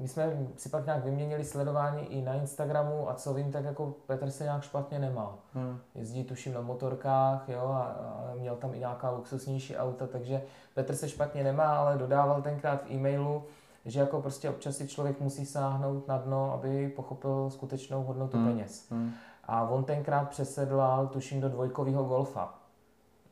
my 0.00 0.08
jsme 0.08 0.46
si 0.56 0.68
pak 0.68 0.86
nějak 0.86 1.04
vyměnili 1.04 1.44
sledování 1.44 2.06
i 2.06 2.22
na 2.22 2.34
Instagramu 2.34 3.10
a 3.10 3.14
co 3.14 3.34
vím, 3.34 3.52
tak 3.52 3.64
jako 3.64 3.94
Petr 4.06 4.30
se 4.30 4.44
nějak 4.44 4.62
špatně 4.62 4.98
nemá. 4.98 5.38
Hmm. 5.54 5.78
Jezdí 5.94 6.24
tuším 6.24 6.54
na 6.54 6.60
motorkách, 6.60 7.48
jo, 7.48 7.60
a, 7.60 7.82
a 7.82 8.34
měl 8.34 8.56
tam 8.56 8.74
i 8.74 8.78
nějaká 8.78 9.10
luxusnější 9.10 9.76
auta, 9.76 10.06
takže 10.06 10.42
Petr 10.74 10.94
se 10.94 11.08
špatně 11.08 11.44
nemá, 11.44 11.76
ale 11.76 11.98
dodával 11.98 12.42
tenkrát 12.42 12.84
v 12.84 12.90
e-mailu, 12.90 13.42
že 13.84 14.00
jako 14.00 14.20
prostě 14.20 14.50
občas 14.50 14.76
si 14.76 14.88
člověk 14.88 15.20
musí 15.20 15.46
sáhnout 15.46 16.08
na 16.08 16.18
dno, 16.18 16.52
aby 16.52 16.88
pochopil 16.88 17.50
skutečnou 17.50 18.02
hodnotu 18.02 18.36
hmm. 18.36 18.46
peněz. 18.46 18.86
Hmm. 18.90 19.12
A 19.48 19.68
on 19.68 19.84
tenkrát 19.84 20.28
přesedlal, 20.28 21.06
tuším, 21.06 21.40
do 21.40 21.48
dvojkového 21.48 22.04
golfa. 22.04 22.54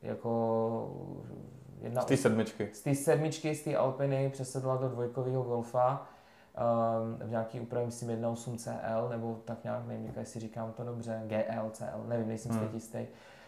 Jako 0.03 0.91
jedna 1.81 2.03
z 2.03 2.05
té 2.05 2.17
sedmičky. 2.17 2.71
Z 2.73 2.81
té 2.81 2.95
sedmičky, 2.95 3.55
z 3.55 3.65
té 3.65 3.77
Alpiny 3.77 4.31
přesedlal 4.31 4.79
do 4.79 4.89
dvojkového 4.89 5.43
golfa. 5.43 6.07
Um, 6.57 7.29
v 7.29 7.31
nějaký 7.31 7.61
úpravě, 7.61 7.87
myslím, 7.87 8.09
1.8 8.09 8.57
CL, 8.57 9.09
nebo 9.09 9.39
tak 9.45 9.65
nějak, 9.65 9.87
nevím, 9.87 10.13
jestli 10.17 10.41
říkám 10.41 10.73
to 10.73 10.85
dobře, 10.85 11.23
GL, 11.27 11.71
CL, 11.71 12.05
nevím, 12.07 12.29
nejsem 12.29 12.53
hmm. 12.53 12.69
jistý. 12.75 13.07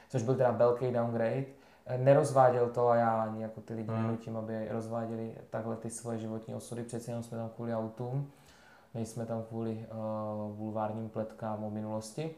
Což 0.08 0.22
byl 0.22 0.34
teda 0.34 0.50
velký 0.50 0.92
downgrade. 0.92 1.44
Eh, 1.86 1.98
nerozváděl 1.98 2.68
to 2.68 2.88
a 2.88 2.96
já 2.96 3.22
ani 3.22 3.42
jako 3.42 3.60
ty 3.60 3.74
lidi 3.74 3.90
hmm. 3.90 4.02
nenutím, 4.02 4.36
aby 4.36 4.68
rozváděli 4.68 5.34
takhle 5.50 5.76
ty 5.76 5.90
svoje 5.90 6.18
životní 6.18 6.54
osudy, 6.54 6.82
přeci 6.82 7.10
jenom 7.10 7.22
jsme 7.22 7.38
tam 7.38 7.48
kvůli 7.48 7.74
autům, 7.74 8.30
nejsme 8.94 9.26
tam 9.26 9.42
kvůli 9.42 9.86
uh, 9.90 10.56
bulvárním 10.56 11.08
pletkám 11.08 11.64
o 11.64 11.70
minulosti 11.70 12.34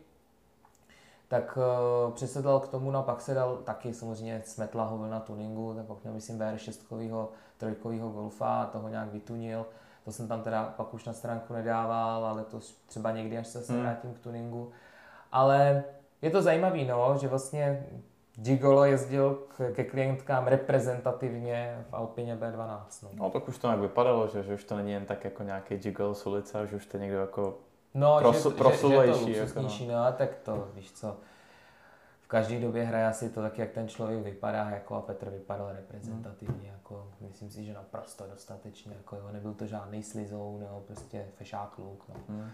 tak 1.30 1.58
uh, 1.58 2.12
přesedlal 2.12 2.60
k 2.60 2.68
tomu, 2.68 2.90
no 2.90 2.98
a 2.98 3.02
pak 3.02 3.20
se 3.20 3.34
dal 3.34 3.56
taky 3.56 3.94
samozřejmě 3.94 4.42
smetla 4.44 4.84
ho 4.84 5.06
na 5.06 5.20
tuningu, 5.20 5.74
tak 5.74 5.86
pak 5.86 6.02
měl 6.02 6.14
myslím 6.14 6.38
VR6 6.38 7.28
trojkového 7.56 8.08
golfa 8.08 8.62
a 8.62 8.66
toho 8.66 8.88
nějak 8.88 9.12
vytunil. 9.12 9.66
To 10.04 10.12
jsem 10.12 10.28
tam 10.28 10.42
teda 10.42 10.74
pak 10.76 10.94
už 10.94 11.04
na 11.04 11.12
stránku 11.12 11.52
nedával, 11.52 12.24
ale 12.24 12.44
to 12.44 12.60
třeba 12.86 13.10
někdy, 13.10 13.38
až 13.38 13.46
se 13.46 13.72
hmm. 13.72 13.82
vrátím 13.82 14.14
k 14.14 14.18
tuningu. 14.18 14.70
Ale 15.32 15.84
je 16.22 16.30
to 16.30 16.42
zajímavé, 16.42 16.84
no, 16.84 17.16
že 17.20 17.28
vlastně 17.28 17.86
Gigolo 18.34 18.84
jezdil 18.84 19.34
k, 19.56 19.72
ke 19.72 19.84
klientkám 19.84 20.46
reprezentativně 20.46 21.84
v 21.90 21.94
Alpině 21.94 22.36
B12. 22.36 22.80
No. 23.02 23.10
no 23.14 23.30
tak 23.30 23.48
už 23.48 23.58
to 23.58 23.68
tak 23.68 23.78
vypadalo, 23.78 24.28
že, 24.28 24.42
že 24.42 24.54
už 24.54 24.64
to 24.64 24.76
není 24.76 24.92
jen 24.92 25.06
tak 25.06 25.24
jako 25.24 25.42
nějaký 25.42 25.76
Gigolo 25.76 26.14
z 26.14 26.26
ulice, 26.26 26.66
že 26.66 26.76
už 26.76 26.86
to 26.86 26.98
někdo 26.98 27.18
jako 27.18 27.58
No, 27.94 28.18
Prosu, 28.18 28.50
že, 28.50 28.56
prosulejší. 28.56 29.34
Že, 29.34 29.46
že 29.46 29.52
to 29.52 29.60
jako 29.60 29.84
no. 29.84 30.04
no, 30.06 30.12
tak 30.12 30.36
to, 30.42 30.68
víš 30.74 30.92
co, 30.92 31.16
v 32.20 32.28
každé 32.28 32.60
době 32.60 32.84
hraje 32.84 33.06
asi 33.06 33.30
to 33.30 33.42
tak, 33.42 33.58
jak 33.58 33.70
ten 33.70 33.88
člověk 33.88 34.24
vypadá, 34.24 34.70
jako 34.70 34.94
a 34.94 35.00
Petr 35.00 35.30
vypadal 35.30 35.72
reprezentativně, 35.72 36.68
hmm. 36.68 36.78
jako 36.78 37.08
myslím 37.20 37.50
si, 37.50 37.64
že 37.64 37.72
naprosto 37.72 38.24
dostatečně, 38.30 38.94
jako 38.96 39.16
jo, 39.16 39.28
nebyl 39.32 39.54
to 39.54 39.66
žádný 39.66 40.02
slizou, 40.02 40.58
nebo 40.58 40.80
prostě 40.80 41.26
fešák 41.38 41.78
luk, 41.78 42.04
no. 42.08 42.14
Hmm. 42.28 42.50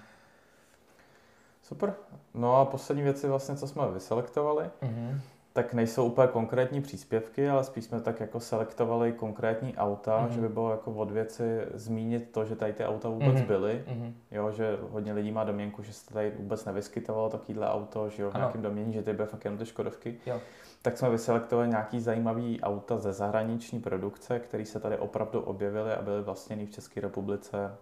Super. 1.62 1.94
No 2.34 2.56
a 2.56 2.64
poslední 2.64 3.02
věci 3.02 3.28
vlastně, 3.28 3.56
co 3.56 3.68
jsme 3.68 3.90
vyselektovali, 3.90 4.70
mm-hmm 4.82 5.20
tak 5.56 5.74
nejsou 5.74 6.06
úplně 6.06 6.28
konkrétní 6.28 6.82
příspěvky, 6.82 7.48
ale 7.48 7.64
spíš 7.64 7.84
jsme 7.84 8.00
tak 8.00 8.20
jako 8.20 8.40
selektovali 8.40 9.12
konkrétní 9.12 9.76
auta, 9.76 10.26
mm-hmm. 10.26 10.30
že 10.30 10.40
by 10.40 10.48
bylo 10.48 10.70
jako 10.70 10.92
od 10.92 11.10
věci 11.10 11.60
zmínit 11.74 12.30
to, 12.32 12.44
že 12.44 12.56
tady 12.56 12.72
ty 12.72 12.84
auta 12.84 13.08
vůbec 13.08 13.34
mm-hmm. 13.34 13.46
byly, 13.46 13.84
mm-hmm. 13.88 14.12
jo, 14.30 14.50
že 14.50 14.78
hodně 14.90 15.12
lidí 15.12 15.32
má 15.32 15.44
domněnku, 15.44 15.82
že 15.82 15.92
se 15.92 16.14
tady 16.14 16.30
vůbec 16.30 16.64
nevyskytovalo 16.64 17.28
takovýhle 17.28 17.70
auto, 17.70 18.08
že 18.08 18.22
jo, 18.22 18.30
v 18.30 18.34
ano. 18.34 18.42
nějakém 18.42 18.62
domění, 18.62 18.92
že 18.92 19.02
tady 19.02 19.16
byly 19.16 19.28
fakt 19.28 19.44
jenom 19.44 19.58
ty 19.58 19.66
Škodovky. 19.66 20.18
Jo. 20.26 20.40
Tak 20.82 20.98
jsme 20.98 21.10
vyselektovali 21.10 21.68
nějaký 21.68 22.00
zajímavý 22.00 22.60
auta 22.62 22.98
ze 22.98 23.12
zahraniční 23.12 23.80
produkce, 23.80 24.38
které 24.38 24.64
se 24.64 24.80
tady 24.80 24.98
opravdu 24.98 25.40
objevily 25.40 25.92
a 25.92 26.02
byly 26.02 26.22
vlastněny 26.22 26.66
v 26.66 26.70
České 26.70 27.00
republice 27.00 27.74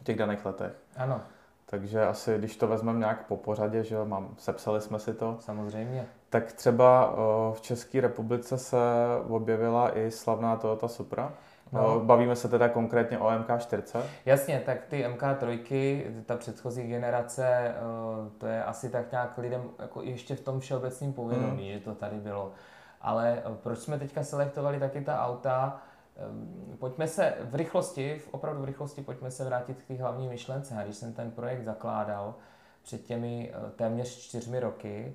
v 0.00 0.04
těch 0.04 0.16
daných 0.16 0.44
letech. 0.44 0.72
Ano. 0.96 1.20
Takže 1.66 2.06
asi, 2.06 2.38
když 2.38 2.56
to 2.56 2.66
vezmeme 2.66 2.98
nějak 2.98 3.26
po 3.26 3.36
pořadě, 3.36 3.84
že 3.84 3.94
jo, 3.94 4.04
mám, 4.04 4.34
sepsali 4.38 4.80
jsme 4.80 4.98
si 4.98 5.14
to. 5.14 5.36
Samozřejmě. 5.40 6.06
Tak 6.32 6.52
třeba 6.52 7.14
v 7.52 7.60
České 7.60 8.00
republice 8.00 8.58
se 8.58 8.76
objevila 9.28 9.98
i 9.98 10.10
slavná 10.10 10.56
Toyota 10.56 10.88
Supra. 10.88 11.32
No. 11.72 12.00
Bavíme 12.00 12.36
se 12.36 12.48
teda 12.48 12.68
konkrétně 12.68 13.18
o 13.18 13.30
MK4. 13.30 14.02
Jasně, 14.26 14.62
tak 14.66 14.84
ty 14.84 15.04
MK3, 15.04 16.02
ta 16.26 16.36
předchozí 16.36 16.82
generace, 16.82 17.74
to 18.38 18.46
je 18.46 18.64
asi 18.64 18.88
tak 18.90 19.12
nějak 19.12 19.38
lidem 19.38 19.62
jako 19.78 20.02
ještě 20.02 20.36
v 20.36 20.40
tom 20.40 20.60
všeobecném 20.60 21.12
povědomí, 21.12 21.70
hmm. 21.70 21.78
že 21.78 21.84
to 21.84 21.94
tady 21.94 22.16
bylo. 22.16 22.52
Ale 23.00 23.42
proč 23.62 23.78
jsme 23.78 23.98
teďka 23.98 24.22
selektovali 24.22 24.80
taky 24.80 25.00
ta 25.00 25.26
auta? 25.26 25.80
Pojďme 26.78 27.08
se 27.08 27.34
v 27.40 27.54
rychlosti, 27.54 28.18
v 28.18 28.34
opravdu 28.34 28.62
v 28.62 28.64
rychlosti, 28.64 29.02
pojďme 29.02 29.30
se 29.30 29.44
vrátit 29.44 29.82
k 29.82 29.88
té 29.88 29.94
hlavní 29.94 30.28
myšlence. 30.28 30.74
Když 30.84 30.96
jsem 30.96 31.12
ten 31.12 31.30
projekt 31.30 31.64
zakládal 31.64 32.34
před 32.82 33.04
těmi 33.04 33.52
téměř 33.76 34.18
čtyřmi 34.18 34.60
roky, 34.60 35.14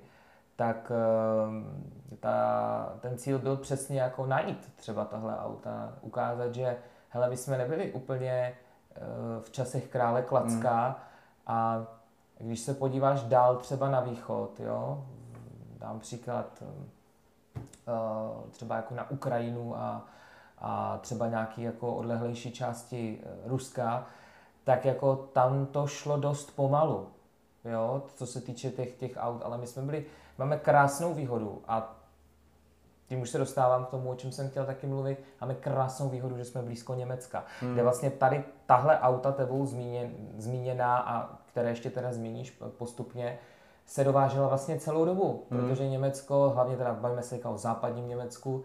tak 0.58 0.92
ehm, 0.94 1.82
ta, 2.20 2.92
ten 3.00 3.18
cíl 3.18 3.38
byl 3.38 3.56
přesně 3.56 4.00
jako 4.00 4.26
najít 4.26 4.72
třeba 4.76 5.04
tahle 5.04 5.38
auta, 5.38 5.92
ukázat, 6.00 6.54
že 6.54 6.76
hele, 7.08 7.30
my 7.30 7.36
jsme 7.36 7.58
nebyli 7.58 7.92
úplně 7.92 8.32
eh, 8.32 9.00
v 9.40 9.50
časech 9.50 9.88
krále 9.88 10.22
Klacka 10.22 10.84
hmm. 10.84 10.94
a 11.46 11.86
když 12.38 12.60
se 12.60 12.74
podíváš 12.74 13.22
dál 13.22 13.56
třeba 13.56 13.90
na 13.90 14.00
východ, 14.00 14.60
jo, 14.60 15.04
dám 15.78 16.00
příklad 16.00 16.62
eh, 16.62 18.50
třeba 18.50 18.76
jako 18.76 18.94
na 18.94 19.10
Ukrajinu 19.10 19.76
a 19.76 20.06
a 20.60 20.98
třeba 21.00 21.28
nějaký 21.28 21.62
jako 21.62 21.94
odlehlejší 21.94 22.52
části 22.52 23.18
eh, 23.22 23.48
Ruska, 23.48 24.06
tak 24.64 24.84
jako 24.84 25.16
tam 25.16 25.66
to 25.66 25.86
šlo 25.86 26.16
dost 26.16 26.56
pomalu, 26.56 27.08
jo, 27.68 28.02
co 28.14 28.26
se 28.26 28.40
týče 28.40 28.70
těch, 28.70 28.94
těch 28.94 29.12
aut, 29.16 29.42
ale 29.44 29.58
my 29.58 29.66
jsme 29.66 29.82
byli, 29.82 30.04
máme 30.38 30.58
krásnou 30.58 31.14
výhodu 31.14 31.62
a 31.68 31.98
tím 33.08 33.20
už 33.20 33.30
se 33.30 33.38
dostávám 33.38 33.84
k 33.84 33.88
tomu, 33.88 34.10
o 34.10 34.14
čem 34.14 34.32
jsem 34.32 34.50
chtěl 34.50 34.66
taky 34.66 34.86
mluvit, 34.86 35.22
máme 35.40 35.54
krásnou 35.54 36.08
výhodu, 36.08 36.36
že 36.36 36.44
jsme 36.44 36.62
blízko 36.62 36.94
Německa, 36.94 37.44
hmm. 37.60 37.72
kde 37.72 37.82
vlastně 37.82 38.10
tady 38.10 38.44
tahle 38.66 38.98
auta 38.98 39.32
tebou 39.32 39.66
zmíněn, 39.66 40.10
zmíněná 40.38 40.98
a 40.98 41.38
které 41.46 41.68
ještě 41.68 41.90
teda 41.90 42.12
zmíníš 42.12 42.62
postupně, 42.78 43.38
se 43.86 44.04
dovážela 44.04 44.48
vlastně 44.48 44.80
celou 44.80 45.04
dobu, 45.04 45.46
hmm. 45.50 45.60
protože 45.60 45.88
Německo, 45.88 46.52
hlavně 46.54 46.76
teda 46.76 46.92
bavíme 46.92 47.22
se 47.22 47.38
o 47.38 47.58
západním 47.58 48.08
Německu, 48.08 48.64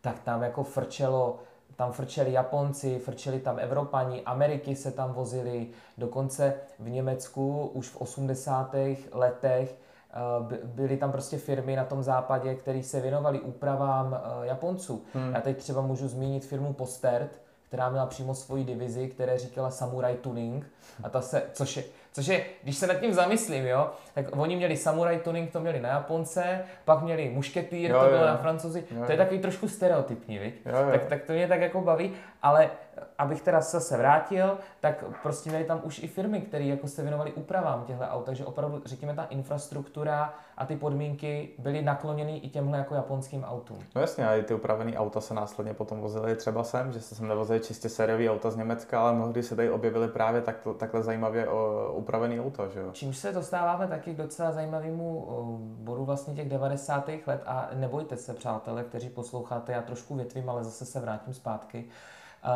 tak 0.00 0.20
tam 0.20 0.42
jako 0.42 0.64
frčelo 0.64 1.38
tam 1.76 1.92
frčeli 1.92 2.32
Japonci, 2.32 2.98
frčeli 2.98 3.40
tam 3.40 3.58
Evropani, 3.58 4.22
Ameriky 4.22 4.76
se 4.76 4.90
tam 4.90 5.12
vozili, 5.12 5.66
dokonce 5.98 6.54
v 6.78 6.90
Německu 6.90 7.70
už 7.74 7.88
v 7.88 7.96
80. 7.96 8.74
letech 9.12 9.74
eh, 9.74 10.56
byly 10.64 10.96
tam 10.96 11.12
prostě 11.12 11.38
firmy 11.38 11.76
na 11.76 11.84
tom 11.84 12.02
západě, 12.02 12.54
které 12.54 12.82
se 12.82 13.00
věnovaly 13.00 13.40
úpravám 13.40 14.14
eh, 14.14 14.46
Japonců. 14.46 15.02
Hmm. 15.14 15.34
Já 15.34 15.40
teď 15.40 15.56
třeba 15.56 15.80
můžu 15.80 16.08
zmínit 16.08 16.44
firmu 16.44 16.72
Postert, 16.72 17.40
která 17.68 17.90
měla 17.90 18.06
přímo 18.06 18.34
svoji 18.34 18.64
divizi, 18.64 19.08
které 19.08 19.38
říkala 19.38 19.70
Samurai 19.70 20.16
Tuning, 20.16 20.66
a 21.02 21.08
ta 21.08 21.20
se, 21.20 21.42
což 21.52 21.76
je, 21.76 21.84
Což 22.14 22.26
je, 22.26 22.44
když 22.62 22.76
se 22.76 22.86
nad 22.86 22.94
tím 22.94 23.12
zamyslím, 23.12 23.66
jo, 23.66 23.90
tak 24.14 24.36
oni 24.36 24.56
měli 24.56 24.76
samurai 24.76 25.18
tuning, 25.18 25.50
to 25.50 25.60
měli 25.60 25.80
na 25.80 25.88
Japonce, 25.88 26.64
pak 26.84 27.02
měli 27.02 27.28
mušketýr, 27.28 27.92
to 27.92 27.98
bylo 27.98 28.10
jo. 28.10 28.26
na 28.26 28.36
Francouzi. 28.36 28.84
Jo, 28.90 29.00
jo. 29.00 29.06
To 29.06 29.12
je 29.12 29.18
takový 29.18 29.40
trošku 29.40 29.68
stereotypní, 29.68 30.38
viď? 30.38 30.54
Jo, 30.66 30.76
jo. 30.76 30.90
Tak, 30.90 31.04
tak 31.04 31.22
to 31.24 31.32
mě 31.32 31.48
tak 31.48 31.60
jako 31.60 31.80
baví, 31.80 32.12
ale 32.42 32.70
abych 33.18 33.42
teda 33.42 33.60
se 33.60 33.96
vrátil, 33.96 34.58
tak 34.80 35.04
prostě 35.22 35.50
měli 35.50 35.64
tam 35.64 35.80
už 35.84 36.02
i 36.02 36.06
firmy, 36.06 36.40
které 36.40 36.64
jako 36.64 36.88
se 36.88 37.02
věnovaly 37.02 37.32
úpravám 37.32 37.84
těchto 37.84 38.04
aut, 38.04 38.24
takže 38.24 38.44
opravdu, 38.44 38.82
řekněme, 38.84 39.14
ta 39.14 39.24
infrastruktura 39.24 40.34
a 40.56 40.66
ty 40.66 40.76
podmínky 40.76 41.48
byly 41.58 41.82
nakloněny 41.82 42.38
i 42.38 42.48
těmhle 42.48 42.78
jako 42.78 42.94
japonským 42.94 43.44
autům. 43.44 43.78
No 43.94 44.00
jasně, 44.00 44.28
a 44.28 44.34
i 44.34 44.42
ty 44.42 44.54
upravené 44.54 44.96
auta 44.96 45.20
se 45.20 45.34
následně 45.34 45.74
potom 45.74 46.00
vozily 46.00 46.36
třeba 46.36 46.64
sem, 46.64 46.92
že 46.92 47.00
se 47.00 47.14
sem 47.14 47.28
nevozily 47.28 47.60
čistě 47.60 47.88
sériové 47.88 48.30
auta 48.30 48.50
z 48.50 48.56
Německa, 48.56 49.00
ale 49.00 49.12
mnohdy 49.12 49.42
se 49.42 49.56
tady 49.56 49.70
objevily 49.70 50.08
právě 50.08 50.40
tak, 50.40 50.56
takhle 50.76 51.02
zajímavě 51.02 51.48
upravený 51.90 52.40
auta, 52.40 52.68
že 52.68 52.80
jo? 52.80 52.90
Čímž 52.92 53.16
se 53.16 53.32
dostáváme 53.32 53.86
taky 53.86 54.14
k 54.14 54.16
docela 54.16 54.52
zajímavému 54.52 55.26
bodu 55.60 56.04
vlastně 56.04 56.34
těch 56.34 56.48
90. 56.48 57.08
let 57.26 57.42
a 57.46 57.68
nebojte 57.74 58.16
se, 58.16 58.34
přátelé, 58.34 58.84
kteří 58.84 59.08
posloucháte, 59.08 59.72
já 59.72 59.82
trošku 59.82 60.14
větvím, 60.14 60.50
ale 60.50 60.64
zase 60.64 60.84
se 60.84 61.00
vrátím 61.00 61.34
zpátky 61.34 61.84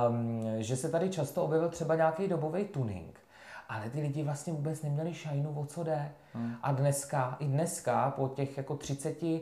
um, 0.09 0.45
že 0.59 0.77
se 0.77 0.89
tady 0.89 1.11
často 1.11 1.45
objevil 1.45 1.69
třeba 1.69 1.95
nějaký 1.95 2.29
dobový 2.29 2.65
tuning, 2.65 3.21
ale 3.69 3.91
ty 3.91 4.01
lidi 4.01 4.23
vlastně 4.23 4.53
vůbec 4.53 4.83
neměli 4.83 5.15
šajnu, 5.15 5.61
o 5.61 5.67
co 5.67 5.85
jde. 5.85 6.13
Hmm. 6.35 6.55
A 6.63 6.73
dneska, 6.73 7.37
i 7.41 7.47
dneska, 7.47 8.11
po 8.17 8.29
těch 8.29 8.57
jako 8.57 8.77
30, 8.77 9.23
uh, 9.23 9.39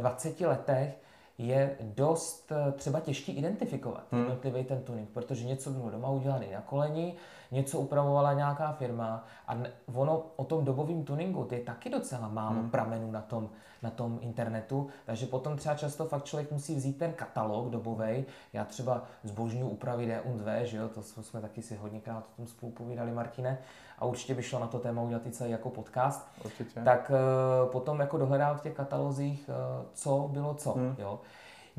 20 0.00 0.40
letech, 0.40 0.98
je 1.38 1.76
dost 1.80 2.52
uh, 2.52 2.72
třeba 2.72 3.00
těžký 3.00 3.32
identifikovat 3.32 4.04
hmm. 4.10 4.20
jednotlivý 4.20 4.64
ten 4.64 4.82
tuning, 4.82 5.08
protože 5.08 5.44
něco 5.44 5.70
bylo 5.70 5.90
doma 5.90 6.10
udělané 6.10 6.46
na 6.54 6.60
koleni, 6.60 7.14
něco 7.50 7.78
upravovala 7.78 8.32
nějaká 8.32 8.72
firma 8.72 9.24
a 9.48 9.56
ono 9.94 10.22
o 10.36 10.44
tom 10.44 10.64
dobovém 10.64 11.04
tuningu 11.04 11.48
je 11.50 11.60
taky 11.60 11.90
docela 11.90 12.28
málo 12.28 12.60
hmm. 12.60 12.70
pramenů 12.70 13.10
na 13.10 13.20
tom, 13.20 13.48
na 13.82 13.90
tom 13.90 14.18
internetu, 14.22 14.88
takže 15.06 15.26
potom 15.26 15.56
třeba 15.56 15.74
často 15.74 16.04
fakt 16.04 16.24
člověk 16.24 16.52
musí 16.52 16.74
vzít 16.74 16.98
ten 16.98 17.12
katalog 17.12 17.70
dobový. 17.70 18.24
Já 18.52 18.64
třeba 18.64 19.02
zbožňu 19.22 19.68
úpravy 19.68 20.06
D 20.06 20.20
und 20.20 20.40
V, 20.40 20.66
že 20.66 20.76
jo, 20.76 20.88
to 20.88 21.02
jsme 21.02 21.40
taky 21.40 21.62
si 21.62 21.76
hodněkrát 21.76 22.24
o 22.32 22.36
tom 22.36 22.46
spolu 22.46 22.72
povídali, 22.72 23.12
Martine, 23.12 23.58
a 23.98 24.04
určitě 24.04 24.34
by 24.34 24.42
šlo 24.42 24.60
na 24.60 24.66
to 24.66 24.78
téma 24.78 25.02
udělat 25.02 25.26
i 25.26 25.30
celý 25.30 25.50
jako 25.50 25.70
podcast. 25.70 26.28
Určitě. 26.44 26.80
Tak 26.80 27.10
uh, 27.10 27.72
potom 27.72 28.00
jako 28.00 28.18
dohledám 28.18 28.56
v 28.56 28.60
těch 28.60 28.74
katalozích, 28.74 29.50
uh, 29.78 29.86
co 29.94 30.28
bylo 30.32 30.54
co, 30.54 30.72
hmm. 30.72 30.94
jo. 30.98 31.20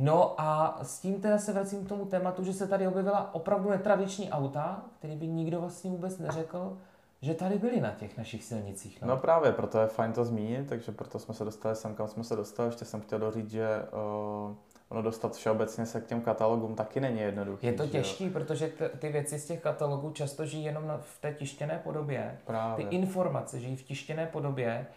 No 0.01 0.41
a 0.41 0.79
s 0.83 0.99
tím 0.99 1.21
teda 1.21 1.37
se 1.37 1.53
vracím 1.53 1.85
k 1.85 1.89
tomu 1.89 2.05
tématu, 2.05 2.43
že 2.43 2.53
se 2.53 2.67
tady 2.67 2.87
objevila 2.87 3.35
opravdu 3.35 3.69
netradiční 3.69 4.31
auta, 4.31 4.85
který 4.99 5.15
by 5.15 5.27
nikdo 5.27 5.61
vlastně 5.61 5.91
vůbec 5.91 6.17
neřekl, 6.17 6.77
že 7.21 7.33
tady 7.33 7.57
byli 7.57 7.81
na 7.81 7.91
těch 7.91 8.17
našich 8.17 8.43
silnicích. 8.43 9.01
No. 9.01 9.07
no 9.07 9.17
právě, 9.17 9.51
proto 9.51 9.79
je 9.79 9.87
fajn 9.87 10.13
to 10.13 10.25
zmínit, 10.25 10.69
takže 10.69 10.91
proto 10.91 11.19
jsme 11.19 11.33
se 11.33 11.45
dostali 11.45 11.75
sem, 11.75 11.95
kam 11.95 12.07
jsme 12.07 12.23
se 12.23 12.35
dostali. 12.35 12.69
Ještě 12.69 12.85
jsem 12.85 13.01
chtěl 13.01 13.19
doříct, 13.19 13.51
že 13.51 13.67
uh, 14.47 14.55
ono 14.89 15.01
dostat 15.01 15.35
všeobecně 15.35 15.85
se 15.85 16.01
k 16.01 16.05
těm 16.05 16.21
katalogům 16.21 16.75
taky 16.75 16.99
není 16.99 17.19
jednoduché. 17.19 17.67
Je 17.67 17.73
to 17.73 17.87
těžký, 17.87 18.25
jo? 18.25 18.31
protože 18.33 18.67
t- 18.67 18.89
ty 18.89 19.09
věci 19.09 19.39
z 19.39 19.45
těch 19.45 19.61
katalogů 19.61 20.11
často 20.11 20.45
žijí 20.45 20.63
jenom 20.63 20.87
na, 20.87 20.97
v 20.97 21.21
té 21.21 21.33
tištěné 21.33 21.81
podobě. 21.83 22.39
Právě. 22.45 22.85
Ty 22.85 22.95
informace 22.95 23.59
žijí 23.59 23.75
v 23.75 23.83
tištěné 23.83 24.25
podobě. 24.25 24.87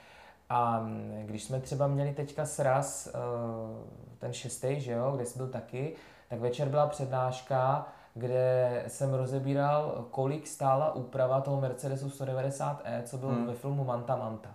A 0.48 0.80
mm, 0.80 1.22
když 1.26 1.44
jsme 1.44 1.60
třeba 1.60 1.86
měli 1.86 2.14
teďka 2.14 2.46
sraz, 2.46 3.08
uh, 3.14 4.11
ten 4.22 4.32
šestý, 4.32 4.80
že 4.80 4.92
jo, 4.92 5.12
kde 5.16 5.26
jsi 5.26 5.38
byl 5.38 5.48
taky, 5.48 5.94
tak 6.28 6.40
večer 6.40 6.68
byla 6.68 6.86
přednáška, 6.86 7.86
kde 8.14 8.84
jsem 8.86 9.14
rozebíral, 9.14 10.06
kolik 10.10 10.46
stála 10.46 10.94
úprava 10.94 11.40
toho 11.40 11.60
Mercedesu 11.60 12.08
190e, 12.08 13.02
co 13.02 13.16
byl 13.18 13.28
hmm. 13.28 13.46
ve 13.46 13.54
filmu 13.54 13.84
Manta 13.84 14.16
Manta. 14.16 14.48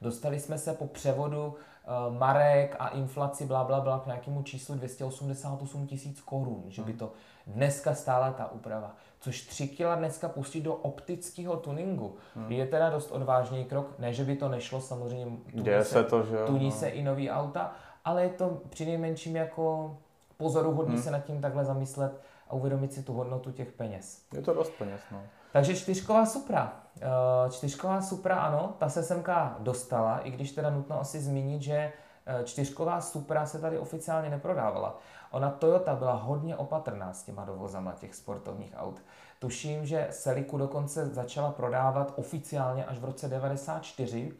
Dostali 0.00 0.40
jsme 0.40 0.58
se 0.58 0.72
po 0.72 0.86
převodu 0.86 1.46
uh, 1.46 2.18
Marek 2.18 2.76
a 2.78 2.88
inflaci 2.88 3.46
bla, 3.46 3.64
bla, 3.64 3.80
bla 3.80 3.98
k 3.98 4.06
nějakému 4.06 4.42
číslu 4.42 4.74
288 4.74 5.86
tisíc 5.86 6.20
korun, 6.20 6.64
že 6.68 6.82
by 6.82 6.90
hmm. 6.90 6.98
to 6.98 7.12
dneska 7.46 7.94
stála 7.94 8.32
ta 8.32 8.52
úprava. 8.52 8.94
Což 9.20 9.42
3 9.42 9.68
kg 9.68 9.98
dneska 9.98 10.28
pustit 10.28 10.60
do 10.60 10.74
optického 10.74 11.56
tuningu 11.56 12.16
hmm. 12.36 12.52
je 12.52 12.66
teda 12.66 12.90
dost 12.90 13.10
odvážný 13.10 13.64
krok. 13.64 13.98
Ne, 13.98 14.12
že 14.12 14.24
by 14.24 14.36
to 14.36 14.48
nešlo, 14.48 14.80
samozřejmě 14.80 15.36
tuní 15.50 15.84
se, 15.84 16.04
to, 16.04 16.22
že 16.22 16.36
tuní 16.46 16.64
no. 16.64 16.70
se 16.70 16.88
i 16.88 17.02
nový 17.02 17.30
auta, 17.30 17.72
ale 18.04 18.22
je 18.22 18.28
to 18.28 18.60
přinejmenším 18.68 19.36
jako 19.36 19.96
pozoruhodný 20.36 20.94
hmm. 20.94 21.02
se 21.02 21.10
nad 21.10 21.24
tím 21.24 21.40
takhle 21.40 21.64
zamyslet 21.64 22.20
a 22.48 22.52
uvědomit 22.52 22.92
si 22.92 23.02
tu 23.02 23.12
hodnotu 23.12 23.52
těch 23.52 23.72
peněz. 23.72 24.22
Je 24.32 24.42
to 24.42 24.54
dost 24.54 24.72
peněz, 24.78 25.00
no. 25.12 25.22
Takže 25.52 25.76
čtyřková 25.76 26.26
Supra. 26.26 26.72
Eh, 27.00 27.50
čtyřková 27.50 28.02
Supra, 28.02 28.36
ano, 28.36 28.74
ta 28.78 28.88
se 28.88 29.02
semka 29.02 29.56
dostala, 29.58 30.18
i 30.18 30.30
když 30.30 30.52
teda 30.52 30.70
nutno 30.70 31.00
asi 31.00 31.20
zmínit, 31.20 31.62
že 31.62 31.92
eh, 32.26 32.44
čtyřková 32.44 33.00
Supra 33.00 33.46
se 33.46 33.58
tady 33.60 33.78
oficiálně 33.78 34.30
neprodávala. 34.30 34.98
Ona 35.30 35.50
Toyota 35.50 35.96
byla 35.96 36.12
hodně 36.12 36.56
opatrná 36.56 37.12
s 37.12 37.22
těma 37.22 37.44
dovozama 37.44 37.92
těch 37.92 38.14
sportovních 38.14 38.74
aut. 38.76 39.02
Tuším, 39.38 39.86
že 39.86 40.08
Seliku 40.10 40.58
dokonce 40.58 41.06
začala 41.06 41.52
prodávat 41.52 42.12
oficiálně 42.16 42.84
až 42.84 42.98
v 42.98 43.04
roce 43.04 43.28
94, 43.28 44.32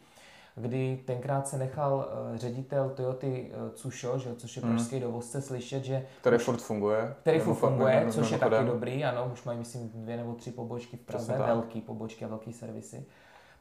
kdy 0.57 1.02
tenkrát 1.07 1.48
se 1.48 1.59
nechal 1.59 1.94
uh, 2.30 2.36
ředitel 2.36 2.90
Toyoty 2.90 3.52
uh, 3.66 3.70
Tsusho, 3.70 4.18
že, 4.18 4.34
což 4.34 4.57
je 4.57 4.62
mm. 4.62 4.68
pražský 4.68 5.00
dovozce, 5.00 5.42
slyšet, 5.42 5.84
že... 5.84 6.07
Který 6.20 6.38
furt 6.38 6.62
funguje. 6.62 7.14
Který 7.20 7.40
furt 7.40 7.55
funguje, 7.55 8.07
což 8.11 8.30
je 8.30 8.38
taky 8.38 8.64
dobrý, 8.66 9.05
ano, 9.05 9.30
už 9.32 9.44
mají 9.44 9.59
myslím 9.59 9.88
dvě 9.94 10.16
nebo 10.16 10.34
tři 10.34 10.50
pobočky 10.50 10.96
v 10.96 11.00
Praze, 11.00 11.38
velký 11.38 11.80
pobočky 11.80 12.24
a 12.24 12.28
velký 12.28 12.52
servisy. 12.52 13.05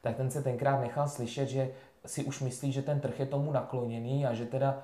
Tak 0.01 0.15
ten 0.15 0.31
se 0.31 0.43
tenkrát 0.43 0.81
nechal 0.81 1.07
slyšet, 1.07 1.49
že 1.49 1.71
si 2.05 2.23
už 2.23 2.41
myslí, 2.41 2.71
že 2.71 2.81
ten 2.81 2.99
trh 2.99 3.19
je 3.19 3.25
tomu 3.25 3.51
nakloněný 3.51 4.25
a 4.25 4.33
že 4.33 4.45
teda 4.45 4.83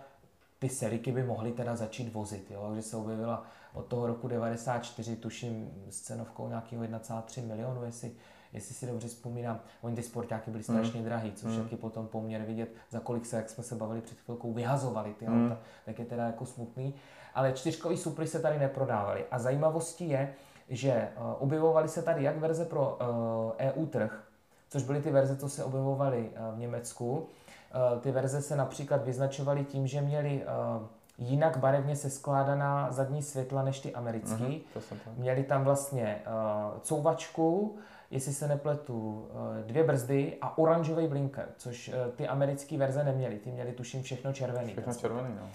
ty 0.59 0.69
seriky 0.69 1.11
by 1.11 1.23
mohly 1.23 1.51
teda 1.51 1.75
začít 1.75 2.13
vozit, 2.13 2.51
jo? 2.51 2.71
že 2.75 2.81
se 2.81 2.97
objevila 2.97 3.45
od 3.73 3.85
toho 3.85 4.07
roku 4.07 4.27
94, 4.27 5.15
tuším, 5.15 5.69
s 5.89 6.01
cenovkou 6.01 6.47
nějakého 6.47 6.83
1,3 6.83 7.47
milionu, 7.47 7.83
jestli 7.83 8.11
jestli 8.53 8.75
si 8.75 8.87
dobře 8.87 9.07
vzpomínám, 9.07 9.59
oni 9.81 9.95
ty 9.95 10.03
sportáky 10.03 10.51
byly 10.51 10.63
strašně 10.63 10.99
mm. 10.99 11.05
drahý, 11.05 11.31
což 11.31 11.51
mm. 11.51 11.67
je 11.71 11.77
potom 11.77 12.07
poměr 12.07 12.41
vidět, 12.41 12.69
za 12.89 12.99
kolik 12.99 13.25
se, 13.25 13.35
jak 13.35 13.49
jsme 13.49 13.63
se 13.63 13.75
bavili 13.75 14.01
před 14.01 14.17
chvilkou, 14.19 14.53
vyhazovali 14.53 15.13
ty 15.13 15.27
mm. 15.27 15.45
auta, 15.45 15.57
tak 15.85 15.99
je 15.99 16.05
teda 16.05 16.25
jako 16.25 16.45
smutný. 16.45 16.93
Ale 17.33 17.53
čtyřkový 17.53 17.97
supry 17.97 18.27
se 18.27 18.39
tady 18.39 18.59
neprodávaly. 18.59 19.25
A 19.31 19.39
zajímavostí 19.39 20.09
je, 20.09 20.33
že 20.69 21.09
uh, 21.17 21.23
objevovaly 21.39 21.87
se 21.87 22.01
tady 22.01 22.23
jak 22.23 22.37
verze 22.37 22.65
pro 22.65 22.97
uh, 23.01 23.51
EU 23.57 23.85
trh, 23.85 24.23
což 24.69 24.83
byly 24.83 25.01
ty 25.01 25.11
verze, 25.11 25.37
co 25.37 25.49
se 25.49 25.63
objevovaly 25.63 26.29
uh, 26.29 26.55
v 26.55 26.59
Německu. 26.59 27.11
Uh, 27.17 27.99
ty 27.99 28.11
verze 28.11 28.41
se 28.41 28.55
například 28.55 29.05
vyznačovaly 29.05 29.65
tím, 29.65 29.87
že 29.87 30.01
měly 30.01 30.43
uh, 30.77 30.87
jinak 31.17 31.57
barevně 31.57 31.95
se 31.95 32.09
skládaná 32.09 32.91
zadní 32.91 33.23
světla 33.23 33.63
než 33.63 33.79
ty 33.79 33.93
americký. 33.93 34.65
Mm-hmm, 34.75 34.95
Měli 35.17 35.43
tam 35.43 35.63
vlastně 35.63 36.21
uh, 36.25 36.79
couvačku, 36.79 37.77
jestli 38.11 38.33
se 38.33 38.47
nepletu, 38.47 39.27
eh, 39.59 39.63
dvě 39.63 39.83
brzdy 39.83 40.37
a 40.41 40.57
oranžový 40.57 41.07
blinker, 41.07 41.49
což 41.57 41.87
eh, 41.89 42.11
ty 42.15 42.27
americké 42.27 42.77
verze 42.77 43.03
neměly. 43.03 43.39
Ty 43.39 43.51
měly 43.51 43.71
tuším 43.71 44.03
všechno 44.03 44.33
červený. 44.33 44.71
Všechno 44.71 44.93
červený, 44.93 45.35
no. 45.41 45.49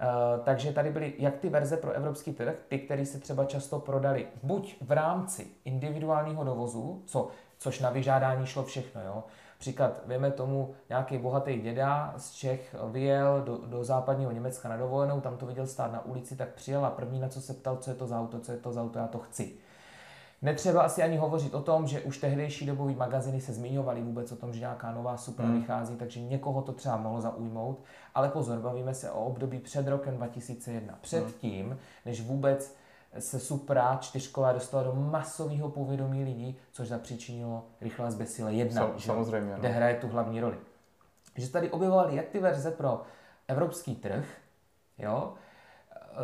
Uh, 0.00 0.44
takže 0.44 0.72
tady 0.72 0.90
byly 0.90 1.14
jak 1.18 1.38
ty 1.38 1.48
verze 1.48 1.76
pro 1.76 1.92
evropský 1.92 2.32
trh, 2.32 2.54
ty, 2.68 2.78
které 2.78 3.06
se 3.06 3.20
třeba 3.20 3.44
často 3.44 3.78
prodali 3.78 4.26
buď 4.42 4.76
v 4.80 4.92
rámci 4.92 5.46
individuálního 5.64 6.44
dovozu, 6.44 7.02
co, 7.06 7.28
což 7.58 7.80
na 7.80 7.90
vyžádání 7.90 8.46
šlo 8.46 8.64
všechno, 8.64 9.00
jo. 9.02 9.24
Příklad, 9.58 10.00
věme 10.06 10.30
tomu, 10.30 10.74
nějaký 10.88 11.18
bohatý 11.18 11.60
děda 11.60 12.14
z 12.16 12.32
Čech 12.32 12.76
vyjel 12.90 13.42
do, 13.42 13.58
do 13.66 13.84
západního 13.84 14.32
Německa 14.32 14.68
na 14.68 14.76
dovolenou, 14.76 15.20
tam 15.20 15.36
to 15.36 15.46
viděl 15.46 15.66
stát 15.66 15.92
na 15.92 16.04
ulici, 16.04 16.36
tak 16.36 16.48
přijel 16.48 16.86
a 16.86 16.90
první 16.90 17.20
na 17.20 17.28
co 17.28 17.40
se 17.40 17.54
ptal, 17.54 17.76
co 17.76 17.90
je 17.90 17.96
to 17.96 18.06
za 18.06 18.20
auto, 18.20 18.40
co 18.40 18.52
je 18.52 18.58
to 18.58 18.72
za 18.72 18.82
auto, 18.82 18.98
já 18.98 19.06
to 19.06 19.18
chci. 19.18 19.54
Netřeba 20.42 20.82
asi 20.82 21.02
ani 21.02 21.16
hovořit 21.16 21.54
o 21.54 21.62
tom, 21.62 21.86
že 21.86 22.00
už 22.00 22.18
tehdejší 22.18 22.66
dobový 22.66 22.94
magaziny 22.94 23.40
se 23.40 23.52
zmiňovaly 23.52 24.02
vůbec 24.02 24.32
o 24.32 24.36
tom, 24.36 24.52
že 24.52 24.60
nějaká 24.60 24.92
nová 24.92 25.16
Supra 25.16 25.44
hmm. 25.44 25.60
vychází, 25.60 25.96
takže 25.96 26.20
někoho 26.20 26.62
to 26.62 26.72
třeba 26.72 26.96
mohlo 26.96 27.20
zaujmout. 27.20 27.84
Ale 28.14 28.28
pozor, 28.28 28.58
bavíme 28.58 28.94
se 28.94 29.10
o 29.10 29.24
období 29.24 29.58
před 29.58 29.88
rokem 29.88 30.16
2001. 30.16 30.98
Před 31.00 31.42
hmm. 31.42 31.76
než 32.06 32.20
vůbec 32.20 32.76
se 33.18 33.40
Supra 33.40 33.98
čtyřková 34.00 34.52
dostala 34.52 34.82
do 34.82 34.92
masového 34.94 35.68
povědomí 35.68 36.24
lidí, 36.24 36.58
což 36.72 36.88
zapříčinilo 36.88 37.64
rychlá 37.80 38.10
zbesile 38.10 38.54
jedna, 38.54 38.82
Sam, 38.82 38.98
že, 38.98 39.06
samozřejmě, 39.06 39.54
kde 39.58 39.68
no. 39.68 39.74
hraje 39.74 39.94
tu 39.94 40.08
hlavní 40.08 40.40
roli. 40.40 40.56
Že 41.36 41.50
tady 41.50 41.70
objevovali 41.70 42.16
jak 42.16 42.28
ty 42.28 42.38
verze 42.38 42.70
pro 42.70 43.02
evropský 43.48 43.96
trh, 43.96 44.24
jo, 44.98 45.34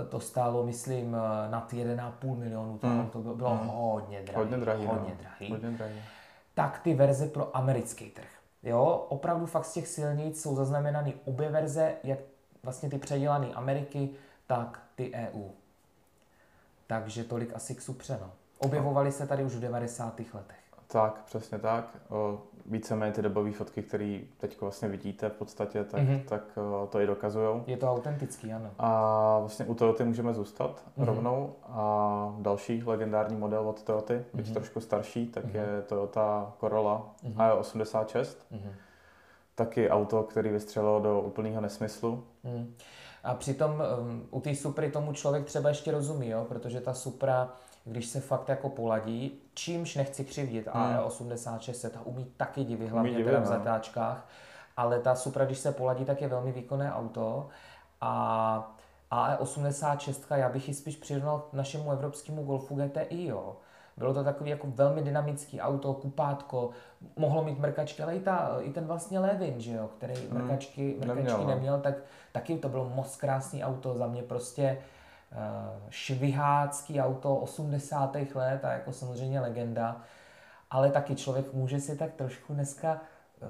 to 0.09 0.21
stálo, 0.21 0.67
myslím, 0.67 1.17
nad 1.51 1.73
1,5 1.73 2.37
milionu, 2.37 2.79
to 2.79 2.87
mm. 2.87 3.11
to 3.11 3.19
bylo, 3.19 3.55
mm. 3.55 3.69
hodně 3.69 4.23
drahé. 4.23 4.39
Hodně 4.39 4.57
drahý, 4.57 4.87
hodně 4.87 5.11
no. 5.11 5.21
drahý. 5.21 5.51
Hodně 5.51 5.71
drahý. 5.71 6.03
Tak 6.55 6.79
ty 6.79 6.95
verze 6.95 7.27
pro 7.27 7.57
americký 7.57 8.11
trh. 8.11 8.29
Jo, 8.63 9.07
opravdu 9.09 9.47
fakt 9.47 9.65
z 9.65 9.73
těch 9.73 9.89
silnic 9.89 10.43
jsou 10.43 10.55
zaznamenány 10.55 11.15
obě 11.25 11.49
verze, 11.49 11.95
jak 12.03 12.19
vlastně 12.63 12.91
ty 12.91 12.99
předělané 12.99 13.47
Ameriky, 13.47 14.11
tak 14.47 14.83
ty 14.95 15.13
EU. 15.15 15.49
Takže 16.87 17.25
tolik 17.25 17.55
asi 17.55 17.75
k 17.75 17.83
Supřeno. 17.83 18.33
Objevovali 18.59 19.13
se 19.13 19.27
tady 19.27 19.45
už 19.45 19.55
v 19.55 19.61
90. 19.61 20.21
letech. 20.35 20.57
Tak, 20.87 21.23
přesně 21.25 21.59
tak. 21.59 21.97
Víceméně 22.69 23.13
ty 23.13 23.23
dobové 23.23 23.53
fotky, 23.53 23.83
které 23.83 24.21
teď 24.37 24.61
vlastně 24.61 24.89
vidíte 24.89 25.29
v 25.29 25.33
podstatě, 25.33 25.85
tak, 25.85 26.03
mm-hmm. 26.03 26.25
tak 26.25 26.43
o, 26.57 26.87
to 26.87 27.01
i 27.01 27.07
dokazují. 27.07 27.63
Je 27.67 27.77
to 27.77 27.91
autentický, 27.91 28.53
ano. 28.53 28.71
A 28.79 29.39
vlastně 29.39 29.65
u 29.65 29.75
Toyoty 29.75 30.05
můžeme 30.05 30.35
zůstat 30.35 30.83
mm-hmm. 30.99 31.05
rovnou. 31.05 31.53
A 31.63 32.35
další 32.39 32.83
legendární 32.87 33.37
model 33.37 33.69
od 33.69 33.83
Toyoty, 33.83 34.25
byť 34.35 34.47
mm-hmm. 34.47 34.53
trošku 34.55 34.81
starší, 34.81 35.27
tak 35.27 35.45
mm-hmm. 35.45 35.57
je 35.57 35.83
Toyota 35.87 36.53
Corolla 36.61 37.15
mm-hmm. 37.25 37.61
A86. 37.61 38.25
Mm-hmm. 38.53 38.73
Taky 39.55 39.91
auto, 39.91 40.23
který 40.23 40.51
vystřelilo 40.51 41.01
do 41.01 41.21
úplného 41.21 41.61
nesmyslu. 41.61 42.25
Mm. 42.45 42.75
A 43.25 43.35
přitom 43.35 43.83
um, 44.01 44.27
u 44.31 44.41
té 44.41 44.55
Supry 44.55 44.91
tomu 44.91 45.13
člověk 45.13 45.45
třeba 45.45 45.69
ještě 45.69 45.91
rozumí, 45.91 46.29
jo? 46.29 46.45
protože 46.49 46.81
ta 46.81 46.95
Supra 46.95 47.53
když 47.87 48.07
se 48.07 48.21
fakt 48.21 48.49
jako 48.49 48.69
poladí, 48.69 49.41
čímž 49.55 49.95
nechci 49.95 50.25
křivdit, 50.25 50.69
hmm. 50.73 50.83
AE86 50.83 51.73
se 51.73 51.91
ta 51.91 52.01
umí 52.05 52.25
taky 52.37 52.65
divy, 52.65 52.87
hlavně 52.87 53.11
umí 53.11 53.17
divy, 53.17 53.31
teda 53.31 53.41
v 53.41 53.45
no. 53.45 53.49
zatáčkách, 53.49 54.29
ale 54.77 55.01
ta 55.01 55.15
Supra, 55.15 55.45
když 55.45 55.59
se 55.59 55.73
poladí, 55.73 56.05
tak 56.05 56.23
je 56.23 56.29
velmi 56.29 56.53
výkonné 56.53 56.93
auto 56.93 57.49
a 58.01 58.77
AE86, 59.11 60.37
já 60.37 60.49
bych 60.49 60.69
ji 60.69 60.75
spíš 60.75 60.97
přirovnal 60.97 61.39
k 61.39 61.53
našemu 61.53 61.93
evropskému 61.93 62.45
Golfu 62.45 62.75
GTI, 62.75 63.25
jo. 63.27 63.57
Bylo 63.97 64.15
to 64.15 64.25
takový 64.25 64.51
jako 64.51 64.67
velmi 64.71 65.03
dynamický 65.03 65.61
auto, 65.61 65.95
kupátko, 65.95 66.71
mohlo 67.17 67.45
mít 67.45 67.59
mrkačky, 67.59 68.03
ale 68.03 68.17
i, 68.17 68.21
ta, 68.21 68.59
i 68.61 68.71
ten 68.71 68.87
vlastně 68.87 69.19
Levin, 69.19 69.61
že 69.61 69.73
jo, 69.73 69.89
který 69.99 70.15
hmm. 70.15 70.43
mrkačky, 70.43 70.97
mrkačky 70.99 71.15
neměl, 71.15 71.39
no. 71.39 71.47
neměl, 71.47 71.81
tak 71.81 71.95
taky 72.33 72.59
to 72.59 72.69
bylo 72.69 72.89
moc 72.95 73.17
krásný 73.17 73.65
auto, 73.65 73.95
za 73.95 74.07
mě 74.07 74.23
prostě 74.23 74.63
Eh, 74.71 74.96
švihácký 75.91 77.01
auto 77.01 77.37
80. 77.37 78.17
let 78.35 78.65
a 78.65 78.73
jako 78.73 78.93
samozřejmě 78.93 79.41
legenda, 79.41 80.03
ale 80.71 80.91
taky 80.91 81.17
člověk 81.17 81.53
může 81.53 81.81
si 81.81 81.97
tak 81.97 82.13
trošku 82.13 82.55
dneska 82.55 83.01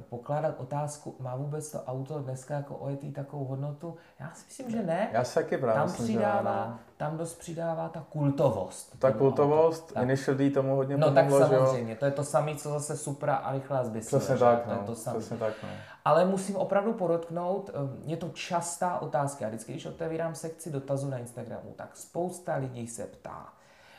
pokládat 0.08 0.54
otázku, 0.58 1.16
má 1.18 1.36
vůbec 1.36 1.70
to 1.72 1.82
auto 1.82 2.18
dneska 2.18 2.54
jako 2.54 2.76
ojetý 2.76 3.12
takovou 3.12 3.44
hodnotu? 3.44 3.96
Já 4.20 4.30
si 4.34 4.44
myslím, 4.46 4.70
že 4.70 4.82
ne. 4.82 5.08
Já 5.12 5.24
se 5.24 5.34
taky 5.34 5.58
právě 5.58 5.74
tam 5.74 5.90
myslím, 5.90 6.06
přidává, 6.06 6.64
že 6.64 6.70
no. 6.70 6.78
Tam 6.96 7.16
dost 7.16 7.38
přidává 7.38 7.88
ta 7.88 8.06
kultovost. 8.08 8.98
Ta 8.98 9.12
kultovost, 9.12 9.92
tak. 9.92 10.02
Initial 10.02 10.36
D 10.36 10.50
tomu 10.50 10.76
hodně 10.76 10.96
No 10.96 11.08
pomohlo, 11.08 11.38
tak 11.40 11.48
samozřejmě, 11.48 11.92
jo? 11.92 11.96
to 11.98 12.04
je 12.04 12.10
to 12.10 12.24
samé, 12.24 12.56
co 12.56 12.70
zase 12.70 12.96
Supra 12.96 13.36
a 13.36 13.52
rychlá 13.52 13.84
zbysila. 13.84 14.20
Přesně 14.20 14.38
tak, 14.38 14.66
no. 14.66 14.74
to 14.74 14.80
je 14.80 14.86
to 14.86 14.94
samé. 14.94 15.18
Přesně 15.18 15.36
tak, 15.36 15.54
no. 15.62 15.68
Ale 16.04 16.24
musím 16.24 16.56
opravdu 16.56 16.92
podotknout, 16.92 17.70
eh, 17.70 18.00
je 18.04 18.16
to 18.16 18.28
častá 18.28 18.98
otázka. 18.98 19.44
Já 19.44 19.48
vždycky, 19.48 19.72
když 19.72 19.86
otevírám 19.86 20.34
sekci 20.34 20.70
dotazů 20.70 21.10
na 21.10 21.18
Instagramu, 21.18 21.72
tak 21.76 21.96
spousta 21.96 22.56
lidí 22.56 22.88
se 22.88 23.06
ptá, 23.06 23.46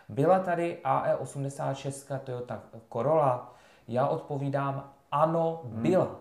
byla 0.10 0.40
tady 0.40 0.78
AE86 0.84 2.20
Toyota 2.20 2.62
Corolla? 2.94 3.54
Já 3.88 4.08
odpovídám, 4.08 4.94
ano, 5.12 5.62
hmm. 5.64 5.82
byla. 5.82 6.16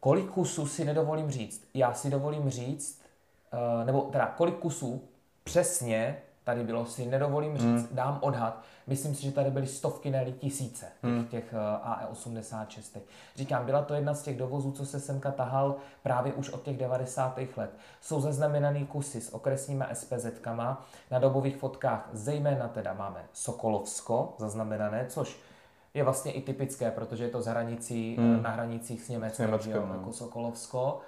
Kolik 0.00 0.30
kusů 0.30 0.66
si 0.66 0.84
nedovolím 0.84 1.30
říct? 1.30 1.68
Já 1.74 1.92
si 1.92 2.10
dovolím 2.10 2.50
říct, 2.50 3.02
uh, 3.52 3.86
nebo 3.86 4.00
teda 4.00 4.26
kolik 4.26 4.58
kusů 4.58 5.02
přesně 5.44 6.22
tady 6.44 6.64
bylo, 6.64 6.86
si 6.86 7.06
nedovolím 7.06 7.58
říct, 7.58 7.64
hmm. 7.64 7.88
dám 7.90 8.18
odhad. 8.20 8.62
Myslím 8.86 9.14
si, 9.14 9.22
že 9.22 9.32
tady 9.32 9.50
byly 9.50 9.66
stovky, 9.66 10.10
ne 10.10 10.32
tisíce 10.32 10.86
hmm. 11.02 11.24
těch, 11.24 11.44
těch 11.44 11.52
uh, 11.52 12.14
AE86. 12.18 13.00
Říkám, 13.36 13.66
byla 13.66 13.82
to 13.82 13.94
jedna 13.94 14.14
z 14.14 14.22
těch 14.22 14.38
dovozů, 14.38 14.72
co 14.72 14.86
se 14.86 15.00
semka 15.00 15.32
tahal 15.32 15.76
právě 16.02 16.32
už 16.32 16.50
od 16.50 16.62
těch 16.62 16.76
90. 16.76 17.38
let. 17.56 17.70
Jsou 18.00 18.20
zaznamenaný 18.20 18.86
kusy 18.86 19.20
s 19.20 19.34
okresníma 19.34 19.88
SPZ-kama. 19.92 20.76
Na 21.10 21.18
dobových 21.18 21.56
fotkách 21.56 22.08
zejména 22.12 22.68
teda 22.68 22.92
máme 22.92 23.24
Sokolovsko 23.32 24.34
zaznamenané, 24.38 25.06
což 25.08 25.40
je 25.94 26.04
vlastně 26.04 26.32
i 26.32 26.42
typické, 26.42 26.90
protože 26.90 27.24
je 27.24 27.30
to 27.30 27.42
z 27.42 27.46
hranicí, 27.46 28.16
hmm. 28.16 28.42
na 28.42 28.50
hranicích 28.50 29.02
s 29.02 29.08
Německem, 29.08 29.46
Německem 29.46 29.88
no. 29.88 29.94
jako 29.94 30.12
Sokolovsko. 30.12 31.00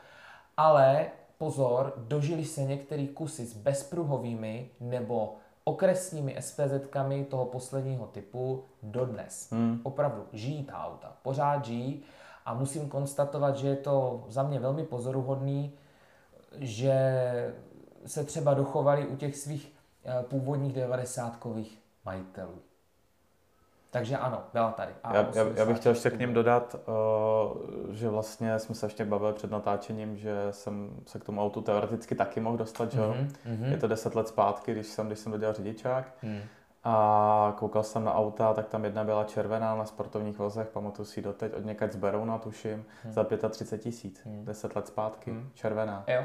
Ale 0.57 1.07
pozor, 1.39 1.93
dožili 1.97 2.45
se 2.45 2.65
některé 2.65 3.07
kusy 3.07 3.47
s 3.47 3.57
bezpruhovými 3.57 4.71
nebo 4.81 5.37
okresními 5.65 6.37
SPZ-kami 6.41 7.25
toho 7.25 7.45
posledního 7.45 8.07
typu 8.07 8.65
dodnes. 8.83 9.53
Hmm. 9.53 9.81
Opravdu 9.83 10.27
žijí 10.33 10.65
ta 10.65 10.85
auta, 10.85 11.17
pořád 11.23 11.65
žijí 11.65 12.03
a 12.45 12.55
musím 12.55 12.89
konstatovat, 12.89 13.57
že 13.57 13.69
je 13.69 13.77
to 13.77 14.25
za 14.29 14.43
mě 14.43 14.61
velmi 14.61 14.85
pozoruhodný, 14.85 15.73
že 16.59 17.55
se 18.07 18.25
třeba 18.25 18.55
dochovali 18.55 19.07
u 19.07 19.17
těch 19.17 19.37
svých 19.37 19.73
eh, 20.05 20.23
původních 20.23 20.73
devadesátkových 20.73 21.79
majitelů. 22.05 22.59
Takže 23.97 24.16
ano, 24.16 24.43
byla 24.52 24.70
tady. 24.70 24.93
já, 25.12 25.27
já, 25.35 25.47
já 25.55 25.66
bych 25.66 25.78
chtěl 25.78 25.93
ještě 25.93 26.10
k 26.10 26.18
ním 26.18 26.35
dodat, 26.35 26.77
uh, 26.77 27.94
že 27.94 28.09
vlastně 28.09 28.59
jsme 28.59 28.74
se 28.74 28.86
ještě 28.86 29.05
bavili 29.05 29.32
před 29.32 29.51
natáčením, 29.51 30.16
že 30.16 30.36
jsem 30.51 30.90
se 31.06 31.18
k 31.18 31.24
tomu 31.24 31.43
autu 31.43 31.60
teoreticky 31.60 32.14
taky 32.14 32.40
mohl 32.40 32.56
dostat, 32.56 32.93
že 32.93 33.01
mm-hmm. 33.01 33.70
Je 33.70 33.77
to 33.77 33.89
deset 33.89 34.14
let 34.14 34.28
zpátky, 34.28 34.73
když 34.73 34.86
jsem, 34.86 35.06
když 35.06 35.18
jsem 35.18 35.32
dodělal 35.32 35.55
řidičák. 35.55 36.12
Mm. 36.23 36.40
A 36.85 37.55
koukal 37.59 37.82
jsem 37.82 38.05
na 38.05 38.14
auta, 38.14 38.55
tak 38.55 38.68
tam 38.68 38.85
jedna 38.85 39.05
byla 39.05 39.24
červená 39.24 39.74
na 39.74 39.85
sportovních 39.85 40.39
vozech, 40.39 40.68
pamatuju 40.68 41.06
si 41.06 41.23
doteď, 41.23 41.55
od 41.55 41.64
někaď 41.64 41.93
z 41.93 41.97
Berouna, 41.97 42.39
tuším, 42.39 42.85
hmm. 43.05 43.12
za 43.12 43.24
35 43.51 43.82
tisíc, 43.82 44.20
hmm. 44.24 44.44
10 44.44 44.77
let 44.77 44.86
zpátky, 44.86 45.31
hmm. 45.31 45.51
červená. 45.55 46.05
Jo, 46.06 46.24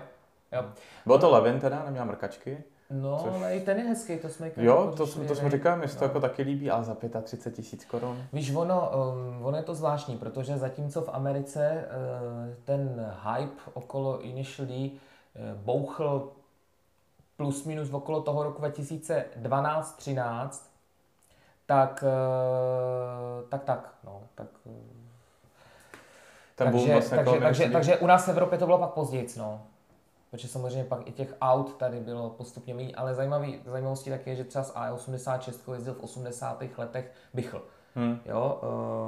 jo. 0.51 0.65
Bylo 1.05 1.19
to 1.19 1.29
Levin 1.29 1.59
teda, 1.59 1.83
neměla 1.85 2.05
mrkačky. 2.05 2.63
No, 2.91 3.19
což... 3.23 3.33
ale 3.33 3.55
i 3.55 3.61
ten 3.61 3.77
je 3.77 3.83
hezký, 3.83 4.17
to 4.17 4.29
jsme 4.29 4.51
Jo, 4.57 4.93
to, 4.97 5.07
jsme, 5.07 5.25
to 5.25 5.35
jsme 5.35 5.49
říkali, 5.49 5.79
mi 5.79 5.87
no. 5.87 5.99
to 5.99 6.05
jako 6.05 6.19
taky 6.19 6.41
líbí, 6.41 6.71
ale 6.71 6.83
za 6.83 6.97
35 7.21 7.55
tisíc 7.55 7.85
korun. 7.85 8.23
Víš, 8.33 8.55
ono, 8.55 8.91
um, 8.91 9.45
ono 9.45 9.57
je 9.57 9.63
to 9.63 9.75
zvláštní, 9.75 10.17
protože 10.17 10.57
zatímco 10.57 11.01
v 11.01 11.09
Americe 11.09 11.85
uh, 11.85 12.53
ten 12.65 13.13
hype 13.23 13.61
okolo 13.73 14.21
Initial 14.21 14.67
D 14.67 14.73
uh, 14.73 14.91
bouchl 15.55 16.31
plus 17.37 17.65
minus 17.65 17.93
okolo 17.93 18.21
toho 18.21 18.43
roku 18.43 18.61
2012-13, 18.61 20.49
tak, 21.65 22.03
uh, 22.03 23.49
tak, 23.49 23.63
tak, 23.63 23.93
no, 24.03 24.21
tak... 24.35 24.47
Uh, 24.63 24.73
takže, 26.55 26.93
vlastně 26.93 27.17
takže, 27.17 27.39
takže, 27.39 27.69
takže, 27.69 27.97
u 27.97 28.07
nás 28.07 28.25
v 28.25 28.29
Evropě 28.29 28.57
to 28.57 28.65
bylo 28.65 28.77
pak 28.77 28.89
později, 28.89 29.27
no 29.37 29.61
protože 30.31 30.47
samozřejmě 30.47 30.83
pak 30.83 31.07
i 31.07 31.11
těch 31.11 31.35
aut 31.41 31.77
tady 31.77 31.99
bylo 31.99 32.29
postupně 32.29 32.73
méně, 32.73 32.95
ale 32.95 33.15
zajímavý, 33.15 33.59
zajímavostí 33.65 34.09
tak 34.09 34.27
je, 34.27 34.35
že 34.35 34.43
třeba 34.43 34.63
s 34.63 34.75
A86 34.75 35.73
jezdil 35.73 35.93
v 35.93 36.03
80. 36.03 36.63
letech 36.77 37.11
Bichl. 37.33 37.61
Hmm. 37.95 38.19
Jo, 38.25 38.61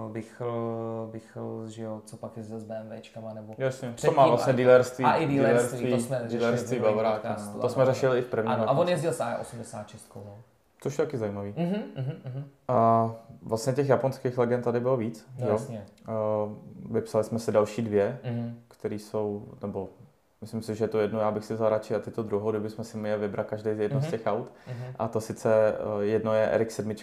uh, 0.06 0.12
Bichl, 0.12 1.10
Bichl, 1.12 1.68
že 1.68 1.84
jo, 1.84 2.02
co 2.06 2.18
pak 2.18 2.38
jezdil 2.38 2.60
s 2.60 2.64
BMWčkama, 2.64 3.34
nebo 3.34 3.56
Jasně, 3.58 3.94
to 4.06 4.12
má 4.12 4.28
vlastně 4.28 4.54
dealerství. 4.54 5.06
A 5.06 5.16
i 5.16 5.28
dealerství, 5.28 5.92
to 5.92 5.98
jsme 5.98 6.30
řešili 6.30 6.80
v 6.80 7.62
To 7.62 7.70
jsme 7.70 7.86
řešili 7.86 8.20
i 8.20 8.22
v 8.22 8.26
prvním 8.26 8.52
Ano, 8.52 8.70
a 8.70 8.72
on 8.72 8.90
jezdil 8.90 9.14
s 9.14 9.20
A86, 9.20 9.98
no. 10.16 10.38
Což 10.82 11.00
je 11.00 11.06
taky 11.06 11.18
zajímavý. 11.18 11.52
Uh-huh, 11.52 11.84
uh-huh. 11.96 12.44
A 12.68 13.10
vlastně 13.42 13.74
těch 13.74 13.90
japonských 13.90 14.38
legend 14.38 14.64
tady 14.64 14.80
bylo 14.80 14.98
víc. 14.98 15.28
No, 15.40 15.48
jo? 15.48 15.54
Jasně. 15.54 15.86
Uh, 16.08 16.94
vypsali 16.96 17.24
jsme 17.24 17.40
si 17.40 17.52
další 17.52 17.82
dvě, 17.82 18.20
uh-huh. 18.24 18.54
které 18.68 18.96
jsou, 18.96 19.48
nebo 19.62 19.90
Myslím 20.44 20.62
si, 20.62 20.76
že 20.76 20.88
to 20.88 21.00
jedno, 21.00 21.20
já 21.20 21.32
bych 21.32 21.46
si 21.46 21.54
vzal 21.54 21.70
radši 21.70 21.96
a 21.96 22.00
ty 22.00 22.12
to 22.12 22.24
druhou, 22.24 22.52
kdybychom 22.52 22.86
si 22.86 22.98
měli 22.98 23.22
vybrat 23.22 23.48
každý 23.48 23.74
z 23.74 23.80
jedno 23.80 24.00
mm-hmm. 24.00 24.08
z 24.08 24.12
těch 24.12 24.22
aut. 24.26 24.48
Mm-hmm. 24.48 24.96
A 25.00 25.08
to 25.08 25.22
sice 25.22 25.74
eh, 25.74 26.06
jedno 26.06 26.34
je 26.34 26.52
RX-7 26.58 26.94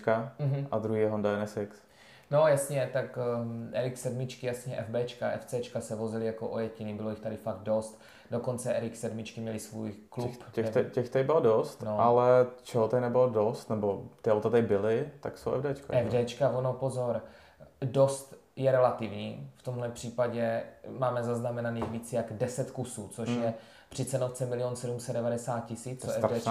mm-hmm. 0.40 0.66
a 0.70 0.78
druhý 0.78 1.00
je 1.00 1.10
Honda 1.10 1.44
NSX. 1.44 1.82
No 2.30 2.48
jasně, 2.48 2.90
tak 2.92 3.18
um, 3.42 3.70
RX-7, 3.74 4.46
jasně 4.46 4.86
FBčka, 4.88 5.30
FCčka 5.38 5.80
se 5.80 5.96
vozily 5.96 6.26
jako 6.26 6.48
ojetiny, 6.48 6.94
bylo 6.94 7.10
jich 7.10 7.20
tady 7.20 7.36
fakt 7.36 7.58
dost. 7.58 8.00
Dokonce 8.30 8.80
RX-7 8.82 9.40
měli 9.40 9.58
svůj 9.58 9.92
klub. 10.08 10.32
Těch, 10.52 10.70
těch, 10.70 10.92
těch 10.92 11.08
tady 11.08 11.24
bylo 11.24 11.40
dost, 11.40 11.82
no. 11.82 12.00
ale 12.00 12.46
čeho 12.62 12.88
tady 12.88 13.00
nebylo 13.00 13.28
dost, 13.28 13.70
nebo 13.70 14.04
ty 14.22 14.30
auta 14.30 14.50
tady 14.50 14.62
byly, 14.62 15.08
tak 15.20 15.38
jsou 15.38 15.50
FDčka. 15.50 15.94
FDčka, 16.08 16.50
ono 16.50 16.72
pozor, 16.72 17.20
dost 17.84 18.39
je 18.62 18.72
relativní. 18.72 19.50
V 19.56 19.62
tomhle 19.62 19.88
případě 19.88 20.62
máme 20.98 21.22
zaznamenaných 21.22 21.90
víc 21.90 22.12
jak 22.12 22.32
10 22.32 22.70
kusů, 22.70 23.08
což 23.12 23.28
hmm. 23.28 23.42
je 23.42 23.54
při 23.88 24.04
cenovce 24.04 24.44
1 24.44 24.74
790 24.74 25.66
tisíc, 25.66 26.00
co, 26.00 26.10
FD, 26.10 26.48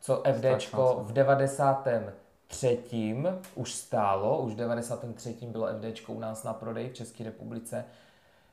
co 0.00 0.22
FDčko 0.32 1.00
v 1.02 1.12
93. 1.12 3.24
už 3.54 3.74
stálo, 3.74 4.38
už 4.38 4.52
v 4.52 4.56
93. 4.56 5.36
bylo 5.42 5.66
FDčko 5.66 6.12
u 6.12 6.20
nás 6.20 6.44
na 6.44 6.52
prodej 6.52 6.88
v 6.88 6.94
České 6.94 7.24
republice. 7.24 7.84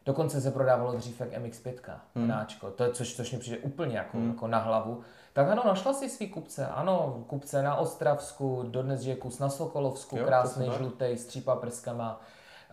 Dokonce 0.05 0.41
se 0.41 0.51
prodávalo 0.51 0.95
dřív 0.95 1.19
jak 1.19 1.29
MX-5, 1.29 1.73
hmm. 2.15 2.27
náčko, 2.27 2.71
to 2.71 2.83
je, 2.83 2.91
což, 2.91 3.15
což 3.15 3.31
mi 3.31 3.39
přijde 3.39 3.57
úplně 3.57 3.97
jako, 3.97 4.17
hmm. 4.17 4.29
jako 4.29 4.47
na 4.47 4.59
hlavu. 4.59 5.01
Tak 5.33 5.49
ano, 5.49 5.63
našla 5.65 5.93
si 5.93 6.09
svý 6.09 6.29
kupce, 6.29 6.67
ano, 6.67 7.23
kupce 7.27 7.63
na 7.63 7.75
Ostravsku, 7.75 8.63
dodnes 8.67 9.05
je 9.05 9.15
kus 9.15 9.39
na 9.39 9.49
Sokolovsku, 9.49 10.17
jo, 10.17 10.25
krásný 10.25 10.71
žlutý, 10.77 11.05
s 11.05 11.25
třípa 11.25 11.55
prskama. 11.55 12.21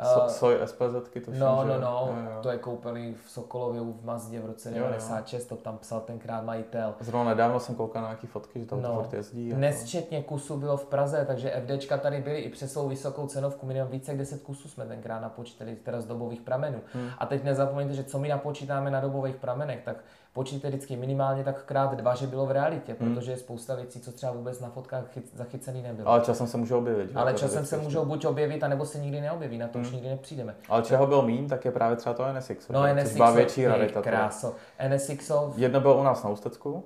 So, 0.02 0.28
soj 0.28 0.58
SPZky, 0.64 1.20
to 1.20 1.30
No, 1.34 1.64
no, 1.64 1.80
no, 1.80 2.08
jo, 2.10 2.30
jo. 2.30 2.42
to 2.42 2.50
je 2.50 2.58
koupili 2.58 3.14
v 3.24 3.30
Sokolově 3.30 3.80
v 3.80 4.04
Mazdě 4.04 4.40
v 4.40 4.46
roce 4.46 4.70
96, 4.70 5.44
to 5.44 5.56
tam 5.56 5.78
psal 5.78 6.00
tenkrát 6.00 6.44
majitel. 6.44 6.94
Zrovna 7.00 7.30
nedávno 7.30 7.60
jsem 7.60 7.74
koukal 7.74 8.02
na 8.02 8.08
nějaké 8.08 8.26
fotky, 8.26 8.60
že 8.60 8.66
tam 8.66 8.82
no, 8.82 8.88
to 8.88 8.94
furt 8.94 9.12
jezdí. 9.12 9.48
Jako... 9.48 9.60
Nesčetně 9.60 10.22
kusů 10.22 10.56
bylo 10.56 10.76
v 10.76 10.84
Praze, 10.84 11.24
takže 11.26 11.62
FDčka 11.66 11.98
tady 11.98 12.20
byly 12.20 12.38
i 12.38 12.50
přes 12.50 12.72
svou 12.72 12.88
vysokou 12.88 13.26
cenovku, 13.26 13.66
minimum 13.66 13.90
více 13.90 14.10
jak 14.10 14.18
10 14.18 14.42
kusů 14.42 14.68
jsme 14.68 14.86
tenkrát 14.86 15.20
napočítali, 15.20 15.76
teda 15.76 16.00
z 16.00 16.06
dobových 16.06 16.40
pramenů. 16.40 16.80
Hmm. 16.92 17.10
A 17.18 17.26
teď 17.26 17.44
nezapomeňte, 17.44 17.94
že 17.94 18.04
co 18.04 18.18
my 18.18 18.28
napočítáme 18.28 18.90
na 18.90 19.00
dobových 19.00 19.36
pramenech, 19.36 19.82
tak 19.84 19.96
počítejte 20.34 20.68
vždycky 20.68 20.96
minimálně 20.96 21.44
tak 21.44 21.64
krát 21.64 21.94
dva, 21.94 22.14
že 22.14 22.26
bylo 22.26 22.46
v 22.46 22.50
realitě, 22.50 22.96
hmm. 23.00 23.14
protože 23.14 23.30
je 23.30 23.36
spousta 23.36 23.74
věcí, 23.74 24.00
co 24.00 24.12
třeba 24.12 24.32
vůbec 24.32 24.60
na 24.60 24.70
fotkách 24.70 25.12
chyt, 25.12 25.24
zachycený 25.34 25.82
nebylo. 25.82 26.08
Ale 26.08 26.20
časem 26.20 26.46
se 26.46 26.56
může 26.56 26.74
objevit. 26.74 27.10
Ale 27.14 27.34
časem 27.34 27.66
se 27.66 27.76
můžou 27.76 28.04
buď 28.04 28.24
objevit, 28.24 28.62
anebo 28.62 28.86
se 28.86 28.98
nikdy 28.98 29.20
neobjeví, 29.20 29.58
na 29.58 29.68
to 29.68 29.78
hmm. 29.78 29.86
už 29.86 29.92
nikdy 29.92 30.08
nepřijdeme. 30.08 30.54
Ale 30.68 30.82
čeho 30.82 31.06
byl 31.06 31.22
mín, 31.22 31.48
tak 31.48 31.64
je 31.64 31.70
právě 31.70 31.96
třeba 31.96 32.14
to 32.14 32.32
NSX. 32.32 32.68
No 32.68 32.94
NSX, 32.94 33.14
byla 33.14 33.30
větší 33.30 33.66
rarita. 33.66 34.02
Kráso. 34.02 34.54
NSX. 34.88 35.30
Jedno 35.56 35.80
bylo 35.80 36.00
u 36.00 36.02
nás 36.02 36.24
na 36.24 36.30
Ústecku, 36.30 36.84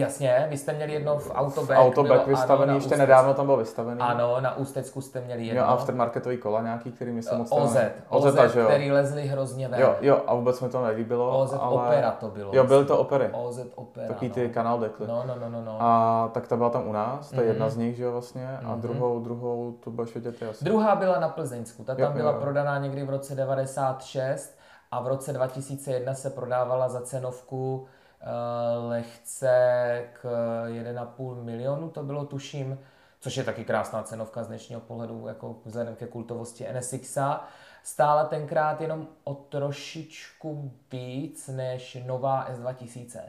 Jasně, 0.00 0.46
vy 0.50 0.58
jste 0.58 0.72
měli 0.72 0.92
jedno 0.92 1.18
v 1.18 1.30
Autoback. 1.34 1.80
Autoback 1.80 2.26
vystavený, 2.26 2.62
ano, 2.62 2.74
ještě 2.74 2.86
Ústec... 2.86 2.98
nedávno 2.98 3.34
tam 3.34 3.46
byl 3.46 3.56
vystavený. 3.56 4.00
Ano, 4.00 4.40
na 4.40 4.56
Ústecku 4.56 5.00
jste 5.00 5.20
měli 5.20 5.46
jedno. 5.46 5.62
Jo, 5.62 5.68
aftermarketový 5.68 6.36
kola 6.36 6.62
nějaký, 6.62 6.92
který 6.92 7.12
mi 7.12 7.22
se 7.22 7.36
moc 7.36 7.52
OZ, 7.52 7.76
OZ, 8.08 8.24
OZ, 8.26 8.52
že 8.52 8.60
jo. 8.60 8.66
který 8.66 8.92
lezli 8.92 9.22
hrozně 9.22 9.68
ven. 9.68 9.80
Jo, 9.80 9.96
jo, 10.00 10.22
a 10.26 10.34
vůbec 10.34 10.60
mi 10.60 10.68
to 10.68 10.82
nelíbilo. 10.82 11.38
OZ 11.42 11.54
ale... 11.60 11.74
Opera 11.74 12.10
to 12.10 12.28
bylo. 12.28 12.50
Jo, 12.54 12.64
byly 12.64 12.84
to 12.84 12.98
opery. 12.98 13.30
OZ 13.32 13.60
Opera, 13.74 14.08
Taký 14.08 14.30
ty 14.30 14.48
no. 14.48 14.54
kanál 14.54 14.78
dekly. 14.78 15.06
No, 15.06 15.24
no, 15.26 15.34
no, 15.40 15.48
no, 15.48 15.62
no. 15.64 15.76
A 15.80 16.30
tak 16.32 16.48
ta 16.48 16.56
byla 16.56 16.70
tam 16.70 16.88
u 16.88 16.92
nás, 16.92 17.30
to 17.30 17.36
je 17.36 17.40
mm-hmm. 17.40 17.48
jedna 17.48 17.68
z 17.68 17.76
nich, 17.76 17.96
že 17.96 18.04
jo, 18.04 18.12
vlastně. 18.12 18.58
A 18.58 18.62
mm-hmm. 18.62 18.80
druhou, 18.80 19.20
druhou, 19.20 19.72
tu 19.80 19.90
budeš 19.90 20.14
vidět 20.14 20.42
asi. 20.50 20.64
Druhá 20.64 20.96
byla 20.96 21.18
na 21.18 21.28
Plzeňsku, 21.28 21.84
ta 21.84 21.94
tam 21.94 22.04
jo, 22.04 22.12
byla 22.16 22.32
jo. 22.32 22.38
prodaná 22.40 22.78
někdy 22.78 23.04
v 23.04 23.10
roce 23.10 23.34
96 23.34 24.58
a 24.90 25.00
v 25.00 25.06
roce 25.06 25.32
2001 25.32 26.14
se 26.14 26.30
prodávala 26.30 26.88
za 26.88 27.00
cenovku 27.00 27.86
Eh, 27.86 28.00
lehce 28.88 30.08
k 30.12 30.24
1,5 30.66 31.42
milionu, 31.42 31.90
to 31.90 32.02
bylo 32.02 32.24
tuším, 32.24 32.78
což 33.20 33.36
je 33.36 33.44
taky 33.44 33.64
krásná 33.64 34.02
cenovka 34.02 34.42
z 34.42 34.46
dnešního 34.46 34.80
pohledu, 34.80 35.28
jako 35.28 35.56
vzhledem 35.64 35.96
ke 35.96 36.06
kultovosti 36.06 36.66
NSXa. 36.78 37.44
Stála 37.82 38.24
tenkrát 38.24 38.80
jenom 38.80 39.08
o 39.24 39.34
trošičku 39.34 40.72
víc 40.90 41.48
než 41.48 41.98
nová 42.06 42.48
S2000 42.50 43.20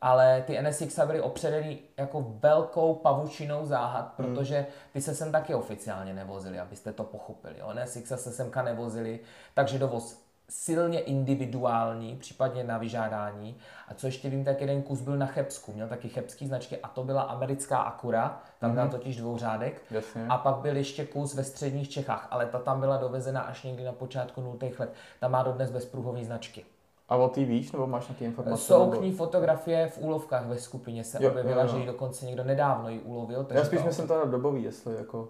ale 0.00 0.42
ty 0.46 0.62
NSX 0.62 0.98
byly 1.06 1.20
opředený 1.20 1.80
jako 1.96 2.26
velkou 2.40 2.94
pavučinou 2.94 3.66
záhad, 3.66 4.14
hmm. 4.18 4.26
protože 4.26 4.66
ty 4.92 5.00
se 5.00 5.14
sem 5.14 5.32
taky 5.32 5.54
oficiálně 5.54 6.14
nevozili, 6.14 6.58
abyste 6.58 6.92
to 6.92 7.04
pochopili. 7.04 7.54
Jo? 7.58 7.72
NSX 7.82 8.08
se 8.08 8.32
semka 8.32 8.62
nevozili, 8.62 9.20
takže 9.54 9.78
dovoz 9.78 10.29
silně 10.50 11.00
individuální, 11.00 12.16
případně 12.16 12.64
na 12.64 12.78
vyžádání. 12.78 13.56
A 13.88 13.94
co 13.94 14.06
ještě 14.06 14.30
vím, 14.30 14.44
tak 14.44 14.60
jeden 14.60 14.82
kus 14.82 15.00
byl 15.00 15.16
na 15.16 15.26
Chebsku, 15.26 15.72
měl 15.72 15.88
taky 15.88 16.08
chebský 16.08 16.46
značky 16.46 16.78
a 16.78 16.88
to 16.88 17.04
byla 17.04 17.22
americká 17.22 17.78
Akura, 17.78 18.42
tam 18.58 18.76
mm-hmm. 18.76 18.90
totiž 18.90 19.16
dvouřádek. 19.16 19.82
Jasně. 19.90 20.26
A 20.28 20.38
pak 20.38 20.56
byl 20.56 20.76
ještě 20.76 21.06
kus 21.06 21.34
ve 21.34 21.44
středních 21.44 21.88
Čechách, 21.88 22.28
ale 22.30 22.46
ta 22.46 22.58
tam 22.58 22.80
byla 22.80 22.96
dovezena 22.96 23.40
až 23.40 23.62
někdy 23.62 23.84
na 23.84 23.92
počátku 23.92 24.40
0. 24.40 24.56
let. 24.78 24.94
Ta 25.20 25.28
má 25.28 25.42
dodnes 25.42 25.70
bezpruhové 25.70 26.24
značky. 26.24 26.64
A 27.08 27.16
o 27.16 27.28
ty 27.28 27.44
víš, 27.44 27.72
nebo 27.72 27.86
máš 27.86 28.08
nějaké 28.08 28.24
informace? 28.24 28.62
Jsou 28.62 28.90
k 28.90 29.00
ní 29.00 29.12
fotografie 29.12 29.88
v 29.88 29.98
úlovkách 29.98 30.46
ve 30.46 30.58
skupině 30.58 31.04
se 31.04 31.24
jo, 31.24 31.30
objevila, 31.30 31.62
jo, 31.62 31.68
jo. 31.68 31.74
že 31.74 31.80
ji 31.80 31.86
dokonce 31.86 32.26
někdo 32.26 32.44
nedávno 32.44 32.88
ji 32.88 33.00
ulovil. 33.00 33.46
Já 33.50 33.64
spíš 33.64 33.82
myslím 33.82 34.08
to 34.08 34.26
dobový, 34.26 34.62
jestli 34.62 34.96
jako, 34.96 35.28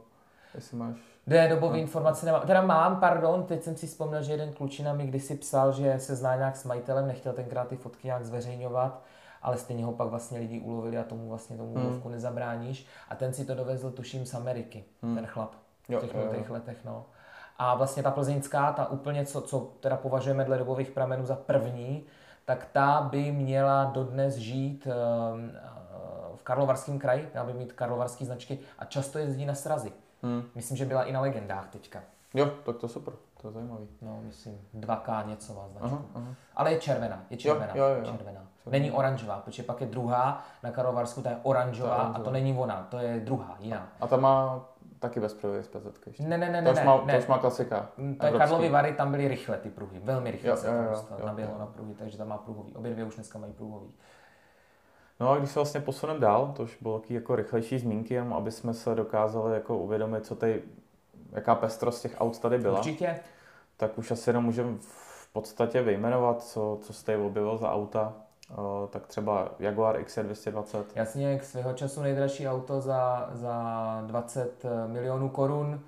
jestli 0.54 0.76
máš... 0.76 1.09
Ne, 1.30 1.48
dobové 1.48 1.72
no. 1.72 1.78
informace 1.78 2.26
nemám. 2.26 2.42
Teda 2.46 2.62
mám, 2.62 3.00
pardon, 3.00 3.42
teď 3.42 3.62
jsem 3.62 3.76
si 3.76 3.86
vzpomněl, 3.86 4.22
že 4.22 4.32
jeden 4.32 4.52
klučina 4.52 4.92
mi 4.92 5.06
kdysi 5.06 5.34
psal, 5.34 5.72
že 5.72 5.98
se 5.98 6.16
zná 6.16 6.36
nějak 6.36 6.56
s 6.56 6.64
majitelem, 6.64 7.06
nechtěl 7.06 7.32
tenkrát 7.32 7.68
ty 7.68 7.76
fotky 7.76 8.06
nějak 8.06 8.24
zveřejňovat, 8.24 9.02
ale 9.42 9.58
stejně 9.58 9.84
ho 9.84 9.92
pak 9.92 10.08
vlastně 10.08 10.38
lidi 10.38 10.60
ulovili 10.60 10.98
a 10.98 11.04
tomu 11.04 11.28
vlastně 11.28 11.56
tomu 11.56 11.74
hmm. 11.74 11.86
úlovku 11.86 12.08
nezabráníš. 12.08 12.86
A 13.08 13.14
ten 13.14 13.32
si 13.32 13.44
to 13.44 13.54
dovezl, 13.54 13.90
tuším, 13.90 14.26
z 14.26 14.34
Ameriky, 14.34 14.84
hmm. 15.02 15.16
ten 15.16 15.26
chlap, 15.26 15.52
v 15.82 15.86
těch 15.86 16.14
jo, 16.14 16.20
jo. 16.32 16.44
letech, 16.48 16.84
no. 16.84 17.06
A 17.58 17.74
vlastně 17.74 18.02
ta 18.02 18.10
plzeňská, 18.10 18.72
ta 18.72 18.90
úplně, 18.90 19.26
co, 19.26 19.40
co 19.40 19.60
teda 19.80 19.96
považujeme 19.96 20.44
dle 20.44 20.58
dobových 20.58 20.90
pramenů 20.90 21.26
za 21.26 21.36
první, 21.36 22.04
tak 22.44 22.68
ta 22.72 23.08
by 23.10 23.32
měla 23.32 23.84
dodnes 23.84 24.34
žít 24.34 24.86
um, 24.86 25.52
v 26.34 26.42
Karlovarském 26.42 26.98
kraji, 26.98 27.28
měla 27.32 27.46
by 27.46 27.52
mít 27.52 27.72
karlovarské 27.72 28.24
značky 28.24 28.58
a 28.78 28.84
často 28.84 29.18
jezdí 29.18 29.46
na 29.46 29.54
srazy. 29.54 29.92
Hmm. 30.22 30.42
Myslím, 30.54 30.76
že 30.76 30.84
byla 30.84 31.02
i 31.02 31.12
na 31.12 31.20
legendách 31.20 31.68
teďka. 31.68 32.02
Jo, 32.34 32.50
tak 32.64 32.76
to 32.76 32.88
super, 32.88 33.14
to 33.40 33.48
je 33.48 33.52
zajímavý. 33.52 33.88
No, 34.02 34.20
myslím, 34.22 34.58
2K 34.74 35.26
něco 35.26 35.54
má 35.54 35.68
značku. 35.68 35.86
Aha, 35.86 36.02
aha. 36.14 36.34
Ale 36.56 36.72
je 36.72 36.80
červená, 36.80 37.24
je 37.30 37.36
červená, 37.36 37.72
jo, 37.74 37.84
jo, 37.84 37.96
jo. 37.98 38.12
červená. 38.16 38.40
Není 38.66 38.90
oranžová, 38.90 39.38
protože 39.38 39.62
pak 39.62 39.80
je 39.80 39.86
druhá, 39.86 40.44
na 40.62 40.70
Karlovarsku 40.70 41.22
ta 41.22 41.30
je 41.30 41.36
oranžová, 41.42 41.96
to 41.96 42.02
je 42.02 42.14
a 42.14 42.18
to 42.24 42.30
není 42.30 42.58
ona, 42.58 42.86
to 42.90 42.98
je 42.98 43.20
druhá, 43.20 43.56
jiná. 43.60 43.88
A 44.00 44.06
ta 44.06 44.16
má 44.16 44.64
taky 44.98 45.20
bez 45.20 45.34
pruhy 45.34 45.62
z 45.64 45.70
ještě. 46.06 46.22
Ne, 46.22 46.38
ne, 46.38 46.50
ne, 46.50 46.62
to 46.62 46.72
ne, 46.72 46.84
má, 46.84 47.04
ne. 47.04 47.12
To 47.12 47.18
už 47.18 47.26
má 47.26 47.38
klasika. 47.38 47.88
Mm, 47.96 48.14
to 48.14 48.26
je 48.26 48.32
Karlovy 48.32 48.68
Vary, 48.68 48.92
tam 48.92 49.10
byly 49.10 49.28
rychle 49.28 49.56
ty 49.56 49.70
pruhy, 49.70 50.00
velmi 50.04 50.30
rychle 50.30 50.50
jo, 50.50 50.56
se 50.56 50.66
jo, 50.66 51.04
to 51.08 51.14
jo, 51.20 51.26
naběhlo 51.26 51.54
jo. 51.54 51.60
na 51.60 51.66
pruhy, 51.66 51.94
takže 51.94 52.18
tam 52.18 52.28
má 52.28 52.38
pruhový. 52.38 52.76
Obě 52.76 52.92
dvě 52.92 53.04
už 53.04 53.14
dneska 53.14 53.38
mají 53.38 53.52
pruhový. 53.52 53.92
No 55.20 55.30
a 55.30 55.38
když 55.38 55.50
se 55.50 55.58
vlastně 55.58 55.80
posuneme 55.80 56.20
dál, 56.20 56.52
to 56.56 56.62
už 56.62 56.78
bylo 56.80 56.98
taky 56.98 57.14
jako 57.14 57.36
rychlejší 57.36 57.78
zmínky, 57.78 58.14
jenom 58.14 58.32
aby 58.32 58.50
jsme 58.50 58.74
se 58.74 58.94
dokázali 58.94 59.54
jako 59.54 59.78
uvědomit, 59.78 60.26
co 60.26 60.36
tady 60.36 60.62
jaká 61.32 61.54
pestrost 61.54 62.02
těch 62.02 62.16
aut 62.18 62.38
tady 62.38 62.58
byla. 62.58 62.78
Určitě. 62.78 63.20
Tak 63.76 63.98
už 63.98 64.10
asi 64.10 64.30
jenom 64.30 64.44
můžeme 64.44 64.76
v 64.80 65.32
podstatě 65.32 65.82
vyjmenovat, 65.82 66.42
co, 66.42 66.78
co 66.82 66.92
jste 66.92 67.16
objevil 67.16 67.56
za 67.56 67.72
auta. 67.72 68.12
Uh, 68.50 68.56
tak 68.88 69.06
třeba 69.06 69.48
Jaguar 69.58 70.00
XC220. 70.00 70.84
Jasně, 70.94 71.38
k 71.38 71.44
svého 71.44 71.72
času 71.72 72.02
nejdražší 72.02 72.48
auto 72.48 72.80
za, 72.80 73.30
za 73.32 74.02
20 74.06 74.64
milionů 74.86 75.28
korun. 75.28 75.80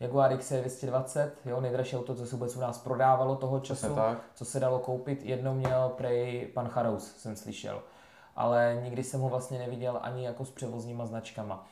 Jaguar 0.00 0.32
XC220, 0.32 1.30
jo, 1.44 1.60
nejdražší 1.60 1.96
auto, 1.96 2.14
co 2.14 2.26
se 2.26 2.36
vůbec 2.36 2.56
u 2.56 2.60
nás 2.60 2.78
prodávalo 2.78 3.36
toho 3.36 3.60
času, 3.60 3.96
co 4.34 4.44
se 4.44 4.60
dalo 4.60 4.78
koupit. 4.78 5.22
Jedno 5.22 5.54
měl 5.54 5.92
prej 5.96 6.50
pan 6.54 6.68
Charous, 6.68 7.16
jsem 7.16 7.36
slyšel. 7.36 7.82
Ale 8.40 8.80
nikdy 8.82 9.04
jsem 9.04 9.20
ho 9.20 9.28
vlastně 9.28 9.58
neviděl 9.58 9.98
ani 10.02 10.24
jako 10.24 10.44
s 10.44 10.50
převozníma 10.50 11.06
značkama. 11.06 11.66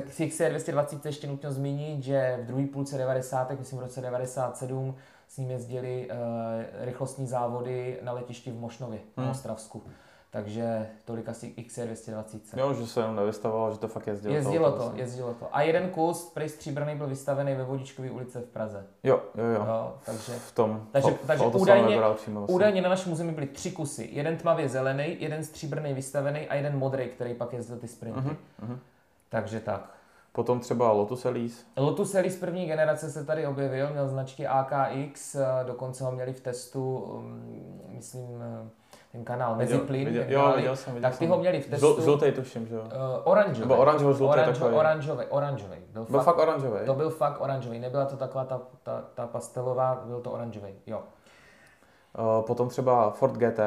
K 0.00 0.08
XC220 0.08 1.00
ještě 1.04 1.26
nutno 1.26 1.52
zmínit, 1.52 2.02
že 2.02 2.38
v 2.42 2.46
druhé 2.46 2.66
půlce 2.66 2.98
90. 2.98 3.58
myslím 3.58 3.78
v 3.78 3.82
roce 3.82 4.00
97 4.00 4.94
s 5.28 5.36
ním 5.36 5.50
jezdili 5.50 6.10
uh, 6.10 6.16
rychlostní 6.84 7.26
závody 7.26 8.00
na 8.02 8.12
letišti 8.12 8.50
v 8.50 8.60
Mošnově 8.60 8.98
hmm. 9.16 9.26
na 9.26 9.30
Ostravsku. 9.30 9.82
Takže 10.30 10.88
tolik 11.04 11.28
asi 11.28 11.54
XC220. 11.58 12.40
Jo, 12.56 12.74
že 12.74 12.86
se 12.86 13.00
jenom 13.00 13.16
nevystavovalo, 13.16 13.72
že 13.72 13.78
to 13.78 13.88
fakt 13.88 14.06
jezdilo. 14.06 14.34
Jezdilo 14.34 14.70
to, 14.70 14.76
to 14.76 14.82
vlastně. 14.82 15.02
jezdilo 15.02 15.34
to. 15.34 15.46
A 15.52 15.62
jeden 15.62 15.90
kus 15.90 16.30
prej 16.34 16.48
stříbrný 16.48 16.96
byl 16.96 17.06
vystavený 17.06 17.54
ve 17.54 17.64
Vodičkové 17.64 18.10
ulice 18.10 18.40
v 18.40 18.44
Praze. 18.44 18.86
Jo, 19.02 19.22
jo, 19.34 19.44
jo. 19.44 19.64
jo 19.66 19.94
takže, 20.04 20.32
v 20.32 20.52
tom. 20.52 20.86
Takže, 20.92 21.10
v, 21.10 21.26
takže 21.26 21.44
údajně, 21.46 21.98
vlastně. 21.98 22.34
údajně 22.46 22.82
na 22.82 22.88
našem 22.88 23.10
muzeum 23.10 23.34
byly 23.34 23.46
tři 23.46 23.70
kusy. 23.70 24.08
Jeden 24.12 24.36
tmavě 24.36 24.68
zelený, 24.68 25.16
jeden 25.20 25.44
stříbrný 25.44 25.94
vystavený 25.94 26.48
a 26.48 26.54
jeden 26.54 26.78
modrý, 26.78 27.08
který 27.08 27.34
pak 27.34 27.52
jezdil 27.52 27.76
ty 27.76 27.88
sprinty. 27.88 28.20
Uh-huh, 28.20 28.36
uh-huh. 28.62 28.78
Takže 29.28 29.60
tak. 29.60 29.94
Potom 30.32 30.60
třeba 30.60 30.92
Lotus 30.92 31.24
Elise. 31.24 31.64
Lotus 31.76 32.14
Elise 32.14 32.40
první 32.40 32.66
generace 32.66 33.10
se 33.10 33.24
tady 33.24 33.46
objevil, 33.46 33.90
měl 33.90 34.08
značky 34.08 34.46
AKX, 34.46 35.36
dokonce 35.66 36.04
ho 36.04 36.12
měli 36.12 36.32
v 36.32 36.40
testu, 36.40 36.96
um, 36.96 37.42
myslím, 37.88 38.42
eh, 38.42 38.68
ten 39.12 39.24
kanál 39.24 39.56
Meziplyn. 39.56 40.04
Viděl, 40.04 40.24
jo, 40.28 40.52
viděl 40.56 40.76
jsem, 40.76 40.94
viděl 40.94 41.10
Tak 41.10 41.18
ty 41.18 41.26
ho 41.26 41.38
měli 41.38 41.60
v 41.60 41.70
testu. 41.70 42.00
Žlutý 42.00 42.32
tuším, 42.32 42.66
že 42.66 42.74
jo? 42.74 42.82
Uh, 42.82 42.90
oranžový. 43.24 43.60
Nebo 43.60 43.76
oranžovo 43.76 44.12
žlutý 44.12 44.32
Oranžo, 44.32 44.52
takový. 44.52 44.76
Oranžový, 44.76 45.24
oranžový. 45.28 45.76
Byl, 45.92 46.04
byl 46.04 46.20
fakt, 46.20 46.24
fakt 46.24 46.38
oranžový? 46.38 46.86
To 46.86 46.94
byl 46.94 47.10
fakt 47.10 47.40
oranžový, 47.40 47.78
nebyla 47.78 48.04
to 48.04 48.16
taková 48.16 48.44
ta, 48.44 48.60
ta, 48.82 49.04
ta 49.14 49.26
pastelová, 49.26 50.02
byl 50.04 50.20
to 50.20 50.30
oranžový, 50.30 50.74
jo. 50.86 51.02
Uh, 52.18 52.46
potom 52.46 52.68
třeba 52.68 53.10
Ford 53.10 53.34
GT, 53.34 53.60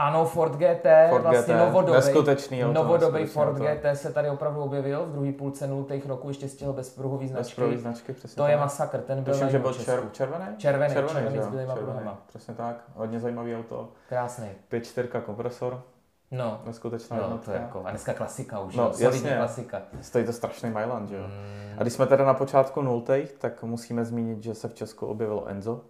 ano, 0.00 0.24
Ford 0.24 0.56
GT, 0.56 0.86
Ford 1.08 1.22
vlastně 1.22 1.54
GT, 1.54 1.60
novodobý, 1.60 1.92
neskutečný 1.92 2.64
auto, 2.64 2.72
novodobý 2.72 3.26
Ford 3.26 3.50
auto. 3.50 3.64
GT 3.64 3.98
se 3.98 4.12
tady 4.12 4.30
opravdu 4.30 4.60
objevil 4.60 5.06
v 5.06 5.12
druhé 5.12 5.32
půlce 5.32 5.66
0. 5.66 5.84
roku, 6.06 6.28
ještě 6.28 6.48
stihl 6.48 6.72
bezpruhový 6.72 7.28
značky. 7.28 7.50
Bezpruhový 7.50 7.76
značky, 7.76 8.12
přesně 8.12 8.36
To 8.36 8.42
tak. 8.42 8.50
je 8.50 8.56
masakr, 8.56 9.00
ten 9.00 9.22
byl 9.22 9.34
Tuším, 9.34 9.50
že 9.50 9.58
byl 9.58 9.74
čer, 9.74 10.02
červený? 10.12 10.44
Červený, 10.56 10.94
červený, 10.94 11.14
červený 11.14 11.42
s 11.42 11.48
bílýma 11.48 11.74
pruhama. 11.74 12.18
Přesně 12.26 12.54
tak, 12.54 12.84
hodně 12.94 13.20
zajímavý 13.20 13.56
auto. 13.56 13.88
Krásný. 14.08 14.48
5.4 14.72 15.20
kompresor. 15.20 15.82
No, 16.30 16.60
neskutečná 16.64 17.16
no, 17.16 17.38
to 17.38 17.50
je 17.50 17.60
jako, 17.60 17.82
a 17.84 17.90
dneska 17.90 18.14
klasika 18.14 18.60
už, 18.60 18.76
no, 18.76 18.92
jasně, 18.98 19.30
klasika. 19.30 19.82
Stojí 20.00 20.24
to 20.24 20.32
strašný 20.32 20.70
Mailand, 20.70 21.08
že 21.08 21.16
jo. 21.16 21.22
Mm. 21.22 21.78
A 21.78 21.82
když 21.82 21.92
jsme 21.92 22.06
teda 22.06 22.24
na 22.24 22.34
počátku 22.34 22.82
nultých, 22.82 23.32
tak 23.32 23.62
musíme 23.62 24.04
zmínit, 24.04 24.42
že 24.42 24.54
se 24.54 24.68
v 24.68 24.74
Česku 24.74 25.06
objevilo 25.06 25.46
Enzo. 25.46 25.80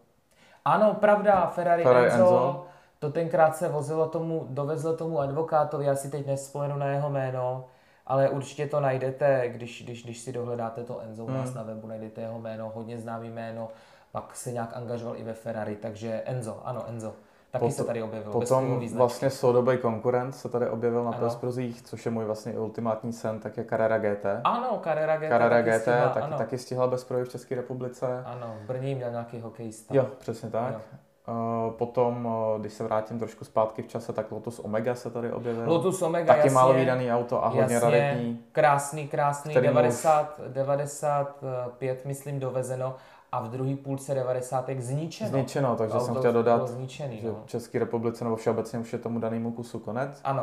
Ano, 0.64 0.94
pravda, 0.94 1.46
Ferrari, 1.46 1.82
Ferrari 1.82 2.06
Enzo, 2.06 2.24
Enzo. 2.24 2.66
To 3.00 3.10
tenkrát 3.10 3.56
se 3.56 3.68
vozilo 3.68 4.08
tomu, 4.08 4.46
dovezlo 4.50 4.96
tomu 4.96 5.20
advokátovi, 5.20 5.84
já 5.84 5.94
si 5.94 6.10
teď 6.10 6.26
nespomenu 6.26 6.76
na 6.78 6.86
jeho 6.86 7.10
jméno, 7.10 7.64
ale 8.06 8.28
určitě 8.28 8.66
to 8.66 8.80
najdete, 8.80 9.48
když, 9.48 9.82
když, 9.84 10.02
když 10.04 10.18
si 10.18 10.32
dohledáte 10.32 10.84
to 10.84 11.00
Enzo 11.00 11.24
u 11.24 11.30
nás 11.30 11.44
Hmm. 11.48 11.54
na 11.56 11.62
webu, 11.62 11.86
najdete 11.86 12.20
jeho 12.20 12.38
jméno, 12.38 12.72
hodně 12.74 12.98
známý 12.98 13.30
jméno, 13.30 13.68
pak 14.12 14.36
se 14.36 14.52
nějak 14.52 14.76
angažoval 14.76 15.16
i 15.16 15.22
ve 15.22 15.32
Ferrari, 15.32 15.76
takže 15.76 16.22
Enzo, 16.24 16.60
ano 16.64 16.84
Enzo, 16.88 17.12
taky 17.50 17.60
Potom- 17.60 17.72
se 17.72 17.84
tady 17.84 18.02
objevil. 18.02 18.32
Potom 18.32 18.80
vlastně 18.94 19.30
soudobý 19.30 19.78
konkurent 19.78 20.36
se 20.36 20.48
tady 20.48 20.68
objevil 20.68 21.04
na 21.04 21.10
Ano. 21.10 21.18
Pelsprozích, 21.18 21.82
což 21.82 22.04
je 22.06 22.10
můj 22.12 22.24
vlastně 22.24 22.52
ultimátní 22.58 23.12
sen, 23.12 23.40
tak 23.40 23.56
je 23.56 23.64
Carrera 23.64 23.98
GT. 23.98 24.40
Ano, 24.44 24.80
Carrera 24.84 25.16
GT, 25.16 25.28
Carrera 25.28 25.56
taky 25.56 25.70
GT 25.70 25.80
stihla, 25.80 26.08
taky, 26.08 26.20
ano. 26.26 26.38
taky 26.38 26.58
stihla 26.58 26.86
bez 26.86 27.10
v 27.24 27.28
České 27.28 27.54
republice. 27.54 28.22
Ano, 28.24 28.54
v 28.64 28.66
Brně 28.66 28.94
měl 28.94 29.10
nějaký 29.10 29.40
hokejista. 29.40 29.94
Jo, 29.94 30.06
přesně 30.18 30.50
tak. 30.50 30.72
Jo. 30.74 30.80
Uh, 31.28 31.72
potom, 31.72 32.26
uh, 32.26 32.60
když 32.60 32.72
se 32.72 32.84
vrátím 32.84 33.18
trošku 33.18 33.44
zpátky 33.44 33.82
v 33.82 33.88
čase, 33.88 34.12
tak 34.12 34.32
Lotus 34.32 34.58
Omega 34.58 34.94
se 34.94 35.10
tady 35.10 35.32
objevil. 35.32 35.64
Lotus 35.66 36.02
Omega, 36.02 36.26
taky 36.26 36.38
jasně. 36.38 36.50
málo 36.50 36.74
výdaný 36.74 37.12
auto 37.12 37.44
a 37.44 37.48
hodně 37.48 37.74
Jasně. 37.74 37.90
raritní. 37.90 38.44
Krásný, 38.52 39.08
krásný, 39.08 39.50
Který 39.50 39.66
90, 39.66 40.40
95, 40.48 42.04
myslím, 42.04 42.40
dovezeno 42.40 42.94
a 43.32 43.40
v 43.40 43.48
druhé 43.48 43.76
půlce 43.76 44.14
90 44.14 44.70
zničeno. 44.78 45.30
Zničeno, 45.30 45.76
takže 45.76 45.94
Auto 45.94 46.06
jsem 46.06 46.14
chtěl 46.14 46.32
dodat, 46.32 46.68
zničený, 46.68 47.20
že 47.20 47.28
no. 47.28 47.36
v 47.46 47.48
České 47.48 47.78
republice 47.78 48.24
nebo 48.24 48.36
všeobecně 48.36 48.78
už 48.78 48.92
je 48.92 48.98
tomu 48.98 49.18
danému 49.18 49.52
kusu 49.52 49.78
konec. 49.78 50.20
Ano, 50.24 50.42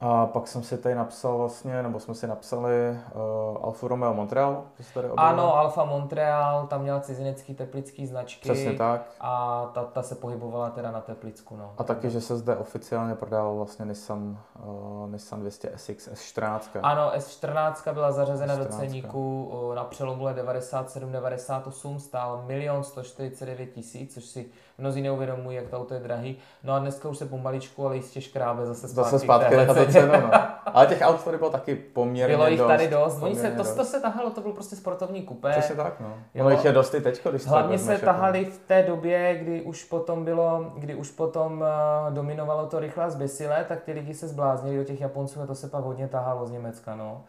A 0.00 0.26
pak 0.26 0.48
jsem 0.48 0.62
si 0.62 0.78
tady 0.78 0.94
napsal 0.94 1.38
vlastně, 1.38 1.82
nebo 1.82 2.00
jsme 2.00 2.14
si 2.14 2.26
napsali 2.26 2.72
uh, 2.90 3.64
Alfa 3.64 3.88
Romeo 3.88 4.14
Montreal, 4.14 4.64
se 4.80 4.94
tady 4.94 5.08
ano, 5.16 5.56
Alfa 5.56 5.84
Montreal, 5.84 6.66
tam 6.66 6.82
měla 6.82 7.00
cizinecký 7.00 7.54
teplický 7.54 8.06
značky. 8.06 8.50
Přesně 8.50 8.72
tak. 8.72 9.10
A 9.20 9.64
ta, 9.74 9.84
ta 9.84 10.02
se 10.02 10.14
pohybovala 10.14 10.70
teda 10.70 10.90
na 10.90 11.00
Teplicku, 11.00 11.56
no. 11.56 11.72
A 11.78 11.84
taky, 11.84 12.10
že 12.10 12.20
se 12.20 12.36
zde 12.36 12.56
oficiálně 12.56 13.14
prodával 13.14 13.56
vlastně 13.56 13.84
Nissan, 13.84 14.38
uh, 14.64 15.10
Nissan 15.10 15.40
200 15.40 15.72
SX 15.76 16.08
S14. 16.08 16.60
Ano, 16.82 17.12
S14 17.16 17.94
byla 17.94 18.12
zařazena 18.12 18.56
do 18.56 18.64
S14. 18.64 18.78
ceníku 18.78 19.48
o, 19.52 19.74
na 19.74 19.84
přelomu 19.84 20.24
let 20.24 20.36
97-98, 20.36 21.96
stál 21.96 22.44
1 22.48 22.82
149 22.82 23.66
tisíc, 23.66 24.14
což 24.14 24.24
si 24.24 24.50
mnozí 24.78 25.02
neuvědomují, 25.02 25.56
jak 25.56 25.68
to 25.68 25.76
auto 25.78 25.94
je 25.94 26.00
drahý. 26.00 26.38
No 26.64 26.72
a 26.74 26.78
dneska 26.78 27.08
už 27.08 27.18
se 27.18 27.26
pomaličku, 27.26 27.86
ale 27.86 27.96
jistě 27.96 28.20
škrábe 28.20 28.66
zase 28.66 28.88
zpátky. 28.88 29.10
Zase 29.10 29.18
zpátky 29.24 29.56
na 29.56 29.74
to 29.74 29.86
cenu, 29.86 30.12
no. 30.12 30.30
Ale 30.66 30.86
těch 30.86 31.00
aut 31.02 31.24
tady 31.24 31.38
bylo 31.38 31.50
taky 31.50 31.74
poměrně 31.74 32.36
Bylo 32.36 32.48
jich 32.48 32.58
dost. 32.58 32.68
tady 32.68 32.88
dost. 32.88 33.22
Oni 33.22 33.34
se, 33.36 33.50
to, 33.50 33.74
to 33.74 33.84
se 33.84 34.00
tahalo, 34.00 34.30
to 34.30 34.40
byl 34.40 34.52
prostě 34.52 34.76
sportovní 34.76 35.22
kupé. 35.22 35.50
Přesně 35.50 35.74
tak, 35.74 36.00
no. 36.00 36.14
Jo. 36.34 36.44
No 36.44 36.50
jich 36.50 36.64
je 36.64 36.72
dost 36.72 36.94
i 36.94 37.00
teďko, 37.00 37.30
když 37.30 37.46
Hlavně 37.46 37.78
se 37.78 37.92
jako- 37.92 38.04
tahali 38.04 38.44
v 38.44 38.58
té 38.58 38.82
době, 38.82 39.38
kdy 39.42 39.62
už 39.62 39.84
potom 39.84 40.24
bylo, 40.24 40.72
kdy 40.76 40.94
už 40.94 41.10
potom 41.10 41.60
uh, 42.08 42.14
dominovalo 42.14 42.66
to 42.66 42.78
rychle 42.78 43.04
a 43.04 43.10
zběsile, 43.10 43.64
tak 43.68 43.80
ty 43.82 43.92
lidi 43.92 44.14
se 44.14 44.28
zbláznili 44.28 44.76
do 44.76 44.84
těch 44.84 45.00
Japonců 45.00 45.42
a 45.42 45.46
to 45.46 45.54
se 45.54 45.68
pak 45.68 45.84
hodně 45.84 46.08
tahalo 46.08 46.46
z 46.46 46.50
Německa, 46.50 46.94
no. 46.94 47.20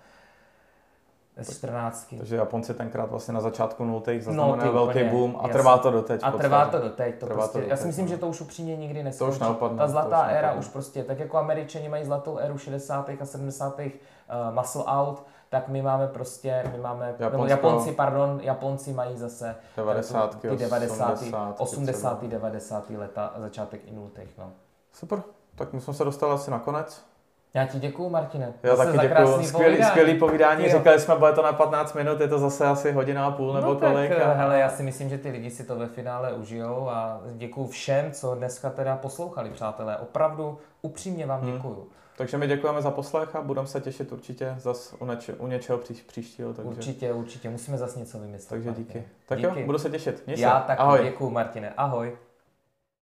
Z 1.44 1.58
14. 1.58 2.14
Takže 2.18 2.36
Japonci 2.36 2.74
tenkrát 2.74 3.10
vlastně 3.10 3.34
na 3.34 3.42
začátku 3.42 3.84
nultých 3.86 4.24
zaznamenali 4.24 4.66
No, 4.68 4.74
velký 4.74 4.90
úplně, 5.00 5.10
boom 5.12 5.36
a 5.36 5.48
jasně. 5.48 5.54
trvá 5.54 5.78
to 5.78 5.92
doteď. 5.92 6.22
A 6.24 6.32
trvá 6.32 6.66
to 6.66 6.80
doteď. 6.80 7.20
To 7.20 7.26
Trvá 7.26 7.36
to 7.48 7.52
prostě, 7.52 7.60
já 7.60 7.64
doteď, 7.66 7.80
si 7.82 7.88
myslím, 7.88 8.06
no. 8.06 8.10
že 8.10 8.18
to 8.18 8.28
už 8.28 8.42
upřímně 8.42 8.78
nikdy 8.78 9.04
neskončí. 9.04 9.40
neupadne, 9.44 9.78
Ta 9.78 9.86
to 9.86 9.92
zlatá 9.92 10.22
už 10.26 10.32
éra 10.32 10.54
už 10.54 10.68
prostě, 10.68 11.04
tak 11.04 11.20
jako 11.20 11.38
američani 11.38 11.90
mají 11.90 12.06
zlatou 12.06 12.38
éru 12.38 12.58
60. 12.58 13.10
a 13.22 13.26
70. 13.26 13.80
Uh, 13.80 14.56
muscle 14.56 14.84
out, 14.88 15.24
tak 15.50 15.68
my 15.68 15.82
máme 15.82 16.08
prostě, 16.08 16.64
my 16.76 16.78
máme, 16.82 17.16
nebo 17.20 17.38
Japonsko- 17.44 17.48
Japonci, 17.50 17.92
pardon, 17.92 18.40
Japonci 18.44 18.94
mají 18.94 19.18
zase 19.18 19.56
90, 19.78 20.40
ty 20.42 20.48
90, 20.58 21.12
80, 21.12 21.56
80, 21.60 22.24
90. 22.28 22.90
leta 22.90 23.26
a 23.26 23.40
začátek 23.40 23.82
i 23.86 23.92
nultých, 23.92 24.30
no. 24.38 24.52
Super, 24.94 25.22
tak 25.56 25.74
my 25.74 25.82
jsme 25.82 25.94
se 25.94 26.04
dostali 26.04 26.34
asi 26.34 26.52
na 26.52 26.60
konec. 26.60 27.09
Já 27.54 27.66
ti 27.66 27.80
děkuju, 27.80 28.10
Martine. 28.10 28.54
Já 28.64 28.76
Zase 28.76 28.94
taky 28.94 29.08
krásný 29.08 29.46
Skvělý, 29.46 29.66
povídání. 29.76 29.90
skvělý 29.90 30.20
povídání. 30.20 30.66
Jo. 30.70 30.78
Říkali 30.78 31.00
jsme, 31.00 31.16
bude 31.16 31.34
to 31.34 31.44
na 31.44 31.54
15 31.54 31.94
minut, 31.94 32.20
je 32.22 32.28
to 32.28 32.40
zase 32.40 32.66
asi 32.66 32.92
hodina 32.92 33.26
a 33.26 33.32
půl 33.32 33.54
nebo 33.54 33.68
no 33.68 33.76
kolik. 33.76 34.10
tak, 34.10 34.22
a- 34.22 34.34
hele, 34.34 34.60
já 34.60 34.70
si 34.70 34.84
myslím, 34.84 35.10
že 35.10 35.18
ty 35.18 35.30
lidi 35.32 35.50
si 35.50 35.64
to 35.64 35.76
ve 35.76 35.88
finále 35.88 36.34
užijou 36.34 36.90
a 36.90 37.22
děkuju 37.34 37.68
všem, 37.68 38.12
co 38.12 38.36
dneska 38.36 38.70
teda 38.70 38.96
poslouchali, 38.98 39.50
přátelé. 39.50 39.98
Opravdu 39.98 40.58
upřímně 40.82 41.26
vám 41.26 41.42
Hmm. 41.42 41.52
děkuju. 41.54 41.88
Takže 42.18 42.38
my 42.38 42.48
děkujeme 42.48 42.82
za 42.82 42.92
poslech 42.92 43.36
a 43.36 43.42
budeme 43.42 43.68
se 43.68 43.82
těšit 43.82 44.12
určitě 44.12 44.56
zas 44.58 44.96
u, 45.00 45.06
neče, 45.06 45.34
u 45.34 45.48
něčeho 45.48 45.78
pří, 45.78 45.94
příštího. 45.94 46.54
Takže, 46.54 46.70
Určitě, 46.72 47.14
určitě. 47.14 47.50
Musíme 47.50 47.78
zase 47.78 48.00
něco 48.00 48.20
vymyslet. 48.20 48.50
takže 48.50 48.72
díky. 48.78 49.04
Tak 49.26 49.38
Díky. 49.40 49.60
jo, 49.60 49.66
budu 49.66 49.78
se 49.78 49.90
těšit. 49.90 50.24
Měj 50.26 50.38
se. 50.38 50.44
Já 50.44 50.60
taky 50.60 50.80
Ahoj. 50.82 51.00
děkuju, 51.04 51.30
Martine. 51.30 51.74
Ahoj. 51.78 52.18